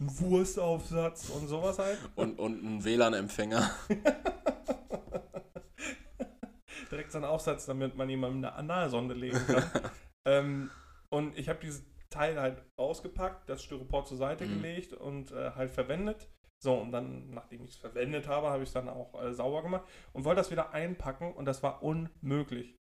ein 0.01 0.19
Wurstaufsatz 0.19 1.31
und 1.31 1.49
sowas 1.49 1.79
halt. 1.79 1.99
Und, 2.17 2.39
und 2.39 2.63
ein 2.65 2.85
WLAN-Empfänger. 2.85 3.71
Direkt 6.91 7.13
so 7.13 7.19
einen 7.19 7.27
Aufsatz, 7.27 7.67
damit 7.67 7.97
man 7.97 8.09
jemandem 8.09 8.45
eine 8.45 8.55
Analsonde 8.55 9.15
legen 9.15 9.39
kann. 9.47 9.65
ähm, 10.27 10.71
und 11.11 11.37
ich 11.39 11.49
habe 11.49 11.61
dieses 11.61 11.85
Teil 12.11 12.41
halt 12.41 12.63
ausgepackt, 12.77 13.49
das 13.49 13.63
Styropor 13.63 14.05
zur 14.05 14.17
Seite 14.17 14.47
Mhm. 14.47 14.63
gelegt 14.63 14.93
und 14.93 15.31
äh, 15.33 15.53
halt 15.53 15.71
verwendet. 15.71 16.29
So, 16.63 16.75
und 16.75 16.93
dann, 16.93 17.31
nachdem 17.31 17.65
ich 17.65 17.71
es 17.71 17.77
verwendet 17.77 18.29
habe, 18.29 18.51
habe 18.51 18.63
ich 18.63 18.69
es 18.69 18.75
dann 18.75 18.89
auch 18.89 19.21
äh, 19.23 19.33
sauber 19.33 19.63
gemacht 19.63 19.85
und 20.13 20.25
wollte 20.25 20.41
das 20.41 20.51
wieder 20.51 20.73
einpacken 20.75 21.33
und 21.33 21.47
das 21.47 21.63
war 21.63 21.83
unmöglich. 21.83 22.77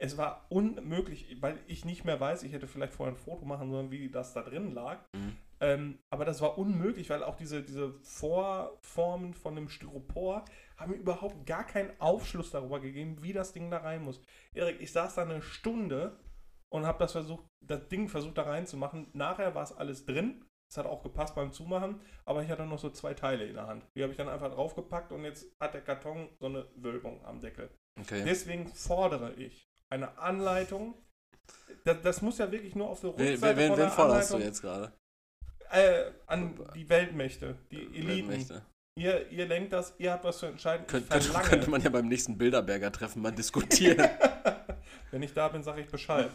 Es 0.00 0.16
war 0.16 0.46
unmöglich, 0.50 1.36
weil 1.40 1.58
ich 1.66 1.84
nicht 1.84 2.04
mehr 2.04 2.20
weiß, 2.20 2.42
ich 2.42 2.52
hätte 2.52 2.68
vielleicht 2.68 2.92
vorher 2.92 3.14
ein 3.14 3.18
Foto 3.18 3.44
machen 3.44 3.70
sollen, 3.70 3.90
wie 3.90 4.10
das 4.10 4.34
da 4.34 4.42
drin 4.42 4.72
lag. 4.72 5.00
Mhm. 5.14 5.36
Ähm, 5.60 5.98
aber 6.10 6.24
das 6.24 6.40
war 6.40 6.56
unmöglich, 6.58 7.10
weil 7.10 7.24
auch 7.24 7.34
diese, 7.34 7.62
diese 7.62 7.92
Vorformen 8.02 9.34
von 9.34 9.56
dem 9.56 9.68
Styropor 9.68 10.44
haben 10.76 10.92
mir 10.92 10.98
überhaupt 10.98 11.46
gar 11.46 11.64
keinen 11.64 11.98
Aufschluss 12.00 12.50
darüber 12.52 12.78
gegeben, 12.78 13.22
wie 13.22 13.32
das 13.32 13.52
Ding 13.52 13.70
da 13.70 13.78
rein 13.78 14.04
muss. 14.04 14.20
Erik, 14.54 14.80
ich 14.80 14.92
saß 14.92 15.16
da 15.16 15.22
eine 15.22 15.42
Stunde 15.42 16.16
und 16.70 16.86
habe 16.86 16.98
das 16.98 17.12
versucht, 17.12 17.46
das 17.60 17.88
Ding 17.88 18.08
versucht 18.08 18.38
da 18.38 18.42
reinzumachen. 18.42 19.08
Nachher 19.12 19.54
war 19.54 19.62
es 19.62 19.72
alles 19.72 20.04
drin 20.04 20.44
Das 20.68 20.78
hat 20.78 20.86
auch 20.86 21.02
gepasst 21.02 21.34
beim 21.34 21.52
Zumachen, 21.52 22.00
aber 22.24 22.42
ich 22.42 22.50
hatte 22.50 22.64
noch 22.64 22.78
so 22.78 22.90
zwei 22.90 23.14
Teile 23.14 23.46
in 23.46 23.54
der 23.54 23.66
Hand. 23.66 23.86
Die 23.96 24.02
habe 24.02 24.12
ich 24.12 24.18
dann 24.18 24.28
einfach 24.28 24.52
draufgepackt 24.52 25.12
und 25.12 25.24
jetzt 25.24 25.46
hat 25.60 25.74
der 25.74 25.82
Karton 25.82 26.28
so 26.38 26.46
eine 26.46 26.66
Wölbung 26.76 27.24
am 27.24 27.40
Deckel. 27.40 27.70
Okay. 28.00 28.22
Deswegen 28.24 28.68
fordere 28.68 29.32
ich 29.34 29.68
eine 29.90 30.18
Anleitung. 30.18 30.94
Das, 31.84 32.02
das 32.02 32.22
muss 32.22 32.38
ja 32.38 32.50
wirklich 32.52 32.74
nur 32.74 32.90
auf 32.90 33.00
der 33.00 33.10
Rückseite 33.10 33.56
wen, 33.56 33.68
von 33.68 33.76
wen 33.76 33.76
der 33.76 33.90
forderst 33.90 34.34
du 34.34 34.38
jetzt 34.38 34.60
gerade? 34.60 34.92
äh, 35.70 36.10
an 36.26 36.58
die 36.74 36.88
Weltmächte, 36.88 37.56
die 37.70 37.82
Eliten. 37.82 38.28
Weltmächte. 38.28 38.62
Ihr, 38.96 39.30
ihr 39.30 39.46
lenkt 39.46 39.72
das, 39.72 39.94
ihr 39.98 40.12
habt 40.12 40.24
was 40.24 40.38
zu 40.38 40.46
entscheiden. 40.46 40.86
Könnt, 40.86 41.08
könnte, 41.08 41.32
könnte 41.32 41.70
man 41.70 41.80
ja 41.80 41.88
beim 41.88 42.08
nächsten 42.08 42.36
Bilderberger-Treffen 42.36 43.22
mal 43.22 43.30
diskutieren. 43.36 44.08
Wenn 45.12 45.22
ich 45.22 45.32
da 45.32 45.48
bin, 45.48 45.62
sage 45.62 45.82
ich 45.82 45.88
Bescheid. 45.88 46.30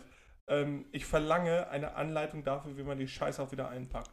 Ähm, 0.49 0.85
ich 0.91 1.05
verlange 1.05 1.69
eine 1.69 1.95
Anleitung 1.95 2.43
dafür, 2.43 2.77
wie 2.77 2.83
man 2.83 2.97
die 2.97 3.07
Scheiße 3.07 3.41
auch 3.41 3.51
wieder 3.51 3.69
einpackt. 3.69 4.11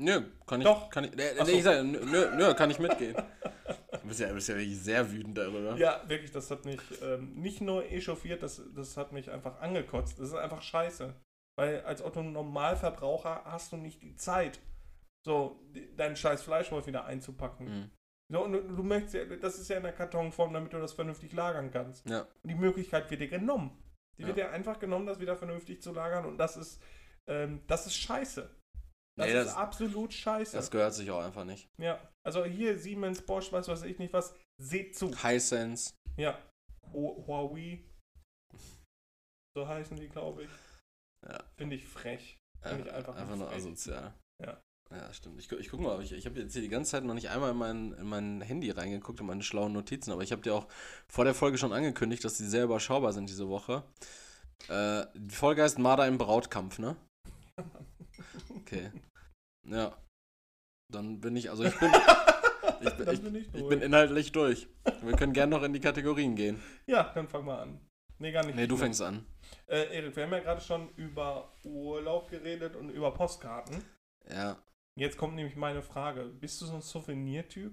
nö, 0.00 0.22
kann 0.46 0.60
ich. 0.60 0.66
Doch. 0.66 0.90
Kann 0.90 1.04
ich, 1.04 1.12
Ach 1.12 1.46
nee, 1.46 1.52
so. 1.52 1.58
ich 1.58 1.64
sag, 1.64 1.84
nö, 1.84 2.30
nö, 2.36 2.54
kann 2.54 2.70
ich 2.70 2.78
mitgehen. 2.78 3.16
Du 4.02 4.08
bist 4.08 4.18
ja, 4.18 4.28
du 4.28 4.34
bist 4.34 4.48
ja 4.48 4.56
wirklich 4.56 4.80
sehr 4.80 5.12
wütend 5.12 5.38
darüber. 5.38 5.76
Ja, 5.76 6.02
wirklich, 6.08 6.32
das 6.32 6.50
hat 6.50 6.64
mich 6.64 6.80
ähm, 7.02 7.34
nicht 7.34 7.60
nur 7.60 7.84
echauffiert, 7.84 8.42
das, 8.42 8.60
das 8.74 8.96
hat 8.96 9.12
mich 9.12 9.30
einfach 9.30 9.60
angekotzt. 9.60 10.18
Das 10.18 10.28
ist 10.28 10.34
einfach 10.34 10.60
scheiße. 10.60 11.14
Weil 11.56 11.82
als 11.82 12.02
Otto 12.02 12.22
Normalverbraucher 12.22 13.42
hast 13.44 13.72
du 13.72 13.76
nicht 13.76 14.02
die 14.02 14.16
Zeit, 14.16 14.58
so 15.24 15.60
deinen 15.96 16.16
scheiß 16.16 16.42
Fleischwolf 16.42 16.86
wieder 16.86 17.04
einzupacken. 17.04 17.66
Mhm. 17.66 17.90
So, 18.32 18.44
und 18.44 18.52
du, 18.52 18.62
du 18.62 18.82
möchtest 18.82 19.14
ja, 19.14 19.24
das 19.24 19.58
ist 19.58 19.68
ja 19.68 19.76
in 19.76 19.82
der 19.82 19.92
Kartonform, 19.92 20.52
damit 20.52 20.72
du 20.72 20.78
das 20.78 20.94
vernünftig 20.94 21.32
lagern 21.32 21.70
kannst. 21.70 22.08
Ja. 22.08 22.22
Und 22.22 22.48
die 22.48 22.54
Möglichkeit 22.54 23.10
wird 23.10 23.20
dir 23.20 23.28
genommen. 23.28 23.81
Die 24.18 24.22
Ja. 24.22 24.28
wird 24.28 24.36
dir 24.38 24.50
einfach 24.50 24.78
genommen, 24.78 25.06
das 25.06 25.20
wieder 25.20 25.36
vernünftig 25.36 25.82
zu 25.82 25.92
lagern 25.92 26.26
und 26.26 26.38
das 26.38 26.56
ist, 26.56 26.82
ähm, 27.28 27.62
das 27.66 27.86
ist 27.86 27.96
scheiße. 27.96 28.42
Das 29.18 29.26
Nee, 29.26 29.32
ist 29.38 29.46
das- 29.48 29.54
absolut 29.56 30.12
scheiße. 30.14 30.56
Das 30.56 30.70
gehört 30.70 30.94
sich 30.94 31.10
auch 31.10 31.22
einfach 31.22 31.44
nicht. 31.44 31.68
ja, 31.78 32.00
also 32.26 32.44
hier 32.44 32.78
Siemens, 32.78 33.24
Bosch, 33.24 33.52
weiß 33.52 33.68
was 33.68 33.82
ich 33.82 33.98
nicht 33.98 34.12
was, 34.12 34.34
seht 34.60 34.96
zu. 34.96 35.10
Hisense. 35.22 35.92
Ja, 36.16 36.38
Hu- 36.92 37.26
Huawei, 37.26 37.84
so 39.56 39.66
heißen 39.66 39.96
die, 39.96 40.08
glaube 40.08 40.44
ich. 40.44 40.50
Ja. 41.28 41.42
Finde 41.56 41.76
ich 41.76 41.86
frech. 41.86 42.38
Finde 42.62 42.84
ich 42.88 42.92
einfach 42.92 43.16
einfach 43.16 43.36
nur 43.36 43.48
frech. 43.48 43.58
asozial. 43.58 44.14
Ja. 44.42 44.60
Ja, 44.92 45.12
stimmt. 45.12 45.40
Ich, 45.40 45.50
ich 45.50 45.70
guck 45.70 45.80
mal, 45.80 46.02
ich, 46.02 46.12
ich 46.12 46.26
habe 46.26 46.40
jetzt 46.40 46.52
hier 46.52 46.62
die 46.62 46.68
ganze 46.68 46.90
Zeit 46.90 47.04
noch 47.04 47.14
nicht 47.14 47.30
einmal 47.30 47.52
in 47.52 47.56
mein, 47.56 47.92
in 47.92 48.06
mein 48.06 48.40
Handy 48.42 48.70
reingeguckt, 48.70 49.20
in 49.20 49.26
meine 49.26 49.42
schlauen 49.42 49.72
Notizen, 49.72 50.12
aber 50.12 50.22
ich 50.22 50.32
habe 50.32 50.42
dir 50.42 50.54
auch 50.54 50.68
vor 51.08 51.24
der 51.24 51.34
Folge 51.34 51.56
schon 51.56 51.72
angekündigt, 51.72 52.24
dass 52.24 52.36
die 52.36 52.44
sehr 52.44 52.64
überschaubar 52.64 53.12
sind 53.12 53.28
diese 53.28 53.48
Woche. 53.48 53.84
Äh, 54.68 55.06
die 55.14 55.34
Folge 55.34 55.62
heißt 55.62 55.78
Marder 55.78 56.06
im 56.06 56.18
Brautkampf, 56.18 56.78
ne? 56.78 56.96
Okay. 58.56 58.90
Ja. 59.66 59.96
Dann 60.90 61.20
bin 61.20 61.36
ich, 61.36 61.50
also 61.50 61.64
ich 61.64 61.78
bin, 61.78 61.90
ich 62.80 62.94
bin, 62.94 63.08
ich, 63.10 63.22
bin 63.22 63.34
ich 63.34 63.54
ich 63.54 63.68
bin 63.68 63.82
inhaltlich 63.82 64.32
durch. 64.32 64.68
Wir 65.02 65.16
können 65.16 65.32
gerne 65.32 65.56
noch 65.56 65.62
in 65.62 65.72
die 65.72 65.80
Kategorien 65.80 66.36
gehen. 66.36 66.62
Ja, 66.86 67.12
dann 67.14 67.28
fang 67.28 67.44
mal 67.44 67.60
an. 67.60 67.80
Nee, 68.18 68.32
gar 68.32 68.44
nicht. 68.44 68.54
Nee, 68.54 68.66
du 68.66 68.76
fängst 68.76 69.02
an. 69.02 69.26
Äh, 69.66 69.96
Erik, 69.96 70.16
wir 70.16 70.24
haben 70.24 70.32
ja 70.32 70.40
gerade 70.40 70.60
schon 70.60 70.90
über 70.96 71.52
Urlaub 71.64 72.30
geredet 72.30 72.76
und 72.76 72.90
über 72.90 73.12
Postkarten. 73.12 73.82
Ja. 74.30 74.56
Jetzt 74.94 75.16
kommt 75.16 75.34
nämlich 75.34 75.56
meine 75.56 75.82
Frage. 75.82 76.24
Bist 76.24 76.60
du 76.60 76.66
so 76.66 76.74
ein 76.74 76.82
Souvenirtyp? 76.82 77.72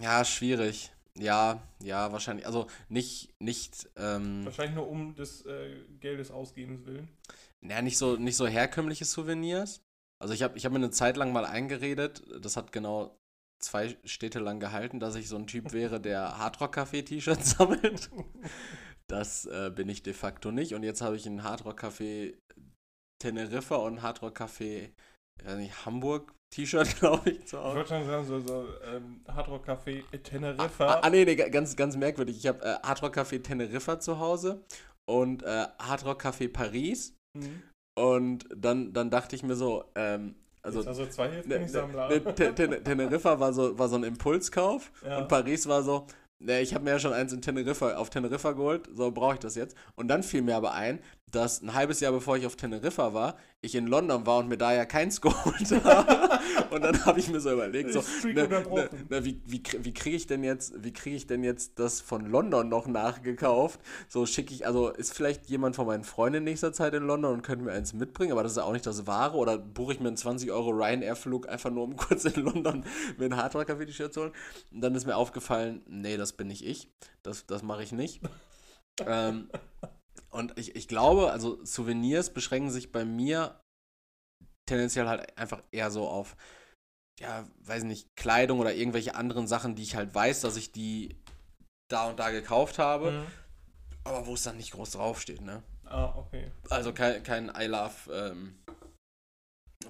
Ja, 0.00 0.24
schwierig. 0.24 0.92
Ja, 1.16 1.62
ja, 1.80 2.10
wahrscheinlich. 2.12 2.46
Also 2.46 2.66
nicht, 2.88 3.34
nicht, 3.40 3.88
ähm, 3.96 4.44
Wahrscheinlich 4.44 4.74
nur 4.74 4.88
um 4.88 5.14
des 5.14 5.46
äh, 5.46 5.84
Geldes 6.00 6.30
ausgebens 6.30 6.84
willen. 6.86 7.08
ja, 7.62 7.82
nicht 7.82 7.98
so, 7.98 8.16
nicht 8.16 8.36
so 8.36 8.46
herkömmliche 8.46 9.04
Souvenirs. 9.04 9.80
Also 10.18 10.34
ich 10.34 10.42
habe 10.42 10.56
ich 10.58 10.64
hab 10.64 10.72
mir 10.72 10.78
eine 10.78 10.90
Zeit 10.90 11.16
lang 11.16 11.32
mal 11.32 11.44
eingeredet, 11.44 12.22
das 12.40 12.56
hat 12.56 12.72
genau 12.72 13.16
zwei 13.60 13.96
Städte 14.04 14.40
lang 14.40 14.58
gehalten, 14.60 14.98
dass 15.00 15.14
ich 15.14 15.28
so 15.28 15.36
ein 15.36 15.46
Typ 15.46 15.72
wäre, 15.72 16.00
der 16.00 16.38
Hardrock-Café-T-Shirts 16.38 17.52
sammelt. 17.52 18.10
Das 19.06 19.44
äh, 19.46 19.70
bin 19.74 19.88
ich 19.88 20.02
de 20.02 20.14
facto 20.14 20.50
nicht. 20.50 20.74
Und 20.74 20.82
jetzt 20.82 21.00
habe 21.00 21.16
ich 21.16 21.26
ein 21.26 21.42
Hardrock-Café 21.44 22.34
Teneriffa 23.28 23.76
und 23.76 24.02
Hardrock-Café 24.02 24.90
ich 25.40 25.46
weiß 25.46 25.56
nicht, 25.56 25.84
Hamburg 25.86 26.32
T-Shirt, 26.54 26.96
glaube 27.00 27.30
ich, 27.30 27.44
zu 27.46 27.56
Ich 27.56 27.62
Hause. 27.62 27.76
wollte 27.76 27.88
schon 27.88 28.06
sagen, 28.06 28.24
so, 28.26 28.38
so 28.40 28.66
ähm, 28.86 29.20
Hardrock 29.28 29.66
Café 29.68 30.04
Ah, 30.12 30.16
Teneriffa. 30.22 31.00
ah, 31.00 31.10
nee, 31.10 31.24
nee, 31.24 31.34
ganz, 31.34 31.74
ganz 31.74 31.96
merkwürdig. 31.96 32.36
Ich 32.36 32.46
habe 32.46 32.62
äh, 32.64 32.74
Hardrock 32.86 33.16
Café 33.16 33.42
Teneriffa 33.42 33.98
zu 33.98 34.20
Hause 34.20 34.62
und 35.10 35.42
äh, 35.42 35.66
Hardrock 35.80 36.22
Café 36.24 36.52
Paris. 36.52 37.14
Mhm. 37.36 37.62
Und 37.98 38.44
dann, 38.54 38.92
dann 38.92 39.10
dachte 39.10 39.34
ich 39.34 39.42
mir 39.42 39.56
so, 39.56 39.84
ähm, 39.96 40.36
also, 40.62 40.80
also 40.86 41.06
zwei 41.06 41.28
ne, 41.28 41.58
Hilfssammler. 41.58 42.08
ne, 42.08 42.22
Te- 42.34 42.54
Te- 42.54 42.82
Teneriffa 42.84 43.38
war 43.40 43.52
so, 43.52 43.76
war 43.78 43.88
so 43.88 43.96
ein 43.96 44.04
Impulskauf 44.04 44.92
Ja. 45.04 45.18
und 45.18 45.28
Paris 45.28 45.66
war 45.66 45.82
so, 45.82 46.06
ne, 46.42 46.60
ich 46.60 46.74
habe 46.74 46.84
mir 46.84 46.90
ja 46.90 46.98
schon 47.00 47.12
eins 47.12 47.32
in 47.32 47.42
Teneriffa, 47.42 47.96
auf 47.96 48.10
Teneriffa 48.10 48.52
geholt, 48.52 48.88
so 48.92 49.10
brauche 49.10 49.34
ich 49.34 49.40
das 49.40 49.56
jetzt. 49.56 49.76
Und 49.96 50.08
dann 50.08 50.22
fiel 50.22 50.42
mir 50.42 50.56
aber 50.56 50.72
ein, 50.74 51.00
dass 51.34 51.62
ein 51.62 51.74
halbes 51.74 52.00
Jahr 52.00 52.12
bevor 52.12 52.36
ich 52.36 52.46
auf 52.46 52.56
Teneriffa 52.56 53.14
war, 53.14 53.36
ich 53.60 53.74
in 53.74 53.86
London 53.86 54.26
war 54.26 54.38
und 54.38 54.48
mir 54.48 54.58
da 54.58 54.72
ja 54.72 54.84
keins 54.84 55.20
geholt 55.20 55.84
habe. 55.84 56.38
und 56.70 56.82
dann 56.82 57.04
habe 57.04 57.18
ich 57.18 57.28
mir 57.28 57.40
so 57.40 57.52
überlegt, 57.52 57.92
so, 57.92 58.02
ne, 58.26 58.44
unterbrochen. 58.44 59.06
ne, 59.08 59.24
wie, 59.24 59.40
wie, 59.46 59.62
wie 59.80 59.94
kriege 59.94 60.16
ich 60.16 60.26
denn 60.26 60.44
jetzt, 60.44 60.84
wie 60.84 60.92
kriege 60.92 61.16
ich 61.16 61.26
denn 61.26 61.42
jetzt 61.42 61.78
das 61.78 62.00
von 62.00 62.26
London 62.26 62.68
noch 62.68 62.86
nachgekauft? 62.86 63.80
So 64.08 64.26
schicke 64.26 64.54
ich, 64.54 64.66
also 64.66 64.90
ist 64.90 65.14
vielleicht 65.14 65.46
jemand 65.46 65.76
von 65.76 65.86
meinen 65.86 66.04
Freunden 66.04 66.38
in 66.38 66.44
nächster 66.44 66.72
Zeit 66.72 66.94
in 66.94 67.04
London 67.04 67.34
und 67.34 67.42
könnte 67.42 67.64
mir 67.64 67.72
eins 67.72 67.92
mitbringen, 67.92 68.32
aber 68.32 68.42
das 68.42 68.52
ist 68.52 68.58
ja 68.58 68.64
auch 68.64 68.72
nicht 68.72 68.86
das 68.86 69.06
Wahre. 69.06 69.36
Oder 69.36 69.58
buche 69.58 69.94
ich 69.94 70.00
mir 70.00 70.08
einen 70.08 70.16
20 70.16 70.50
Euro 70.52 70.70
Ryanair-Flug 70.70 71.48
einfach 71.48 71.70
nur, 71.70 71.84
um 71.84 71.96
kurz 71.96 72.24
in 72.24 72.42
London 72.42 72.84
mir 73.18 73.26
ein 73.26 73.36
Hardrock-Café-T-Shirt 73.36 74.12
zu 74.12 74.22
holen? 74.22 74.32
Und 74.72 74.80
dann 74.80 74.94
ist 74.94 75.06
mir 75.06 75.16
aufgefallen, 75.16 75.82
nee, 75.86 76.16
das 76.16 76.32
bin 76.32 76.48
nicht 76.48 76.64
ich. 76.64 76.88
Das, 77.22 77.46
das 77.46 77.62
mache 77.62 77.82
ich 77.82 77.92
nicht. 77.92 78.20
ähm, 79.06 79.48
und 80.34 80.58
ich, 80.58 80.74
ich 80.76 80.88
glaube, 80.88 81.30
also 81.32 81.64
Souvenirs 81.64 82.32
beschränken 82.32 82.70
sich 82.70 82.92
bei 82.92 83.04
mir 83.04 83.60
tendenziell 84.68 85.06
halt 85.08 85.36
einfach 85.38 85.62
eher 85.70 85.90
so 85.90 86.08
auf, 86.08 86.36
ja, 87.20 87.46
weiß 87.60 87.84
nicht, 87.84 88.08
Kleidung 88.16 88.58
oder 88.58 88.74
irgendwelche 88.74 89.14
anderen 89.14 89.46
Sachen, 89.46 89.74
die 89.76 89.82
ich 89.82 89.94
halt 89.96 90.14
weiß, 90.14 90.40
dass 90.40 90.56
ich 90.56 90.72
die 90.72 91.16
da 91.90 92.08
und 92.08 92.18
da 92.18 92.30
gekauft 92.30 92.78
habe, 92.78 93.12
Mhm. 93.12 93.26
aber 94.04 94.26
wo 94.26 94.34
es 94.34 94.42
dann 94.42 94.56
nicht 94.56 94.72
groß 94.72 94.92
draufsteht, 94.92 95.40
ne? 95.42 95.62
Ah, 95.84 96.14
okay. 96.16 96.50
Also 96.70 96.92
kein, 96.92 97.22
kein 97.22 97.52
I 97.56 97.66
Love 97.66 98.12
ähm, 98.12 98.58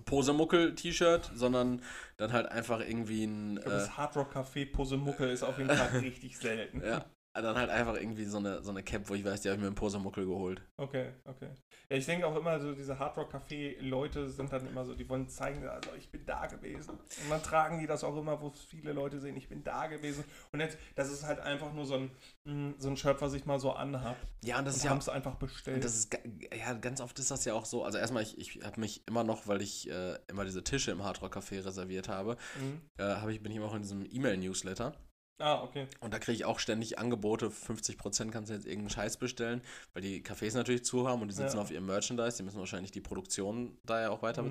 Posemuckel-T-Shirt, 0.04 1.30
sondern 1.34 1.82
dann 2.16 2.32
halt 2.32 2.46
einfach 2.46 2.80
irgendwie 2.80 3.24
ein, 3.24 3.56
Ich 3.56 3.62
glaube, 3.62 3.76
äh, 3.76 3.80
das 3.80 3.96
Hardrock 3.96 4.34
Café 4.36 4.70
Posemuckel 4.70 5.30
ist 5.30 5.42
auf 5.42 5.56
jeden 5.58 5.70
Fall 5.70 5.98
richtig 6.00 6.36
selten. 6.36 6.82
ja, 6.84 7.04
dann 7.42 7.56
halt 7.56 7.70
einfach 7.70 7.96
irgendwie 7.96 8.24
so 8.24 8.38
eine, 8.38 8.62
so 8.62 8.70
eine 8.70 8.82
Cap, 8.82 9.08
wo 9.08 9.14
ich 9.14 9.24
weiß, 9.24 9.40
die 9.40 9.48
habe 9.48 9.56
ich 9.56 9.60
mir 9.60 9.66
einen 9.66 9.74
Posemuckel 9.74 10.24
geholt. 10.24 10.62
Okay, 10.76 11.12
okay. 11.24 11.48
Ja, 11.90 11.96
ich 11.96 12.06
denke 12.06 12.26
auch 12.26 12.36
immer 12.36 12.60
so, 12.60 12.72
diese 12.72 12.98
Hardrock-Café-Leute 12.98 14.30
sind 14.30 14.52
dann 14.52 14.66
immer 14.66 14.84
so, 14.84 14.94
die 14.94 15.08
wollen 15.08 15.28
zeigen, 15.28 15.66
also 15.66 15.90
ich 15.98 16.10
bin 16.10 16.24
da 16.24 16.46
gewesen. 16.46 16.92
Und 16.92 17.30
dann 17.30 17.42
tragen 17.42 17.78
die 17.78 17.86
das 17.86 18.04
auch 18.04 18.16
immer, 18.16 18.40
wo 18.40 18.50
viele 18.50 18.92
Leute 18.92 19.20
sehen, 19.20 19.36
ich 19.36 19.48
bin 19.48 19.64
da 19.64 19.86
gewesen. 19.86 20.24
Und 20.52 20.60
jetzt, 20.60 20.78
das 20.94 21.10
ist 21.10 21.24
halt 21.24 21.40
einfach 21.40 21.72
nur 21.72 21.84
so 21.84 21.94
ein, 21.94 22.10
mh, 22.44 22.74
so 22.78 22.88
ein 22.88 22.96
Shirt, 22.96 23.20
was 23.20 23.34
ich 23.34 23.44
mal 23.46 23.58
so 23.58 23.72
anhab. 23.72 24.16
Ja, 24.44 24.58
und 24.58 24.64
das 24.64 24.74
Und 24.74 24.78
ist 24.78 24.84
ja 24.84 24.90
haben 24.90 24.98
es 24.98 25.08
einfach 25.08 25.34
bestellt. 25.34 25.76
Und 25.76 25.84
das 25.84 25.96
ist, 25.96 26.16
ja, 26.56 26.72
ganz 26.74 27.00
oft 27.00 27.18
ist 27.18 27.30
das 27.30 27.44
ja 27.44 27.54
auch 27.54 27.64
so. 27.64 27.84
Also 27.84 27.98
erstmal, 27.98 28.22
ich, 28.22 28.38
ich 28.38 28.64
habe 28.64 28.80
mich 28.80 29.06
immer 29.06 29.24
noch, 29.24 29.46
weil 29.46 29.60
ich 29.60 29.90
äh, 29.90 30.18
immer 30.28 30.44
diese 30.44 30.62
Tische 30.62 30.92
im 30.92 31.02
Hardrock 31.02 31.36
Café 31.36 31.64
reserviert 31.64 32.08
habe, 32.08 32.36
mhm. 32.60 32.80
äh, 32.96 33.16
hab 33.16 33.28
ich, 33.28 33.42
bin 33.42 33.50
ich 33.50 33.58
immer 33.58 33.66
auch 33.66 33.74
in 33.74 33.82
diesem 33.82 34.04
E-Mail-Newsletter. 34.04 34.94
Ah, 35.38 35.62
okay. 35.64 35.88
Und 36.00 36.14
da 36.14 36.18
kriege 36.20 36.36
ich 36.36 36.44
auch 36.44 36.60
ständig 36.60 36.98
Angebote, 36.98 37.50
50% 37.50 38.30
kannst 38.30 38.50
du 38.50 38.54
jetzt 38.54 38.66
irgendeinen 38.66 38.90
Scheiß 38.90 39.16
bestellen, 39.16 39.62
weil 39.92 40.02
die 40.02 40.22
Cafés 40.22 40.54
natürlich 40.54 40.84
zu 40.84 41.08
haben 41.08 41.22
und 41.22 41.28
die 41.28 41.34
sitzen 41.34 41.56
Ja. 41.56 41.62
auf 41.62 41.72
ihrem 41.72 41.86
Merchandise, 41.86 42.36
die 42.36 42.44
müssen 42.44 42.58
wahrscheinlich 42.60 42.92
die 42.92 43.00
Produktion 43.00 43.76
da 43.84 44.00
ja 44.00 44.10
auch 44.10 44.22
weiter 44.22 44.42
Mhm. 44.42 44.48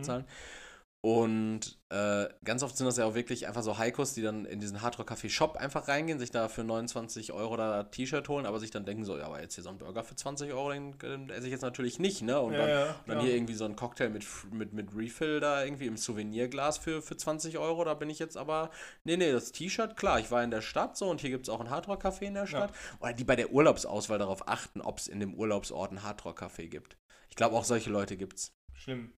Und 1.05 1.77
äh, 1.89 2.29
ganz 2.45 2.63
oft 2.63 2.77
sind 2.77 2.85
das 2.85 2.95
ja 2.95 3.03
auch 3.03 3.13
wirklich 3.13 3.45
einfach 3.45 3.61
so 3.61 3.77
Heikos, 3.77 4.13
die 4.13 4.21
dann 4.21 4.45
in 4.45 4.61
diesen 4.61 4.81
Hardrock 4.81 5.11
Café 5.11 5.29
Shop 5.29 5.57
einfach 5.57 5.89
reingehen, 5.89 6.17
sich 6.17 6.31
da 6.31 6.47
für 6.47 6.63
29 6.63 7.33
Euro 7.33 7.57
da 7.57 7.83
T-Shirt 7.83 8.29
holen, 8.29 8.45
aber 8.45 8.57
sich 8.61 8.71
dann 8.71 8.85
denken 8.85 9.03
so, 9.03 9.17
ja, 9.17 9.25
aber 9.25 9.41
jetzt 9.41 9.55
hier 9.55 9.65
so 9.65 9.69
ein 9.69 9.77
Burger 9.77 10.05
für 10.05 10.15
20 10.15 10.53
Euro, 10.53 10.71
den, 10.71 10.97
den 10.99 11.29
esse 11.29 11.47
ich 11.47 11.51
jetzt 11.51 11.61
natürlich 11.61 11.99
nicht, 11.99 12.21
ne? 12.21 12.39
Und 12.39 12.53
ja, 12.53 12.59
dann, 12.59 12.69
ja, 12.69 12.83
und 12.85 12.95
dann 13.07 13.17
klar. 13.17 13.21
hier 13.25 13.35
irgendwie 13.35 13.53
so 13.53 13.65
ein 13.65 13.75
Cocktail 13.75 14.11
mit, 14.11 14.25
mit, 14.53 14.71
mit 14.71 14.95
Refill 14.95 15.41
da 15.41 15.65
irgendwie 15.65 15.87
im 15.87 15.97
Souvenirglas 15.97 16.77
für, 16.77 17.01
für 17.01 17.17
20 17.17 17.57
Euro. 17.57 17.83
Da 17.83 17.95
bin 17.95 18.09
ich 18.09 18.19
jetzt 18.19 18.37
aber. 18.37 18.69
Nee, 19.03 19.17
nee, 19.17 19.33
das 19.33 19.51
T-Shirt, 19.51 19.97
klar, 19.97 20.21
ich 20.21 20.31
war 20.31 20.41
in 20.41 20.51
der 20.51 20.61
Stadt 20.61 20.95
so 20.95 21.09
und 21.09 21.19
hier 21.19 21.31
gibt 21.31 21.49
es 21.49 21.53
auch 21.53 21.59
ein 21.59 21.69
Hardrock-Café 21.69 22.21
in 22.21 22.35
der 22.35 22.47
Stadt. 22.47 22.71
Oder 23.01 23.11
die 23.11 23.25
bei 23.25 23.35
der 23.35 23.51
Urlaubsauswahl 23.51 24.19
darauf 24.19 24.47
achten, 24.47 24.79
ob 24.79 24.99
es 24.99 25.09
in 25.09 25.19
dem 25.19 25.33
Urlaubsort 25.33 25.91
ein 25.91 26.03
Hardrock-Café 26.03 26.69
gibt. 26.69 26.95
Ich 27.29 27.35
glaube, 27.35 27.57
auch 27.57 27.65
solche 27.65 27.89
Leute 27.89 28.15
gibt's. 28.15 28.53
Schlimm. 28.73 29.11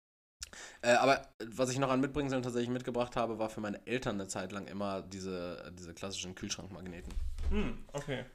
Äh, 0.81 0.93
aber 0.93 1.27
was 1.43 1.69
ich 1.71 1.79
noch 1.79 1.89
an 1.89 1.99
Mitbringseln 1.99 2.43
tatsächlich 2.43 2.69
mitgebracht 2.69 3.15
habe, 3.15 3.39
war 3.39 3.49
für 3.49 3.61
meine 3.61 3.85
Eltern 3.85 4.15
eine 4.15 4.27
Zeit 4.27 4.51
lang 4.51 4.67
immer 4.67 5.01
diese, 5.01 5.73
diese 5.77 5.93
klassischen 5.93 6.35
Kühlschrankmagneten. 6.35 7.13
Hm, 7.49 7.85
okay. 7.93 8.25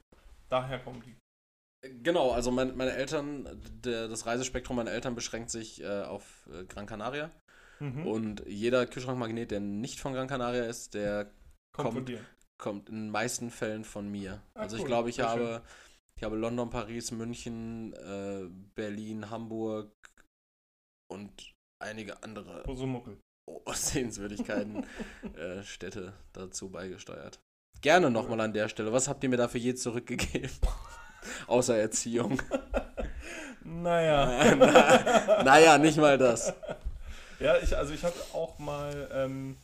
Daher 0.48 0.80
kommen 0.80 1.02
die. 1.02 1.16
Genau, 2.02 2.32
also 2.32 2.50
mein, 2.50 2.76
meine 2.76 2.92
Eltern, 2.92 3.48
der, 3.84 4.08
das 4.08 4.26
Reisespektrum 4.26 4.76
meiner 4.76 4.90
Eltern 4.90 5.14
beschränkt 5.14 5.50
sich 5.50 5.82
äh, 5.82 6.02
auf 6.02 6.48
äh, 6.52 6.64
Gran 6.64 6.86
Canaria. 6.86 7.30
Mhm. 7.78 8.06
Und 8.06 8.42
jeder 8.46 8.86
Kühlschrankmagnet, 8.86 9.50
der 9.50 9.60
nicht 9.60 10.00
von 10.00 10.12
Gran 10.12 10.28
Canaria 10.28 10.64
ist, 10.64 10.92
der 10.92 11.30
Kommt 11.72 11.88
von 11.88 11.94
kommt, 11.94 12.08
dir. 12.08 12.24
kommt 12.58 12.88
in 12.90 12.96
den 12.96 13.10
meisten 13.10 13.50
Fällen 13.50 13.84
von 13.84 14.10
mir. 14.10 14.42
Ah, 14.54 14.60
also 14.60 14.76
ich 14.76 14.82
cool, 14.82 14.88
glaube, 14.88 15.08
ich 15.08 15.20
habe, 15.20 15.62
ich 16.16 16.22
habe 16.22 16.36
London, 16.36 16.68
Paris, 16.68 17.10
München, 17.12 17.94
äh, 17.94 18.46
Berlin, 18.74 19.30
Hamburg 19.30 19.90
und 21.10 21.54
einige 21.80 22.22
andere 22.22 22.62
Posumuckel. 22.62 23.18
Sehenswürdigkeiten, 23.72 24.86
äh, 25.36 25.62
Städte 25.62 26.12
dazu 26.32 26.70
beigesteuert. 26.70 27.40
Gerne 27.80 28.10
nochmal 28.10 28.40
an 28.40 28.52
der 28.52 28.68
Stelle. 28.68 28.92
Was 28.92 29.08
habt 29.08 29.22
ihr 29.24 29.30
mir 29.30 29.36
dafür 29.36 29.60
je 29.60 29.74
zurückgegeben? 29.74 30.50
Außer 31.46 31.76
Erziehung. 31.76 32.40
Naja. 33.62 34.56
Na, 34.56 35.42
naja, 35.42 35.76
nicht 35.76 35.98
mal 35.98 36.16
das. 36.16 36.54
Ja, 37.38 37.58
ich, 37.58 37.76
also 37.76 37.92
ich 37.92 38.02
hatte 38.02 38.18
auch 38.32 38.58
mal, 38.58 39.08
ähm, 39.12 39.58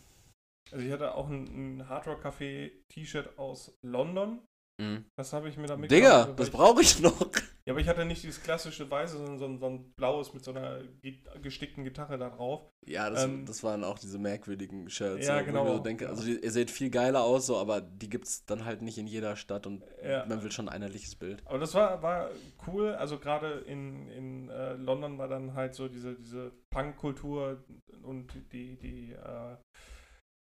also 0.71 0.85
ich 0.85 0.93
hatte 0.93 1.14
auch 1.14 1.29
ein, 1.29 1.79
ein 1.79 1.89
Hard 1.89 2.07
Rock 2.07 2.25
Café 2.25 2.73
T-Shirt 2.89 3.39
aus 3.39 3.73
London. 3.83 4.41
Mhm. 4.79 5.07
Das 5.16 5.33
habe 5.33 5.49
ich 5.49 5.57
mir 5.57 5.66
da 5.66 5.77
Digga, 5.77 6.29
weil 6.29 6.35
das 6.37 6.51
brauche 6.51 6.83
ich 6.83 7.01
noch. 7.01 7.18
Ja, 7.64 7.72
aber 7.72 7.81
ich 7.81 7.89
hatte 7.89 8.05
nicht 8.05 8.22
dieses 8.22 8.43
klassische 8.43 8.89
weiße, 8.91 9.16
sondern 9.16 9.39
so 9.39 9.47
ein, 9.47 9.59
so 9.59 9.66
ein 9.66 9.93
blaues 9.95 10.35
mit 10.35 10.45
so 10.45 10.51
einer 10.53 10.83
ge- 11.03 11.18
gestickten 11.43 11.83
Gitarre 11.83 12.18
da 12.18 12.29
drauf. 12.31 12.70
Ja, 12.87 13.09
das, 13.11 13.24
Ähm, 13.24 13.45
das 13.47 13.64
waren 13.64 13.83
auch 13.85 13.99
diese 13.99 14.18
merkwürdigen 14.18 14.89
Shirts. 14.91 15.27
Ja, 15.27 15.41
genau. 15.41 15.66
So 15.66 15.79
denke, 15.81 16.09
also 16.09 16.22
die, 16.24 16.39
ihr 16.39 16.51
seht 16.53 16.70
viel 16.70 16.91
geiler 16.91 17.22
aus, 17.24 17.47
so, 17.47 17.57
aber 17.57 17.81
die 17.81 18.09
gibt's 18.11 18.45
dann 18.45 18.64
halt 18.66 18.83
nicht 18.83 18.99
in 18.99 19.07
jeder 19.07 19.35
Stadt 19.35 19.66
und 19.66 19.83
Ja. 20.05 20.27
man 20.27 20.43
will 20.43 20.53
schon 20.53 20.68
ein 20.68 20.74
einheitliches 20.74 21.16
Bild. 21.16 21.43
Aber 21.47 21.59
das 21.59 21.74
war, 21.74 22.03
war 22.03 22.31
cool. 22.66 22.91
Also 22.95 23.18
gerade 23.18 23.61
in, 23.66 24.09
in 24.11 24.49
äh, 24.51 24.74
London 24.74 25.16
war 25.18 25.27
dann 25.27 25.55
halt 25.55 25.74
so 25.74 25.89
diese, 25.89 26.14
diese 26.16 26.53
Punk-Kultur 26.70 27.64
und 28.03 28.33
die, 28.53 28.77
die 28.77 29.12
äh, 29.12 29.57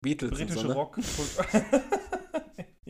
britische 0.01 0.47
so, 0.49 0.68
ne? 0.68 0.75
Rockkultur. 0.75 1.45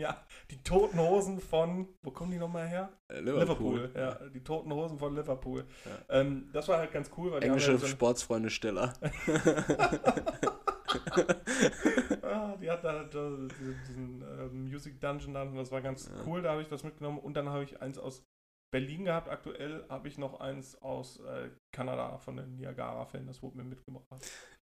ja, 0.02 0.22
die 0.50 0.62
Toten 0.62 0.98
Hosen 0.98 1.40
von, 1.40 1.88
wo 2.02 2.10
kommen 2.10 2.32
die 2.32 2.38
nochmal 2.38 2.68
her? 2.68 2.92
Äh, 3.08 3.20
Liverpool. 3.20 3.90
ja. 3.94 4.14
Die 4.28 4.42
Toten 4.42 4.72
Hosen 4.72 4.98
von 4.98 5.14
Liverpool. 5.14 5.64
Ja. 5.84 6.20
Ähm, 6.20 6.50
das 6.52 6.68
war 6.68 6.78
halt 6.78 6.92
ganz 6.92 7.10
cool, 7.16 7.32
weil 7.32 7.40
die 7.40 7.46
Englische 7.46 7.72
ja 7.72 7.78
so 7.78 7.86
Sportsfreunde 7.86 8.50
Stiller. 8.50 8.92
ah, 12.22 12.56
die 12.60 12.70
hat 12.70 12.84
da 12.84 13.08
so 13.10 13.46
diesen, 13.46 13.76
diesen 13.88 14.22
äh, 14.22 14.48
Music 14.48 15.00
Dungeon 15.00 15.56
das 15.56 15.70
war 15.70 15.80
ganz 15.80 16.08
Ja. 16.08 16.22
cool, 16.26 16.42
da 16.42 16.50
habe 16.50 16.62
ich 16.62 16.68
das 16.68 16.84
mitgenommen 16.84 17.18
und 17.18 17.34
dann 17.34 17.48
habe 17.48 17.64
ich 17.64 17.80
eins 17.80 17.98
aus 17.98 18.24
Berlin 18.72 19.04
gehabt, 19.04 19.28
aktuell 19.28 19.84
habe 19.88 20.08
ich 20.08 20.18
noch 20.18 20.40
eins 20.40 20.80
aus 20.82 21.20
äh, 21.20 21.50
Kanada 21.72 22.18
von 22.18 22.36
den 22.36 22.56
Niagara-Fällen, 22.56 23.26
das 23.26 23.42
wurde 23.42 23.58
mir 23.58 23.64
mitgebracht. 23.64 24.06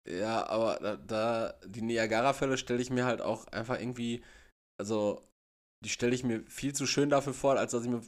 Ja, 0.05 0.45
aber 0.47 0.79
da, 0.81 0.97
da 0.97 1.53
die 1.65 1.81
Niagara-Fälle 1.81 2.57
stelle 2.57 2.81
ich 2.81 2.89
mir 2.89 3.05
halt 3.05 3.21
auch 3.21 3.47
einfach 3.47 3.79
irgendwie, 3.79 4.21
also 4.79 5.27
die 5.83 5.89
stelle 5.89 6.15
ich 6.15 6.23
mir 6.23 6.43
viel 6.47 6.73
zu 6.73 6.85
schön 6.85 7.09
dafür 7.09 7.33
vor, 7.33 7.57
als 7.57 7.71
dass 7.71 7.83
ich 7.83 7.89
mir 7.89 8.01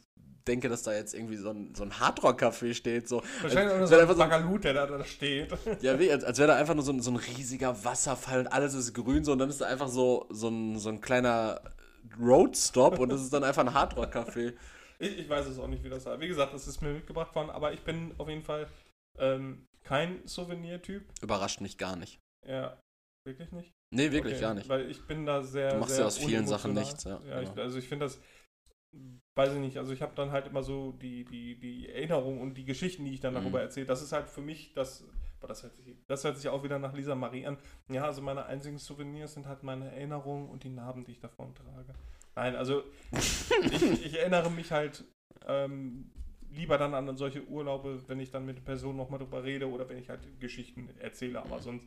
denke, 0.47 0.69
dass 0.69 0.83
da 0.83 0.93
jetzt 0.93 1.13
irgendwie 1.13 1.37
so 1.37 1.49
ein, 1.49 1.73
so 1.75 1.83
ein 1.83 1.99
Hardrock-Café 1.99 2.73
steht. 2.73 3.07
So. 3.07 3.23
Wahrscheinlich 3.41 3.73
als 3.73 3.89
so 3.89 3.97
ein 3.97 4.07
Bagalut, 4.17 4.63
der 4.63 4.73
da, 4.73 4.85
da 4.85 5.03
steht. 5.03 5.51
ja, 5.81 5.99
wie, 5.99 6.11
als, 6.11 6.23
als 6.23 6.37
wäre 6.37 6.49
da 6.49 6.55
einfach 6.55 6.75
nur 6.75 6.83
so 6.83 6.91
ein, 6.91 7.01
so 7.01 7.11
ein 7.11 7.17
riesiger 7.17 7.83
Wasserfall 7.83 8.41
und 8.41 8.47
alles 8.47 8.73
ist 8.73 8.93
grün 8.93 9.23
so 9.23 9.31
und 9.31 9.39
dann 9.39 9.49
ist 9.49 9.61
da 9.61 9.65
einfach 9.65 9.87
so, 9.87 10.27
so, 10.29 10.49
ein, 10.49 10.77
so 10.77 10.89
ein 10.89 11.01
kleiner 11.01 11.61
Roadstop 12.19 12.99
und 12.99 13.09
das 13.09 13.21
ist 13.21 13.33
dann 13.33 13.43
einfach 13.43 13.65
ein 13.65 13.73
Hardrock-Café. 13.73 14.53
Ich, 14.99 15.19
ich 15.19 15.29
weiß 15.29 15.47
es 15.47 15.59
auch 15.59 15.67
nicht, 15.67 15.83
wie 15.83 15.89
das 15.89 16.05
war. 16.05 16.19
Wie 16.19 16.27
gesagt, 16.27 16.53
das 16.53 16.67
ist 16.67 16.81
mir 16.81 16.93
mitgebracht 16.93 17.33
worden, 17.35 17.49
aber 17.49 17.73
ich 17.73 17.81
bin 17.81 18.13
auf 18.17 18.29
jeden 18.29 18.43
Fall 18.43 18.67
ähm, 19.17 19.67
kein 19.83 20.25
Souvenir-Typ. 20.27 21.03
Überrascht 21.21 21.61
mich 21.61 21.77
gar 21.77 21.95
nicht. 21.95 22.19
Ja, 22.47 22.79
wirklich 23.25 23.51
nicht? 23.51 23.74
Nee, 23.95 24.11
wirklich 24.11 24.33
Okay, 24.33 24.41
gar 24.41 24.53
nicht. 24.53 24.69
Weil 24.69 24.89
ich 24.89 25.01
bin 25.07 25.25
da 25.25 25.41
sehr. 25.41 25.71
Du 25.71 25.77
machst 25.77 25.91
sehr 25.91 26.01
ja 26.01 26.07
aus 26.07 26.17
vielen 26.17 26.47
Sachen 26.47 26.73
nichts, 26.73 27.03
ja, 27.05 27.21
ja 27.27 27.41
ich, 27.41 27.49
genau. 27.49 27.61
also 27.61 27.79
ich 27.79 27.87
finde 27.87 28.05
das, 28.05 28.19
weiß 29.35 29.53
ich 29.53 29.59
nicht, 29.59 29.77
also 29.77 29.91
ich 29.93 30.01
habe 30.01 30.13
dann 30.15 30.31
halt 30.31 30.47
immer 30.47 30.63
so 30.63 30.91
die, 30.93 31.25
die, 31.25 31.59
die 31.59 31.89
Erinnerungen 31.89 32.39
und 32.41 32.55
die 32.55 32.65
Geschichten, 32.65 33.05
die 33.05 33.13
ich 33.13 33.19
dann 33.19 33.33
Mhm. 33.33 33.39
darüber 33.39 33.61
erzähle. 33.61 33.85
Das 33.85 34.01
ist 34.01 34.11
halt 34.11 34.27
für 34.29 34.41
mich 34.41 34.73
das. 34.73 35.03
Aber 35.39 35.49
das 35.49 35.63
hört, 35.63 35.75
sich, 35.75 35.85
das 36.07 36.23
hört 36.23 36.37
sich 36.37 36.49
auch 36.49 36.63
wieder 36.63 36.79
nach 36.79 36.93
Lisa 36.93 37.13
Marie 37.13 37.45
an. 37.45 37.57
Ja, 37.89 38.05
also 38.05 38.21
meine 38.21 38.45
einzigen 38.45 38.79
Souvenirs 38.79 39.33
sind 39.33 39.47
halt 39.47 39.63
meine 39.63 39.91
Erinnerungen 39.91 40.49
und 40.49 40.63
die 40.63 40.69
Narben, 40.69 41.03
die 41.03 41.11
ich 41.11 41.19
davon 41.19 41.53
trage. 41.53 41.93
Nein, 42.35 42.55
also 42.55 42.83
ich, 43.11 44.05
ich 44.05 44.19
erinnere 44.19 44.49
mich 44.49 44.71
halt 44.71 45.03
ähm, 45.45 46.09
lieber 46.51 46.77
dann 46.77 46.93
an 46.93 47.15
solche 47.17 47.45
Urlaube, 47.47 48.01
wenn 48.07 48.19
ich 48.19 48.31
dann 48.31 48.45
mit 48.45 48.57
der 48.57 48.63
Person 48.63 48.95
nochmal 48.95 49.19
drüber 49.19 49.43
rede 49.43 49.69
oder 49.69 49.87
wenn 49.89 49.97
ich 49.99 50.09
halt 50.09 50.21
Geschichten 50.39 50.89
erzähle. 50.99 51.41
Aber 51.41 51.61
sonst 51.61 51.85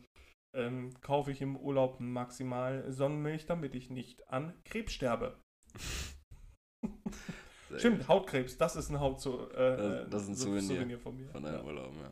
ähm, 0.53 0.91
kaufe 1.01 1.31
ich 1.31 1.41
im 1.41 1.55
Urlaub 1.55 1.99
maximal 1.99 2.91
Sonnenmilch, 2.91 3.45
damit 3.45 3.75
ich 3.75 3.89
nicht 3.89 4.27
an 4.29 4.53
Krebs 4.65 4.93
sterbe. 4.93 5.37
Stimmt, 7.77 8.07
Hautkrebs, 8.07 8.57
das 8.57 8.75
ist 8.75 8.89
ein 8.89 8.99
Haut 8.99 9.23
äh, 9.25 9.77
Das- 9.77 10.09
das 10.09 10.21
ist 10.23 10.29
ein 10.29 10.35
so- 10.35 10.59
Souvenir 10.59 10.97
von 10.99 11.15
mir. 11.15 11.29
Von 11.29 11.43
Ja. 11.43 11.51
deinem 11.51 11.65
Urlaub, 11.65 11.93
ja. 12.01 12.11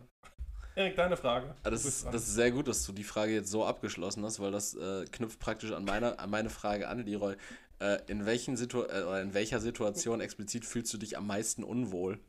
Erik, 0.76 0.96
deine 0.96 1.18
Frage. 1.18 1.56
Ah, 1.64 1.72
Das 1.72 1.86
ist, 1.86 2.06
das 2.06 2.28
ist 2.28 2.36
sehr 2.36 2.52
gut, 2.52 2.68
dass 2.68 2.86
du 2.86 2.94
die 2.94 3.04
Frage 3.04 3.34
jetzt 3.34 3.50
so 3.50 3.66
abgeschlossen 3.66 4.24
hast, 4.24 4.40
weil 4.40 4.52
das 4.52 4.76
äh, 4.76 5.06
knüpft 5.12 5.40
praktisch 5.40 5.72
an 5.72 5.86
meine, 5.86 6.20
an 6.20 6.30
meine 6.30 6.52
Frage 6.52 6.88
an, 6.88 7.04
Leroy. 7.04 7.36
Äh, 7.80 7.98
in, 8.08 8.28
welchen 8.28 8.58
Situ 8.58 8.82
äh, 8.84 9.02
oder 9.04 9.22
in 9.24 9.34
welcher 9.34 9.60
Situation 9.60 10.22
explizit 10.22 10.66
fühlst 10.66 10.94
du 10.94 11.00
dich 11.00 11.18
am 11.18 11.26
meisten 11.26 11.64
unwohl? 11.64 12.20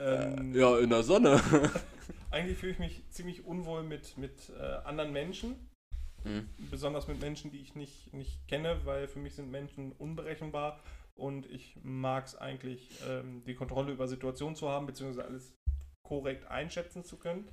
Ähm, 0.00 0.54
Äh, 0.54 0.58
ja, 0.58 0.78
in 0.78 0.90
der 0.90 1.02
Sonne. 1.02 1.40
Eigentlich 2.30 2.58
fühle 2.58 2.72
ich 2.72 2.78
mich 2.78 3.02
ziemlich 3.10 3.44
unwohl 3.44 3.82
mit, 3.82 4.16
mit 4.16 4.50
äh, 4.58 4.62
anderen 4.84 5.12
Menschen. 5.12 5.56
Hm. 6.22 6.50
besonders 6.70 7.08
mit 7.08 7.18
Menschen, 7.20 7.50
die 7.50 7.60
ich 7.60 7.74
nicht, 7.74 8.12
nicht 8.12 8.46
kenne, 8.46 8.84
weil 8.84 9.08
für 9.08 9.18
mich 9.18 9.34
sind 9.34 9.50
Menschen 9.50 9.92
unberechenbar 9.92 10.78
und 11.14 11.46
ich 11.46 11.76
mag 11.82 12.26
es 12.26 12.36
eigentlich, 12.36 12.90
ähm, 13.08 13.42
die 13.46 13.54
Kontrolle 13.54 13.92
über 13.92 14.06
Situationen 14.06 14.54
zu 14.54 14.68
haben, 14.68 14.86
beziehungsweise 14.86 15.26
alles 15.26 15.54
korrekt 16.02 16.46
einschätzen 16.46 17.04
zu 17.04 17.18
können. 17.18 17.48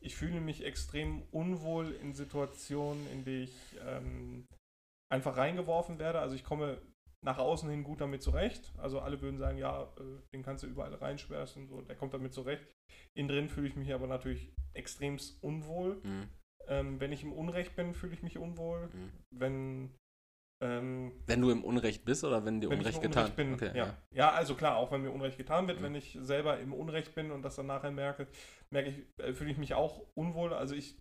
Ich 0.00 0.16
fühle 0.16 0.40
mich 0.40 0.64
extrem 0.64 1.22
unwohl 1.30 1.92
in 1.92 2.14
Situationen, 2.14 3.06
in 3.12 3.24
denen 3.24 3.42
ich 3.44 3.78
ähm, 3.86 4.46
einfach 5.12 5.36
reingeworfen 5.36 5.98
werde. 5.98 6.20
Also 6.20 6.34
ich 6.34 6.44
komme 6.44 6.78
nach 7.24 7.38
außen 7.38 7.68
hin 7.68 7.84
gut 7.84 8.00
damit 8.00 8.22
zurecht. 8.22 8.72
Also 8.78 9.00
alle 9.00 9.20
würden 9.20 9.36
sagen, 9.38 9.58
ja, 9.58 9.84
äh, 9.98 10.20
den 10.32 10.42
kannst 10.42 10.62
du 10.62 10.66
überall 10.66 10.94
reinschmeißen, 10.94 11.66
so, 11.68 11.82
der 11.82 11.96
kommt 11.96 12.14
damit 12.14 12.32
zurecht. 12.32 12.66
Innen 13.16 13.28
drin 13.28 13.48
fühle 13.48 13.68
ich 13.68 13.76
mich 13.76 13.92
aber 13.92 14.06
natürlich 14.06 14.52
extremst 14.74 15.42
unwohl. 15.42 16.02
Hm, 16.02 16.28
Ähm, 16.68 17.00
wenn 17.00 17.10
ich 17.12 17.22
im 17.24 17.32
Unrecht 17.32 17.74
bin, 17.74 17.94
fühle 17.94 18.14
ich 18.14 18.22
mich 18.22 18.38
unwohl. 18.38 18.90
hm. 18.92 19.10
Wenn, 19.34 19.94
ähm, 20.62 21.12
Wenn 21.26 21.40
du 21.40 21.50
im 21.50 21.64
Unrecht 21.64 22.04
bist 22.04 22.22
oder 22.22 22.44
wenn 22.44 22.60
dir 22.60 22.70
wenn 22.70 22.78
Unrecht 22.78 22.98
im 22.98 23.02
getan 23.10 23.22
Unrecht 23.24 23.36
bin, 23.36 23.54
Okay, 23.54 23.76
ja. 23.76 23.96
ja. 24.14 24.30
also 24.32 24.54
klar, 24.54 24.76
auch 24.76 24.92
wenn 24.92 25.02
mir 25.02 25.10
Unrecht 25.10 25.36
getan 25.38 25.66
wird, 25.68 25.80
Mhm. 25.80 25.84
wenn 25.84 25.94
ich 25.96 26.16
selber 26.20 26.58
im 26.60 26.72
Unrecht 26.72 27.14
bin 27.14 27.30
und 27.30 27.42
das 27.42 27.56
dann 27.56 27.66
nachher 27.66 27.90
merke, 27.90 28.28
merke 28.72 28.90
ich, 28.90 29.24
äh, 29.24 29.32
fühle 29.32 29.50
ich 29.50 29.58
mich 29.58 29.74
auch 29.74 30.06
unwohl. 30.14 30.52
Also 30.52 30.74
ich 30.74 30.96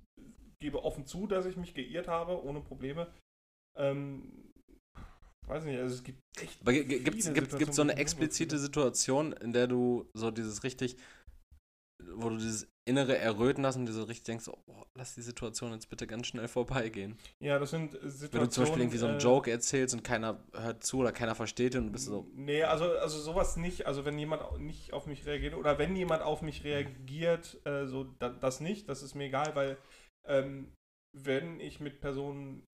gebe 0.61 0.84
offen 0.84 1.05
zu, 1.05 1.28
dass 1.28 1.45
ich 1.45 1.55
mich 1.57 1.74
geirrt 1.74 2.07
habe, 2.07 2.43
ohne 2.43 2.61
Probleme. 2.61 3.13
Ähm, 3.78 4.49
weiß 5.50 5.66
nicht, 5.66 5.80
also 5.80 5.95
es 5.95 6.04
gibt 6.04 6.22
echt. 6.41 6.62
Aber 6.62 6.74
gibt 6.74 7.20
es 7.20 7.28
viele 7.28 7.34
gibt, 7.34 7.58
gibt 7.58 7.74
so 7.74 7.82
eine 7.82 7.97
explizite. 7.97 8.58
Situation, 8.58 9.34
in 9.34 9.54
der 9.54 9.68
du 9.68 10.10
so 10.14 10.32
dieses 10.32 10.64
richtig, 10.64 10.97
wo 12.16 12.30
du 12.30 12.38
dieses 12.38 12.68
innere 12.86 13.18
Erröten 13.18 13.66
hast 13.66 13.76
und 13.76 13.86
dir 13.86 13.93
so 13.93 14.04
richtig 14.04 14.26
denkst, 14.26 14.47
oh, 14.47 14.84
lass 14.95 15.14
die 15.14 15.22
Situation 15.22 15.72
jetzt 15.74 15.89
bitte 15.89 16.08
ganz 16.08 16.28
schnell 16.28 16.47
vorbeigehen. 16.47 17.18
Ja, 17.39 17.60
das 17.60 17.70
sind 17.72 17.91
Situationen. 17.91 18.34
Wenn 18.34 18.41
du 18.41 18.50
zum 18.50 18.64
Beispiel 18.64 18.82
irgendwie 18.82 18.97
so 18.97 19.06
einen 19.06 19.20
äh, 19.20 19.22
Joke 19.22 19.52
erzählst 19.52 19.93
und 19.93 20.04
keiner 20.04 20.43
hört 20.54 20.84
zu 20.84 21.00
oder 21.00 21.12
keiner 21.12 21.36
versteht 21.36 21.76
ihn 21.76 21.82
und 21.82 21.88
du 21.88 21.91
bist 21.93 22.06
so, 22.06 22.28
Nee, 22.34 22.64
also, 22.64 22.86
also 22.97 23.20
sowas 23.20 23.58
nicht. 23.58 23.86
Also 23.86 24.06
wenn 24.06 24.18
jemand 24.18 24.60
nicht 24.60 24.93
auf 24.93 25.06
mich 25.06 25.26
reagiert 25.26 25.54
oder 25.54 25.78
wenn 25.78 25.95
jemand 25.95 26.24
auf 26.24 26.41
mich 26.41 26.64
reagiert, 26.64 27.60
äh, 27.66 27.86
so 27.86 28.06
da, 28.20 28.30
das 28.30 28.60
nicht, 28.60 28.89
das 28.89 29.04
ist 29.04 29.14
mir 29.14 29.26
egal, 29.26 29.56
weil 29.56 29.78
ähm, 30.28 30.74
wenn 31.14 31.60
ich 31.60 31.80
mit 31.80 32.02
Personen 32.02 32.66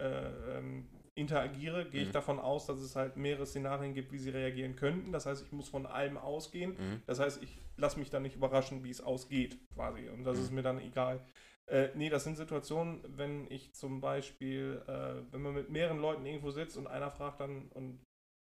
äh, 0.00 0.58
ähm, 0.58 0.88
interagiere, 1.14 1.88
gehe 1.90 2.02
ich 2.02 2.08
Mhm. 2.08 2.12
davon 2.12 2.38
aus, 2.40 2.66
dass 2.66 2.78
es 2.80 2.96
halt 2.96 3.16
mehrere 3.16 3.46
Szenarien 3.46 3.94
gibt, 3.94 4.12
wie 4.12 4.18
sie 4.18 4.30
reagieren 4.30 4.76
könnten. 4.76 5.12
Das 5.12 5.26
heißt, 5.26 5.44
ich 5.44 5.52
muss 5.52 5.68
von 5.68 5.86
allem 5.86 6.16
ausgehen. 6.16 6.76
mhm. 6.78 7.02
Das 7.06 7.20
heißt, 7.20 7.42
ich 7.42 7.58
lasse 7.76 7.98
mich 7.98 8.10
dann 8.10 8.22
nicht 8.22 8.36
überraschen, 8.36 8.82
wie 8.84 8.90
es 8.90 9.00
ausgeht, 9.00 9.58
quasi. 9.74 10.08
Und 10.08 10.24
das 10.24 10.38
Mhm. 10.38 10.44
ist 10.44 10.50
mir 10.52 10.62
dann 10.62 10.80
egal. 10.80 11.24
Äh, 11.66 11.90
nee, 11.94 12.08
das 12.08 12.24
sind 12.24 12.36
Situationen, 12.36 13.00
wenn 13.16 13.50
ich 13.50 13.72
zum 13.74 14.00
Beispiel, 14.00 14.82
äh, 14.86 15.22
wenn 15.32 15.42
man 15.42 15.54
mit 15.54 15.70
mehreren 15.70 16.00
Leuten 16.00 16.26
irgendwo 16.26 16.50
sitzt 16.50 16.76
und 16.76 16.86
einer 16.86 17.10
fragt 17.10 17.40
dann 17.40 17.68
und 17.68 18.00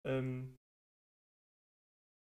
ähm, 0.05 0.55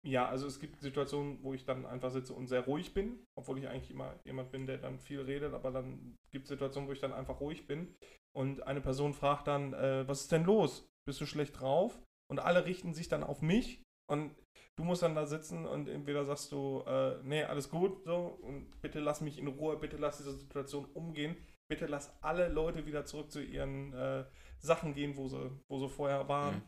ja, 0.04 0.28
also 0.28 0.48
es 0.48 0.60
gibt 0.60 0.82
Situationen, 0.82 1.44
wo 1.44 1.54
ich 1.54 1.66
dann 1.66 1.86
einfach 1.86 2.10
sitze 2.10 2.34
und 2.34 2.48
sehr 2.48 2.62
ruhig 2.62 2.94
bin, 2.94 3.20
obwohl 3.36 3.60
ich 3.60 3.68
eigentlich 3.68 3.92
immer 3.92 4.20
jemand 4.26 4.52
bin, 4.52 4.66
der 4.66 4.78
dann 4.80 5.00
viel 5.00 5.22
redet, 5.22 5.54
aber 5.54 5.72
dann 5.72 6.16
gibt 6.32 6.46
es 6.46 6.50
Situationen, 6.50 6.88
wo 6.90 6.94
ich 6.94 7.00
dann 7.00 7.14
einfach 7.14 7.40
ruhig 7.40 7.68
bin 7.68 7.96
und 8.34 8.68
eine 8.68 8.82
Person 8.82 9.14
fragt 9.14 9.48
dann, 9.48 9.74
äh, 9.74 10.08
was 10.08 10.22
ist 10.22 10.32
denn 10.32 10.44
los? 10.46 10.90
Bist 11.06 11.20
du 11.22 11.26
schlecht 11.26 11.60
drauf? 11.60 12.00
Und 12.28 12.40
alle 12.40 12.66
richten 12.66 12.94
sich 12.94 13.10
dann 13.10 13.24
auf 13.24 13.42
mich 13.42 13.84
Und 14.12 14.36
du 14.76 14.84
musst 14.84 15.04
dann 15.04 15.16
da 15.16 15.26
sitzen 15.26 15.66
und 15.66 15.88
entweder 15.88 16.26
sagst 16.26 16.52
du, 16.52 16.84
äh, 16.86 17.18
nee, 17.24 17.44
alles 17.44 17.70
gut, 17.70 18.04
so, 18.04 18.38
und 18.42 18.82
bitte 18.82 19.00
lass 19.00 19.22
mich 19.22 19.38
in 19.40 19.48
Ruhe, 19.48 19.78
bitte 19.78 19.96
lass 19.96 20.18
diese 20.18 20.34
Situation 20.34 20.86
umgehen, 20.94 21.38
bitte 21.70 21.86
lass 21.86 22.12
alle 22.22 22.50
Leute 22.50 22.86
wieder 22.86 23.06
zurück 23.06 23.32
zu 23.32 23.42
ihren 23.42 23.94
äh, 23.94 24.26
Sachen 24.60 24.94
gehen, 24.94 25.16
wo 25.16 25.30
sie, 25.30 25.50
wo 25.70 25.80
sie 25.80 25.88
vorher 25.88 26.28
waren. 26.28 26.56
Mhm. 26.56 26.62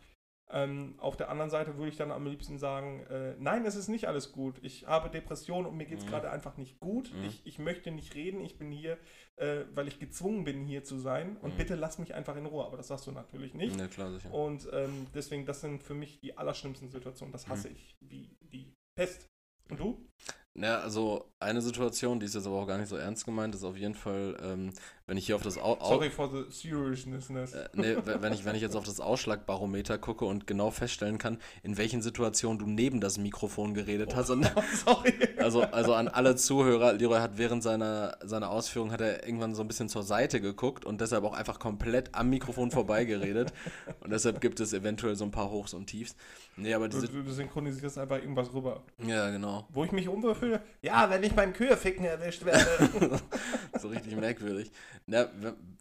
Ähm, 0.53 0.93
auf 0.99 1.17
der 1.17 1.29
anderen 1.29 1.49
Seite 1.49 1.77
würde 1.77 1.89
ich 1.89 1.97
dann 1.97 2.11
am 2.11 2.25
liebsten 2.27 2.59
sagen, 2.59 3.03
äh, 3.07 3.35
nein, 3.39 3.65
es 3.65 3.75
ist 3.75 3.87
nicht 3.87 4.07
alles 4.07 4.31
gut. 4.31 4.59
Ich 4.61 4.85
habe 4.85 5.09
Depressionen 5.09 5.65
und 5.65 5.75
mir 5.75 5.85
geht 5.85 5.99
es 5.99 6.05
Mhm. 6.05 6.09
gerade 6.09 6.29
einfach 6.29 6.57
nicht 6.57 6.79
gut. 6.79 7.11
Mhm. 7.11 7.23
Ich, 7.23 7.41
ich 7.45 7.57
möchte 7.57 7.89
nicht 7.91 8.13
reden. 8.13 8.39
Ich 8.39 8.57
bin 8.59 8.71
hier, 8.71 8.97
äh, 9.37 9.63
weil 9.73 9.87
ich 9.87 9.99
gezwungen 9.99 10.43
bin, 10.43 10.63
hier 10.65 10.83
zu 10.83 10.99
sein. 10.99 11.37
Und 11.37 11.53
Mhm. 11.53 11.57
bitte 11.57 11.75
lass 11.75 11.97
mich 11.97 12.13
einfach 12.13 12.35
in 12.35 12.45
Ruhe. 12.45 12.65
Aber 12.65 12.77
das 12.77 12.87
sagst 12.87 13.07
du 13.07 13.11
natürlich 13.11 13.55
nicht. 13.55 13.79
Ja, 13.79 13.87
klar, 13.87 14.11
sicher. 14.13 14.31
Und 14.31 14.69
ähm, 14.71 15.07
deswegen, 15.15 15.45
das 15.45 15.61
sind 15.61 15.81
für 15.83 15.95
mich 15.95 16.19
die 16.19 16.37
allerschlimmsten 16.37 16.89
Situationen. 16.89 17.31
Das 17.31 17.47
hasse 17.47 17.69
Mhm. 17.69 17.75
ich 17.75 17.95
wie 18.01 18.37
die 18.41 18.71
Pest. 18.95 19.27
Und 19.71 19.79
du? 19.79 20.07
Ja, 20.55 20.81
also 20.81 21.32
eine 21.43 21.61
Situation, 21.61 22.19
die 22.19 22.25
ist 22.25 22.35
jetzt 22.35 22.47
aber 22.47 22.55
auch 22.61 22.67
gar 22.67 22.77
nicht 22.77 22.89
so 22.89 22.95
ernst 22.95 23.25
gemeint, 23.25 23.53
ist 23.55 23.63
auf 23.63 23.77
jeden 23.77 23.95
Fall, 23.95 24.37
ähm, 24.43 24.71
wenn 25.07 25.17
ich 25.17 25.25
hier 25.25 25.35
auf 25.35 25.41
das 25.43 25.57
Au 25.57 25.77
Sorry 25.81 26.09
for 26.09 26.29
the 26.29 26.43
seriousness. 26.49 27.53
Äh, 27.53 27.69
nee, 27.73 27.95
wenn 28.05 28.33
ich, 28.33 28.45
wenn 28.45 28.55
ich 28.55 28.61
jetzt 28.61 28.75
auf 28.75 28.85
das 28.85 28.99
Ausschlagbarometer 28.99 29.97
gucke 29.97 30.25
und 30.25 30.47
genau 30.47 30.71
feststellen 30.71 31.17
kann, 31.17 31.37
in 31.61 31.77
welchen 31.77 32.01
Situationen 32.01 32.57
du 32.59 32.65
neben 32.67 33.01
das 33.01 33.17
Mikrofon 33.17 33.73
geredet 33.73 34.15
hast. 34.15 34.29
Und, 34.29 34.49
Sorry. 34.85 35.13
also, 35.37 35.61
also 35.61 35.93
an 35.93 36.07
alle 36.07 36.35
Zuhörer, 36.35 36.93
Leroy 36.93 37.19
hat 37.19 37.37
während 37.37 37.63
seiner, 37.63 38.17
seiner 38.23 38.49
Ausführung 38.49 38.91
hat 38.91 39.01
er 39.01 39.25
irgendwann 39.25 39.55
so 39.55 39.61
ein 39.61 39.67
bisschen 39.67 39.89
zur 39.89 40.03
Seite 40.03 40.39
geguckt 40.41 40.85
und 40.85 41.01
deshalb 41.01 41.23
auch 41.23 41.33
einfach 41.33 41.59
komplett 41.59 42.13
am 42.15 42.29
Mikrofon 42.29 42.71
vorbeigeredet. 42.71 43.53
Und 43.99 44.11
deshalb 44.11 44.41
gibt 44.41 44.59
es 44.59 44.73
eventuell 44.73 45.15
so 45.15 45.25
ein 45.25 45.31
paar 45.31 45.49
Hochs 45.51 45.73
und 45.73 45.87
Tiefs. 45.87 46.15
Nee, 46.55 46.73
aber 46.73 46.87
Du, 46.87 47.01
diese. 47.01 47.11
du 47.11 47.31
synchronisierst 47.31 47.97
einfach 47.97 48.17
irgendwas 48.17 48.53
rüber. 48.53 48.83
Ja, 49.05 49.29
genau. 49.31 49.67
Wo 49.73 49.83
ich 49.83 49.91
mich 49.91 50.07
unwohl 50.07 50.35
fühle? 50.35 50.61
Ja, 50.81 51.09
wenn 51.09 51.23
ich 51.23 51.32
beim 51.35 51.53
Küheficken 51.53 52.05
erwischt 52.05 52.45
werde. 52.45 53.19
so 53.79 53.87
richtig 53.89 54.15
merkwürdig. 54.15 54.71
Ja, 55.07 55.29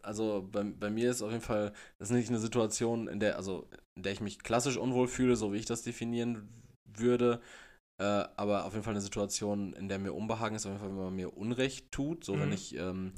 also 0.02 0.48
bei, 0.50 0.62
bei 0.64 0.90
mir 0.90 1.10
ist 1.10 1.22
auf 1.22 1.30
jeden 1.30 1.42
Fall, 1.42 1.72
das 1.98 2.10
ist 2.10 2.16
nicht 2.16 2.28
eine 2.28 2.38
Situation, 2.38 3.08
in 3.08 3.20
der, 3.20 3.36
also 3.36 3.68
in 3.96 4.02
der 4.02 4.12
ich 4.12 4.20
mich 4.20 4.38
klassisch 4.42 4.76
unwohl 4.76 5.08
fühle, 5.08 5.36
so 5.36 5.52
wie 5.52 5.58
ich 5.58 5.66
das 5.66 5.82
definieren 5.82 6.48
würde, 6.84 7.40
äh, 8.00 8.04
aber 8.36 8.64
auf 8.64 8.72
jeden 8.72 8.84
Fall 8.84 8.94
eine 8.94 9.00
Situation, 9.00 9.72
in 9.74 9.88
der 9.88 9.98
mir 9.98 10.12
Unbehagen 10.12 10.56
ist, 10.56 10.66
auf 10.66 10.72
jeden 10.72 10.80
Fall, 10.80 10.90
wenn 10.90 11.04
man 11.04 11.14
mir 11.16 11.36
Unrecht 11.36 11.90
tut, 11.92 12.24
so 12.24 12.34
wenn 12.34 12.48
Mhm. 12.48 12.54
ich, 12.54 12.76
ähm, 12.76 13.12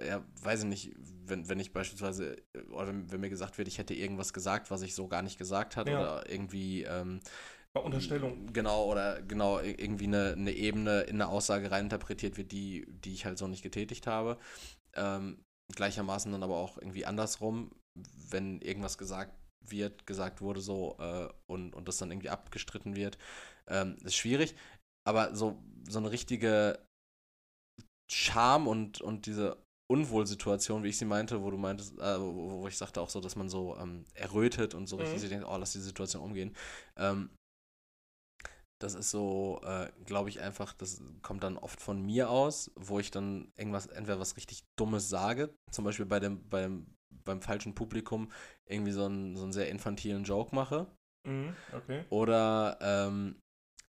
ja, 0.00 0.24
weiß 0.42 0.60
ich 0.60 0.66
nicht, 0.66 0.94
wenn, 1.26 1.48
wenn 1.48 1.58
ich 1.60 1.72
beispielsweise, 1.72 2.36
äh, 2.54 2.60
oder 2.70 2.88
wenn, 2.88 3.10
wenn 3.10 3.20
mir 3.20 3.30
gesagt 3.30 3.58
wird, 3.58 3.68
ich 3.68 3.78
hätte 3.78 3.94
irgendwas 3.94 4.32
gesagt, 4.32 4.70
was 4.70 4.82
ich 4.82 4.94
so 4.94 5.08
gar 5.08 5.22
nicht 5.22 5.38
gesagt 5.38 5.76
habe, 5.76 5.90
Ja. 5.90 5.98
oder 6.00 6.30
irgendwie, 6.30 6.84
ähm, 6.84 7.20
Bei 7.74 7.80
Unterstellung. 7.82 8.52
Genau, 8.52 8.86
oder 8.86 9.20
genau, 9.22 9.60
irgendwie 9.60 10.06
eine, 10.06 10.32
eine 10.32 10.52
Ebene 10.52 11.02
in 11.02 11.16
eine 11.16 11.28
Aussage 11.28 11.70
reininterpretiert 11.70 12.36
wird, 12.38 12.52
die, 12.52 12.86
die 12.88 13.12
ich 13.12 13.24
halt 13.26 13.38
so 13.38 13.46
nicht 13.46 13.62
getätigt 13.62 14.06
habe. 14.06 14.38
Ähm, 14.94 15.38
gleichermaßen 15.74 16.32
dann 16.32 16.42
aber 16.42 16.56
auch 16.56 16.78
irgendwie 16.78 17.06
andersrum, 17.06 17.70
wenn 18.30 18.60
irgendwas 18.62 18.98
gesagt 18.98 19.34
wird, 19.66 20.06
gesagt 20.06 20.40
wurde 20.42 20.60
so 20.60 20.96
äh, 21.00 21.28
und, 21.46 21.74
und 21.74 21.88
das 21.88 21.98
dann 21.98 22.10
irgendwie 22.10 22.30
abgestritten 22.30 22.96
wird, 22.96 23.18
ähm, 23.68 23.96
ist 24.04 24.16
schwierig. 24.16 24.54
Aber 25.06 25.34
so, 25.36 25.58
so 25.88 25.98
eine 25.98 26.10
richtige 26.10 26.78
Scham 28.10 28.66
und, 28.66 29.00
und 29.00 29.26
diese 29.26 29.58
Unwohlsituation, 29.90 30.82
wie 30.82 30.88
ich 30.88 30.98
sie 30.98 31.04
meinte, 31.04 31.42
wo 31.42 31.50
du 31.50 31.58
meintest, 31.58 31.98
äh, 31.98 32.20
wo, 32.20 32.62
wo 32.62 32.68
ich 32.68 32.76
sagte 32.76 33.00
auch 33.00 33.10
so, 33.10 33.20
dass 33.20 33.36
man 33.36 33.48
so 33.48 33.76
ähm, 33.78 34.04
errötet 34.14 34.74
und 34.74 34.86
so 34.86 34.96
Mhm. 34.96 35.02
richtig 35.14 35.28
denkt, 35.28 35.46
oh, 35.48 35.56
lass 35.56 35.72
die 35.72 35.80
Situation 35.80 36.22
umgehen. 36.22 36.54
Ähm, 36.96 37.30
das 38.80 38.94
ist 38.94 39.10
so, 39.10 39.60
äh, 39.64 39.90
glaube 40.04 40.28
ich, 40.28 40.40
einfach, 40.40 40.72
das 40.72 41.02
kommt 41.22 41.42
dann 41.42 41.56
oft 41.56 41.80
von 41.80 42.00
mir 42.00 42.30
aus, 42.30 42.70
wo 42.76 42.98
ich 43.00 43.10
dann 43.10 43.52
irgendwas, 43.56 43.86
entweder 43.86 44.20
was 44.20 44.36
richtig 44.36 44.64
Dummes 44.76 45.08
sage, 45.08 45.54
zum 45.70 45.84
Beispiel 45.84 46.06
bei 46.06 46.20
dem, 46.20 46.48
beim, 46.48 46.86
beim 47.24 47.42
falschen 47.42 47.74
Publikum 47.74 48.30
irgendwie 48.66 48.92
so 48.92 49.04
einen, 49.04 49.36
so 49.36 49.42
einen 49.42 49.52
sehr 49.52 49.68
infantilen 49.68 50.24
Joke 50.24 50.54
mache. 50.54 50.86
Mhm, 51.26 51.56
okay. 51.72 52.04
Oder 52.10 52.78
ähm, 52.80 53.40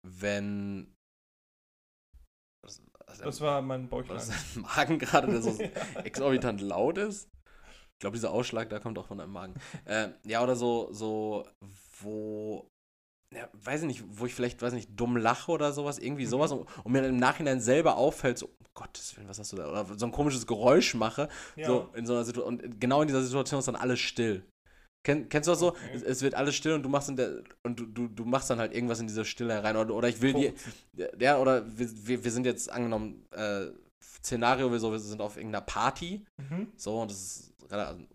wenn. 0.03 0.95
Was, 2.65 2.81
was, 3.05 3.19
Das 3.19 3.41
war 3.41 3.61
mein 3.61 3.89
dein 3.89 4.61
Magen 4.61 4.99
gerade, 4.99 5.27
der 5.27 5.41
so 5.41 5.57
exorbitant 6.03 6.61
laut 6.61 6.97
ist. 6.97 7.29
Ich 7.93 7.99
glaube, 7.99 8.15
dieser 8.15 8.31
Ausschlag, 8.31 8.69
da 8.69 8.79
kommt 8.79 8.97
auch 8.99 9.07
von 9.07 9.17
deinem 9.17 9.33
Magen. 9.33 9.55
äh, 9.85 10.09
ja, 10.23 10.43
oder 10.43 10.55
so, 10.55 10.93
so, 10.93 11.47
wo, 11.99 12.69
ja, 13.35 13.49
weiß 13.53 13.81
ich 13.81 13.87
nicht, 13.87 14.03
wo 14.07 14.25
ich 14.25 14.33
vielleicht, 14.33 14.61
weiß 14.61 14.73
nicht, 14.73 14.89
dumm 14.95 15.17
lache 15.17 15.51
oder 15.51 15.73
sowas, 15.73 15.99
irgendwie 15.99 16.25
Mhm. 16.25 16.29
sowas 16.29 16.51
und, 16.51 16.67
und 16.83 16.91
mir 16.91 17.01
dann 17.01 17.11
im 17.11 17.17
Nachhinein 17.17 17.59
selber 17.59 17.97
auffällt, 17.97 18.37
so, 18.37 18.47
um 18.47 18.65
Gottes 18.73 19.15
Willen, 19.17 19.27
was 19.27 19.39
hast 19.39 19.51
du 19.51 19.57
da? 19.57 19.69
Oder 19.69 19.85
so 19.97 20.05
ein 20.05 20.11
komisches 20.11 20.47
Geräusch 20.47 20.93
mache, 20.95 21.27
Ja. 21.55 21.67
so 21.67 21.89
in 21.93 22.05
so 22.05 22.13
einer 22.13 22.23
Situation. 22.23 22.59
Und 22.59 22.79
genau 22.79 23.01
in 23.01 23.07
dieser 23.07 23.21
Situation 23.23 23.59
ist 23.59 23.67
dann 23.67 23.75
alles 23.75 23.99
still. 23.99 24.45
Kenn, 25.03 25.29
kennst 25.29 25.47
du 25.47 25.51
das 25.51 25.59
so? 25.59 25.69
Okay. 25.69 25.79
Es, 25.95 26.03
es 26.03 26.21
wird 26.21 26.35
alles 26.35 26.55
still 26.55 26.73
und 26.73 26.83
du 26.83 26.89
machst 26.89 27.09
in 27.09 27.15
der 27.15 27.43
und 27.63 27.79
du, 27.79 27.85
du, 27.85 28.07
du 28.07 28.25
machst 28.25 28.49
dann 28.49 28.59
halt 28.59 28.73
irgendwas 28.73 28.99
in 28.99 29.07
diese 29.07 29.25
Stille 29.25 29.63
rein. 29.63 29.77
Oder, 29.77 29.93
oder 29.93 30.09
ich 30.09 30.21
will 30.21 30.33
dir. 30.33 30.53
Ja, 31.19 31.37
oder 31.37 31.65
wir, 31.77 32.23
wir, 32.23 32.31
sind 32.31 32.45
jetzt 32.45 32.69
angenommen, 32.71 33.25
äh, 33.31 33.67
Szenario, 34.03 34.71
wir, 34.71 34.79
so, 34.79 34.91
wir 34.91 34.99
sind 34.99 35.21
auf 35.21 35.37
irgendeiner 35.37 35.65
Party. 35.65 36.25
Mhm. 36.37 36.67
So, 36.75 37.01
und 37.01 37.11
das 37.11 37.17
ist 37.17 37.53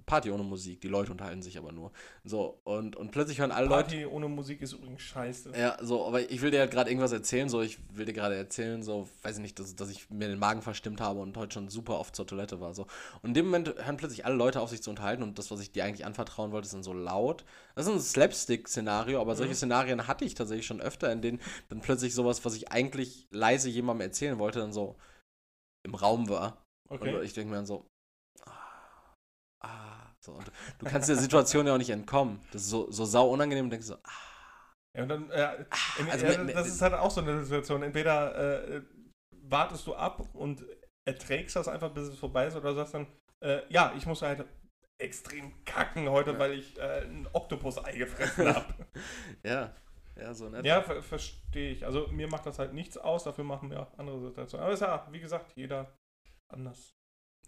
Party 0.06 0.30
ohne 0.30 0.42
Musik, 0.42 0.80
die 0.80 0.88
Leute 0.88 1.12
unterhalten 1.12 1.42
sich 1.42 1.58
aber 1.58 1.72
nur. 1.72 1.92
So, 2.24 2.60
und, 2.64 2.96
und 2.96 3.10
plötzlich 3.10 3.40
hören 3.40 3.52
alle 3.52 3.66
Leute. 3.66 3.96
Party 3.96 4.06
ohne 4.06 4.28
Musik 4.28 4.62
ist 4.62 4.72
übrigens 4.72 5.02
scheiße. 5.02 5.52
Ja, 5.56 5.76
so, 5.80 6.06
aber 6.06 6.30
ich 6.30 6.40
will 6.42 6.50
dir 6.50 6.60
halt 6.60 6.70
gerade 6.70 6.90
irgendwas 6.90 7.12
erzählen, 7.12 7.48
so, 7.48 7.62
ich 7.62 7.78
will 7.96 8.06
dir 8.06 8.12
gerade 8.12 8.34
erzählen, 8.34 8.82
so, 8.82 9.08
weiß 9.22 9.36
ich 9.36 9.42
nicht, 9.42 9.58
dass, 9.58 9.74
dass 9.76 9.90
ich 9.90 10.10
mir 10.10 10.28
den 10.28 10.38
Magen 10.38 10.62
verstimmt 10.62 11.00
habe 11.00 11.20
und 11.20 11.36
heute 11.36 11.54
schon 11.54 11.68
super 11.68 11.98
oft 11.98 12.16
zur 12.16 12.26
Toilette 12.26 12.60
war, 12.60 12.74
so. 12.74 12.86
Und 13.22 13.30
in 13.30 13.34
dem 13.34 13.46
Moment 13.46 13.74
hören 13.84 13.96
plötzlich 13.96 14.24
alle 14.24 14.34
Leute 14.34 14.60
auf, 14.60 14.70
sich 14.70 14.82
zu 14.82 14.90
unterhalten 14.90 15.22
und 15.22 15.38
das, 15.38 15.50
was 15.50 15.60
ich 15.60 15.72
dir 15.72 15.84
eigentlich 15.84 16.06
anvertrauen 16.06 16.52
wollte, 16.52 16.66
ist 16.66 16.74
dann 16.74 16.82
so 16.82 16.92
laut. 16.92 17.44
Das 17.74 17.86
ist 17.86 17.92
ein 17.92 18.00
Slapstick-Szenario, 18.00 19.20
aber 19.20 19.36
solche 19.36 19.52
Mhm. 19.52 19.56
Szenarien 19.56 20.06
hatte 20.08 20.24
ich 20.24 20.34
tatsächlich 20.34 20.66
schon 20.66 20.80
öfter, 20.80 21.12
in 21.12 21.22
denen 21.22 21.40
dann 21.68 21.80
plötzlich 21.80 22.14
sowas, 22.14 22.44
was 22.44 22.54
ich 22.54 22.70
eigentlich 22.72 23.26
leise 23.30 23.68
jemandem 23.68 24.08
erzählen 24.08 24.38
wollte, 24.38 24.60
dann 24.60 24.72
so 24.72 24.96
im 25.84 25.94
Raum 25.94 26.28
war. 26.28 26.64
Okay. 26.88 27.14
Und 27.16 27.24
ich 27.24 27.32
denke 27.32 27.50
mir 27.50 27.56
dann 27.56 27.66
so, 27.66 27.86
so. 30.24 30.32
Und 30.32 30.50
du 30.78 30.86
kannst 30.86 31.08
der 31.08 31.16
Situation 31.16 31.66
ja 31.66 31.74
auch 31.74 31.78
nicht 31.78 31.90
entkommen. 31.90 32.40
Das 32.52 32.62
ist 32.62 32.70
so, 32.70 32.90
so 32.90 33.04
sau 33.04 33.28
unangenehm 33.30 33.64
und 33.66 33.70
denkst 33.70 33.86
so, 33.86 33.94
ah, 33.94 34.10
Ja, 34.96 35.02
und 35.02 35.08
dann, 35.08 35.30
äh, 35.30 35.64
in, 35.98 36.10
also 36.10 36.26
ja, 36.26 36.44
das 36.44 36.68
ist 36.68 36.80
halt 36.82 36.94
auch 36.94 37.10
so 37.10 37.20
eine 37.20 37.42
Situation. 37.44 37.82
Entweder 37.82 38.74
äh, 38.76 38.82
wartest 39.30 39.86
du 39.86 39.94
ab 39.94 40.28
und 40.34 40.64
erträgst 41.04 41.56
das 41.56 41.68
einfach, 41.68 41.92
bis 41.92 42.08
es 42.08 42.18
vorbei 42.18 42.46
ist, 42.46 42.56
oder 42.56 42.74
sagst 42.74 42.94
dann, 42.94 43.06
äh, 43.44 43.62
ja, 43.68 43.92
ich 43.96 44.06
muss 44.06 44.22
halt 44.22 44.46
extrem 44.98 45.64
kacken 45.64 46.08
heute, 46.08 46.32
Ja. 46.32 46.38
weil 46.38 46.52
ich 46.52 46.78
äh, 46.78 47.02
ein 47.04 47.28
Oktopus-Ei 47.32 47.96
gefressen 47.96 48.54
habe. 48.54 48.74
ja, 49.44 49.74
ja, 50.16 50.34
so 50.34 50.48
nett. 50.48 50.64
ja, 50.64 50.82
ver 50.82 51.02
verstehe 51.02 51.72
ich. 51.72 51.84
Also 51.84 52.06
mir 52.08 52.28
macht 52.28 52.46
das 52.46 52.58
halt 52.60 52.72
nichts 52.72 52.96
aus, 52.98 53.24
dafür 53.24 53.44
machen 53.44 53.70
wir 53.70 53.80
auch 53.80 53.98
andere 53.98 54.20
Situationen. 54.20 54.64
Aber 54.64 54.74
ist 54.74 54.80
ja, 54.80 55.08
wie 55.10 55.20
gesagt, 55.20 55.52
jeder 55.56 55.92
anders. 56.52 56.94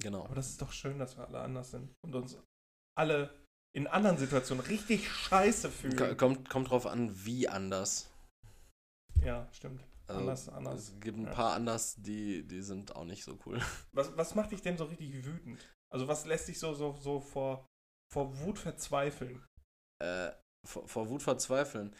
Genau. 0.01 0.25
Aber 0.25 0.35
das 0.35 0.49
ist 0.49 0.61
doch 0.61 0.73
schön, 0.73 0.99
dass 0.99 1.17
wir 1.17 1.29
alle 1.29 1.41
anders 1.41 1.71
sind 1.71 1.95
und 2.05 2.15
uns 2.17 2.43
alle 2.97 3.35
in 3.77 3.87
anderen 3.87 4.19
Situationen 4.19 4.65
richtig 4.67 5.11
scheiße 5.11 5.71
fühlen. 5.71 5.97
Ko- 5.97 6.15
Kommt, 6.15 6.49
kommt 6.49 6.71
drauf 6.71 6.87
an, 6.87 7.13
wie 7.25 7.49
anders. 7.49 8.09
Ja, 9.23 9.49
stimmt. 9.53 9.83
Also, 10.07 10.21
Anders, 10.21 10.49
anders. 10.51 10.89
Es 10.91 11.01
gibt 11.01 11.19
ein 11.19 11.25
Ja. 11.27 11.33
paar 11.33 11.55
anders, 11.55 11.95
die, 11.97 12.47
die 12.47 12.61
sind 12.63 12.95
auch 12.95 13.05
nicht 13.05 13.25
so 13.25 13.39
cool. 13.47 13.59
Was, 13.93 14.15
was 14.17 14.35
macht 14.35 14.53
dich 14.53 14.61
denn 14.61 14.77
so 14.77 14.85
richtig 14.85 15.25
wütend? 15.25 15.67
Also 15.93 16.09
was 16.09 16.27
lässt 16.27 16.49
dich 16.49 16.59
so, 16.59 16.75
so, 16.75 16.97
so 17.01 17.21
vor, 17.21 17.67
vor 18.13 18.39
Wut 18.41 18.59
verzweifeln? 18.59 19.43
Äh, 20.03 20.33
vor, 20.67 20.87
vor 20.89 21.09
Wut 21.09 21.23
verzweifeln. 21.23 21.95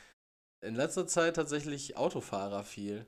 In 0.63 0.75
letzter 0.75 1.07
Zeit 1.07 1.37
tatsächlich 1.37 1.97
Autofahrer 1.97 2.63
viel. 2.65 3.07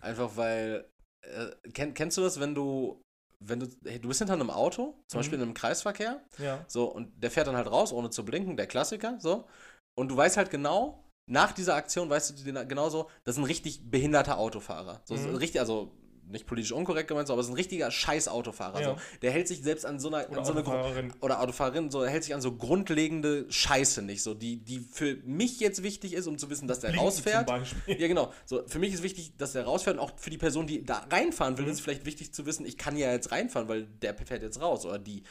Einfach 0.00 0.36
weil. 0.36 0.90
Äh, 1.24 1.50
kenn, 1.72 1.94
kennst 1.94 2.18
du 2.18 2.22
das, 2.22 2.38
wenn 2.40 2.54
du. 2.54 3.00
Wenn 3.38 3.60
du. 3.60 3.68
Hey, 3.84 4.00
du 4.00 4.08
bist 4.08 4.18
hinter 4.18 4.34
einem 4.34 4.50
Auto, 4.50 4.94
zum 5.08 5.18
Mhm. 5.18 5.20
Beispiel 5.20 5.38
in 5.38 5.42
einem 5.42 5.54
Kreisverkehr, 5.54 6.22
Ja. 6.38 6.64
so, 6.68 6.86
und 6.86 7.22
der 7.22 7.30
fährt 7.30 7.46
dann 7.46 7.56
halt 7.56 7.70
raus, 7.70 7.92
ohne 7.92 8.10
zu 8.10 8.24
blinken, 8.24 8.56
der 8.56 8.66
Klassiker, 8.66 9.16
so. 9.20 9.46
Und 9.94 10.08
du 10.08 10.16
weißt 10.16 10.36
halt 10.36 10.50
genau, 10.50 11.04
nach 11.26 11.52
dieser 11.52 11.74
Aktion 11.74 12.08
weißt 12.08 12.38
du 12.38 12.52
den- 12.52 12.68
genauso, 12.68 13.10
das 13.24 13.34
ist 13.36 13.38
ein 13.40 13.44
richtig 13.46 13.90
behinderter 13.90 14.38
Autofahrer. 14.38 15.00
So, 15.04 15.16
so 15.16 15.28
Mhm. 15.30 15.36
richtig, 15.36 15.60
also 15.60 15.92
nicht 16.28 16.46
politisch 16.46 16.72
unkorrekt 16.72 17.08
gemeint, 17.08 17.26
so, 17.28 17.32
aber 17.32 17.40
es 17.40 17.46
ist 17.46 17.52
ein 17.52 17.56
richtiger 17.56 17.90
scheiß 17.90 18.28
Autofahrer. 18.28 18.80
Ja. 18.80 18.88
So. 18.90 18.96
Der 19.22 19.30
hält 19.30 19.48
sich 19.48 19.62
selbst 19.62 19.86
an 19.86 19.98
so 20.00 20.08
einer, 20.08 20.28
Oder 20.30 20.38
an 20.40 20.44
so 20.44 20.52
eine 20.52 20.60
Autofahrerin. 20.62 21.12
oder 21.20 21.40
Autofahrerin, 21.40 21.90
so 21.90 22.04
hält 22.04 22.24
sich 22.24 22.34
an 22.34 22.40
so 22.40 22.52
grundlegende 22.56 23.46
Scheiße 23.48 24.02
nicht, 24.02 24.22
so 24.22 24.34
die, 24.34 24.56
die 24.58 24.80
für 24.80 25.16
mich 25.24 25.60
jetzt 25.60 25.82
wichtig 25.82 26.12
ist, 26.14 26.26
um 26.26 26.38
zu 26.38 26.50
wissen, 26.50 26.68
dass 26.68 26.80
der 26.80 26.88
Blinken 26.88 27.04
rausfährt. 27.06 27.48
Ja, 27.86 28.08
genau. 28.08 28.32
So, 28.44 28.62
für 28.66 28.78
mich 28.78 28.92
ist 28.94 29.02
wichtig, 29.02 29.32
dass 29.38 29.52
der 29.52 29.64
rausfährt 29.64 29.96
und 29.98 30.02
auch 30.02 30.12
für 30.18 30.30
die 30.30 30.38
Person, 30.38 30.66
die 30.66 30.84
da 30.84 31.06
reinfahren 31.10 31.58
will, 31.58 31.64
Mhm. 31.66 31.70
ist 31.72 31.80
vielleicht 31.80 32.06
wichtig 32.06 32.32
zu 32.32 32.46
wissen, 32.46 32.66
ich 32.66 32.76
kann 32.76 32.96
ja 32.96 33.10
jetzt 33.12 33.32
reinfahren, 33.32 33.68
weil 33.68 33.84
der 33.84 34.14
fährt 34.14 34.42
jetzt 34.42 34.60
raus 34.60 34.84
oder 34.86 34.98
die. 34.98 35.22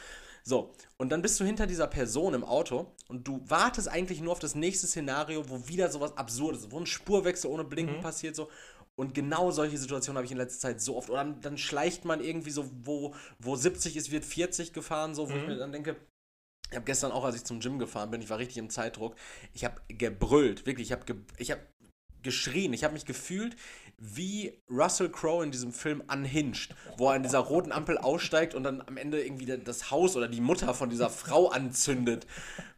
So, 0.47 0.73
und 0.97 1.09
dann 1.11 1.23
bist 1.23 1.39
du 1.39 1.43
hinter 1.43 1.65
dieser 1.65 1.87
Person 1.87 2.35
im 2.35 2.43
Auto 2.43 2.91
und 3.07 3.27
du 3.27 3.41
wartest 3.47 3.87
eigentlich 3.87 4.21
nur 4.21 4.31
auf 4.31 4.37
das 4.37 4.53
nächste 4.53 4.85
Szenario, 4.85 5.49
wo 5.49 5.67
wieder 5.67 5.89
sowas 5.89 6.15
Absurdes, 6.17 6.67
wo 6.69 6.79
ein 6.79 6.85
Spurwechsel 6.85 7.49
ohne 7.49 7.63
Blinken 7.63 7.97
Mhm. 7.97 8.01
passiert, 8.01 8.35
so. 8.35 8.47
Und 8.97 9.13
genau 9.13 9.51
solche 9.51 9.77
Situationen 9.77 10.17
habe 10.17 10.25
ich 10.25 10.31
in 10.31 10.37
letzter 10.37 10.59
Zeit 10.69 10.81
so 10.81 10.95
oft. 10.97 11.09
Oder 11.09 11.19
dann, 11.23 11.41
dann 11.41 11.57
schleicht 11.57 12.05
man 12.05 12.21
irgendwie 12.23 12.51
so, 12.51 12.69
wo, 12.83 13.13
wo 13.39 13.55
70 13.55 13.97
ist, 13.97 14.11
wird 14.11 14.23
40 14.25 14.71
gefahren, 14.73 15.13
so, 15.15 15.29
wo 15.29 15.35
ich 15.35 15.41
Mhm. 15.41 15.47
mir 15.47 15.57
dann 15.57 15.71
denke, 15.71 15.97
ich 16.69 16.75
habe 16.75 16.85
gestern 16.85 17.11
auch, 17.11 17.23
als 17.23 17.35
ich 17.35 17.43
zum 17.43 17.59
Gym 17.59 17.79
gefahren 17.79 18.11
bin, 18.11 18.21
ich 18.21 18.29
war 18.29 18.39
richtig 18.39 18.57
im 18.57 18.69
Zeitdruck, 18.69 19.15
ich 19.53 19.65
habe 19.65 19.81
gebrüllt, 19.87 20.65
wirklich, 20.65 20.87
ich 20.87 20.91
habe 20.93 21.05
ge 21.05 21.15
ich 21.37 21.51
hab 21.51 21.59
geschrien, 22.23 22.73
ich 22.73 22.83
habe 22.83 22.93
mich 22.95 23.05
gefühlt 23.05 23.55
wie 23.97 24.59
Russell 24.69 25.09
Crowe 25.09 25.43
in 25.43 25.51
diesem 25.51 25.71
Film 25.71 26.01
Unhinged, 26.11 26.75
wo 26.97 27.07
er 27.09 27.15
an 27.15 27.23
dieser 27.23 27.39
roten 27.39 27.71
Ampel 27.71 27.97
aussteigt 27.99 28.55
und 28.55 28.63
dann 28.63 28.81
am 28.81 28.97
Ende 28.97 29.23
irgendwie 29.23 29.45
da- 29.45 29.57
das 29.57 29.91
Haus 29.91 30.15
oder 30.17 30.27
die 30.27 30.41
Mutter 30.41 30.73
von 30.73 30.89
dieser 30.89 31.09
Frau 31.11 31.49
anzündet, 31.49 32.25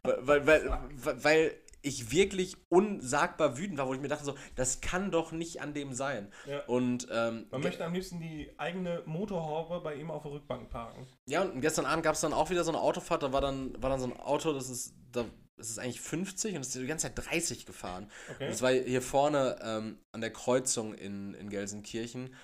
weil, 0.02 0.46
weil, 0.46 0.46
weil, 0.46 1.24
weil 1.24 1.54
ich 1.88 2.12
wirklich 2.12 2.56
unsagbar 2.68 3.58
wütend 3.58 3.78
war, 3.78 3.88
wo 3.88 3.94
ich 3.94 4.00
mir 4.00 4.08
dachte 4.08 4.24
so, 4.24 4.34
das 4.54 4.80
kann 4.80 5.10
doch 5.10 5.32
nicht 5.32 5.60
an 5.60 5.74
dem 5.74 5.92
sein. 5.92 6.32
Ja. 6.46 6.64
Und 6.66 7.06
ähm, 7.10 7.46
Man 7.50 7.62
möchte 7.62 7.84
am 7.84 7.94
liebsten 7.94 8.20
die 8.20 8.52
eigene 8.58 9.02
Motorhaube 9.06 9.80
bei 9.80 9.94
ihm 9.94 10.10
auf 10.10 10.22
der 10.22 10.32
Rückbank 10.32 10.70
parken. 10.70 11.06
Ja, 11.26 11.42
und 11.42 11.60
gestern 11.60 11.86
Abend 11.86 12.04
gab 12.04 12.14
es 12.14 12.20
dann 12.20 12.32
auch 12.32 12.50
wieder 12.50 12.64
so 12.64 12.70
eine 12.70 12.80
Autofahrt, 12.80 13.22
da 13.22 13.32
war 13.32 13.40
dann, 13.40 13.80
war 13.82 13.90
dann 13.90 14.00
so 14.00 14.06
ein 14.06 14.18
Auto, 14.18 14.52
das 14.52 14.68
ist, 14.68 14.94
da 15.12 15.24
ist 15.56 15.70
es 15.70 15.78
eigentlich 15.78 16.00
50 16.00 16.54
und 16.54 16.60
es 16.60 16.68
ist 16.68 16.82
die 16.82 16.86
ganze 16.86 17.12
Zeit 17.12 17.26
30 17.30 17.66
gefahren. 17.66 18.10
Okay. 18.34 18.48
Das 18.48 18.62
war 18.62 18.70
hier 18.70 19.02
vorne 19.02 19.58
ähm, 19.62 19.98
an 20.12 20.20
der 20.20 20.32
Kreuzung 20.32 20.94
in, 20.94 21.34
in 21.34 21.50
Gelsenkirchen, 21.50 22.34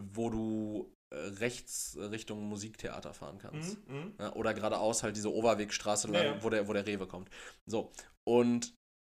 wo 0.00 0.30
du 0.30 0.96
äh, 1.10 1.16
rechts 1.16 1.96
Richtung 1.98 2.44
Musiktheater 2.44 3.12
fahren 3.12 3.38
kannst. 3.38 3.76
Mhm. 3.88 4.14
Ja, 4.18 4.32
oder 4.34 4.54
geradeaus 4.54 5.02
halt 5.02 5.16
diese 5.16 5.32
Oberwegstraße, 5.32 6.08
Ja, 6.12 6.22
ja. 6.22 6.42
Wo, 6.42 6.50
der, 6.50 6.68
wo 6.68 6.72
der 6.72 6.86
Rewe 6.86 7.08
kommt. 7.08 7.30
So, 7.66 7.90
und 8.24 8.72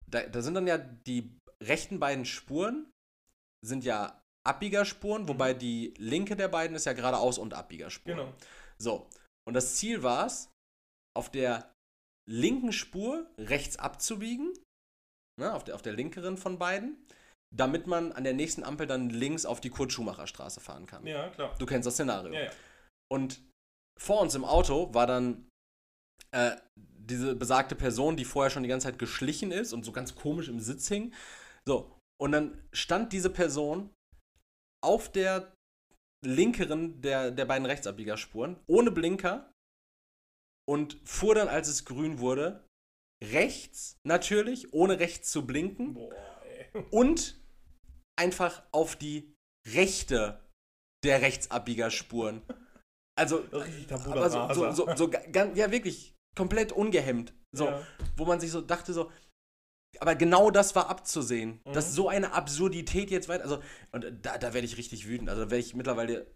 da, 0.07 0.23
da 0.27 0.43
sind 0.43 0.55
dann 0.55 0.67
ja 0.67 0.79
die 0.79 1.37
rechten 1.63 1.99
beiden 1.99 2.25
Spuren, 2.25 2.91
sind 3.65 3.85
ja 3.85 4.23
Abbiegerspuren, 4.47 5.29
wobei 5.29 5.55
die 5.55 5.95
linke 5.97 6.37
der 6.37 6.49
beiden 6.49 6.77
ist 6.77 6.85
ja 6.85 6.93
geradeaus 6.93 7.39
und 7.39 7.55
Abbiegerspuren. 7.55 8.19
Genau. 8.19 8.35
So, 8.79 9.09
und 9.49 9.55
das 9.55 9.77
Ziel 9.77 10.03
war 10.03 10.27
es, 10.27 10.51
auf 11.17 11.31
der 11.31 11.73
linken 12.29 12.73
Spur 12.73 13.31
rechts 13.39 13.79
abzubiegen, 13.79 14.53
ne, 15.41 15.53
auf, 15.53 15.65
der, 15.65 15.75
auf 15.75 15.83
der 15.83 15.93
linkeren 15.93 16.37
von 16.37 16.59
beiden, 16.59 17.07
damit 17.55 17.87
man 17.87 18.13
an 18.13 18.25
der 18.25 18.35
nächsten 18.35 18.65
Ampel 18.65 18.87
dann 18.87 19.11
links 19.11 19.47
auf 19.47 19.61
die 19.61 19.71
Kurt-Schumacher-Straße 19.71 20.61
fahren 20.61 20.87
kann. 20.87 21.07
Ja, 21.07 21.29
klar. 21.31 21.55
Du 21.59 21.67
kennst 21.67 21.87
das 21.87 21.95
Szenario. 21.95 22.33
Ja, 22.33 22.45
ja. 22.45 22.51
Und 23.11 23.41
vor 24.01 24.21
uns 24.21 24.35
im 24.35 24.45
Auto 24.45 24.93
war 24.93 25.07
dann 25.07 25.49
äh, 26.33 26.57
diese 27.07 27.35
besagte 27.35 27.75
Person, 27.75 28.17
die 28.17 28.25
vorher 28.25 28.51
schon 28.51 28.63
die 28.63 28.69
ganze 28.69 28.87
Zeit 28.87 28.99
geschlichen 28.99 29.53
ist 29.53 29.73
und 29.73 29.85
so 29.85 29.93
ganz 29.93 30.15
komisch 30.15 30.49
im 30.49 30.61
Sitz 30.61 30.89
hing. 30.89 31.13
So, 31.67 31.91
und 32.21 32.33
dann 32.33 32.63
stand 32.73 33.13
diese 33.13 33.31
Person 33.31 33.91
auf 34.83 35.11
der 35.11 35.55
linkeren 36.25 37.01
der, 37.01 37.31
der 37.31 37.45
beiden 37.45 37.67
Rechtsabbiegerspuren, 37.67 38.57
ohne 38.67 38.91
Blinker 38.91 39.53
und 40.69 41.01
fuhr 41.05 41.35
dann, 41.35 41.49
als 41.49 41.69
es 41.69 41.85
grün 41.85 42.19
wurde, 42.19 42.67
rechts 43.23 43.99
natürlich, 44.05 44.73
ohne 44.73 44.99
rechts 44.99 45.31
zu 45.31 45.47
blinken 45.47 45.95
Boah, 45.95 46.13
und 46.91 47.41
einfach 48.17 48.63
auf 48.73 48.97
die 48.97 49.35
rechte 49.69 50.41
der 51.05 51.21
Rechtsabbiegerspuren. 51.21 52.43
Also, 53.17 53.39
Richtig 53.53 53.93
aber 53.93 54.31
so, 54.31 54.73
so, 54.73 54.73
so, 54.73 54.97
so 54.97 55.11
ja 55.55 55.71
wirklich 55.71 56.14
komplett 56.35 56.73
ungehemmt. 56.73 57.33
So, 57.53 57.67
Ja. 57.67 57.87
wo 58.17 58.25
man 58.25 58.41
sich 58.41 58.51
so 58.51 58.61
dachte, 58.61 58.93
so, 58.93 59.11
aber 60.01 60.15
genau 60.17 60.51
das 60.51 60.75
war 60.75 60.89
abzusehen, 60.91 61.61
Mhm. 61.65 61.73
dass 61.73 61.95
so 61.95 62.09
eine 62.09 62.33
Absurdität 62.33 63.11
jetzt 63.11 63.29
weiter, 63.29 63.45
also, 63.45 63.63
und 63.93 64.07
da, 64.23 64.39
da 64.39 64.53
werde 64.53 64.67
ich 64.67 64.77
richtig 64.77 65.07
wütend. 65.07 65.29
Also, 65.31 65.45
da 65.45 65.51
werde 65.51 65.65
ich 65.65 65.75
mittlerweile 65.75 66.27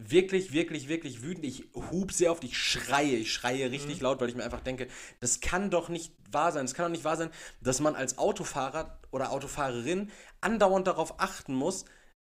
wirklich, 0.00 0.52
wirklich, 0.52 0.86
wirklich 0.88 1.22
wütend. 1.22 1.44
Ich 1.44 1.64
hub 1.74 2.12
sehr 2.12 2.30
oft, 2.30 2.44
ich 2.44 2.56
schreie, 2.56 3.16
ich 3.16 3.32
schreie 3.32 3.68
richtig 3.72 3.96
Mhm. 3.96 4.02
laut, 4.04 4.20
weil 4.20 4.28
ich 4.28 4.36
mir 4.36 4.44
einfach 4.44 4.60
denke, 4.60 4.86
das 5.18 5.40
kann 5.40 5.70
doch 5.70 5.88
nicht 5.88 6.14
wahr 6.30 6.52
sein. 6.52 6.64
Es 6.64 6.74
kann 6.74 6.84
doch 6.84 6.92
nicht 6.92 7.04
wahr 7.04 7.16
sein, 7.16 7.30
dass 7.60 7.80
man 7.80 7.96
als 7.96 8.16
Autofahrer 8.18 9.00
oder 9.10 9.32
Autofahrerin 9.32 10.12
andauernd 10.40 10.86
darauf 10.86 11.18
achten 11.18 11.54
muss, 11.54 11.84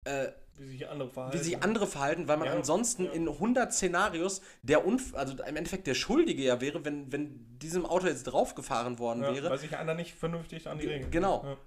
äh, 0.06 0.31
Wie 0.57 0.68
sich 0.68 0.88
andere 0.90 1.10
verhalten. 1.10 1.38
wie 1.40 1.44
sich 1.44 1.64
andere 1.64 1.88
verhalten, 1.88 2.28
weil 2.28 2.38
man 2.38 2.48
Ja, 2.48 2.53
ansonsten 2.53 3.06
ja. 3.06 3.11
in 3.11 3.28
100 3.28 3.73
Szenarios 3.73 4.41
der 4.61 4.86
Unf 4.86 5.15
also 5.15 5.34
im 5.44 5.56
Endeffekt 5.56 5.88
der 5.88 5.95
Schuldige 5.95 6.44
ja 6.44 6.61
wäre, 6.61 6.86
wenn, 6.86 7.11
wenn 7.11 7.57
diesem 7.60 7.86
Auto 7.86 8.07
jetzt 8.07 8.23
draufgefahren 8.23 8.99
worden 8.99 9.23
ja, 9.23 9.34
wäre. 9.34 9.49
Weil 9.49 9.57
sich 9.60 9.76
einer 9.78 9.94
nicht 9.95 10.14
vernünftig 10.15 10.68
an 10.68 10.78
die 10.78 10.86
Ge- 10.86 10.94
Regeln 10.95 11.11
genau. 11.11 11.57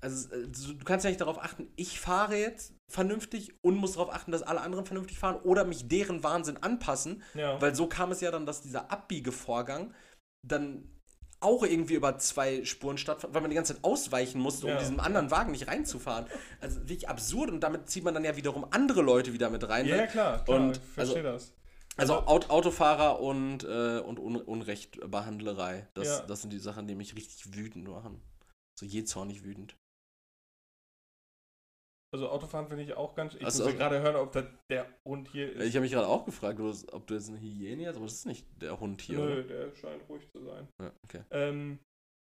Also 0.00 0.34
äh, 0.34 0.46
du 0.48 0.84
kannst 0.84 1.04
ja 1.04 1.10
nicht 1.10 1.20
darauf 1.20 1.38
achten, 1.42 1.68
ich 1.76 1.98
fahre 1.98 2.36
jetzt 2.36 2.74
vernünftig 2.88 3.54
und 3.62 3.76
muss 3.76 3.92
darauf 3.94 4.12
achten, 4.12 4.30
dass 4.32 4.42
alle 4.42 4.60
anderen 4.60 4.84
vernünftig 4.84 5.18
fahren 5.18 5.36
oder 5.42 5.64
mich 5.64 5.88
deren 5.88 6.22
Wahnsinn 6.22 6.58
anpassen, 6.58 7.22
weil 7.34 7.74
so 7.74 7.86
kam 7.88 8.12
es 8.12 8.20
ja 8.20 8.30
dann, 8.30 8.44
dass 8.46 8.60
dieser 8.62 8.92
Abbiegevorgang 8.92 9.94
dann 10.46 10.90
auch 11.44 11.62
irgendwie 11.62 11.94
über 11.94 12.18
zwei 12.18 12.64
Spuren 12.64 12.98
stattfand, 12.98 13.34
weil 13.34 13.40
man 13.42 13.50
die 13.50 13.54
ganze 13.54 13.74
Zeit 13.74 13.84
ausweichen 13.84 14.40
musste, 14.40 14.66
um 14.66 14.72
Ja. 14.72 14.78
diesem 14.78 14.98
anderen 15.00 15.30
Wagen 15.30 15.52
nicht 15.52 15.68
reinzufahren. 15.68 16.26
Also 16.60 16.80
wirklich 16.80 17.08
absurd 17.08 17.50
und 17.50 17.60
damit 17.60 17.88
zieht 17.88 18.02
man 18.04 18.14
dann 18.14 18.24
ja 18.24 18.36
wiederum 18.36 18.66
andere 18.70 19.02
Leute 19.02 19.32
wieder 19.32 19.50
mit 19.50 19.68
rein. 19.68 19.86
ja, 19.86 19.96
ja, 19.96 20.06
klar, 20.06 20.44
klar. 20.44 20.58
Und, 20.60 20.76
ich 20.78 20.82
verstehe 20.94 21.22
das. 21.22 21.52
Also 21.96 22.14
Aut 22.26 22.50
Autofahrer 22.50 23.20
und, 23.20 23.62
äh, 23.62 24.00
und 24.00 24.18
Un 24.18 24.36
Unrechtbehandlerei. 24.36 25.86
Das, 25.94 26.06
Ja. 26.08 26.20
das 26.26 26.40
sind 26.42 26.52
die 26.52 26.58
Sachen, 26.58 26.86
die 26.88 26.94
mich 26.94 27.14
richtig 27.14 27.54
wütend 27.54 27.86
machen. 27.88 28.20
So 28.78 28.84
jähzornig 28.86 29.44
wütend. 29.44 29.76
Also 32.14 32.28
Autofahren 32.28 32.68
finde 32.68 32.84
ich 32.84 32.94
auch 32.94 33.16
ganz. 33.16 33.34
Ich 33.34 33.44
Also- 33.44 33.64
muss 33.64 33.72
ja 33.72 33.78
gerade 33.78 34.00
hören, 34.00 34.14
ob 34.14 34.30
das 34.30 34.44
der 34.70 34.86
Hund 35.04 35.28
hier 35.32 35.52
ist. 35.52 35.66
Ich 35.66 35.74
habe 35.74 35.82
mich 35.82 35.90
gerade 35.92 36.06
auch 36.06 36.24
gefragt, 36.24 36.60
ob 36.92 37.06
du- 37.08 37.14
jetzt 37.14 37.28
eine 37.28 37.40
Hyäne 37.40 37.88
hast, 37.88 37.96
aber 37.96 38.04
das 38.04 38.14
ist 38.14 38.26
nicht 38.26 38.46
der 38.62 38.78
Hund 38.78 39.02
hier. 39.02 39.18
Nö, 39.18 39.32
Oder? 39.32 39.42
der 39.42 39.74
scheint 39.74 40.08
ruhig 40.08 40.22
zu 40.30 40.40
sein. 40.44 40.68
Ja, 40.80 40.92
okay. 41.04 41.22
Ähm, 41.32 41.80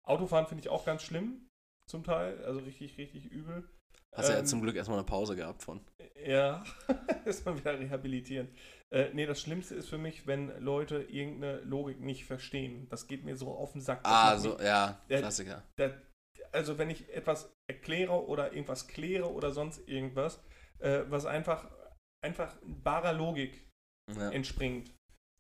Autofahren 0.07 0.47
finde 0.47 0.63
ich 0.63 0.71
auch 0.71 0.87
ganz 0.87 1.03
schlimm, 1.03 1.49
zum 1.91 2.03
Teil. 2.03 2.43
Also 2.47 2.61
richtig, 2.61 2.97
richtig 2.97 3.27
übel. 3.27 3.69
Hast 4.17 4.29
ja 4.29 4.35
Ähm, 4.37 4.41
jetzt 4.41 4.51
zum 4.51 4.63
Glück 4.63 4.75
erstmal 4.77 4.99
eine 4.99 5.07
Pause 5.07 5.37
gehabt 5.37 5.63
von. 5.63 5.81
Ja, 6.25 6.65
ist 7.27 7.45
man 7.45 7.59
wieder 7.59 7.79
rehabilitieren. 7.79 8.49
Äh, 8.91 9.11
nee, 9.13 9.27
das 9.27 9.41
Schlimmste 9.41 9.75
ist 9.75 9.89
für 9.91 9.99
mich, 9.99 10.27
wenn 10.27 10.49
Leute 10.63 11.03
irgendeine 11.03 11.61
Logik 11.61 12.01
nicht 12.01 12.25
verstehen. 12.25 12.87
Das 12.89 13.07
geht 13.07 13.23
mir 13.25 13.37
so 13.37 13.51
auf 13.53 13.73
den 13.73 13.83
Sack. 13.83 14.01
Ah, 14.05 14.39
so, 14.39 14.55
mich- 14.55 14.63
ja, 14.65 15.03
Der- 15.11 15.19
Klassiker. 15.19 15.63
da, 15.77 15.91
also 16.53 16.79
wenn 16.79 16.89
ich 16.91 17.13
etwas 17.13 17.54
erkläre 17.67 18.27
oder 18.27 18.53
irgendwas 18.53 18.89
kläre 18.89 19.33
oder 19.33 19.51
sonst 19.53 19.89
irgendwas, 19.89 20.43
äh, 20.79 21.03
was 21.09 21.27
einfach, 21.27 21.71
einfach 22.25 22.55
barer 22.63 23.13
Logik 23.13 23.67
Ja. 24.17 24.31
entspringt. 24.31 24.93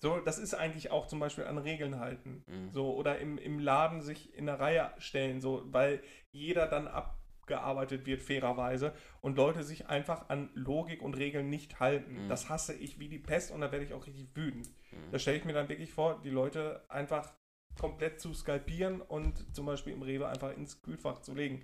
So, 0.02 0.20
das 0.20 0.38
ist 0.38 0.54
eigentlich 0.54 0.90
auch 0.90 1.06
zum 1.06 1.20
Beispiel 1.20 1.44
an 1.44 1.58
Regeln 1.58 1.98
halten. 1.98 2.42
Mhm. 2.46 2.70
So, 2.72 2.94
oder 2.94 3.18
im, 3.18 3.38
im 3.38 3.58
Laden 3.58 4.02
sich 4.02 4.34
in 4.34 4.48
eine 4.48 4.58
Reihe 4.58 4.92
stellen, 4.98 5.40
so, 5.40 5.62
weil 5.66 6.02
jeder 6.32 6.66
dann 6.66 6.88
abgearbeitet 6.88 8.04
wird, 8.04 8.20
fairerweise, 8.20 8.94
und 9.22 9.36
Leute 9.36 9.62
sich 9.62 9.86
einfach 9.86 10.28
an 10.28 10.50
Logik 10.54 11.00
und 11.02 11.14
Regeln 11.16 11.48
nicht 11.48 11.80
halten. 11.80 12.24
Mhm. 12.24 12.28
Das 12.28 12.48
hasse 12.48 12.74
ich 12.74 12.98
wie 12.98 13.08
die 13.08 13.18
Pest 13.18 13.50
und 13.50 13.60
da 13.60 13.72
werde 13.72 13.84
ich 13.84 13.94
auch 13.94 14.06
richtig 14.06 14.28
wütend. 14.34 14.68
Mhm. 14.92 15.10
Da 15.10 15.18
stelle 15.18 15.38
ich 15.38 15.44
mir 15.44 15.54
dann 15.54 15.68
wirklich 15.68 15.92
vor, 15.92 16.20
die 16.22 16.30
Leute 16.30 16.84
einfach 16.88 17.34
komplett 17.78 18.20
zu 18.20 18.34
skalpieren 18.34 19.00
und 19.00 19.54
zum 19.54 19.66
Beispiel 19.66 19.92
im 19.94 20.02
Rewe 20.02 20.28
einfach 20.28 20.54
ins 20.54 20.82
Kühlfach 20.82 21.20
zu 21.20 21.34
legen. 21.34 21.62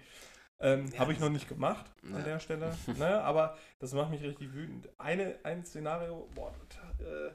Ähm, 0.63 0.87
Ja, 0.93 0.99
Habe 1.01 1.13
ich 1.13 1.19
das- 1.19 1.27
noch 1.27 1.33
nicht 1.33 1.49
gemacht 1.49 1.91
Ja. 2.03 2.17
an 2.17 2.25
der 2.25 2.39
Stelle, 2.39 2.77
ne? 2.99 3.23
aber 3.23 3.57
das 3.79 3.93
macht 3.95 4.11
mich 4.11 4.23
richtig 4.23 4.53
wütend. 4.53 4.89
Eine, 4.99 5.39
ein 5.43 5.65
Szenario, 5.65 6.29
boah, 6.35 6.53
das, 6.69 7.07
äh, 7.07 7.33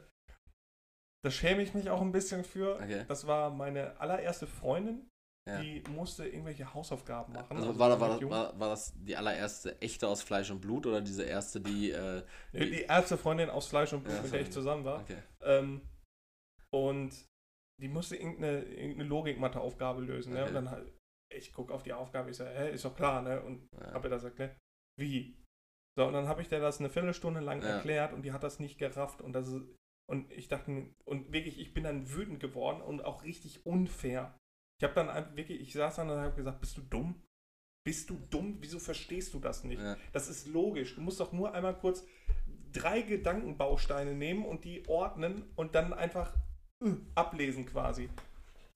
da 1.24 1.32
schäme 1.32 1.64
ich 1.64 1.74
mich 1.74 1.90
auch 1.90 2.02
ein 2.02 2.12
bisschen 2.12 2.44
für. 2.44 2.76
Okay. 2.76 3.04
Das 3.08 3.26
war 3.26 3.50
meine 3.50 4.00
allererste 4.00 4.46
Freundin, 4.46 5.10
Ja. 5.50 5.60
die 5.60 5.82
musste 5.90 6.28
irgendwelche 6.28 6.72
Hausaufgaben 6.72 7.34
machen. 7.34 7.58
Also 7.58 7.70
also 7.70 7.80
war, 7.80 7.96
die 7.96 8.00
war, 8.02 8.10
das, 8.20 8.30
war, 8.30 8.60
war 8.60 8.70
das 8.70 8.94
die 8.96 9.16
allererste 9.18 9.82
echte 9.82 10.08
aus 10.08 10.22
Fleisch 10.22 10.52
und 10.52 10.62
Blut 10.62 10.86
oder 10.86 11.02
diese 11.02 11.24
erste, 11.24 11.60
die. 11.62 11.90
Äh, 11.92 12.22
Nee, 12.52 12.66
die 12.70 12.82
erste 12.84 13.18
Freundin 13.18 13.50
aus 13.50 13.66
Fleisch 13.68 13.92
und 13.94 14.04
Blut, 14.04 14.22
mit 14.22 14.34
der 14.34 14.42
ich 14.42 14.52
zusammen 14.52 14.86
war. 14.86 15.02
okay. 15.02 15.18
Ähm, 15.42 15.82
und 16.72 17.12
die 17.82 17.88
musste 17.88 18.16
irgendeine, 18.18 18.64
irgendeine 18.66 19.10
Logikmathe-Aufgabe 19.10 20.02
lösen. 20.02 20.34
Ne? 20.34 20.44
Okay. 20.44 20.50
Und 20.50 20.66
dann 20.66 20.92
ich 21.30 21.54
gucke 21.54 21.74
auf 21.74 21.84
die 21.84 21.94
Aufgabe, 21.94 22.30
ich 22.30 22.38
sage, 22.38 22.52
hä, 22.52 22.72
ist 22.72 22.86
doch 22.86 22.96
klar, 22.96 23.22
ne? 23.22 23.42
Und 23.42 23.68
Ja. 23.80 23.94
habe 23.94 24.08
ihr 24.08 24.12
das 24.12 24.24
erklärt. 24.24 24.58
Wie? 25.00 25.38
So, 25.98 26.06
und 26.08 26.14
dann 26.14 26.28
habe 26.28 26.42
ich 26.42 26.50
der 26.50 26.60
das 26.60 26.80
eine 26.80 26.90
Viertelstunde 26.90 27.40
lang 27.40 27.62
Ja. 27.62 27.70
erklärt 27.76 28.14
und 28.14 28.24
die 28.24 28.32
hat 28.32 28.44
das 28.44 28.60
nicht 28.60 28.78
gerafft. 28.78 29.22
Und 29.22 29.34
das 29.34 29.48
ist, 29.48 29.64
und 30.10 30.32
ich 30.32 30.48
dachte, 30.48 30.94
und 31.06 31.32
wirklich, 31.32 31.60
ich 31.60 31.74
bin 31.74 31.84
dann 31.84 32.12
wütend 32.12 32.40
geworden 32.40 32.82
und 32.82 33.04
auch 33.04 33.24
richtig 33.24 33.66
unfair. 33.66 34.38
Ich 34.80 34.84
habe 34.84 34.94
dann 34.94 35.36
wirklich, 35.38 35.62
ich 35.62 35.74
saß 35.74 35.96
dann 35.96 36.10
und 36.10 36.18
habe 36.20 36.36
gesagt, 36.36 36.60
bist 36.60 36.78
du 36.78 36.82
dumm? 36.82 37.24
Bist 37.86 38.10
du 38.10 38.16
dumm? 38.30 38.58
Wieso 38.62 38.80
verstehst 38.80 39.34
du 39.34 39.40
das 39.40 39.64
nicht? 39.64 39.82
Ja. 39.82 39.96
Das 40.12 40.28
ist 40.28 40.48
logisch. 40.48 40.96
Du 40.96 41.02
musst 41.02 41.20
doch 41.20 41.32
nur 41.32 41.54
einmal 41.54 41.78
kurz 41.78 42.06
drei 42.74 43.02
Gedankenbausteine 43.02 44.14
nehmen 44.14 44.44
und 44.46 44.66
die 44.66 44.88
ordnen 44.90 45.44
und 45.56 45.76
dann 45.76 45.94
einfach 45.94 46.36
äh, 46.84 46.92
ablesen 47.16 47.66
quasi. 47.66 48.10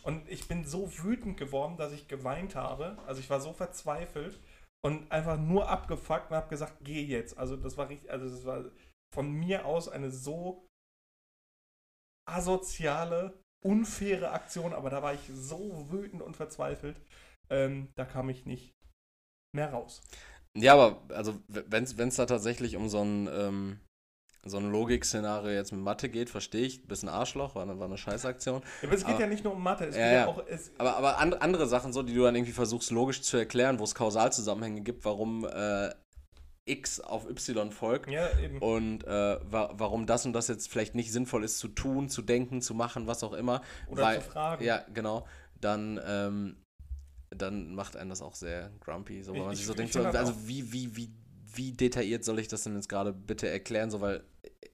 Und 0.04 0.30
ich 0.30 0.48
bin 0.48 0.66
so 0.66 0.92
wütend 1.04 1.38
geworden, 1.38 1.78
dass 1.78 1.92
ich 1.92 2.08
geweint 2.08 2.56
habe. 2.56 2.98
Also 3.06 3.20
ich 3.20 3.30
war 3.30 3.42
so 3.42 3.54
verzweifelt 3.54 4.40
und 4.82 5.12
einfach 5.12 5.38
nur 5.38 5.70
abgefuckt 5.70 6.32
und 6.32 6.38
habe 6.38 6.50
gesagt, 6.50 6.78
geh 6.82 7.04
jetzt. 7.04 7.38
Also 7.38 7.58
das 7.58 7.78
war 7.78 7.90
richtig, 7.90 8.10
also 8.12 8.30
das 8.30 8.46
war 8.46 8.66
von 9.14 9.32
mir 9.32 9.66
aus 9.66 9.90
eine 9.90 10.12
so 10.12 10.66
asoziale, 12.28 13.40
unfaire 13.66 14.32
Aktion, 14.32 14.74
aber 14.74 14.90
da 14.90 15.02
war 15.02 15.14
ich 15.14 15.22
so 15.34 15.92
wütend 15.92 16.22
und 16.22 16.38
verzweifelt, 16.38 17.02
ähm, 17.50 17.90
da 17.96 18.06
kam 18.06 18.30
ich 18.30 18.46
nicht 18.46 18.74
mehr 19.54 19.72
raus. 19.72 20.02
Ja, 20.58 20.74
aber 20.74 21.16
also 21.16 21.42
wenn 21.48 21.84
es 21.84 22.16
da 22.16 22.26
tatsächlich 22.26 22.76
um 22.76 22.90
so 22.90 23.04
ein, 23.04 23.28
ähm, 23.28 23.80
so 24.50 24.58
ein 24.58 24.72
Logik-Szenario 24.72 25.52
jetzt 25.52 25.72
mit 25.72 25.82
Mathe 25.82 26.10
geht, 26.10 26.30
verstehe 26.30 26.66
ich, 26.66 26.86
bisschen 26.88 27.10
Arschloch, 27.10 27.56
war 27.56 27.64
eine, 27.64 27.80
war 27.80 27.86
eine 27.88 27.98
Scheißaktion. 27.98 28.62
Ja, 28.82 28.88
aber 28.88 28.94
es 28.96 29.06
geht 29.06 29.16
aber, 29.16 29.22
ja 29.22 29.28
nicht 29.28 29.44
nur 29.44 29.54
um 29.54 29.64
Mathe, 29.64 29.86
es 29.86 29.96
ja, 29.96 30.02
geht 30.04 30.14
ja, 30.14 30.28
auch. 30.28 30.44
Es, 30.48 30.72
Aber, 30.78 30.98
aber 30.98 31.20
and, 31.20 31.42
andere 31.42 31.68
Sachen, 31.68 31.94
so, 31.94 32.04
die 32.04 32.14
du 32.14 32.24
dann 32.24 32.36
irgendwie 32.36 32.52
versuchst 32.54 32.92
logisch 32.92 33.22
zu 33.22 33.38
erklären, 33.38 33.80
wo 33.80 33.84
es 33.84 33.96
Kausalzusammenhänge 33.96 34.82
gibt, 34.82 35.06
warum 35.06 35.46
äh, 35.46 35.90
X 36.66 37.00
auf 37.00 37.28
Y 37.28 37.72
folgt 37.72 38.12
ja, 38.12 38.28
eben. 38.40 38.60
und 38.60 39.04
äh, 39.06 39.40
wa 39.52 39.72
warum 39.74 40.06
das 40.06 40.26
und 40.26 40.34
das 40.34 40.48
jetzt 40.48 40.70
vielleicht 40.70 40.94
nicht 40.94 41.12
sinnvoll 41.12 41.44
ist 41.44 41.58
zu 41.58 41.68
tun, 41.68 42.10
zu 42.10 42.22
denken, 42.22 42.62
zu 42.62 42.74
machen, 42.76 43.08
was 43.08 43.24
auch 43.24 43.34
immer. 43.34 43.62
Oder 43.88 44.04
weil, 44.04 44.22
zu 44.22 44.30
fragen. 44.30 44.64
Ja, 44.64 44.86
genau. 44.94 45.26
Dann, 45.60 46.00
ähm, 46.06 46.58
dann 47.32 47.74
macht 47.76 47.98
einen 47.98 48.10
das 48.10 48.22
auch 48.22 48.36
sehr 48.36 48.72
grumpy, 48.82 49.24
so, 49.24 49.32
weil 49.34 49.40
Ich- 49.40 49.46
man 49.46 49.56
sich 49.56 49.62
ich- 49.62 49.68
so 49.68 49.74
denkt, 49.74 49.94
so, 49.94 50.04
also 50.04 50.34
wie, 50.48 50.72
wie, 50.72 50.96
wie, 50.96 51.12
wie 51.56 51.72
detailliert 51.72 52.24
soll 52.24 52.40
ich 52.40 52.48
das 52.48 52.64
denn 52.64 52.76
jetzt 52.76 52.90
gerade 52.90 53.14
bitte 53.14 53.48
erklären, 53.48 53.90
so, 53.92 54.02
weil, 54.02 54.24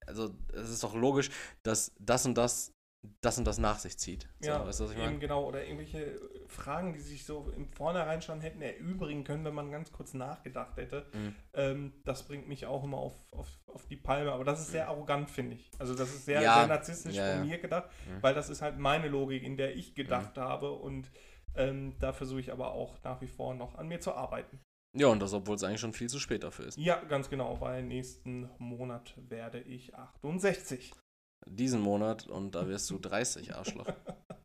also 0.08 0.36
es 0.54 0.70
ist 0.70 0.84
doch 0.84 0.96
logisch, 0.96 1.30
dass 1.64 1.94
das 2.00 2.26
und 2.26 2.38
das 2.38 2.72
das 3.22 3.38
und 3.38 3.46
das 3.46 3.58
nach 3.60 3.78
sich 3.80 3.98
zieht. 3.98 4.28
So, 4.40 4.50
Ja, 4.50 4.66
weißt 4.66 4.80
du, 4.80 4.86
eben 4.86 4.98
meine? 4.98 5.20
genau. 5.20 5.46
Oder 5.46 5.64
irgendwelche 5.64 6.20
Fragen, 6.48 6.94
die 6.94 7.00
sich 7.00 7.24
so 7.26 7.52
im 7.56 7.68
Vornherein 7.68 8.22
schon 8.22 8.42
hätten 8.42 8.62
erübrigen 8.62 9.24
können, 9.24 9.46
wenn 9.46 9.54
man 9.54 9.72
ganz 9.72 9.92
kurz 9.92 10.14
nachgedacht 10.14 10.76
hätte. 10.78 11.06
Mhm. 11.14 11.36
Ähm, 11.54 11.94
das 12.04 12.24
bringt 12.24 12.48
mich 12.48 12.66
auch 12.66 12.84
immer 12.84 12.98
auf, 12.98 13.14
auf, 13.32 13.48
auf 13.68 13.86
die 13.86 13.96
Palme. 13.96 14.32
Aber 14.32 14.44
das 14.44 14.60
ist 14.62 14.72
sehr 14.72 14.88
arrogant, 14.88 15.30
finde 15.30 15.56
ich. 15.56 15.70
Also 15.78 15.94
das 15.94 16.10
ist 16.14 16.26
sehr, 16.26 16.42
Ja, 16.42 16.56
sehr 16.60 16.68
narzisstisch 16.68 17.16
ja, 17.16 17.28
von 17.34 17.40
ja. 17.40 17.46
mir 17.46 17.58
gedacht, 17.60 17.90
Mhm. 18.10 18.24
weil 18.24 18.34
das 18.34 18.50
ist 18.50 18.62
halt 18.62 18.80
meine 18.80 19.08
Logik, 19.08 19.44
in 19.44 19.58
der 19.58 19.76
ich 19.76 19.94
gedacht 19.94 20.38
habe. 20.38 20.72
Und 20.72 21.12
ähm, 21.56 21.96
da 22.00 22.12
versuche 22.12 22.40
ich 22.40 22.52
aber 22.52 22.72
auch 22.72 22.98
nach 23.04 23.22
wie 23.22 23.28
vor 23.28 23.54
noch 23.54 23.76
an 23.76 23.88
mir 23.88 24.00
zu 24.00 24.14
arbeiten. 24.14 24.60
Ja, 24.98 25.08
und 25.08 25.20
das, 25.20 25.34
obwohl 25.34 25.56
es 25.56 25.64
eigentlich 25.64 25.82
schon 25.82 25.94
viel 25.94 26.10
zu 26.10 26.20
spät 26.20 26.44
dafür 26.44 26.68
ist. 26.68 26.78
Ja, 26.78 27.04
ganz 27.04 27.30
genau, 27.30 27.60
weil 27.60 27.84
nächsten 27.84 28.50
Monat 28.60 29.14
werde 29.30 29.60
ich 29.62 29.94
68. 29.96 30.94
Diesen 31.48 31.82
Monat 31.82 32.28
und 32.28 32.56
da 32.56 32.68
wirst 32.68 32.90
du 32.90 32.98
30, 32.98 33.54
Arschloch. 33.56 33.88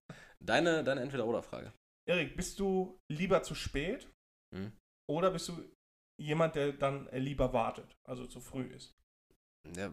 Deine, 0.43 0.82
deine 0.82 1.02
Entweder-Oder-Frage. 1.02 1.72
Erik, 2.09 2.35
bist 2.36 2.59
du 2.60 2.98
lieber 3.12 3.43
zu 3.43 3.55
spät 3.55 4.10
Mhm. 4.52 4.72
oder 5.09 5.31
bist 5.31 5.48
du 5.48 5.52
jemand, 6.20 6.56
der 6.56 6.72
dann 6.72 7.09
lieber 7.12 7.52
wartet, 7.52 7.94
also 8.09 8.27
zu 8.27 8.40
früh 8.40 8.64
ist? 8.64 8.93
Ja, 9.77 9.93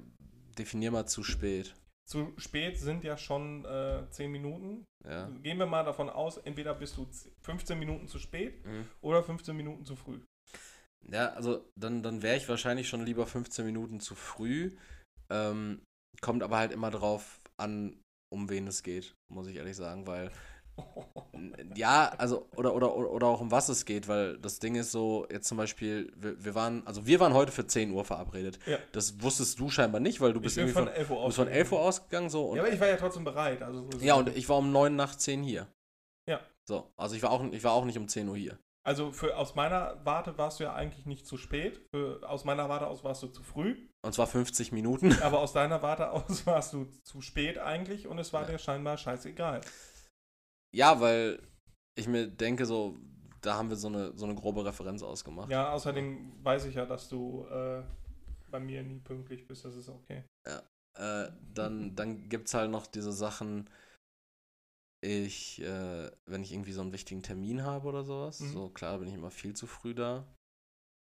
definier 0.58 0.90
mal 0.90 1.06
zu 1.06 1.22
spät. 1.24 1.76
Zu 2.10 2.34
spät 2.38 2.80
sind 2.80 3.04
ja 3.04 3.18
schon 3.18 3.66
äh, 3.66 4.10
10 4.10 4.32
Minuten. 4.32 4.86
Ja. 5.06 5.30
Gehen 5.44 5.60
wir 5.60 5.66
mal 5.68 5.84
davon 5.84 6.10
aus, 6.10 6.38
entweder 6.38 6.74
bist 6.74 6.98
du 6.98 7.06
z- 7.06 7.32
15 7.44 7.78
Minuten 7.78 8.08
zu 8.08 8.18
spät 8.18 8.66
Mhm. 8.66 8.88
oder 9.02 9.22
15 9.22 9.56
Minuten 9.56 9.86
zu 9.86 9.96
früh. 9.96 10.20
Ja, 11.10 11.30
also 11.34 11.64
dann, 11.80 12.03
dann 12.03 12.22
wäre 12.22 12.38
ich 12.38 12.49
wahrscheinlich 12.49 12.90
schon 12.90 13.06
lieber 13.06 13.26
15 13.26 13.65
Minuten 13.65 13.99
zu 13.99 14.15
früh. 14.15 14.76
Ähm, 15.30 15.82
kommt 16.22 16.44
aber 16.44 16.57
halt 16.57 16.72
immer 16.72 16.91
drauf 16.91 17.40
an, 17.57 17.99
um 18.34 18.49
wen 18.49 18.68
es 18.68 18.84
geht, 18.84 19.15
muss 19.32 19.48
ich 19.48 19.56
ehrlich 19.56 19.76
sagen, 19.76 20.07
weil 20.07 20.32
ja, 21.76 22.14
also 22.18 22.48
oder, 22.56 22.76
oder, 22.76 22.95
oder 22.95 23.28
auch 23.28 23.41
um 23.41 23.52
was 23.52 23.69
es 23.69 23.86
geht, 23.86 24.07
weil 24.07 24.38
das 24.38 24.60
Ding 24.60 24.76
ist 24.76 24.91
so, 24.91 25.28
jetzt 25.32 25.48
zum 25.48 25.57
Beispiel, 25.57 26.11
wir, 26.15 26.44
wir 26.44 26.56
waren, 26.56 26.86
also 26.86 27.06
wir 27.06 27.19
waren 27.19 27.34
heute 27.34 27.52
für 27.52 27.65
10 27.65 27.91
Uhr 27.91 28.06
verabredet. 28.06 28.60
Ja. 28.65 28.78
Das 28.91 29.22
wusstest 29.22 29.60
du 29.60 29.69
scheinbar 29.69 30.02
nicht, 30.02 30.22
weil 30.22 30.34
du 30.34 30.40
Ich 30.40 30.44
bist 30.44 30.57
irgendwie 30.57 30.74
von 30.74 30.86
von, 30.86 30.94
11 30.94 31.10
Uhr 31.10 31.26
bist 31.26 31.36
von 31.38 31.48
11 31.48 31.72
Uhr 31.72 31.80
ausgegangen. 31.80 32.30
so 32.30 32.56
Ja, 32.56 32.61
aber 32.61 32.72
ich 32.72 32.80
war 32.80 32.88
ja 32.88 32.98
trotzdem 32.98 33.24
bereit. 33.24 33.61
Also 33.61 33.90
Ja, 33.99 34.15
und 34.15 34.36
ich 34.36 34.48
war 34.49 34.57
um 34.57 34.72
9 34.72 34.95
nach 34.95 35.15
10 35.15 35.44
hier. 35.44 35.68
Ja. 36.30 36.41
So, 36.68 36.91
also 36.98 37.15
ich 37.15 37.24
war 37.24 37.32
auch, 37.32 37.44
ich 37.52 37.64
war 37.64 37.72
auch 37.72 37.86
nicht 37.86 37.98
um 37.98 38.07
10 38.07 38.28
Uhr 38.28 38.38
hier. 38.38 38.60
Also 38.88 39.12
für, 39.12 39.36
aus 39.36 39.54
meiner 39.56 40.00
Warte 40.06 40.38
warst 40.38 40.60
du 40.60 40.64
ja 40.64 40.74
eigentlich 40.74 41.06
nicht 41.06 41.28
zu 41.28 41.36
spät. 41.38 41.82
Für, 41.94 42.22
aus 42.28 42.46
meiner 42.46 42.70
Warte 42.70 42.88
aus 42.88 43.04
warst 43.04 43.22
du 43.22 43.28
zu 43.28 43.44
früh. 43.44 43.76
Und 44.06 44.14
zwar 44.14 44.28
50 44.28 44.72
Minuten. 44.72 45.12
Aber 45.22 45.40
aus 45.40 45.52
deiner 45.52 45.82
Warte 45.82 46.12
aus 46.12 46.46
warst 46.46 46.72
du 46.72 46.86
zu 47.04 47.20
spät 47.22 47.58
eigentlich 47.58 48.08
und 48.08 48.18
es 48.18 48.32
war 48.32 48.44
Ja. 48.44 48.52
dir 48.52 48.58
scheinbar 48.60 48.98
scheißegal. 48.98 49.60
Ja, 50.74 51.02
weil 51.02 51.42
ich 51.96 52.08
mir 52.08 52.28
denke, 52.28 52.66
so, 52.66 52.98
da 53.42 53.56
haben 53.58 53.70
wir 53.70 53.76
so 53.76 53.88
eine, 53.88 54.18
so 54.18 54.26
eine 54.26 54.36
grobe 54.36 54.64
Referenz 54.64 55.04
ausgemacht. 55.04 55.52
Ja, 55.52 55.72
außerdem 55.74 56.44
weiß 56.44 56.66
ich 56.66 56.76
ja, 56.76 56.86
dass 56.86 57.10
du 57.10 57.46
äh, 57.50 57.84
bei 58.50 58.60
mir 58.62 58.84
nie 58.84 59.00
pünktlich 59.00 59.48
bist. 59.48 59.66
Das 59.66 59.76
ist 59.76 59.90
okay. 59.90 60.24
Äh, 60.98 61.28
dann 61.54 61.96
dann 61.96 62.28
gibt 62.30 62.48
es 62.48 62.54
halt 62.54 62.72
noch 62.72 62.88
diese 62.88 63.12
Sachen, 63.12 63.70
ich, 65.02 65.61
äh, 65.61 66.11
wenn 66.26 66.44
ich 66.44 66.52
irgendwie 66.52 66.72
so 66.74 66.82
einen 66.82 66.94
wichtigen 66.94 67.24
Termin 67.24 67.64
habe 67.64 67.88
oder 67.88 68.03
sowas, 68.03 68.40
Mhm. 68.40 68.53
so 68.53 68.69
klar 68.69 68.99
bin 68.99 69.07
ich 69.07 69.14
immer 69.15 69.32
viel 69.32 69.56
zu 69.56 69.68
früh 69.68 69.94
da. 69.94 70.26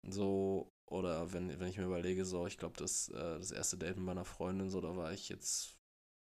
So, 0.07 0.69
oder 0.89 1.33
wenn, 1.33 1.59
wenn 1.59 1.67
ich 1.67 1.77
mir 1.77 1.85
überlege, 1.85 2.25
so, 2.25 2.47
ich 2.47 2.57
glaube, 2.57 2.77
das, 2.77 3.09
äh, 3.09 3.37
das 3.37 3.51
erste 3.51 3.77
Date 3.77 3.97
mit 3.97 4.05
meiner 4.05 4.25
Freundin, 4.25 4.69
so, 4.69 4.81
da 4.81 4.95
war 4.95 5.11
ich 5.13 5.29
jetzt 5.29 5.75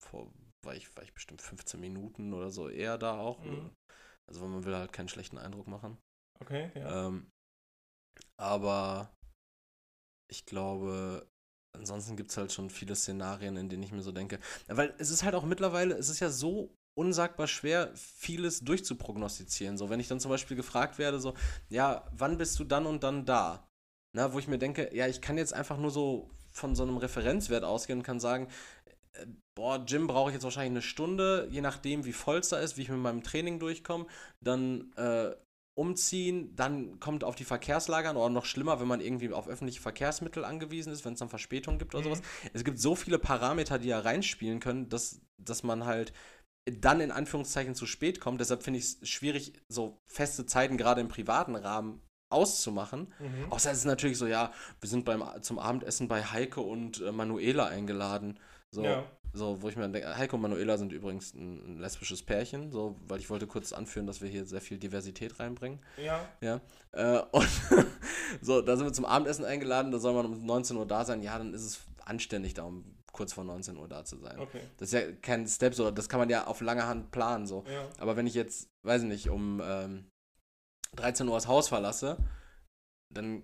vor, 0.02 0.32
war 0.64 0.76
ich, 0.76 0.96
war 0.96 1.04
ich 1.04 1.14
bestimmt 1.14 1.42
15 1.42 1.80
Minuten 1.80 2.34
oder 2.34 2.50
so 2.52 2.70
eher 2.70 2.98
da 2.98 3.20
auch. 3.20 3.40
Mhm. 3.44 3.72
Also 4.28 4.42
weil 4.42 4.50
man 4.50 4.66
will 4.66 4.76
halt 4.76 4.92
keinen 4.92 5.10
schlechten 5.10 5.38
Eindruck 5.38 5.68
machen. 5.68 5.98
Okay, 6.42 6.72
ja. 6.76 7.08
Ähm, 7.08 7.30
aber 8.38 9.14
ich 10.32 10.46
glaube, 10.46 11.28
ansonsten 11.78 12.18
gibt 12.18 12.32
es 12.32 12.38
halt 12.38 12.52
schon 12.52 12.70
viele 12.70 12.96
Szenarien, 12.96 13.58
in 13.58 13.70
denen 13.70 13.84
ich 13.84 13.92
mir 13.92 14.02
so 14.02 14.12
denke, 14.12 14.40
weil 14.68 14.94
es 14.98 15.10
ist 15.10 15.24
halt 15.24 15.36
auch 15.36 15.46
mittlerweile, 15.46 15.96
es 15.96 16.10
ist 16.10 16.20
ja 16.20 16.30
so 16.30 16.74
unsagbar 16.96 17.48
schwer, 17.48 17.92
vieles 17.96 18.62
durchzuprognostizieren. 18.62 19.78
So, 19.78 19.90
wenn 19.90 20.00
ich 20.00 20.08
dann 20.08 20.20
zum 20.20 20.32
Beispiel 20.32 20.58
gefragt 20.58 20.98
werde, 20.98 21.20
so, 21.20 21.34
ja, 21.70 22.08
wann 22.12 22.38
bist 22.38 22.58
du 22.60 22.64
dann 22.64 22.86
und 22.86 23.04
dann 23.04 23.26
da? 23.26 23.68
Na, 24.14 24.34
wo 24.34 24.40
ich 24.40 24.48
mir 24.48 24.58
denke, 24.58 24.90
ja, 24.96 25.08
ich 25.08 25.22
kann 25.22 25.38
jetzt 25.38 25.54
einfach 25.54 25.78
nur 25.78 25.92
so 25.92 26.30
von 26.54 26.74
so 26.74 26.84
einem 26.84 26.98
Referenzwert 26.98 27.66
ausgehen 27.66 28.00
und 28.00 28.04
kann 28.04 28.22
sagen, 28.22 28.48
äh, 29.14 29.26
boah, 29.56 29.86
Gym 29.86 30.08
brauche 30.08 30.30
ich 30.30 30.36
jetzt 30.36 30.44
wahrscheinlich 30.44 30.72
eine 30.72 30.82
Stunde, 30.82 31.48
je 31.52 31.62
nachdem, 31.62 32.06
wie 32.06 32.14
voll 32.14 32.38
es 32.40 32.50
da 32.50 32.58
ist, 32.60 32.78
wie 32.78 32.84
ich 32.84 32.90
mit 32.90 33.00
meinem 33.00 33.24
Training 33.24 33.60
durchkomme. 33.60 34.06
Dann 34.40 34.94
äh, 34.96 35.36
umziehen, 35.78 36.56
dann 36.56 37.02
kommt 37.02 37.26
auf 37.26 37.36
die 37.36 37.44
Verkehrslage 37.44 38.08
an 38.08 38.16
oder 38.16 38.30
noch 38.30 38.46
schlimmer, 38.46 38.80
wenn 38.80 38.88
man 38.88 39.02
irgendwie 39.02 39.34
auf 39.34 39.50
öffentliche 39.50 39.82
Verkehrsmittel 39.82 40.46
angewiesen 40.46 40.94
ist, 40.94 41.04
wenn 41.04 41.14
es 41.14 41.20
dann 41.20 41.28
Verspätungen 41.28 41.78
gibt 41.78 41.94
oder 41.94 42.02
Mhm. 42.06 42.16
sowas. 42.16 42.22
Es 42.54 42.64
gibt 42.64 42.80
so 42.80 42.96
viele 42.96 43.20
Parameter, 43.20 43.78
die 43.78 43.90
ja 43.90 44.00
reinspielen 44.00 44.62
können, 44.62 44.88
dass, 44.88 45.20
dass 45.38 45.64
man 45.64 45.84
halt 45.86 46.14
dann 46.66 47.00
in 47.00 47.12
Anführungszeichen 47.12 47.76
zu 47.76 47.86
spät 47.86 48.20
kommt. 48.20 48.42
Deshalb 48.42 48.64
finde 48.64 48.80
ich 48.80 48.98
es 49.02 49.10
schwierig, 49.10 49.54
so 49.70 50.02
feste 50.08 50.46
Zeiten 50.46 50.78
gerade 50.78 51.02
im 51.02 51.08
privaten 51.08 51.56
Rahmen 51.56 52.02
auszumachen. 52.30 53.14
Mhm. 53.20 53.52
Außer 53.52 53.72
es 53.72 53.80
ist 53.80 53.86
natürlich 53.86 54.18
so, 54.18 54.26
ja, 54.28 54.52
wir 54.82 54.90
sind 54.90 55.06
beim, 55.06 55.24
zum 55.42 55.60
Abendessen 55.60 56.08
bei 56.08 56.24
Heike 56.24 56.62
und 56.62 57.02
äh, 57.02 57.12
Manuela 57.12 57.68
eingeladen. 57.68 58.40
So, 58.72 58.84
Ja. 58.84 59.04
so, 59.32 59.62
wo 59.62 59.70
ich 59.70 59.76
mir 59.76 59.88
denke, 59.88 60.18
Heike 60.18 60.36
und 60.36 60.42
Manuela 60.42 60.78
sind 60.78 60.92
übrigens 60.92 61.34
ein, 61.36 61.76
ein 61.76 61.80
lesbisches 61.80 62.24
Pärchen, 62.24 62.72
so, 62.72 62.96
weil 63.08 63.20
ich 63.20 63.30
wollte 63.30 63.46
kurz 63.46 63.72
anführen, 63.72 64.08
dass 64.08 64.22
wir 64.22 64.28
hier 64.30 64.46
sehr 64.46 64.60
viel 64.60 64.80
Diversität 64.80 65.40
reinbringen. 65.40 65.80
Ja, 66.04 66.28
Ja. 66.42 66.62
Äh, 66.94 67.22
und 67.32 67.48
so, 68.42 68.62
da 68.62 68.76
sind 68.76 68.88
wir 68.88 68.94
zum 68.94 69.06
Abendessen 69.06 69.46
eingeladen, 69.46 69.92
da 69.92 70.00
soll 70.00 70.14
man 70.14 70.26
um 70.26 70.46
19 70.46 70.78
Uhr 70.78 70.88
da 70.88 71.06
sein. 71.06 71.22
Ja, 71.22 71.38
dann 71.38 71.54
ist 71.54 71.64
es 71.64 71.80
anständig, 72.06 72.56
da 72.56 72.64
um 72.64 72.84
kurz 73.16 73.34
vor 73.34 73.44
19 73.46 73.78
Uhr 73.78 73.88
da 73.88 74.04
zu 74.04 74.18
sein. 74.18 74.38
okay. 74.40 74.62
Das 74.78 74.90
ist 74.90 74.94
ja 74.94 75.12
kein 75.22 75.48
Step, 75.48 75.74
so, 75.74 75.90
das 75.90 76.10
kann 76.10 76.20
man 76.20 76.30
ja 76.30 76.46
auf 76.48 76.60
lange 76.62 76.86
Hand 76.86 77.12
planen, 77.12 77.48
so. 77.48 77.64
Ja. 77.72 77.88
Aber 77.98 78.16
wenn 78.18 78.28
ich 78.28 78.34
jetzt, 78.34 78.68
weiß 78.84 79.04
ich 79.04 79.08
nicht, 79.08 79.30
um 79.30 79.62
ähm, 79.64 80.06
13 80.98 81.28
Uhr 81.28 81.36
das 81.36 81.48
Haus 81.48 81.70
verlasse, 81.70 82.18
dann 83.14 83.44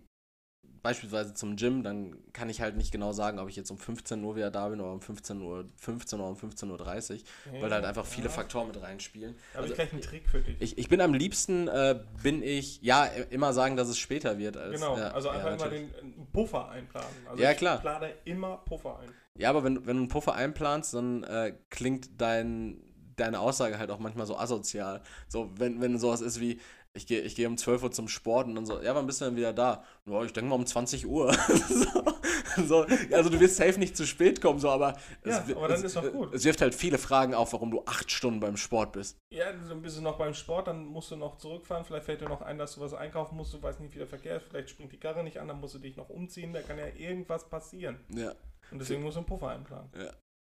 beispielsweise 0.84 1.34
zum 1.34 1.56
Gym, 1.58 1.84
dann 1.84 2.18
kann 2.34 2.50
ich 2.50 2.60
halt 2.60 2.76
nicht 2.76 2.92
genau 2.92 3.14
sagen, 3.14 3.38
ob 3.40 3.48
ich 3.50 3.56
jetzt 3.56 3.70
um 3.72 3.78
15 3.78 4.24
Uhr 4.24 4.36
wieder 4.36 4.50
da 4.50 4.68
bin 4.70 4.82
oder 4.82 4.92
um 4.94 5.02
15 5.02 5.40
Uhr 5.42 5.70
15 5.78 6.20
oder 6.20 6.30
um 6.30 6.36
15.30 6.36 6.70
Uhr, 6.72 6.78
30, 6.78 7.26
weil 7.60 7.70
da 7.70 7.76
halt 7.76 7.86
einfach 7.86 8.06
viele 8.06 8.28
ja. 8.28 8.32
Faktoren 8.32 8.68
mit 8.68 8.82
reinspielen. 8.82 9.36
Habe 9.54 9.64
Also, 9.64 9.70
ich 9.70 9.76
gleich 9.76 9.92
einen 9.94 10.02
Trick 10.02 10.28
für 10.28 10.42
dich. 10.42 10.60
Ich, 10.60 10.78
ich 10.78 10.90
bin 10.90 11.00
am 11.02 11.14
liebsten, 11.14 11.68
äh, 11.68 12.00
bin 12.24 12.42
ich, 12.42 12.82
ja, 12.82 13.06
immer 13.06 13.54
sagen, 13.54 13.78
dass 13.78 13.90
es 13.90 14.00
später 14.00 14.38
wird. 14.40 14.58
Als, 14.58 14.74
genau, 14.82 14.98
ja, 14.98 15.12
also 15.12 15.28
ja, 15.30 15.36
einfach 15.36 15.48
immer 15.54 15.58
natürlich. 15.66 15.92
den 16.02 16.28
Puffer 16.32 16.70
einplanen. 16.70 17.28
Also 17.30 17.44
Ja, 17.44 17.52
ich 17.52 17.58
klar. 17.58 17.80
plane 17.80 18.14
immer 18.26 18.58
Puffer 18.58 19.00
ein. 19.00 19.10
Ja, 19.38 19.50
aber 19.50 19.64
wenn, 19.64 19.78
wenn 19.86 19.96
du 19.98 20.02
einen 20.04 20.08
Puffer 20.10 20.34
einplanst, 20.36 20.94
dann 20.94 21.24
äh, 21.24 21.56
klingt 21.70 22.20
dein, 22.22 22.82
deine 23.16 23.40
Aussage 23.40 23.80
halt 23.80 23.90
auch 23.92 24.00
manchmal 24.00 24.26
so 24.26 24.38
asozial. 24.38 25.02
So, 25.28 25.52
wenn, 25.56 25.82
wenn 25.82 25.98
sowas 25.98 26.22
ist 26.22 26.40
wie, 26.42 26.60
ich 26.94 27.08
gehe 27.08 27.22
ich 27.22 27.36
geh 27.36 27.46
um 27.46 27.58
12 27.58 27.84
Uhr 27.84 27.92
zum 27.92 28.08
Sport 28.10 28.48
und 28.48 28.56
dann 28.56 28.66
so, 28.66 28.82
ja, 28.82 28.94
wann 28.94 29.08
bist 29.08 29.22
du 29.22 29.26
denn 29.26 29.38
wieder 29.38 29.54
da? 29.54 29.84
Ja, 30.06 30.22
ich 30.24 30.34
denke 30.34 30.50
mal 30.50 30.56
um 30.56 30.66
20 30.66 31.08
Uhr. 31.08 31.34
so. 31.70 32.66
so, 32.68 32.86
also 33.16 33.30
du 33.30 33.40
wirst 33.40 33.56
safe 33.56 33.80
nicht 33.80 33.96
zu 33.96 34.06
spät 34.06 34.42
kommen, 34.42 34.60
so, 34.60 34.70
aber, 34.70 34.98
Ja, 35.26 35.48
wi- 35.48 35.54
aber 35.56 35.70
dann 35.70 35.78
es, 35.78 35.84
ist 35.86 35.96
doch 35.96 36.12
gut. 36.12 36.34
es 36.34 36.44
wirft 36.44 36.60
halt 36.62 36.76
viele 36.76 36.98
Fragen 36.98 37.34
auf, 37.34 37.54
warum 37.54 37.72
du 37.72 37.82
acht 37.86 38.12
Stunden 38.12 38.42
beim 38.42 38.58
Sport 38.58 38.92
bist. 38.92 39.18
Ja, 39.32 39.46
so 39.66 39.74
ein 39.74 39.82
bisschen 39.82 40.04
noch 40.04 40.18
beim 40.18 40.34
Sport, 40.34 40.68
dann 40.68 40.84
musst 40.86 41.10
du 41.12 41.16
noch 41.16 41.38
zurückfahren. 41.38 41.86
Vielleicht 41.86 42.04
fällt 42.06 42.20
dir 42.20 42.28
noch 42.28 42.42
ein, 42.42 42.58
dass 42.58 42.76
du 42.76 42.82
was 42.82 42.94
einkaufen 42.94 43.38
musst. 43.38 43.54
Du 43.54 43.64
weißt 43.64 43.80
nicht, 43.80 43.94
wie 43.94 44.00
der 44.00 44.08
Verkehr 44.08 44.36
ist. 44.36 44.48
Vielleicht 44.50 44.70
springt 44.72 44.92
die 44.92 45.00
Karre 45.00 45.24
nicht 45.24 45.40
an, 45.40 45.48
dann 45.48 45.62
musst 45.62 45.76
du 45.76 45.80
dich 45.80 45.96
noch 45.96 46.10
umziehen. 46.10 46.52
Da 46.52 46.62
kann 46.62 46.78
ja 46.78 46.88
irgendwas 46.88 47.48
passieren. 47.50 48.00
Ja, 48.14 48.34
Und 48.72 48.80
deswegen 48.80 49.04
du 49.04 49.12
einen 49.16 49.26
Puffer 49.26 49.50
einplanen. 49.50 49.92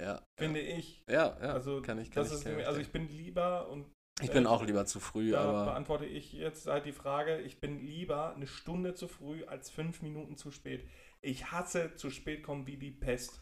ja, 0.00 0.22
Finde 0.38 0.60
ich. 0.60 1.02
ja, 1.08 1.36
ja, 1.40 1.52
Also, 1.52 1.82
kann 1.82 1.98
ich, 1.98 2.10
kann 2.10 2.22
das 2.22 2.32
ich, 2.32 2.38
ist 2.38 2.44
kann 2.44 2.58
ich, 2.58 2.66
also 2.66 2.80
ich 2.80 2.92
bin 2.92 3.08
lieber 3.08 3.68
und 3.68 3.86
ich 4.22 4.30
bin 4.30 4.46
auch 4.46 4.62
lieber 4.64 4.84
zu 4.84 5.00
früh, 5.00 5.30
da 5.30 5.40
aber 5.42 5.64
beantworte 5.64 6.04
ich 6.04 6.32
jetzt 6.34 6.66
halt 6.66 6.84
die 6.84 6.92
Frage, 6.92 7.38
ich 7.40 7.58
bin 7.60 7.80
lieber 7.86 8.34
eine 8.34 8.46
Stunde 8.46 8.94
zu 8.94 9.08
früh 9.08 9.44
als 9.44 9.70
fünf 9.70 10.02
Minuten 10.02 10.36
zu 10.36 10.50
spät. 10.50 10.86
Ich 11.22 11.50
hasse 11.52 11.94
zu 11.96 12.10
spät 12.10 12.42
kommen 12.42 12.66
wie 12.66 12.76
die 12.76 12.90
Pest. 12.90 13.40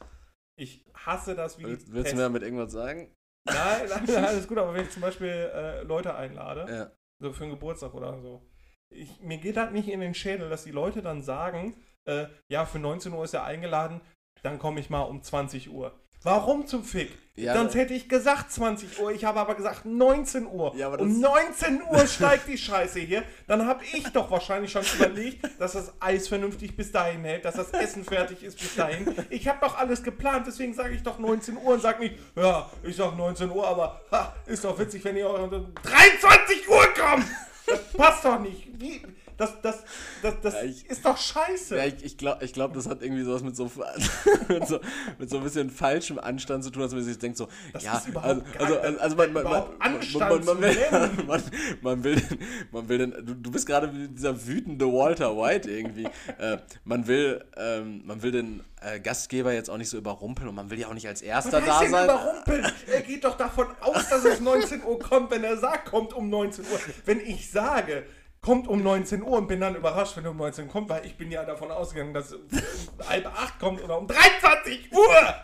Ich 0.56 0.84
hasse 0.94 1.34
das 1.34 1.58
wie 1.58 1.64
willst, 1.64 1.88
die 1.88 1.92
willst 1.92 2.04
Pest. 2.04 2.12
du 2.12 2.16
mir 2.18 2.22
damit 2.22 2.42
irgendwas 2.42 2.72
sagen? 2.72 3.12
nein, 3.44 3.88
nein, 3.88 4.04
nein, 4.06 4.24
alles 4.24 4.46
gut, 4.48 4.58
aber 4.58 4.74
wenn 4.74 4.84
ich 4.84 4.90
zum 4.90 5.02
Beispiel 5.02 5.28
äh, 5.28 5.82
Leute 5.82 6.14
einlade, 6.14 6.66
Ja, 6.72 6.92
so 7.20 7.32
für 7.32 7.44
einen 7.44 7.52
Geburtstag 7.54 7.94
oder 7.94 8.20
so, 8.20 8.46
ich, 8.90 9.20
mir 9.20 9.38
geht 9.38 9.56
das 9.56 9.70
nicht 9.72 9.88
in 9.88 10.00
den 10.00 10.14
Schädel, 10.14 10.48
dass 10.48 10.64
die 10.64 10.70
Leute 10.70 11.02
dann 11.02 11.22
sagen, 11.22 11.76
äh, 12.08 12.26
ja, 12.48 12.64
für 12.66 12.78
19 12.78 13.12
Uhr 13.12 13.24
ist 13.24 13.34
er 13.34 13.44
eingeladen, 13.44 14.00
dann 14.42 14.58
komme 14.58 14.80
ich 14.80 14.90
mal 14.90 15.02
um 15.02 15.22
20 15.22 15.70
Uhr. 15.70 15.92
Warum 16.24 16.66
zum 16.66 16.82
Fick? 16.82 17.16
Ja, 17.36 17.54
Sonst 17.54 17.76
hätte 17.76 17.94
ich 17.94 18.08
gesagt 18.08 18.50
20 18.50 18.98
Uhr, 19.00 19.12
ich 19.12 19.24
habe 19.24 19.38
aber 19.38 19.54
gesagt 19.54 19.84
19 19.84 20.46
Uhr. 20.48 20.74
Ja, 20.74 20.88
um 20.88 20.96
das- 20.96 21.06
19 21.56 21.82
Uhr 21.90 22.06
steigt 22.08 22.48
die 22.48 22.58
Scheiße 22.58 22.98
hier. 22.98 23.22
Dann 23.46 23.64
habe 23.66 23.84
ich 23.92 24.02
doch 24.08 24.28
wahrscheinlich 24.28 24.72
schon 24.72 24.82
überlegt, 24.96 25.48
dass 25.60 25.74
das 25.74 25.92
Eis 26.00 26.26
vernünftig 26.26 26.76
bis 26.76 26.90
dahin 26.90 27.22
hält, 27.22 27.44
dass 27.44 27.54
das 27.54 27.70
Essen 27.70 28.02
fertig 28.02 28.42
ist 28.42 28.58
bis 28.58 28.74
dahin. 28.74 29.14
Ich 29.30 29.46
habe 29.46 29.58
doch 29.60 29.78
alles 29.78 30.02
geplant, 30.02 30.48
deswegen 30.48 30.74
sage 30.74 30.94
ich 30.96 31.04
doch 31.04 31.20
19 31.20 31.56
Uhr 31.56 31.74
und 31.74 31.80
sage 31.82 32.00
nicht, 32.00 32.16
ja, 32.34 32.68
ich 32.82 32.96
sag 32.96 33.16
19 33.16 33.48
Uhr, 33.52 33.68
aber 33.68 34.00
ha, 34.10 34.34
ist 34.46 34.64
doch 34.64 34.76
witzig, 34.76 35.04
wenn 35.04 35.16
ihr 35.16 35.28
eure 35.28 35.48
23 35.84 36.68
Uhr 36.68 36.84
kommt. 36.98 37.26
Das 37.66 37.92
passt 37.92 38.24
doch 38.24 38.40
nicht. 38.40 38.66
Wie? 38.80 39.02
Das, 39.38 39.60
das, 39.62 39.84
das, 40.22 40.34
das 40.42 40.54
Ja, 40.54 40.62
ich- 40.64 40.84
ist 40.90 41.04
doch 41.04 41.16
scheiße. 41.16 41.76
Ja, 41.76 41.84
ich, 41.86 42.04
ich 42.04 42.18
glaube, 42.18 42.44
ich 42.44 42.52
glaub, 42.52 42.74
das 42.74 42.88
hat 42.88 43.02
irgendwie 43.02 43.22
sowas 43.22 43.42
mit 43.42 43.56
so, 43.56 43.70
mit 44.48 44.66
so 44.68 44.80
mit 45.18 45.30
so 45.30 45.36
ein 45.38 45.42
bisschen 45.44 45.70
falschem 45.70 46.18
Anstand 46.18 46.64
zu 46.64 46.70
tun, 46.70 46.82
dass 46.82 46.92
man 46.92 47.02
sich 47.04 47.18
denkt 47.18 47.38
so, 47.38 47.48
Das 47.72 47.84
ja, 47.84 47.96
ist 47.98 48.08
überhaupt 48.08 48.42
also, 48.58 48.74
also, 48.76 48.78
also, 48.80 48.98
also 49.00 49.16
man, 49.16 49.32
man, 49.32 49.44
man, 49.44 49.52
man, 49.78 50.44
man, 50.44 50.60
will, 50.60 50.76
man, 51.26 51.42
man 51.82 52.04
will, 52.04 52.16
den- 52.16 52.38
man 52.72 52.88
will, 52.88 52.98
den, 52.98 53.10
du, 53.24 53.34
du 53.34 53.50
bist 53.50 53.66
gerade 53.66 53.92
wie 53.94 54.08
dieser 54.08 54.46
wütende 54.46 54.86
Walter 54.86 55.36
White 55.36 55.70
irgendwie. 55.70 56.04
äh, 56.38 56.58
man 56.84 57.06
will, 57.06 57.44
ähm, 57.56 58.02
man 58.04 58.22
will 58.22 58.32
den 58.32 58.62
äh, 58.80 58.98
Gastgeber 59.00 59.52
jetzt 59.52 59.70
auch 59.70 59.76
nicht 59.78 59.88
so 59.88 59.96
überrumpeln 59.98 60.48
und 60.48 60.54
man 60.54 60.68
will 60.70 60.78
ja 60.78 60.88
auch 60.88 60.94
nicht 60.94 61.06
als 61.08 61.22
Erster 61.22 61.60
da 61.60 61.80
denn 61.80 61.90
sein. 61.90 62.04
überrumpeln? 62.04 62.66
Er 62.92 63.02
geht 63.02 63.24
doch 63.24 63.36
davon 63.36 63.66
aus, 63.80 64.08
dass 64.08 64.24
es 64.24 64.40
19 64.40 64.82
Uhr 64.84 64.98
kommt, 64.98 65.30
wenn 65.30 65.44
er 65.44 65.56
sagt, 65.56 65.86
kommt 65.90 66.12
um 66.12 66.28
19 66.28 66.64
Uhr. 66.64 66.80
Wenn 67.04 67.20
ich 67.20 67.50
sage, 67.50 68.04
kommt 68.40 68.68
um 68.68 68.82
19 68.82 69.22
Uhr 69.22 69.38
und 69.38 69.48
bin 69.48 69.60
dann 69.60 69.74
überrascht, 69.74 70.16
wenn 70.16 70.24
er 70.24 70.30
um 70.30 70.36
19 70.36 70.66
Uhr 70.66 70.70
kommt, 70.72 70.88
weil 70.88 71.04
ich 71.04 71.16
bin 71.16 71.30
ja 71.30 71.44
davon 71.44 71.70
ausgegangen, 71.70 72.14
dass 72.14 72.26
es 72.26 72.34
um 72.34 73.08
halb 73.08 73.26
acht 73.26 73.58
kommt 73.58 73.82
oder 73.82 73.98
um 73.98 74.06
23 74.06 74.92
Uhr. 74.92 75.34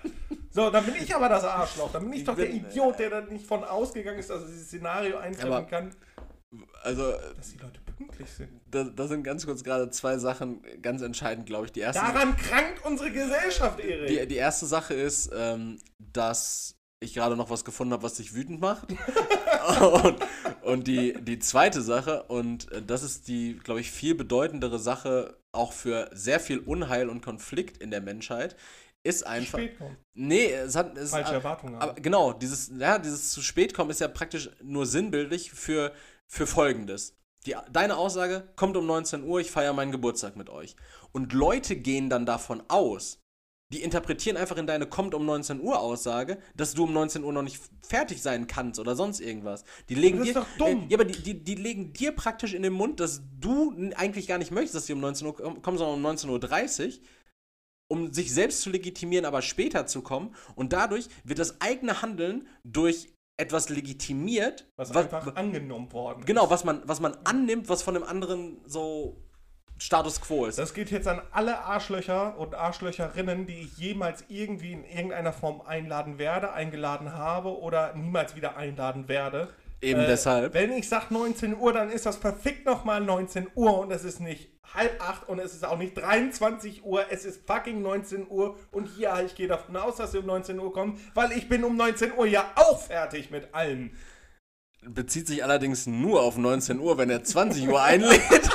So, 0.51 0.71
dann 0.71 0.85
bin 0.85 0.95
ich 0.95 1.15
aber 1.15 1.29
das 1.29 1.45
Arschloch. 1.45 1.91
Dann 1.93 2.05
bin 2.05 2.13
ich, 2.13 2.21
Ich 2.21 2.25
doch 2.25 2.37
der 2.37 2.49
Idiot, 2.51 2.99
der 2.99 3.11
dann 3.11 3.29
nicht 3.29 3.47
von 3.47 3.65
ausgegangen 3.65 4.19
ist, 4.19 4.31
dass 4.31 4.43
er 4.43 4.49
dieses 4.49 4.67
Szenario 4.69 5.17
eintreffen 5.19 5.67
kann, 5.67 5.95
Also, 6.85 7.13
dass 7.37 7.51
die 7.53 7.59
Leute 7.59 7.81
pünktlich 7.97 8.31
sind. 8.31 8.61
da, 8.71 8.85
da 8.85 9.07
sind 9.09 9.25
ganz 9.25 9.45
kurz 9.45 9.65
gerade 9.65 9.91
zwei 9.91 10.19
Sachen 10.19 10.63
ganz 10.83 11.03
entscheidend, 11.03 11.47
glaube 11.47 11.67
ich. 11.67 11.73
Die 11.73 11.81
erste, 11.81 12.01
Daran 12.03 12.37
krankt 12.37 12.85
unsere 12.85 13.11
Gesellschaft, 13.11 13.81
Erik. 13.81 14.09
die, 14.09 14.27
die 14.29 14.37
erste 14.37 14.67
Sache 14.67 14.95
ist, 14.95 15.31
ähm, 15.35 15.79
dass 15.99 16.77
ich 17.05 17.15
gerade 17.15 17.37
noch 17.37 17.51
was 17.51 17.65
gefunden 17.65 17.93
habe, 17.93 18.03
was 18.03 18.15
dich 18.15 18.35
wütend 18.35 18.61
macht. 18.61 18.89
und 20.05 20.17
und 20.65 20.87
die, 20.87 21.15
die 21.21 21.39
zweite 21.39 21.83
Sache, 21.83 22.25
und 22.25 22.73
äh, 22.73 22.83
das 22.83 23.03
ist 23.03 23.29
die, 23.29 23.59
glaube 23.63 23.81
ich, 23.81 23.91
viel 23.91 24.15
bedeutendere 24.15 24.79
Sache 24.79 25.37
auch 25.53 25.73
für 25.73 26.11
sehr 26.13 26.41
viel 26.41 26.59
Unheil 26.59 27.09
und 27.09 27.21
Konflikt 27.23 27.79
in 27.79 27.91
der 27.91 28.01
Menschheit, 28.01 28.57
ist 29.03 29.27
einfach. 29.27 29.59
Spät 29.59 29.79
kommt. 29.79 29.99
Nee, 30.15 30.51
es 30.53 30.75
hat. 30.75 30.97
Es, 30.97 31.11
Falsche 31.11 31.35
Erwartungen 31.35 31.75
aber 31.77 31.95
genau, 31.95 32.33
dieses, 32.33 32.73
ja, 32.79 32.99
dieses 32.99 33.31
zu 33.31 33.43
spät 33.43 33.75
kommen 33.75 33.91
ist 33.91 34.01
ja 34.01 34.09
praktisch 34.09 34.51
nur 34.63 34.87
sinnbildlich 34.87 35.53
für, 35.53 35.93
für 36.27 36.47
Folgendes. 36.47 37.15
Die, 37.45 37.55
deine 37.71 37.99
Aussage 37.99 38.49
kommt 38.57 38.79
um 38.79 38.87
19 38.87 39.23
Uhr, 39.23 39.41
ich 39.41 39.51
feiere 39.51 39.75
meinen 39.75 39.93
Geburtstag 39.93 40.35
mit 40.37 40.49
euch. 40.49 40.77
Und 41.13 41.35
Leute 41.35 41.77
gehen 41.77 42.09
dann 42.09 42.25
davon 42.25 42.63
aus, 42.69 43.19
die 43.75 43.83
interpretieren 43.83 44.37
einfach 44.37 44.57
in 44.57 44.69
deine 44.69 44.87
kommt 44.87 45.15
um 45.15 45.27
19 45.27 45.61
Uhr 45.61 45.81
Aussage, 45.81 46.39
dass 46.55 46.75
du 46.75 46.85
um 46.85 46.93
19 46.93 47.25
Uhr 47.25 47.33
noch 47.33 47.43
nicht 47.43 47.61
fertig 47.83 48.23
sein 48.23 48.47
kannst 48.47 48.79
oder 48.79 48.95
sonst 48.95 49.19
irgendwas. 49.19 49.65
Die 49.89 49.97
legen 49.97 50.19
Das 50.19 50.29
ist 50.29 50.37
dir, 50.37 50.41
doch 50.41 50.47
dumm. 50.59 50.85
Äh, 50.85 50.93
ja, 50.93 50.97
aber 50.97 51.05
die, 51.05 51.21
die, 51.21 51.43
die 51.43 51.57
legen 51.57 51.93
dir 51.93 52.13
praktisch 52.13 52.55
in 52.55 52.63
den 52.63 52.73
Mund, 52.73 53.01
dass 53.01 53.23
du 53.41 53.75
eigentlich 53.97 54.29
gar 54.29 54.39
nicht 54.39 54.53
möchtest, 54.53 54.77
dass 54.77 54.87
sie 54.87 54.93
um 54.93 55.01
19 55.01 55.27
Uhr 55.27 55.35
kommen, 55.35 55.61
kommen, 55.61 55.77
sondern 55.77 56.05
um 56.05 56.17
19.30 56.17 56.87
Uhr, 56.87 56.93
um 57.89 58.13
sich 58.13 58.33
selbst 58.33 58.63
zu 58.63 58.71
legitimieren, 58.71 59.25
aber 59.25 59.43
später 59.43 59.89
zu 59.89 60.03
kommen. 60.03 60.37
Und 60.55 60.73
dadurch 60.73 61.09
wird 61.25 61.41
das 61.41 61.61
eigene 61.61 62.01
Handeln 62.01 62.47
durch 62.63 63.09
etwas 63.37 63.71
legitimiert, 63.71 64.69
Was, 64.77 64.95
was, 64.95 65.13
einfach 65.13 65.35
angenommen 65.35 65.93
worden 65.93 66.25
genau, 66.25 66.45
ist. 66.45 66.51
was 66.51 66.65
man, 66.65 66.83
was 66.87 67.01
man 67.01 67.17
annimmt, 67.25 67.69
was 67.69 67.83
von 67.83 67.95
dem 67.95 68.05
anderen 68.05 68.61
so 68.67 69.21
Status 69.79 70.21
quo 70.21 70.47
ist. 70.47 70.59
Das 70.59 70.73
geht 70.73 70.91
jetzt 70.91 71.09
an 71.09 71.21
alle 71.33 71.59
Arschlöcher 71.59 72.39
und 72.39 72.55
Arschlöcherinnen, 72.55 73.47
die 73.47 73.61
ich 73.61 73.77
jemals 73.77 74.25
irgendwie 74.29 74.73
in 74.73 74.85
irgendeiner 74.85 75.33
Form 75.33 75.63
einladen 75.63 76.19
werde, 76.19 76.53
eingeladen 76.53 77.13
habe 77.13 77.59
oder 77.59 77.95
niemals 77.95 78.37
wieder 78.37 78.57
einladen 78.57 79.09
werde. 79.09 79.49
Eben 79.81 80.01
Äh, 80.01 80.07
deshalb. 80.07 80.55
Wenn 80.55 80.73
ich 80.73 80.89
sage 80.89 81.07
19 81.11 81.57
Uhr, 81.57 81.73
dann 81.73 81.91
ist 81.91 82.07
das 82.07 82.17
verfickt 82.17 82.65
nochmal 82.65 83.01
19 83.01 83.49
Uhr 83.55 83.79
und 83.79 83.91
es 83.91 84.05
ist 84.05 84.21
nicht 84.21 84.51
halb 84.73 85.01
acht 85.03 85.29
und 85.29 85.39
es 85.39 85.55
ist 85.55 85.65
auch 85.65 85.79
nicht 85.79 85.97
23 85.97 86.85
Uhr, 86.85 87.05
es 87.11 87.25
ist 87.25 87.47
fucking 87.47 87.83
19 87.83 88.27
Uhr 88.29 88.57
und 88.71 88.97
ja, 88.99 89.21
ich 89.21 89.35
gehe 89.35 89.47
davon 89.47 89.77
aus, 89.77 89.97
dass 89.97 90.13
sie 90.13 90.19
um 90.19 90.27
19 90.27 90.59
Uhr 90.59 90.73
kommen, 90.73 90.99
weil 91.15 91.33
ich 91.33 91.49
bin 91.49 91.65
um 91.65 91.77
19 91.77 92.13
Uhr 92.17 92.27
ja 92.27 92.51
auch 92.57 92.81
fertig 92.81 93.31
mit 93.31 93.55
allem. 93.55 93.93
Bezieht 94.83 95.27
sich 95.27 95.43
allerdings 95.45 95.87
nur 95.87 96.23
auf 96.23 96.37
19 96.37 96.79
Uhr, 96.79 96.99
wenn 96.99 97.11
er 97.11 97.25
20 97.25 97.69
Uhr 97.69 97.83
einlädt. 97.83 98.21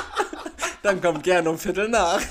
Dann 0.82 1.00
kommt 1.00 1.22
gerne 1.22 1.50
um 1.50 1.58
Viertel 1.58 1.88
nach. 1.88 2.20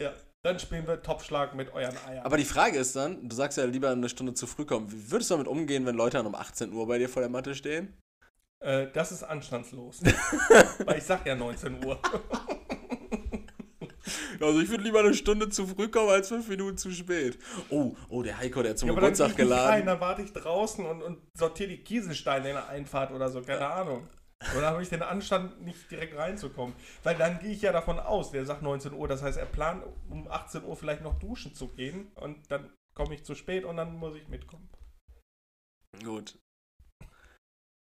Ja, 0.00 0.12
dann 0.42 0.60
spielen 0.60 0.86
wir 0.86 1.02
Topschlag 1.02 1.56
mit 1.56 1.72
euren 1.74 1.96
Eiern. 2.06 2.24
Aber 2.24 2.36
die 2.36 2.44
Frage 2.44 2.78
ist 2.78 2.94
dann, 2.94 3.28
du 3.28 3.34
sagst 3.34 3.58
ja 3.58 3.64
lieber 3.64 3.90
eine 3.90 4.08
Stunde 4.08 4.32
zu 4.32 4.46
früh 4.46 4.64
kommen. 4.64 4.90
Wie 4.92 5.10
würdest 5.10 5.28
du 5.30 5.34
damit 5.34 5.48
umgehen, 5.48 5.84
wenn 5.86 5.96
Leute 5.96 6.18
dann 6.18 6.26
um 6.26 6.36
18 6.36 6.72
Uhr 6.72 6.86
bei 6.86 6.98
dir 6.98 7.08
vor 7.08 7.20
der 7.20 7.28
Matte 7.28 7.56
stehen? 7.56 7.96
Äh, 8.60 8.86
das 8.92 9.10
ist 9.10 9.24
anstandslos. 9.24 10.00
Weil 10.84 10.98
ich 10.98 11.04
sag 11.04 11.26
ja 11.26 11.34
19 11.34 11.84
Uhr. 11.84 11.98
Also 14.40 14.60
ich 14.60 14.68
würde 14.70 14.84
lieber 14.84 15.00
eine 15.00 15.14
Stunde 15.14 15.48
zu 15.48 15.66
früh 15.66 15.88
kommen 15.88 16.10
als 16.10 16.28
fünf 16.28 16.48
Minuten 16.48 16.78
zu 16.78 16.92
spät. 16.92 17.36
Oh, 17.70 17.96
oh, 18.08 18.22
der 18.22 18.38
Heiko, 18.38 18.62
der 18.62 18.70
hat 18.70 18.78
zum 18.78 18.86
Ja, 18.86 18.92
aber 18.92 19.00
dann 19.00 19.12
Geburtstag 19.12 19.36
gehe 19.36 19.44
ich 19.44 19.50
nicht 19.50 19.58
rein, 19.58 19.66
geladen. 19.66 19.86
dann 19.86 20.00
warte 20.00 20.22
ich 20.22 20.32
draußen 20.32 20.86
und, 20.86 21.02
und 21.02 21.18
sortiere 21.36 21.70
die 21.70 21.78
Kieselsteine 21.82 22.48
in 22.50 22.54
der 22.54 22.68
Einfahrt 22.68 23.10
oder 23.10 23.28
so, 23.28 23.42
keine 23.42 23.66
Ahnung. 23.66 24.06
Oder 24.56 24.68
habe 24.70 24.82
ich 24.82 24.88
den 24.88 25.02
Anstand, 25.02 25.62
nicht 25.62 25.90
direkt 25.90 26.16
reinzukommen? 26.16 26.74
Weil 27.02 27.16
dann 27.16 27.38
gehe 27.40 27.50
ich 27.50 27.62
ja 27.62 27.72
davon 27.72 27.98
aus, 27.98 28.30
der 28.30 28.44
sagt 28.46 28.62
19 28.62 28.92
Uhr, 28.92 29.08
das 29.08 29.22
heißt, 29.22 29.36
er 29.36 29.46
plant 29.46 29.84
um 30.10 30.28
18 30.30 30.64
Uhr 30.64 30.76
vielleicht 30.76 31.02
noch 31.02 31.18
duschen 31.18 31.54
zu 31.54 31.68
gehen 31.68 32.12
und 32.14 32.50
dann 32.50 32.72
komme 32.94 33.14
ich 33.14 33.24
zu 33.24 33.34
spät 33.34 33.64
und 33.64 33.76
dann 33.76 33.96
muss 33.96 34.14
ich 34.14 34.28
mitkommen. 34.28 34.68
Gut. 36.04 36.38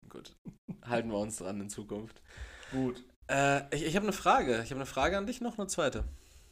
Gut. 0.09 0.37
Halten 0.85 1.11
wir 1.11 1.19
uns 1.19 1.37
dran 1.39 1.61
in 1.61 1.71
Zukunft. 1.71 2.21
Gut. 2.71 3.03
Äh, 3.31 3.75
ich 3.75 3.85
ich 3.87 3.97
habe 3.97 4.05
eine 4.05 4.13
Frage. 4.13 4.61
Ich 4.63 4.71
habe 4.71 4.77
eine 4.81 4.87
Frage 4.87 5.17
an 5.17 5.27
dich 5.27 5.41
noch, 5.41 5.57
eine 5.59 5.67
zweite. 5.67 6.05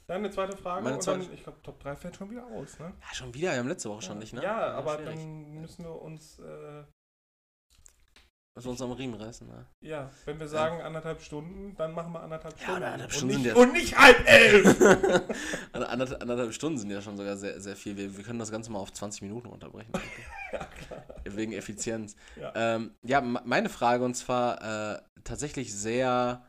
Dann 0.06 0.18
eine 0.18 0.30
zweite 0.30 0.56
Frage 0.56 0.82
Meine 0.84 0.96
und 0.96 1.02
zweite- 1.02 1.24
dann, 1.26 1.32
ich 1.34 1.42
glaube, 1.42 1.60
Top 1.62 1.78
3 1.80 1.96
fällt 1.96 2.16
schon 2.16 2.30
wieder 2.30 2.46
aus, 2.46 2.78
ne? 2.78 2.92
Ja, 3.00 3.14
schon 3.14 3.34
wieder. 3.34 3.52
Wir 3.52 3.58
haben 3.58 3.68
letzte 3.68 3.90
Woche 3.90 4.02
schon 4.02 4.18
nicht, 4.18 4.32
ne? 4.32 4.42
Ja, 4.42 4.72
aber 4.72 4.96
schwierig. 4.96 5.16
dann 5.16 5.60
müssen 5.60 5.84
wir 5.84 5.94
uns, 6.00 6.38
äh, 6.38 6.84
Wir 8.54 8.66
uns 8.66 8.82
am 8.82 8.92
Riemen 8.92 9.14
reißen, 9.14 9.46
ne? 9.48 9.66
ja, 9.82 10.10
wenn 10.26 10.38
wir 10.38 10.46
sagen 10.46 10.82
anderthalb 10.82 11.22
Stunden, 11.22 11.74
dann 11.74 11.92
machen 11.92 12.12
wir 12.12 12.20
anderthalb 12.22 12.54
Ja, 12.58 12.64
Stunden. 12.64 12.82
anderthalb 12.82 13.10
und, 13.10 13.16
Stunden 13.16 13.34
nicht, 13.34 13.44
sind 13.44 13.56
ja- 13.56 13.62
und 13.62 13.72
nicht 13.72 13.98
halb 13.98 14.28
elf! 14.28 14.80
Ander- 15.72 16.20
Anderthalb, 16.20 16.52
Stunden 16.52 16.78
sind 16.78 16.90
ja 16.90 17.00
schon 17.00 17.16
sogar 17.16 17.36
sehr, 17.38 17.60
sehr 17.62 17.76
viel. 17.76 17.96
Wir, 17.96 18.14
wir 18.14 18.22
können 18.24 18.38
das 18.38 18.50
Ganze 18.50 18.70
mal 18.70 18.78
auf 18.78 18.92
20 18.92 19.22
Minuten 19.22 19.48
unterbrechen. 19.48 19.90
ja, 20.52 20.66
klar. 20.66 21.02
Wegen 21.24 21.52
Effizienz. 21.52 22.14
Ja. 22.36 22.52
Ähm, 22.54 22.94
ja, 23.02 23.22
meine 23.22 23.70
Frage 23.70 24.04
und 24.04 24.14
zwar 24.14 24.96
äh, 24.96 25.02
tatsächlich 25.24 25.72
sehr 25.74 26.46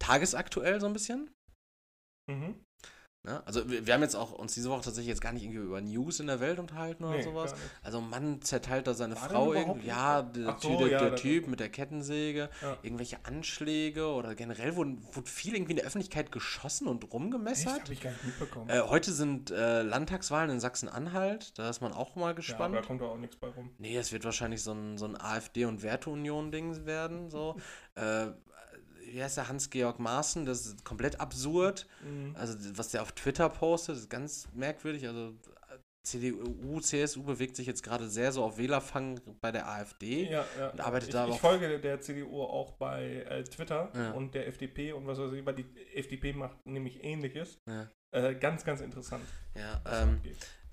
tagesaktuell 0.00 0.80
so 0.80 0.86
ein 0.88 0.92
bisschen. 0.94 1.30
Mhm. 2.28 2.56
Ne? 3.24 3.42
Also 3.46 3.70
wir, 3.70 3.86
wir 3.86 3.94
haben 3.94 4.02
jetzt 4.02 4.16
auch 4.16 4.32
uns 4.32 4.52
diese 4.52 4.68
Woche 4.68 4.82
tatsächlich 4.82 5.08
jetzt 5.08 5.22
gar 5.22 5.32
nicht 5.32 5.44
irgendwie 5.44 5.60
über 5.60 5.80
News 5.80 6.20
in 6.20 6.26
der 6.26 6.40
Welt 6.40 6.58
unterhalten 6.58 7.04
oder 7.04 7.16
Nee, 7.16 7.22
sowas. 7.22 7.54
Also 7.82 7.98
ein 7.98 8.10
Mann 8.10 8.42
zerteilt 8.42 8.86
da 8.86 8.92
seine 8.92 9.14
War 9.16 9.30
Frau 9.30 9.54
irgendwie. 9.54 9.86
Ja, 9.88 10.20
der, 10.20 10.58
so, 10.60 10.78
der, 10.78 10.88
ja, 10.88 10.98
der 11.00 11.16
Typ 11.16 11.46
mit 11.48 11.58
der 11.58 11.70
Kettensäge, 11.70 12.50
Ja. 12.60 12.76
irgendwelche 12.82 13.16
Anschläge 13.24 14.08
oder 14.08 14.34
generell 14.34 14.76
wurde, 14.76 14.98
wurde 15.12 15.30
viel 15.30 15.54
irgendwie 15.54 15.72
in 15.72 15.76
der 15.78 15.86
Öffentlichkeit 15.86 16.32
geschossen 16.32 16.86
und 16.86 17.02
Echt? 17.04 17.14
rumgemessert. 17.14 17.80
Hab 17.80 17.88
ich 17.90 18.02
gar 18.02 18.10
nicht 18.10 18.24
mitbekommen. 18.24 18.68
Äh, 18.68 18.82
heute 18.82 19.10
sind 19.10 19.50
äh, 19.50 19.80
Landtagswahlen 19.80 20.50
in 20.50 20.60
Sachsen-Anhalt, 20.60 21.58
da 21.58 21.70
ist 21.70 21.80
man 21.80 21.94
auch 21.94 22.16
mal 22.16 22.26
ja, 22.28 22.32
gespannt. 22.34 22.74
aber 22.74 22.82
da 22.82 22.86
kommt 22.86 23.00
auch 23.00 23.16
nichts 23.16 23.36
bei 23.36 23.48
rum. 23.48 23.70
Nee, 23.78 23.96
es 23.96 24.12
wird 24.12 24.24
wahrscheinlich 24.26 24.62
so 24.62 24.72
ein, 24.72 24.98
so 24.98 25.06
ein 25.06 25.18
AfD- 25.18 25.64
und 25.64 25.82
Werteunion-Ding 25.82 26.84
werden. 26.84 27.30
So. 27.30 27.56
äh, 27.94 28.26
wie 29.12 29.22
heißt 29.22 29.36
der 29.36 29.48
Hans-Georg 29.48 29.98
Maaßen? 29.98 30.44
Das 30.46 30.66
ist 30.66 30.84
komplett 30.84 31.20
absurd. 31.20 31.86
Mhm. 32.02 32.34
Also, 32.36 32.56
was 32.76 32.88
der 32.88 33.02
auf 33.02 33.12
Twitter 33.12 33.48
postet, 33.48 33.96
ist 33.96 34.10
ganz 34.10 34.48
merkwürdig. 34.54 35.06
Also, 35.06 35.34
CDU, 36.02 36.80
CSU 36.80 37.22
bewegt 37.22 37.56
sich 37.56 37.66
jetzt 37.66 37.82
gerade 37.82 38.08
sehr 38.10 38.30
so 38.30 38.44
auf 38.44 38.58
Wählerfang 38.58 39.20
bei 39.40 39.50
der 39.50 39.66
AfD. 39.66 40.30
Ja, 40.30 40.44
ja. 40.58 40.68
Und 40.68 40.80
arbeitet 40.80 41.08
ich, 41.08 41.14
da 41.14 41.26
ich 41.28 41.36
folge 41.40 41.80
der 41.80 41.98
CDU 42.00 42.42
auch 42.42 42.72
bei 42.72 43.24
äh, 43.28 43.42
Twitter 43.44 43.90
Ja. 43.94 44.10
und 44.10 44.34
der 44.34 44.46
FDP 44.46 44.92
und 44.92 45.06
was 45.06 45.18
weiß 45.18 45.32
ich, 45.32 45.46
weil 45.46 45.54
die 45.54 45.64
FDP 45.94 46.34
macht 46.34 46.64
nämlich 46.66 47.02
ähnliches. 47.02 47.58
Ja, 47.66 47.88
Äh, 48.10 48.34
ganz, 48.34 48.64
ganz 48.64 48.82
interessant. 48.82 49.24
ja, 49.56 49.80
ähm, 50.02 50.20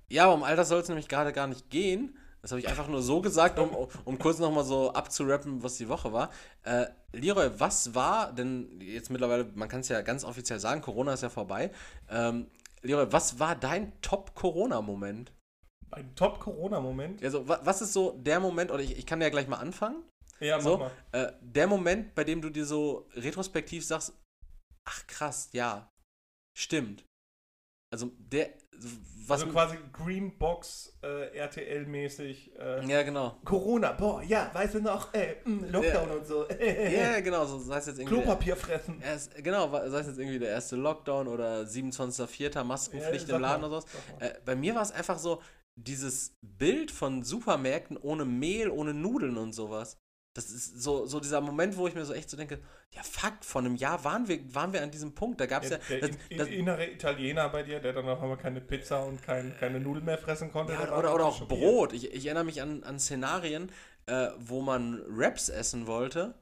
ja 0.09 0.25
aber 0.25 0.33
um 0.33 0.43
all 0.43 0.57
das 0.57 0.67
soll 0.67 0.81
es 0.81 0.89
nämlich 0.89 1.07
gerade 1.07 1.31
gar 1.31 1.47
nicht 1.47 1.69
gehen. 1.69 2.17
Das 2.41 2.51
habe 2.51 2.59
ich 2.59 2.68
einfach 2.68 2.88
nur 2.88 3.03
so 3.03 3.22
gesagt, 3.22 3.59
um, 3.59 3.69
um 4.03 4.18
kurz 4.18 4.39
nochmal 4.39 4.63
so 4.63 4.91
abzurappen, 4.93 5.61
was 5.61 5.77
die 5.77 5.88
Woche 5.89 6.11
war. 6.11 6.31
Äh, 6.63 6.88
Leroy, 7.13 7.51
was 7.59 7.93
war 7.93 8.34
denn 8.34 8.81
jetzt 8.81 9.11
mittlerweile, 9.11 9.45
man 9.53 9.69
kann 9.69 9.81
es 9.81 9.89
ja 9.89 10.01
ganz 10.01 10.23
offiziell 10.23 10.59
sagen, 10.59 10.81
Corona 10.81 11.13
ist 11.13 11.22
ja 11.22 11.30
vorbei. 11.30 11.72
Ähm, 12.09 12.47
Leroy, 12.81 13.11
was 13.11 13.38
war 13.39 13.55
dein 13.55 13.93
Top-Corona-Moment? 14.01 15.31
Ein 15.91 16.15
Top-Corona-Moment. 16.15 17.23
Also, 17.23 17.47
wa 17.47 17.59
was 17.63 17.81
ist 17.84 17.93
so 17.93 18.13
der 18.13 18.39
Moment, 18.39 18.72
oder 18.72 18.81
ich, 18.81 18.97
ich 18.97 19.05
kann 19.05 19.22
ja 19.22 19.30
gleich 19.30 19.47
mal 19.47 19.57
anfangen, 19.57 20.03
Ja, 20.39 20.57
mach 20.57 20.63
so, 20.63 20.77
mal. 20.77 20.91
äh, 21.11 21.34
der 21.41 21.68
Moment, 21.68 22.15
bei 22.15 22.23
dem 22.23 22.41
du 22.41 22.49
dir 22.49 22.65
so 22.65 23.07
retrospektiv 23.13 23.85
sagst, 23.85 24.13
ach 24.89 25.05
krass, 25.05 25.49
ja, 25.51 25.91
stimmt. 26.57 27.03
Also, 27.93 28.09
der, 28.18 28.49
was, 29.27 29.41
also 29.41 29.51
quasi 29.53 29.77
Greenbox 29.93 30.97
äh, 31.03 31.37
RTL-mäßig. 31.39 32.51
Äh, 32.59 32.85
ja, 32.87 33.01
genau. 33.03 33.37
Corona, 33.45 33.91
boah, 33.93 34.21
ja, 34.23 34.49
weißt 34.53 34.75
du 34.75 34.81
noch, 34.81 35.13
äh, 35.13 35.35
mh, 35.45 35.67
Lockdown 35.67 36.09
Ja. 36.09 36.15
und 36.15 36.25
so. 36.27 36.45
Ja, 36.49 37.19
genau, 37.21 37.45
so 37.45 37.59
sei 37.59 37.77
es 37.77 37.85
jetzt 37.87 37.99
irgendwie. 37.99 38.15
der- 38.15 38.23
Klopapier 38.23 38.55
fressen. 38.55 39.01
Erst, 39.01 39.35
genau, 39.43 39.69
sei 39.71 39.99
es 39.99 40.07
jetzt 40.07 40.19
irgendwie 40.19 40.39
der 40.39 40.49
erste 40.49 40.75
Lockdown 40.75 41.27
oder 41.27 41.61
27.04. 41.61 42.63
Maskenpflicht 42.63 43.27
Ja, 43.29 43.35
im 43.35 43.41
Laden 43.41 43.61
mal, 43.61 43.67
oder 43.67 43.81
sowas. 43.81 43.91
Äh, 44.19 44.33
bei 44.45 44.55
mir 44.55 44.75
war 44.75 44.81
es 44.81 44.91
einfach 44.91 45.17
so, 45.19 45.41
dieses 45.75 46.35
Bild 46.41 46.91
von 46.91 47.23
Supermärkten 47.23 47.97
ohne 47.97 48.25
Mehl, 48.25 48.69
ohne 48.69 48.93
Nudeln 48.93 49.37
und 49.37 49.53
sowas. 49.53 49.97
Das 50.33 50.49
ist 50.49 50.81
so, 50.81 51.05
so 51.05 51.19
dieser 51.19 51.41
Moment, 51.41 51.75
wo 51.75 51.87
ich 51.87 51.93
mir 51.93 52.05
so 52.05 52.13
echt 52.13 52.29
so 52.29 52.37
denke, 52.37 52.59
ja 52.91 53.03
fuck, 53.03 53.33
vor 53.41 53.59
einem 53.61 53.75
Jahr 53.75 54.03
waren 54.05 54.27
wir, 54.29 54.39
waren 54.55 54.71
wir 54.71 54.81
an 54.81 54.89
diesem 54.91 55.13
Punkt. 55.13 55.41
Da 55.41 55.45
gab 55.45 55.63
es 55.63 55.71
ja. 55.71 55.77
der, 55.89 55.99
der 55.99 56.07
das, 56.09 56.17
in- 56.29 56.37
das, 56.37 56.47
innere 56.47 56.89
Italiener 56.89 57.49
bei 57.49 57.63
dir, 57.63 57.79
der 57.81 57.91
dann 57.93 58.07
auf 58.07 58.21
einmal 58.21 58.37
keine 58.37 58.61
Pizza 58.61 59.03
und 59.03 59.21
kein, 59.21 59.55
keine 59.59 59.79
Nudeln 59.81 60.05
mehr 60.05 60.17
fressen 60.17 60.51
konnte. 60.51 60.71
ja, 60.73 60.97
oder, 60.97 61.13
oder 61.13 61.25
auch. 61.25 61.47
Brot. 61.47 61.91
Ich, 61.93 62.13
ich 62.13 62.25
erinnere 62.25 62.45
mich 62.45 62.61
an, 62.61 62.83
an 62.83 62.97
Szenarien, 62.99 63.71
äh, 64.05 64.29
wo 64.39 64.61
man 64.61 65.01
Wraps 65.07 65.49
essen 65.49 65.85
wollte. 65.85 66.35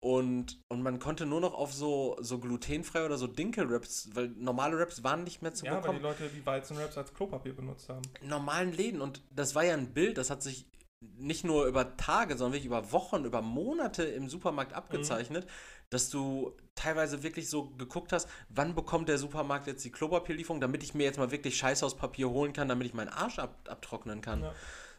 Und, 0.00 0.60
und 0.68 0.82
man 0.82 0.98
konnte 0.98 1.24
nur 1.24 1.40
noch 1.40 1.54
auf 1.54 1.72
so, 1.72 2.16
so 2.20 2.38
glutenfrei 2.38 3.04
oder 3.04 3.16
so 3.16 3.26
Dinkel-Wraps, 3.26 4.10
weil 4.14 4.28
normale 4.28 4.76
Wraps 4.78 5.02
waren 5.02 5.24
nicht 5.24 5.42
mehr 5.42 5.54
zu 5.54 5.64
Ja, 5.66 5.72
weil 5.72 5.80
bekommen. 5.80 5.98
die 5.98 6.04
Leute 6.04 6.28
die 6.28 6.44
Weizenwraps 6.44 6.98
als 6.98 7.14
Klopapier 7.14 7.54
benutzt 7.56 7.88
haben. 7.88 8.02
normalen 8.22 8.72
Läden. 8.72 9.00
Und 9.00 9.22
das 9.30 9.54
war 9.54 9.64
ja 9.64 9.74
ein 9.74 9.94
Bild, 9.94 10.18
das 10.18 10.30
hat 10.30 10.42
sich 10.42 10.66
nicht 11.00 11.44
nur 11.44 11.66
über 11.66 11.96
Tage, 11.96 12.36
sondern 12.36 12.54
wirklich 12.54 12.66
über 12.66 12.92
Wochen, 12.92 13.24
über 13.24 13.42
Monate 13.42 14.04
im 14.04 14.28
Supermarkt 14.28 14.72
abgezeichnet, 14.72 15.46
dass 15.90 16.10
du 16.10 16.56
teilweise 16.74 17.22
wirklich 17.22 17.48
so 17.48 17.70
geguckt 17.70 18.12
hast, 18.12 18.28
wann 18.48 18.74
bekommt 18.74 19.08
der 19.08 19.18
Supermarkt 19.18 19.66
jetzt 19.66 19.84
die 19.84 19.92
Klopapierlieferung, 19.92 20.60
damit 20.60 20.82
ich 20.82 20.94
mir 20.94 21.04
jetzt 21.04 21.18
mal 21.18 21.30
wirklich 21.30 21.56
Scheißhauspapier 21.56 22.30
holen 22.30 22.52
kann, 22.52 22.68
damit 22.68 22.86
ich 22.86 22.94
meinen 22.94 23.08
Arsch 23.08 23.38
ab, 23.38 23.68
abtrocknen 23.68 24.20
kann. 24.20 24.42
Ja. 24.42 24.54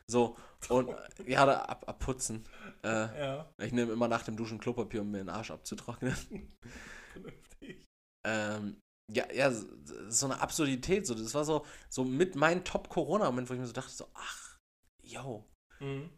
So, 0.10 0.38
und 0.70 0.90
ja, 1.26 1.46
da 1.46 1.62
ab, 1.64 1.84
abputzen. 1.88 2.46
Äh, 2.84 2.88
Ja, 3.20 3.50
ich 3.58 3.74
nehme 3.74 3.92
immer 3.92 4.08
nach 4.08 4.24
dem 4.24 4.38
Duschen 4.38 4.60
Klopapier, 4.60 5.02
um 5.02 5.12
mir 5.12 5.18
den 5.18 5.30
Arsch 5.30 5.52
abzutrocknen. 5.52 6.16
vernünftig. 7.12 7.86
Ähm, 8.26 8.80
ja, 9.12 9.26
ja, 9.34 9.52
so 9.52 10.26
eine 10.26 10.40
Absurdität. 10.40 11.06
So, 11.08 11.14
das 11.14 11.34
war 11.34 11.44
so, 11.44 11.66
so 11.90 12.04
mit 12.06 12.36
meinem 12.36 12.64
Top-Corona-Moment, 12.64 13.50
wo 13.50 13.54
ich 13.54 13.60
mir 13.60 13.68
so 13.68 13.74
dachte, 13.74 13.92
so, 13.92 14.08
ach, 14.14 14.58
yo. 15.02 15.46
Mhm. 15.80 16.10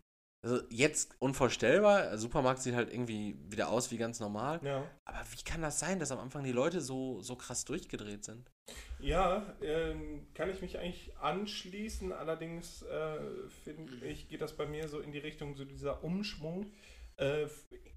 Also 0.41 0.61
jetzt 0.69 1.15
unvorstellbar. 1.19 2.17
Supermarkt 2.17 2.61
sieht 2.61 2.73
halt 2.75 2.93
irgendwie 2.93 3.37
wieder 3.49 3.69
aus 3.69 3.91
wie 3.91 3.97
ganz 3.97 4.21
normal. 4.21 4.61
Ja. 4.63 4.89
Aber 5.05 5.19
wie 5.31 5.43
kann 5.43 5.61
das 5.61 5.79
sein, 5.79 5.99
dass 5.99 6.11
am 6.13 6.19
Anfang 6.19 6.45
die 6.45 6.53
Leute 6.53 6.79
so, 6.79 7.19
so 7.21 7.35
krass 7.35 7.65
durchgedreht 7.65 8.23
sind? 8.23 8.49
Ja, 8.99 9.53
ähm, 9.61 10.27
kann 10.33 10.49
ich 10.49 10.61
mich 10.61 10.79
eigentlich 10.79 11.17
anschließen. 11.17 12.13
Allerdings 12.13 12.83
äh, 12.83 13.19
finde 13.65 14.05
ich, 14.05 14.29
geht 14.29 14.39
das 14.41 14.55
bei 14.55 14.65
mir 14.65 14.87
so 14.87 14.99
in 15.01 15.11
die 15.11 15.17
Richtung, 15.19 15.55
so 15.55 15.65
dieser 15.65 16.05
Umschwung 16.05 16.71
äh, 17.17 17.47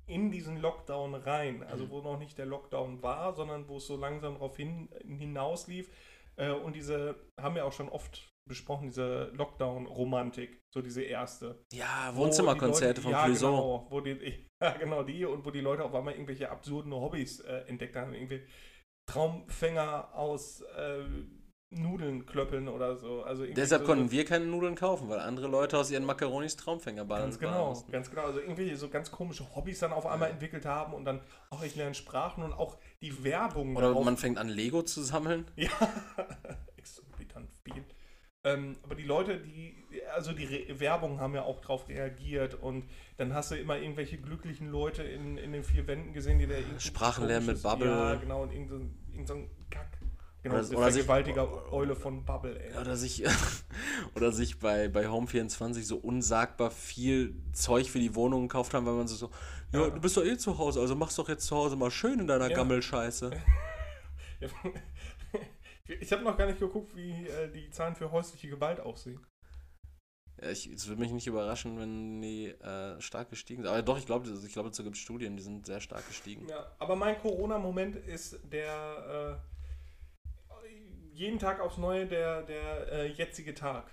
in 0.06 0.32
diesen 0.32 0.56
Lockdown 0.60 1.14
rein. 1.14 1.62
Also 1.62 1.84
Mhm. 1.84 1.90
wo 1.90 2.00
noch 2.00 2.18
nicht 2.18 2.38
der 2.38 2.46
Lockdown 2.46 3.02
war, 3.04 3.34
sondern 3.34 3.68
wo 3.68 3.76
es 3.76 3.86
so 3.86 3.96
langsam 3.96 4.34
darauf 4.34 4.56
hin, 4.56 4.88
hinauslief. 5.06 5.88
Äh, 6.34 6.50
und 6.50 6.74
diese 6.74 7.14
haben 7.40 7.54
wir 7.54 7.66
auch 7.66 7.72
schon 7.72 7.88
oft 7.88 8.31
besprochen, 8.48 8.88
diese 8.88 9.30
Lockdown-Romantik, 9.34 10.60
so 10.74 10.82
diese 10.82 11.02
erste. 11.02 11.64
Ja, 11.72 12.10
Wo 12.14 12.22
Wohnzimmerkonzerte 12.22 13.00
die 13.00 13.00
von 13.02 13.12
ja, 13.12 13.24
Clouseau. 13.24 13.50
genau, 13.50 13.86
wo 13.90 14.00
die, 14.00 14.46
ja, 14.62 14.70
genau 14.78 15.02
die 15.02 15.24
und 15.24 15.44
wo 15.44 15.50
die 15.50 15.60
Leute 15.60 15.84
auf 15.84 15.94
einmal 15.94 16.14
irgendwelche 16.14 16.50
absurden 16.50 16.92
Hobbys 16.92 17.40
äh, 17.40 17.64
entdeckt 17.68 17.96
haben. 17.96 18.14
Irgendwie 18.14 18.42
Traumfänger 19.10 20.14
aus 20.14 20.60
äh, 20.76 21.04
Nudeln 21.74 22.26
klöppeln 22.26 22.68
oder 22.68 22.96
so. 22.96 23.22
Also 23.22 23.46
Deshalb 23.46 23.82
so, 23.82 23.86
konnten 23.88 24.10
wir 24.10 24.24
keine 24.24 24.44
Nudeln 24.44 24.74
kaufen, 24.74 25.08
weil 25.08 25.20
andere 25.20 25.48
Leute 25.48 25.78
aus 25.78 25.90
ihren 25.90 26.04
Makaronis 26.04 26.56
Traumfänger 26.56 27.04
ballern. 27.04 27.24
Ganz 27.30 27.38
genau, 27.38 27.84
ganz 27.90 28.10
genau. 28.10 28.22
Also 28.24 28.40
irgendwie 28.40 28.74
so 28.74 28.88
ganz 28.90 29.10
komische 29.10 29.54
Hobbys 29.54 29.78
dann 29.80 29.92
auf 29.92 30.06
einmal 30.06 30.30
entwickelt 30.30 30.66
haben 30.66 30.92
und 30.92 31.04
dann 31.04 31.20
auch 31.50 31.62
ich 31.62 31.74
lerne 31.74 31.94
Sprachen 31.94 32.44
und 32.44 32.52
auch 32.52 32.76
die 33.00 33.24
Werbung 33.24 33.74
Oder 33.76 33.88
darauf- 33.88 34.04
man 34.04 34.16
fängt 34.16 34.38
an, 34.38 34.48
Lego 34.48 34.82
zu 34.82 35.02
sammeln. 35.02 35.46
Ja, 35.56 35.70
exorbitant 36.76 37.50
viel. 37.64 37.84
Ähm, 38.44 38.76
aber 38.82 38.96
die 38.96 39.04
Leute, 39.04 39.38
die, 39.38 39.72
also 40.14 40.32
die 40.32 40.44
Re 40.44 40.80
Werbung 40.80 41.20
haben 41.20 41.34
ja 41.34 41.42
auch 41.42 41.60
drauf 41.60 41.88
reagiert 41.88 42.54
und 42.54 42.88
dann 43.16 43.34
hast 43.34 43.52
du 43.52 43.54
immer 43.56 43.78
irgendwelche 43.78 44.18
glücklichen 44.18 44.68
Leute 44.68 45.04
in, 45.04 45.36
in 45.38 45.52
den 45.52 45.62
vier 45.62 45.86
Wänden 45.86 46.12
gesehen, 46.12 46.40
die 46.40 46.48
da 46.48 46.54
irgendwie 46.56 46.80
Sprachenlernen 46.80 47.46
mit 47.46 47.62
Bubble. 47.62 47.86
Ja, 47.88 48.14
genau, 48.16 48.42
und 48.42 48.52
irgend 48.52 48.68
so, 48.70 48.76
ein- 48.76 48.94
irgend 49.12 49.28
so 49.28 49.34
ein 49.34 49.50
Kack. 49.70 49.86
Genau, 50.42 50.56
Oder- 50.56 50.76
oder 50.76 50.90
sich- 50.90 51.04
Vergewaltiger 51.04 51.72
Eule 51.72 51.94
von 51.94 52.24
Bubble, 52.24 52.58
ey. 52.60 52.76
Oder 52.80 52.96
sich, 52.96 53.22
oder 54.16 54.32
sich 54.32 54.58
bei, 54.58 54.88
bei 54.88 55.06
Home24 55.06 55.82
so 55.84 55.98
unsagbar 55.98 56.72
viel 56.72 57.36
Zeug 57.52 57.88
für 57.88 58.00
die 58.00 58.16
Wohnung 58.16 58.48
gekauft 58.48 58.74
haben, 58.74 58.84
weil 58.86 58.94
man 58.94 59.06
so, 59.06 59.14
so 59.14 59.30
ja, 59.72 59.82
Ja. 59.82 59.90
du 59.90 60.00
bist 60.00 60.16
doch 60.16 60.24
eh 60.24 60.36
zu 60.36 60.58
Hause, 60.58 60.80
also 60.80 60.96
mach's 60.96 61.14
doch 61.14 61.28
jetzt 61.28 61.46
zu 61.46 61.54
Hause 61.54 61.76
mal 61.76 61.92
schön 61.92 62.18
in 62.18 62.26
deiner 62.26 62.50
Ja. 62.50 62.56
Gammelscheiße. 62.56 63.30
Ich 66.00 66.12
habe 66.12 66.22
noch 66.22 66.36
gar 66.36 66.46
nicht 66.46 66.58
geguckt, 66.60 66.94
wie 66.96 67.26
äh, 67.26 67.50
die 67.50 67.70
Zahlen 67.70 67.94
für 67.94 68.10
häusliche 68.10 68.48
Gewalt 68.48 68.80
aussehen. 68.80 69.24
Ja, 70.40 70.50
ich, 70.50 70.66
es 70.66 70.88
würde 70.88 71.00
mich 71.00 71.12
nicht 71.12 71.26
überraschen, 71.26 71.78
wenn 71.78 72.20
die 72.20 72.48
äh, 72.48 73.00
stark 73.00 73.30
gestiegen 73.30 73.62
sind. 73.62 73.70
Aber 73.70 73.82
doch, 73.82 73.98
ich 73.98 74.06
glaube, 74.06 74.28
ich 74.28 74.52
glaube, 74.52 74.70
dazu 74.70 74.82
gibt 74.82 74.96
es 74.96 75.02
Studien, 75.02 75.36
die 75.36 75.42
sind 75.42 75.66
sehr 75.66 75.80
stark 75.80 76.06
gestiegen. 76.08 76.48
Ja, 76.48 76.74
aber 76.78 76.96
mein 76.96 77.18
Corona-Moment 77.20 77.96
ist 77.96 78.40
der 78.50 79.40
äh, 80.62 80.66
jeden 81.12 81.38
Tag 81.38 81.60
aufs 81.60 81.78
Neue 81.78 82.06
der, 82.06 82.42
der 82.42 82.92
äh, 82.92 83.06
jetzige 83.06 83.54
Tag. 83.54 83.90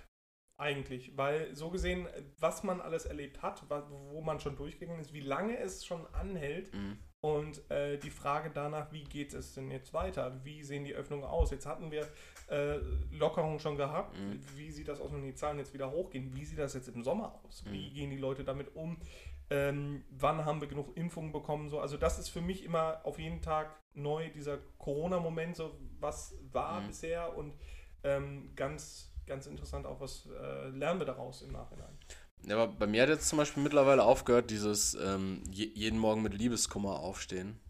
Eigentlich. 0.56 1.16
Weil 1.16 1.54
so 1.54 1.70
gesehen, 1.70 2.06
was 2.38 2.64
man 2.64 2.80
alles 2.80 3.06
erlebt 3.06 3.40
hat, 3.42 3.64
wo 3.88 4.20
man 4.20 4.40
schon 4.40 4.56
durchgegangen 4.56 5.00
ist, 5.00 5.12
wie 5.12 5.20
lange 5.20 5.56
es 5.58 5.84
schon 5.86 6.06
anhält 6.14 6.74
Mhm. 6.74 6.98
Und 7.22 7.70
äh, 7.70 7.98
die 7.98 8.10
Frage 8.10 8.50
danach, 8.52 8.90
wie 8.92 9.04
geht 9.04 9.34
es 9.34 9.54
denn 9.54 9.70
jetzt 9.70 9.92
weiter? 9.92 10.40
Wie 10.42 10.62
sehen 10.62 10.84
die 10.84 10.94
Öffnungen 10.94 11.24
aus? 11.24 11.50
Jetzt 11.50 11.66
hatten 11.66 11.90
wir 11.90 12.08
äh, 12.48 12.78
Lockerungen 13.12 13.58
schon 13.58 13.76
gehabt. 13.76 14.16
Mhm. 14.18 14.40
Wie 14.56 14.70
sieht 14.70 14.88
das 14.88 15.00
aus, 15.00 15.12
wenn 15.12 15.22
die 15.22 15.34
Zahlen 15.34 15.58
jetzt 15.58 15.74
wieder 15.74 15.90
hochgehen? 15.90 16.34
Wie 16.34 16.44
sieht 16.44 16.58
das 16.58 16.72
jetzt 16.72 16.88
im 16.88 17.02
Sommer 17.02 17.38
aus? 17.44 17.64
Wie 17.66 17.90
Mhm. 17.90 17.94
gehen 17.94 18.10
die 18.10 18.16
Leute 18.16 18.42
damit 18.42 18.74
um? 18.74 18.96
Ähm, 19.50 20.04
wann 20.10 20.44
haben 20.44 20.60
wir 20.60 20.68
genug 20.68 20.96
Impfungen 20.96 21.32
bekommen? 21.32 21.68
So, 21.68 21.80
also 21.80 21.96
das 21.98 22.18
ist 22.18 22.28
für 22.30 22.40
mich 22.40 22.64
immer 22.64 23.00
auf 23.04 23.18
jeden 23.18 23.42
Tag 23.42 23.76
neu, 23.94 24.30
dieser 24.30 24.58
Corona-Moment, 24.78 25.56
so 25.56 25.76
was 25.98 26.34
war 26.52 26.80
Mhm. 26.80 26.86
bisher 26.86 27.36
und 27.36 27.54
ähm, 28.02 28.52
ganz, 28.56 29.12
ganz 29.26 29.46
interessant 29.46 29.84
auch, 29.86 30.00
was 30.00 30.26
äh, 30.26 30.68
lernen 30.68 31.00
wir 31.00 31.06
daraus 31.06 31.42
im 31.42 31.52
Nachhinein. 31.52 31.98
Ja, 32.46 32.56
aber 32.56 32.72
bei 32.72 32.86
mir 32.86 33.02
hat 33.02 33.08
jetzt 33.08 33.28
zum 33.28 33.38
Beispiel 33.38 33.62
mittlerweile 33.62 34.02
aufgehört, 34.04 34.50
dieses 34.50 34.94
ähm, 34.94 35.42
je, 35.50 35.70
jeden 35.74 35.98
Morgen 35.98 36.22
mit 36.22 36.34
Liebeskummer 36.34 36.98
aufstehen. 37.00 37.60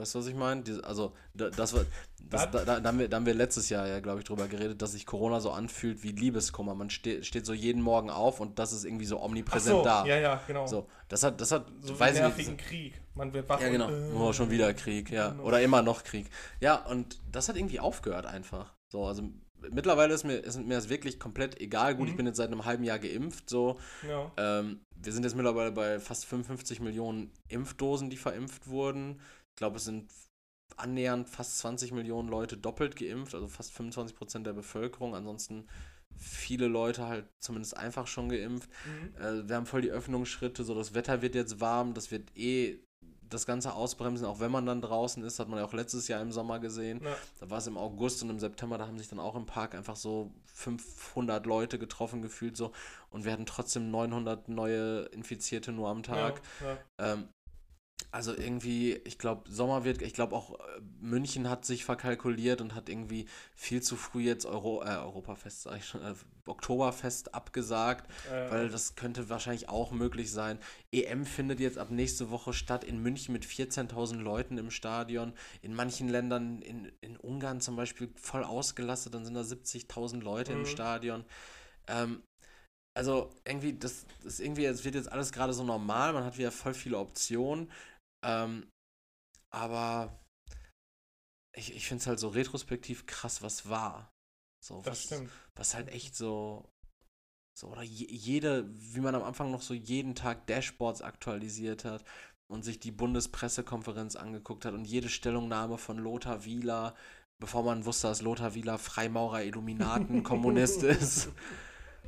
Weißt 0.00 0.14
du, 0.14 0.20
was 0.20 0.26
ich 0.28 0.34
meine? 0.36 0.62
Also, 0.84 1.12
das 1.34 1.74
war, 1.74 1.84
das, 2.22 2.48
da, 2.52 2.64
da, 2.64 2.78
da, 2.78 2.88
haben 2.88 3.00
wir, 3.00 3.08
da 3.08 3.16
haben 3.16 3.26
wir 3.26 3.34
letztes 3.34 3.68
Jahr 3.68 3.88
ja, 3.88 3.98
glaube 3.98 4.20
ich, 4.20 4.24
drüber 4.24 4.46
geredet, 4.46 4.80
dass 4.80 4.92
sich 4.92 5.06
Corona 5.06 5.40
so 5.40 5.50
anfühlt 5.50 6.04
wie 6.04 6.12
Liebeskummer. 6.12 6.76
Man 6.76 6.88
steht, 6.88 7.26
steht 7.26 7.44
so 7.44 7.52
jeden 7.52 7.82
Morgen 7.82 8.08
auf 8.08 8.38
und 8.38 8.60
das 8.60 8.72
ist 8.72 8.84
irgendwie 8.84 9.06
so 9.06 9.20
omnipräsent 9.20 9.78
so, 9.78 9.82
da. 9.82 10.06
Ja, 10.06 10.16
ja, 10.16 10.40
genau. 10.46 10.68
So, 10.68 10.88
das 11.08 11.24
hat, 11.24 11.40
das 11.40 11.50
hat, 11.50 11.66
so 11.80 11.98
weiß 11.98 12.14
nervigen 12.14 12.52
nicht, 12.54 12.64
Krieg. 12.64 13.02
Man 13.16 13.32
wird 13.32 13.48
wach 13.48 13.60
Ja, 13.60 13.70
genau. 13.70 13.88
und, 13.88 14.14
oh, 14.14 14.32
schon 14.32 14.50
wieder 14.50 14.72
Krieg, 14.72 15.10
ja. 15.10 15.30
Genau. 15.30 15.42
Oder 15.42 15.62
immer 15.62 15.82
noch 15.82 16.04
Krieg. 16.04 16.30
Ja, 16.60 16.76
und 16.86 17.18
das 17.32 17.48
hat 17.48 17.56
irgendwie 17.56 17.80
aufgehört 17.80 18.24
einfach. 18.24 18.76
So, 18.86 19.04
also 19.04 19.24
mittlerweile 19.70 20.14
ist 20.14 20.24
mir, 20.24 20.36
ist 20.38 20.58
mir 20.58 20.74
das 20.74 20.88
wirklich 20.88 21.18
komplett 21.18 21.60
egal. 21.60 21.94
Gut, 21.94 22.06
Mhm. 22.06 22.10
ich 22.10 22.16
bin 22.16 22.26
jetzt 22.26 22.36
seit 22.36 22.50
einem 22.50 22.64
halben 22.64 22.84
Jahr 22.84 22.98
geimpft, 22.98 23.48
so. 23.50 23.78
Ja. 24.08 24.32
Ähm, 24.36 24.80
wir 24.96 25.12
sind 25.12 25.24
jetzt 25.24 25.36
mittlerweile 25.36 25.72
bei 25.72 26.00
fast 26.00 26.24
55 26.26 26.80
Millionen 26.80 27.30
Impfdosen, 27.48 28.10
die 28.10 28.16
verimpft 28.16 28.68
wurden. 28.68 29.20
Ich 29.54 29.56
glaube, 29.58 29.76
es 29.76 29.84
sind 29.84 30.10
annähernd 30.76 31.28
fast 31.28 31.58
20 31.58 31.92
Millionen 31.92 32.28
Leute 32.28 32.56
doppelt 32.56 32.96
geimpft, 32.96 33.34
also 33.34 33.48
fast 33.48 33.72
25 33.72 34.16
Prozent 34.16 34.46
der 34.46 34.52
Bevölkerung. 34.52 35.14
Ansonsten 35.14 35.66
viele 36.16 36.66
Leute 36.66 37.06
halt 37.06 37.26
zumindest 37.40 37.76
einfach 37.76 38.06
schon 38.06 38.28
geimpft. 38.28 38.68
Mhm. 38.84 39.22
Äh, 39.22 39.48
wir 39.48 39.56
haben 39.56 39.66
voll 39.66 39.82
die 39.82 39.90
Öffnungsschritte, 39.90 40.64
so 40.64 40.74
das 40.74 40.94
Wetter 40.94 41.22
wird 41.22 41.34
jetzt 41.34 41.60
warm, 41.60 41.94
das 41.94 42.10
wird 42.10 42.36
eh 42.36 42.78
das 43.30 43.46
Ganze 43.46 43.74
ausbremsen, 43.74 44.26
auch 44.26 44.40
wenn 44.40 44.50
man 44.50 44.66
dann 44.66 44.80
draußen 44.80 45.22
ist, 45.22 45.38
hat 45.38 45.48
man 45.48 45.58
ja 45.58 45.64
auch 45.64 45.72
letztes 45.72 46.08
Jahr 46.08 46.20
im 46.20 46.32
Sommer 46.32 46.58
gesehen. 46.58 47.00
Ja. 47.02 47.16
Da 47.40 47.50
war 47.50 47.58
es 47.58 47.66
im 47.66 47.76
August 47.76 48.22
und 48.22 48.30
im 48.30 48.38
September, 48.38 48.78
da 48.78 48.86
haben 48.86 48.98
sich 48.98 49.08
dann 49.08 49.20
auch 49.20 49.36
im 49.36 49.46
Park 49.46 49.74
einfach 49.74 49.96
so 49.96 50.32
500 50.54 51.46
Leute 51.46 51.78
getroffen 51.78 52.22
gefühlt 52.22 52.56
so 52.56 52.72
und 53.10 53.24
wir 53.24 53.32
hatten 53.32 53.46
trotzdem 53.46 53.90
900 53.90 54.48
neue 54.48 55.02
Infizierte 55.06 55.72
nur 55.72 55.88
am 55.88 56.02
Tag. 56.02 56.40
Ja, 56.60 56.66
ja. 56.66 57.12
Ähm, 57.12 57.28
also 58.10 58.34
irgendwie, 58.34 58.94
ich 59.04 59.18
glaube, 59.18 59.50
Sommer 59.50 59.84
wird, 59.84 60.00
ich 60.02 60.14
glaube 60.14 60.34
auch 60.34 60.58
äh, 60.60 60.80
München 61.00 61.48
hat 61.50 61.64
sich 61.66 61.84
verkalkuliert 61.84 62.60
und 62.62 62.74
hat 62.74 62.88
irgendwie 62.88 63.26
viel 63.54 63.82
zu 63.82 63.96
früh 63.96 64.22
jetzt 64.22 64.46
Euro, 64.46 64.82
äh, 64.82 64.88
Europafest, 64.96 65.62
sag 65.62 65.76
ich 65.78 65.86
schon, 65.86 66.02
äh, 66.02 66.14
Oktoberfest 66.46 67.34
abgesagt, 67.34 68.10
Äh, 68.24 68.30
weil 68.48 68.70
das 68.70 68.94
könnte 68.96 69.28
wahrscheinlich 69.28 69.68
auch 69.68 69.90
möglich 69.92 70.32
sein. 70.32 70.58
EM 70.90 71.26
findet 71.26 71.60
jetzt 71.60 71.76
ab 71.78 71.90
nächste 71.90 72.30
Woche 72.30 72.54
statt 72.54 72.84
in 72.84 73.02
München 73.02 73.32
mit 73.34 73.44
14.000 73.44 74.22
Leuten 74.22 74.56
im 74.56 74.70
Stadion. 74.70 75.34
In 75.60 75.74
manchen 75.74 76.08
Ländern, 76.08 76.62
in, 76.62 76.90
in 77.02 77.16
Ungarn 77.18 77.60
zum 77.60 77.76
Beispiel, 77.76 78.10
voll 78.16 78.44
ausgelastet, 78.44 79.12
dann 79.14 79.24
sind 79.26 79.34
da 79.34 79.44
70.000 79.44 80.22
Leute 80.24 80.54
im 80.54 80.64
Mhm. 80.64 80.64
Stadion. 80.64 81.24
Ähm, 81.88 82.22
also 82.94 83.30
irgendwie, 83.46 83.74
das, 83.78 84.06
das 84.24 84.40
irgendwie, 84.40 84.64
es 84.64 84.84
wird 84.84 84.96
jetzt 84.96 85.10
alles 85.12 85.30
gerade 85.32 85.52
so 85.52 85.62
normal, 85.62 86.12
man 86.12 86.24
hat 86.24 86.36
wieder 86.38 86.50
voll 86.50 86.74
viele 86.74 86.98
Optionen. 86.98 87.70
Ähm, 88.24 88.70
aber 89.50 90.18
ich, 91.54 91.74
ich 91.74 91.86
finde 91.86 92.02
es 92.02 92.06
halt 92.06 92.18
so 92.18 92.28
retrospektiv 92.28 93.06
krass, 93.06 93.42
was 93.42 93.68
war. 93.68 94.12
So, 94.64 94.82
das 94.82 94.86
was, 94.86 95.02
stimmt. 95.04 95.30
was 95.54 95.74
halt 95.74 95.88
echt 95.88 96.16
so, 96.16 96.68
so 97.56 97.68
oder 97.68 97.82
je, 97.82 98.06
jede, 98.06 98.68
wie 98.74 99.00
man 99.00 99.14
am 99.14 99.22
Anfang 99.22 99.50
noch 99.50 99.62
so 99.62 99.74
jeden 99.74 100.14
Tag 100.14 100.46
Dashboards 100.46 101.02
aktualisiert 101.02 101.84
hat 101.84 102.04
und 102.50 102.62
sich 102.64 102.80
die 102.80 102.90
Bundespressekonferenz 102.90 104.16
angeguckt 104.16 104.64
hat 104.64 104.74
und 104.74 104.84
jede 104.84 105.08
Stellungnahme 105.08 105.78
von 105.78 105.98
Lothar 105.98 106.44
Wieler, 106.44 106.94
bevor 107.40 107.62
man 107.62 107.84
wusste, 107.84 108.08
dass 108.08 108.22
Lothar 108.22 108.54
Wieler 108.54 108.78
Freimaurer, 108.78 109.42
Illuminaten, 109.44 110.22
Kommunist 110.24 110.82
ist. 110.82 111.30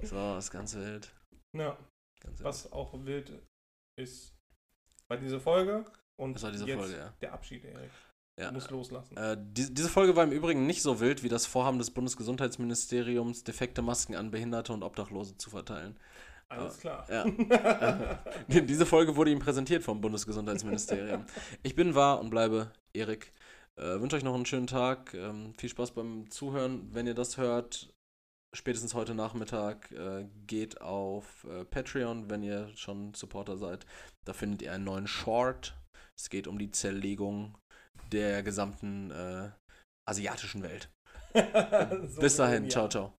So, 0.02 0.16
das 0.34 0.50
ganze 0.50 0.80
Wild. 0.80 1.14
Ja, 1.52 1.76
Ganz 2.20 2.38
wild. 2.38 2.44
was 2.44 2.72
auch 2.72 2.92
wild 3.04 3.32
ist 3.96 4.34
bei 5.08 5.16
dieser 5.16 5.40
Folge 5.40 5.84
und 6.20 6.34
Das 6.34 6.42
war 6.42 6.52
diese 6.52 6.66
jetzt 6.66 6.78
Folge, 6.78 6.96
ja. 6.96 7.12
der 7.20 7.32
Abschied, 7.32 7.64
Erik. 7.64 7.90
Ja. 8.38 8.48
Du 8.48 8.54
musst 8.54 8.70
loslassen. 8.70 9.16
Äh, 9.16 9.36
die, 9.38 9.72
diese 9.74 9.88
Folge 9.88 10.16
war 10.16 10.24
im 10.24 10.32
Übrigen 10.32 10.66
nicht 10.66 10.82
so 10.82 11.00
wild 11.00 11.22
wie 11.22 11.28
das 11.28 11.46
Vorhaben 11.46 11.78
des 11.78 11.90
Bundesgesundheitsministeriums, 11.90 13.44
defekte 13.44 13.82
Masken 13.82 14.14
an 14.14 14.30
Behinderte 14.30 14.72
und 14.72 14.82
Obdachlose 14.82 15.36
zu 15.36 15.50
verteilen. 15.50 15.98
Alles 16.48 16.78
klar. 16.78 17.06
Ja. 17.10 17.24
Diese 18.48 18.86
Folge 18.86 19.16
wurde 19.16 19.30
ihm 19.30 19.38
präsentiert 19.38 19.82
vom 19.82 20.00
Bundesgesundheitsministerium. 20.00 21.24
Ich 21.62 21.74
bin 21.74 21.94
wahr 21.94 22.20
und 22.20 22.30
bleibe 22.30 22.72
Erik. 22.92 23.32
Äh, 23.76 24.00
wünsche 24.00 24.16
euch 24.16 24.24
noch 24.24 24.34
einen 24.34 24.46
schönen 24.46 24.66
Tag. 24.66 25.14
Ähm, 25.14 25.54
viel 25.56 25.68
Spaß 25.68 25.92
beim 25.92 26.28
Zuhören. 26.30 26.88
Wenn 26.92 27.06
ihr 27.06 27.14
das 27.14 27.36
hört, 27.36 27.92
spätestens 28.52 28.94
heute 28.94 29.14
Nachmittag, 29.14 29.92
äh, 29.92 30.26
geht 30.46 30.80
auf 30.80 31.46
äh, 31.48 31.64
Patreon, 31.64 32.30
wenn 32.30 32.42
ihr 32.42 32.68
schon 32.74 33.14
Supporter 33.14 33.56
seid. 33.56 33.86
Da 34.24 34.32
findet 34.32 34.62
ihr 34.62 34.72
einen 34.72 34.84
neuen 34.84 35.06
Short. 35.06 35.76
Es 36.20 36.28
geht 36.28 36.46
um 36.46 36.58
die 36.58 36.70
Zerlegung 36.70 37.56
der 38.12 38.42
gesamten 38.42 39.10
äh, 39.10 39.48
asiatischen 40.04 40.62
Welt. 40.62 40.90
So 42.08 42.20
Bis 42.20 42.36
dahin, 42.36 42.64
ja. 42.64 42.70
ciao, 42.70 42.88
ciao. 42.88 43.14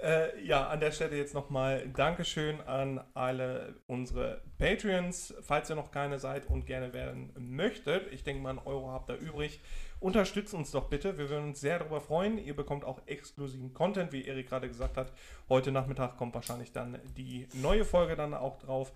Äh, 0.00 0.44
ja, 0.44 0.68
an 0.68 0.80
der 0.80 0.92
Stelle 0.92 1.16
jetzt 1.16 1.34
nochmal 1.34 1.88
Dankeschön 1.88 2.60
an 2.60 3.02
alle 3.14 3.80
unsere 3.86 4.42
Patreons. 4.58 5.34
Falls 5.40 5.70
ihr 5.70 5.76
noch 5.76 5.90
keine 5.90 6.18
seid 6.18 6.46
und 6.46 6.66
gerne 6.66 6.92
werden 6.92 7.32
möchtet, 7.38 8.12
ich 8.12 8.22
denke 8.22 8.42
mal, 8.42 8.50
einen 8.50 8.58
Euro 8.60 8.92
habt 8.92 9.10
ihr 9.10 9.16
übrig, 9.16 9.60
unterstützt 9.98 10.54
uns 10.54 10.70
doch 10.70 10.88
bitte. 10.90 11.16
Wir 11.18 11.30
würden 11.30 11.48
uns 11.48 11.60
sehr 11.60 11.78
darüber 11.78 12.02
freuen. 12.02 12.38
Ihr 12.38 12.54
bekommt 12.54 12.84
auch 12.84 13.00
exklusiven 13.06 13.72
Content, 13.72 14.12
wie 14.12 14.26
Erik 14.26 14.48
gerade 14.48 14.68
gesagt 14.68 14.96
hat. 14.98 15.12
Heute 15.48 15.72
Nachmittag 15.72 16.18
kommt 16.18 16.34
wahrscheinlich 16.34 16.70
dann 16.70 17.00
die 17.16 17.48
neue 17.54 17.84
Folge 17.84 18.14
dann 18.14 18.34
auch 18.34 18.58
drauf. 18.58 18.92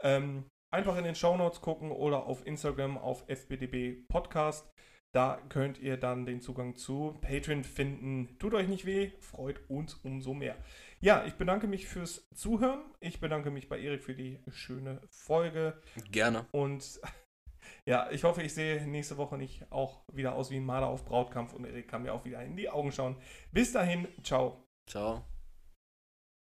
Ähm, 0.00 0.44
einfach 0.70 0.96
in 0.96 1.04
den 1.04 1.14
Shownotes 1.14 1.60
gucken 1.60 1.90
oder 1.90 2.26
auf 2.26 2.46
Instagram 2.46 2.98
auf 2.98 3.24
FBDB 3.28 4.06
Podcast. 4.08 4.70
Da 5.12 5.40
könnt 5.48 5.78
ihr 5.78 5.96
dann 5.96 6.26
den 6.26 6.42
Zugang 6.42 6.76
zu 6.76 7.16
Patreon 7.22 7.64
finden. 7.64 8.36
Tut 8.38 8.52
euch 8.52 8.68
nicht 8.68 8.84
weh, 8.84 9.12
freut 9.18 9.60
uns 9.70 9.94
umso 9.94 10.34
mehr. 10.34 10.56
Ja, 11.00 11.24
ich 11.24 11.34
bedanke 11.34 11.66
mich 11.66 11.86
fürs 11.86 12.28
Zuhören. 12.34 12.80
Ich 13.00 13.20
bedanke 13.20 13.50
mich 13.50 13.68
bei 13.68 13.80
Erik 13.80 14.02
für 14.02 14.14
die 14.14 14.40
schöne 14.48 15.00
Folge. 15.08 15.80
Gerne. 16.10 16.46
Und 16.52 17.00
ja, 17.86 18.10
ich 18.10 18.24
hoffe, 18.24 18.42
ich 18.42 18.52
sehe 18.52 18.86
nächste 18.86 19.16
Woche 19.16 19.38
nicht 19.38 19.70
auch 19.72 20.02
wieder 20.12 20.34
aus 20.34 20.50
wie 20.50 20.56
ein 20.56 20.66
Marder 20.66 20.88
auf 20.88 21.04
Brautkampf 21.04 21.54
und 21.54 21.64
Erik 21.64 21.88
kann 21.88 22.02
mir 22.02 22.12
auch 22.12 22.26
wieder 22.26 22.42
in 22.42 22.56
die 22.56 22.68
Augen 22.68 22.92
schauen. 22.92 23.16
Bis 23.52 23.72
dahin, 23.72 24.08
ciao. 24.22 24.66
Ciao. 24.86 25.24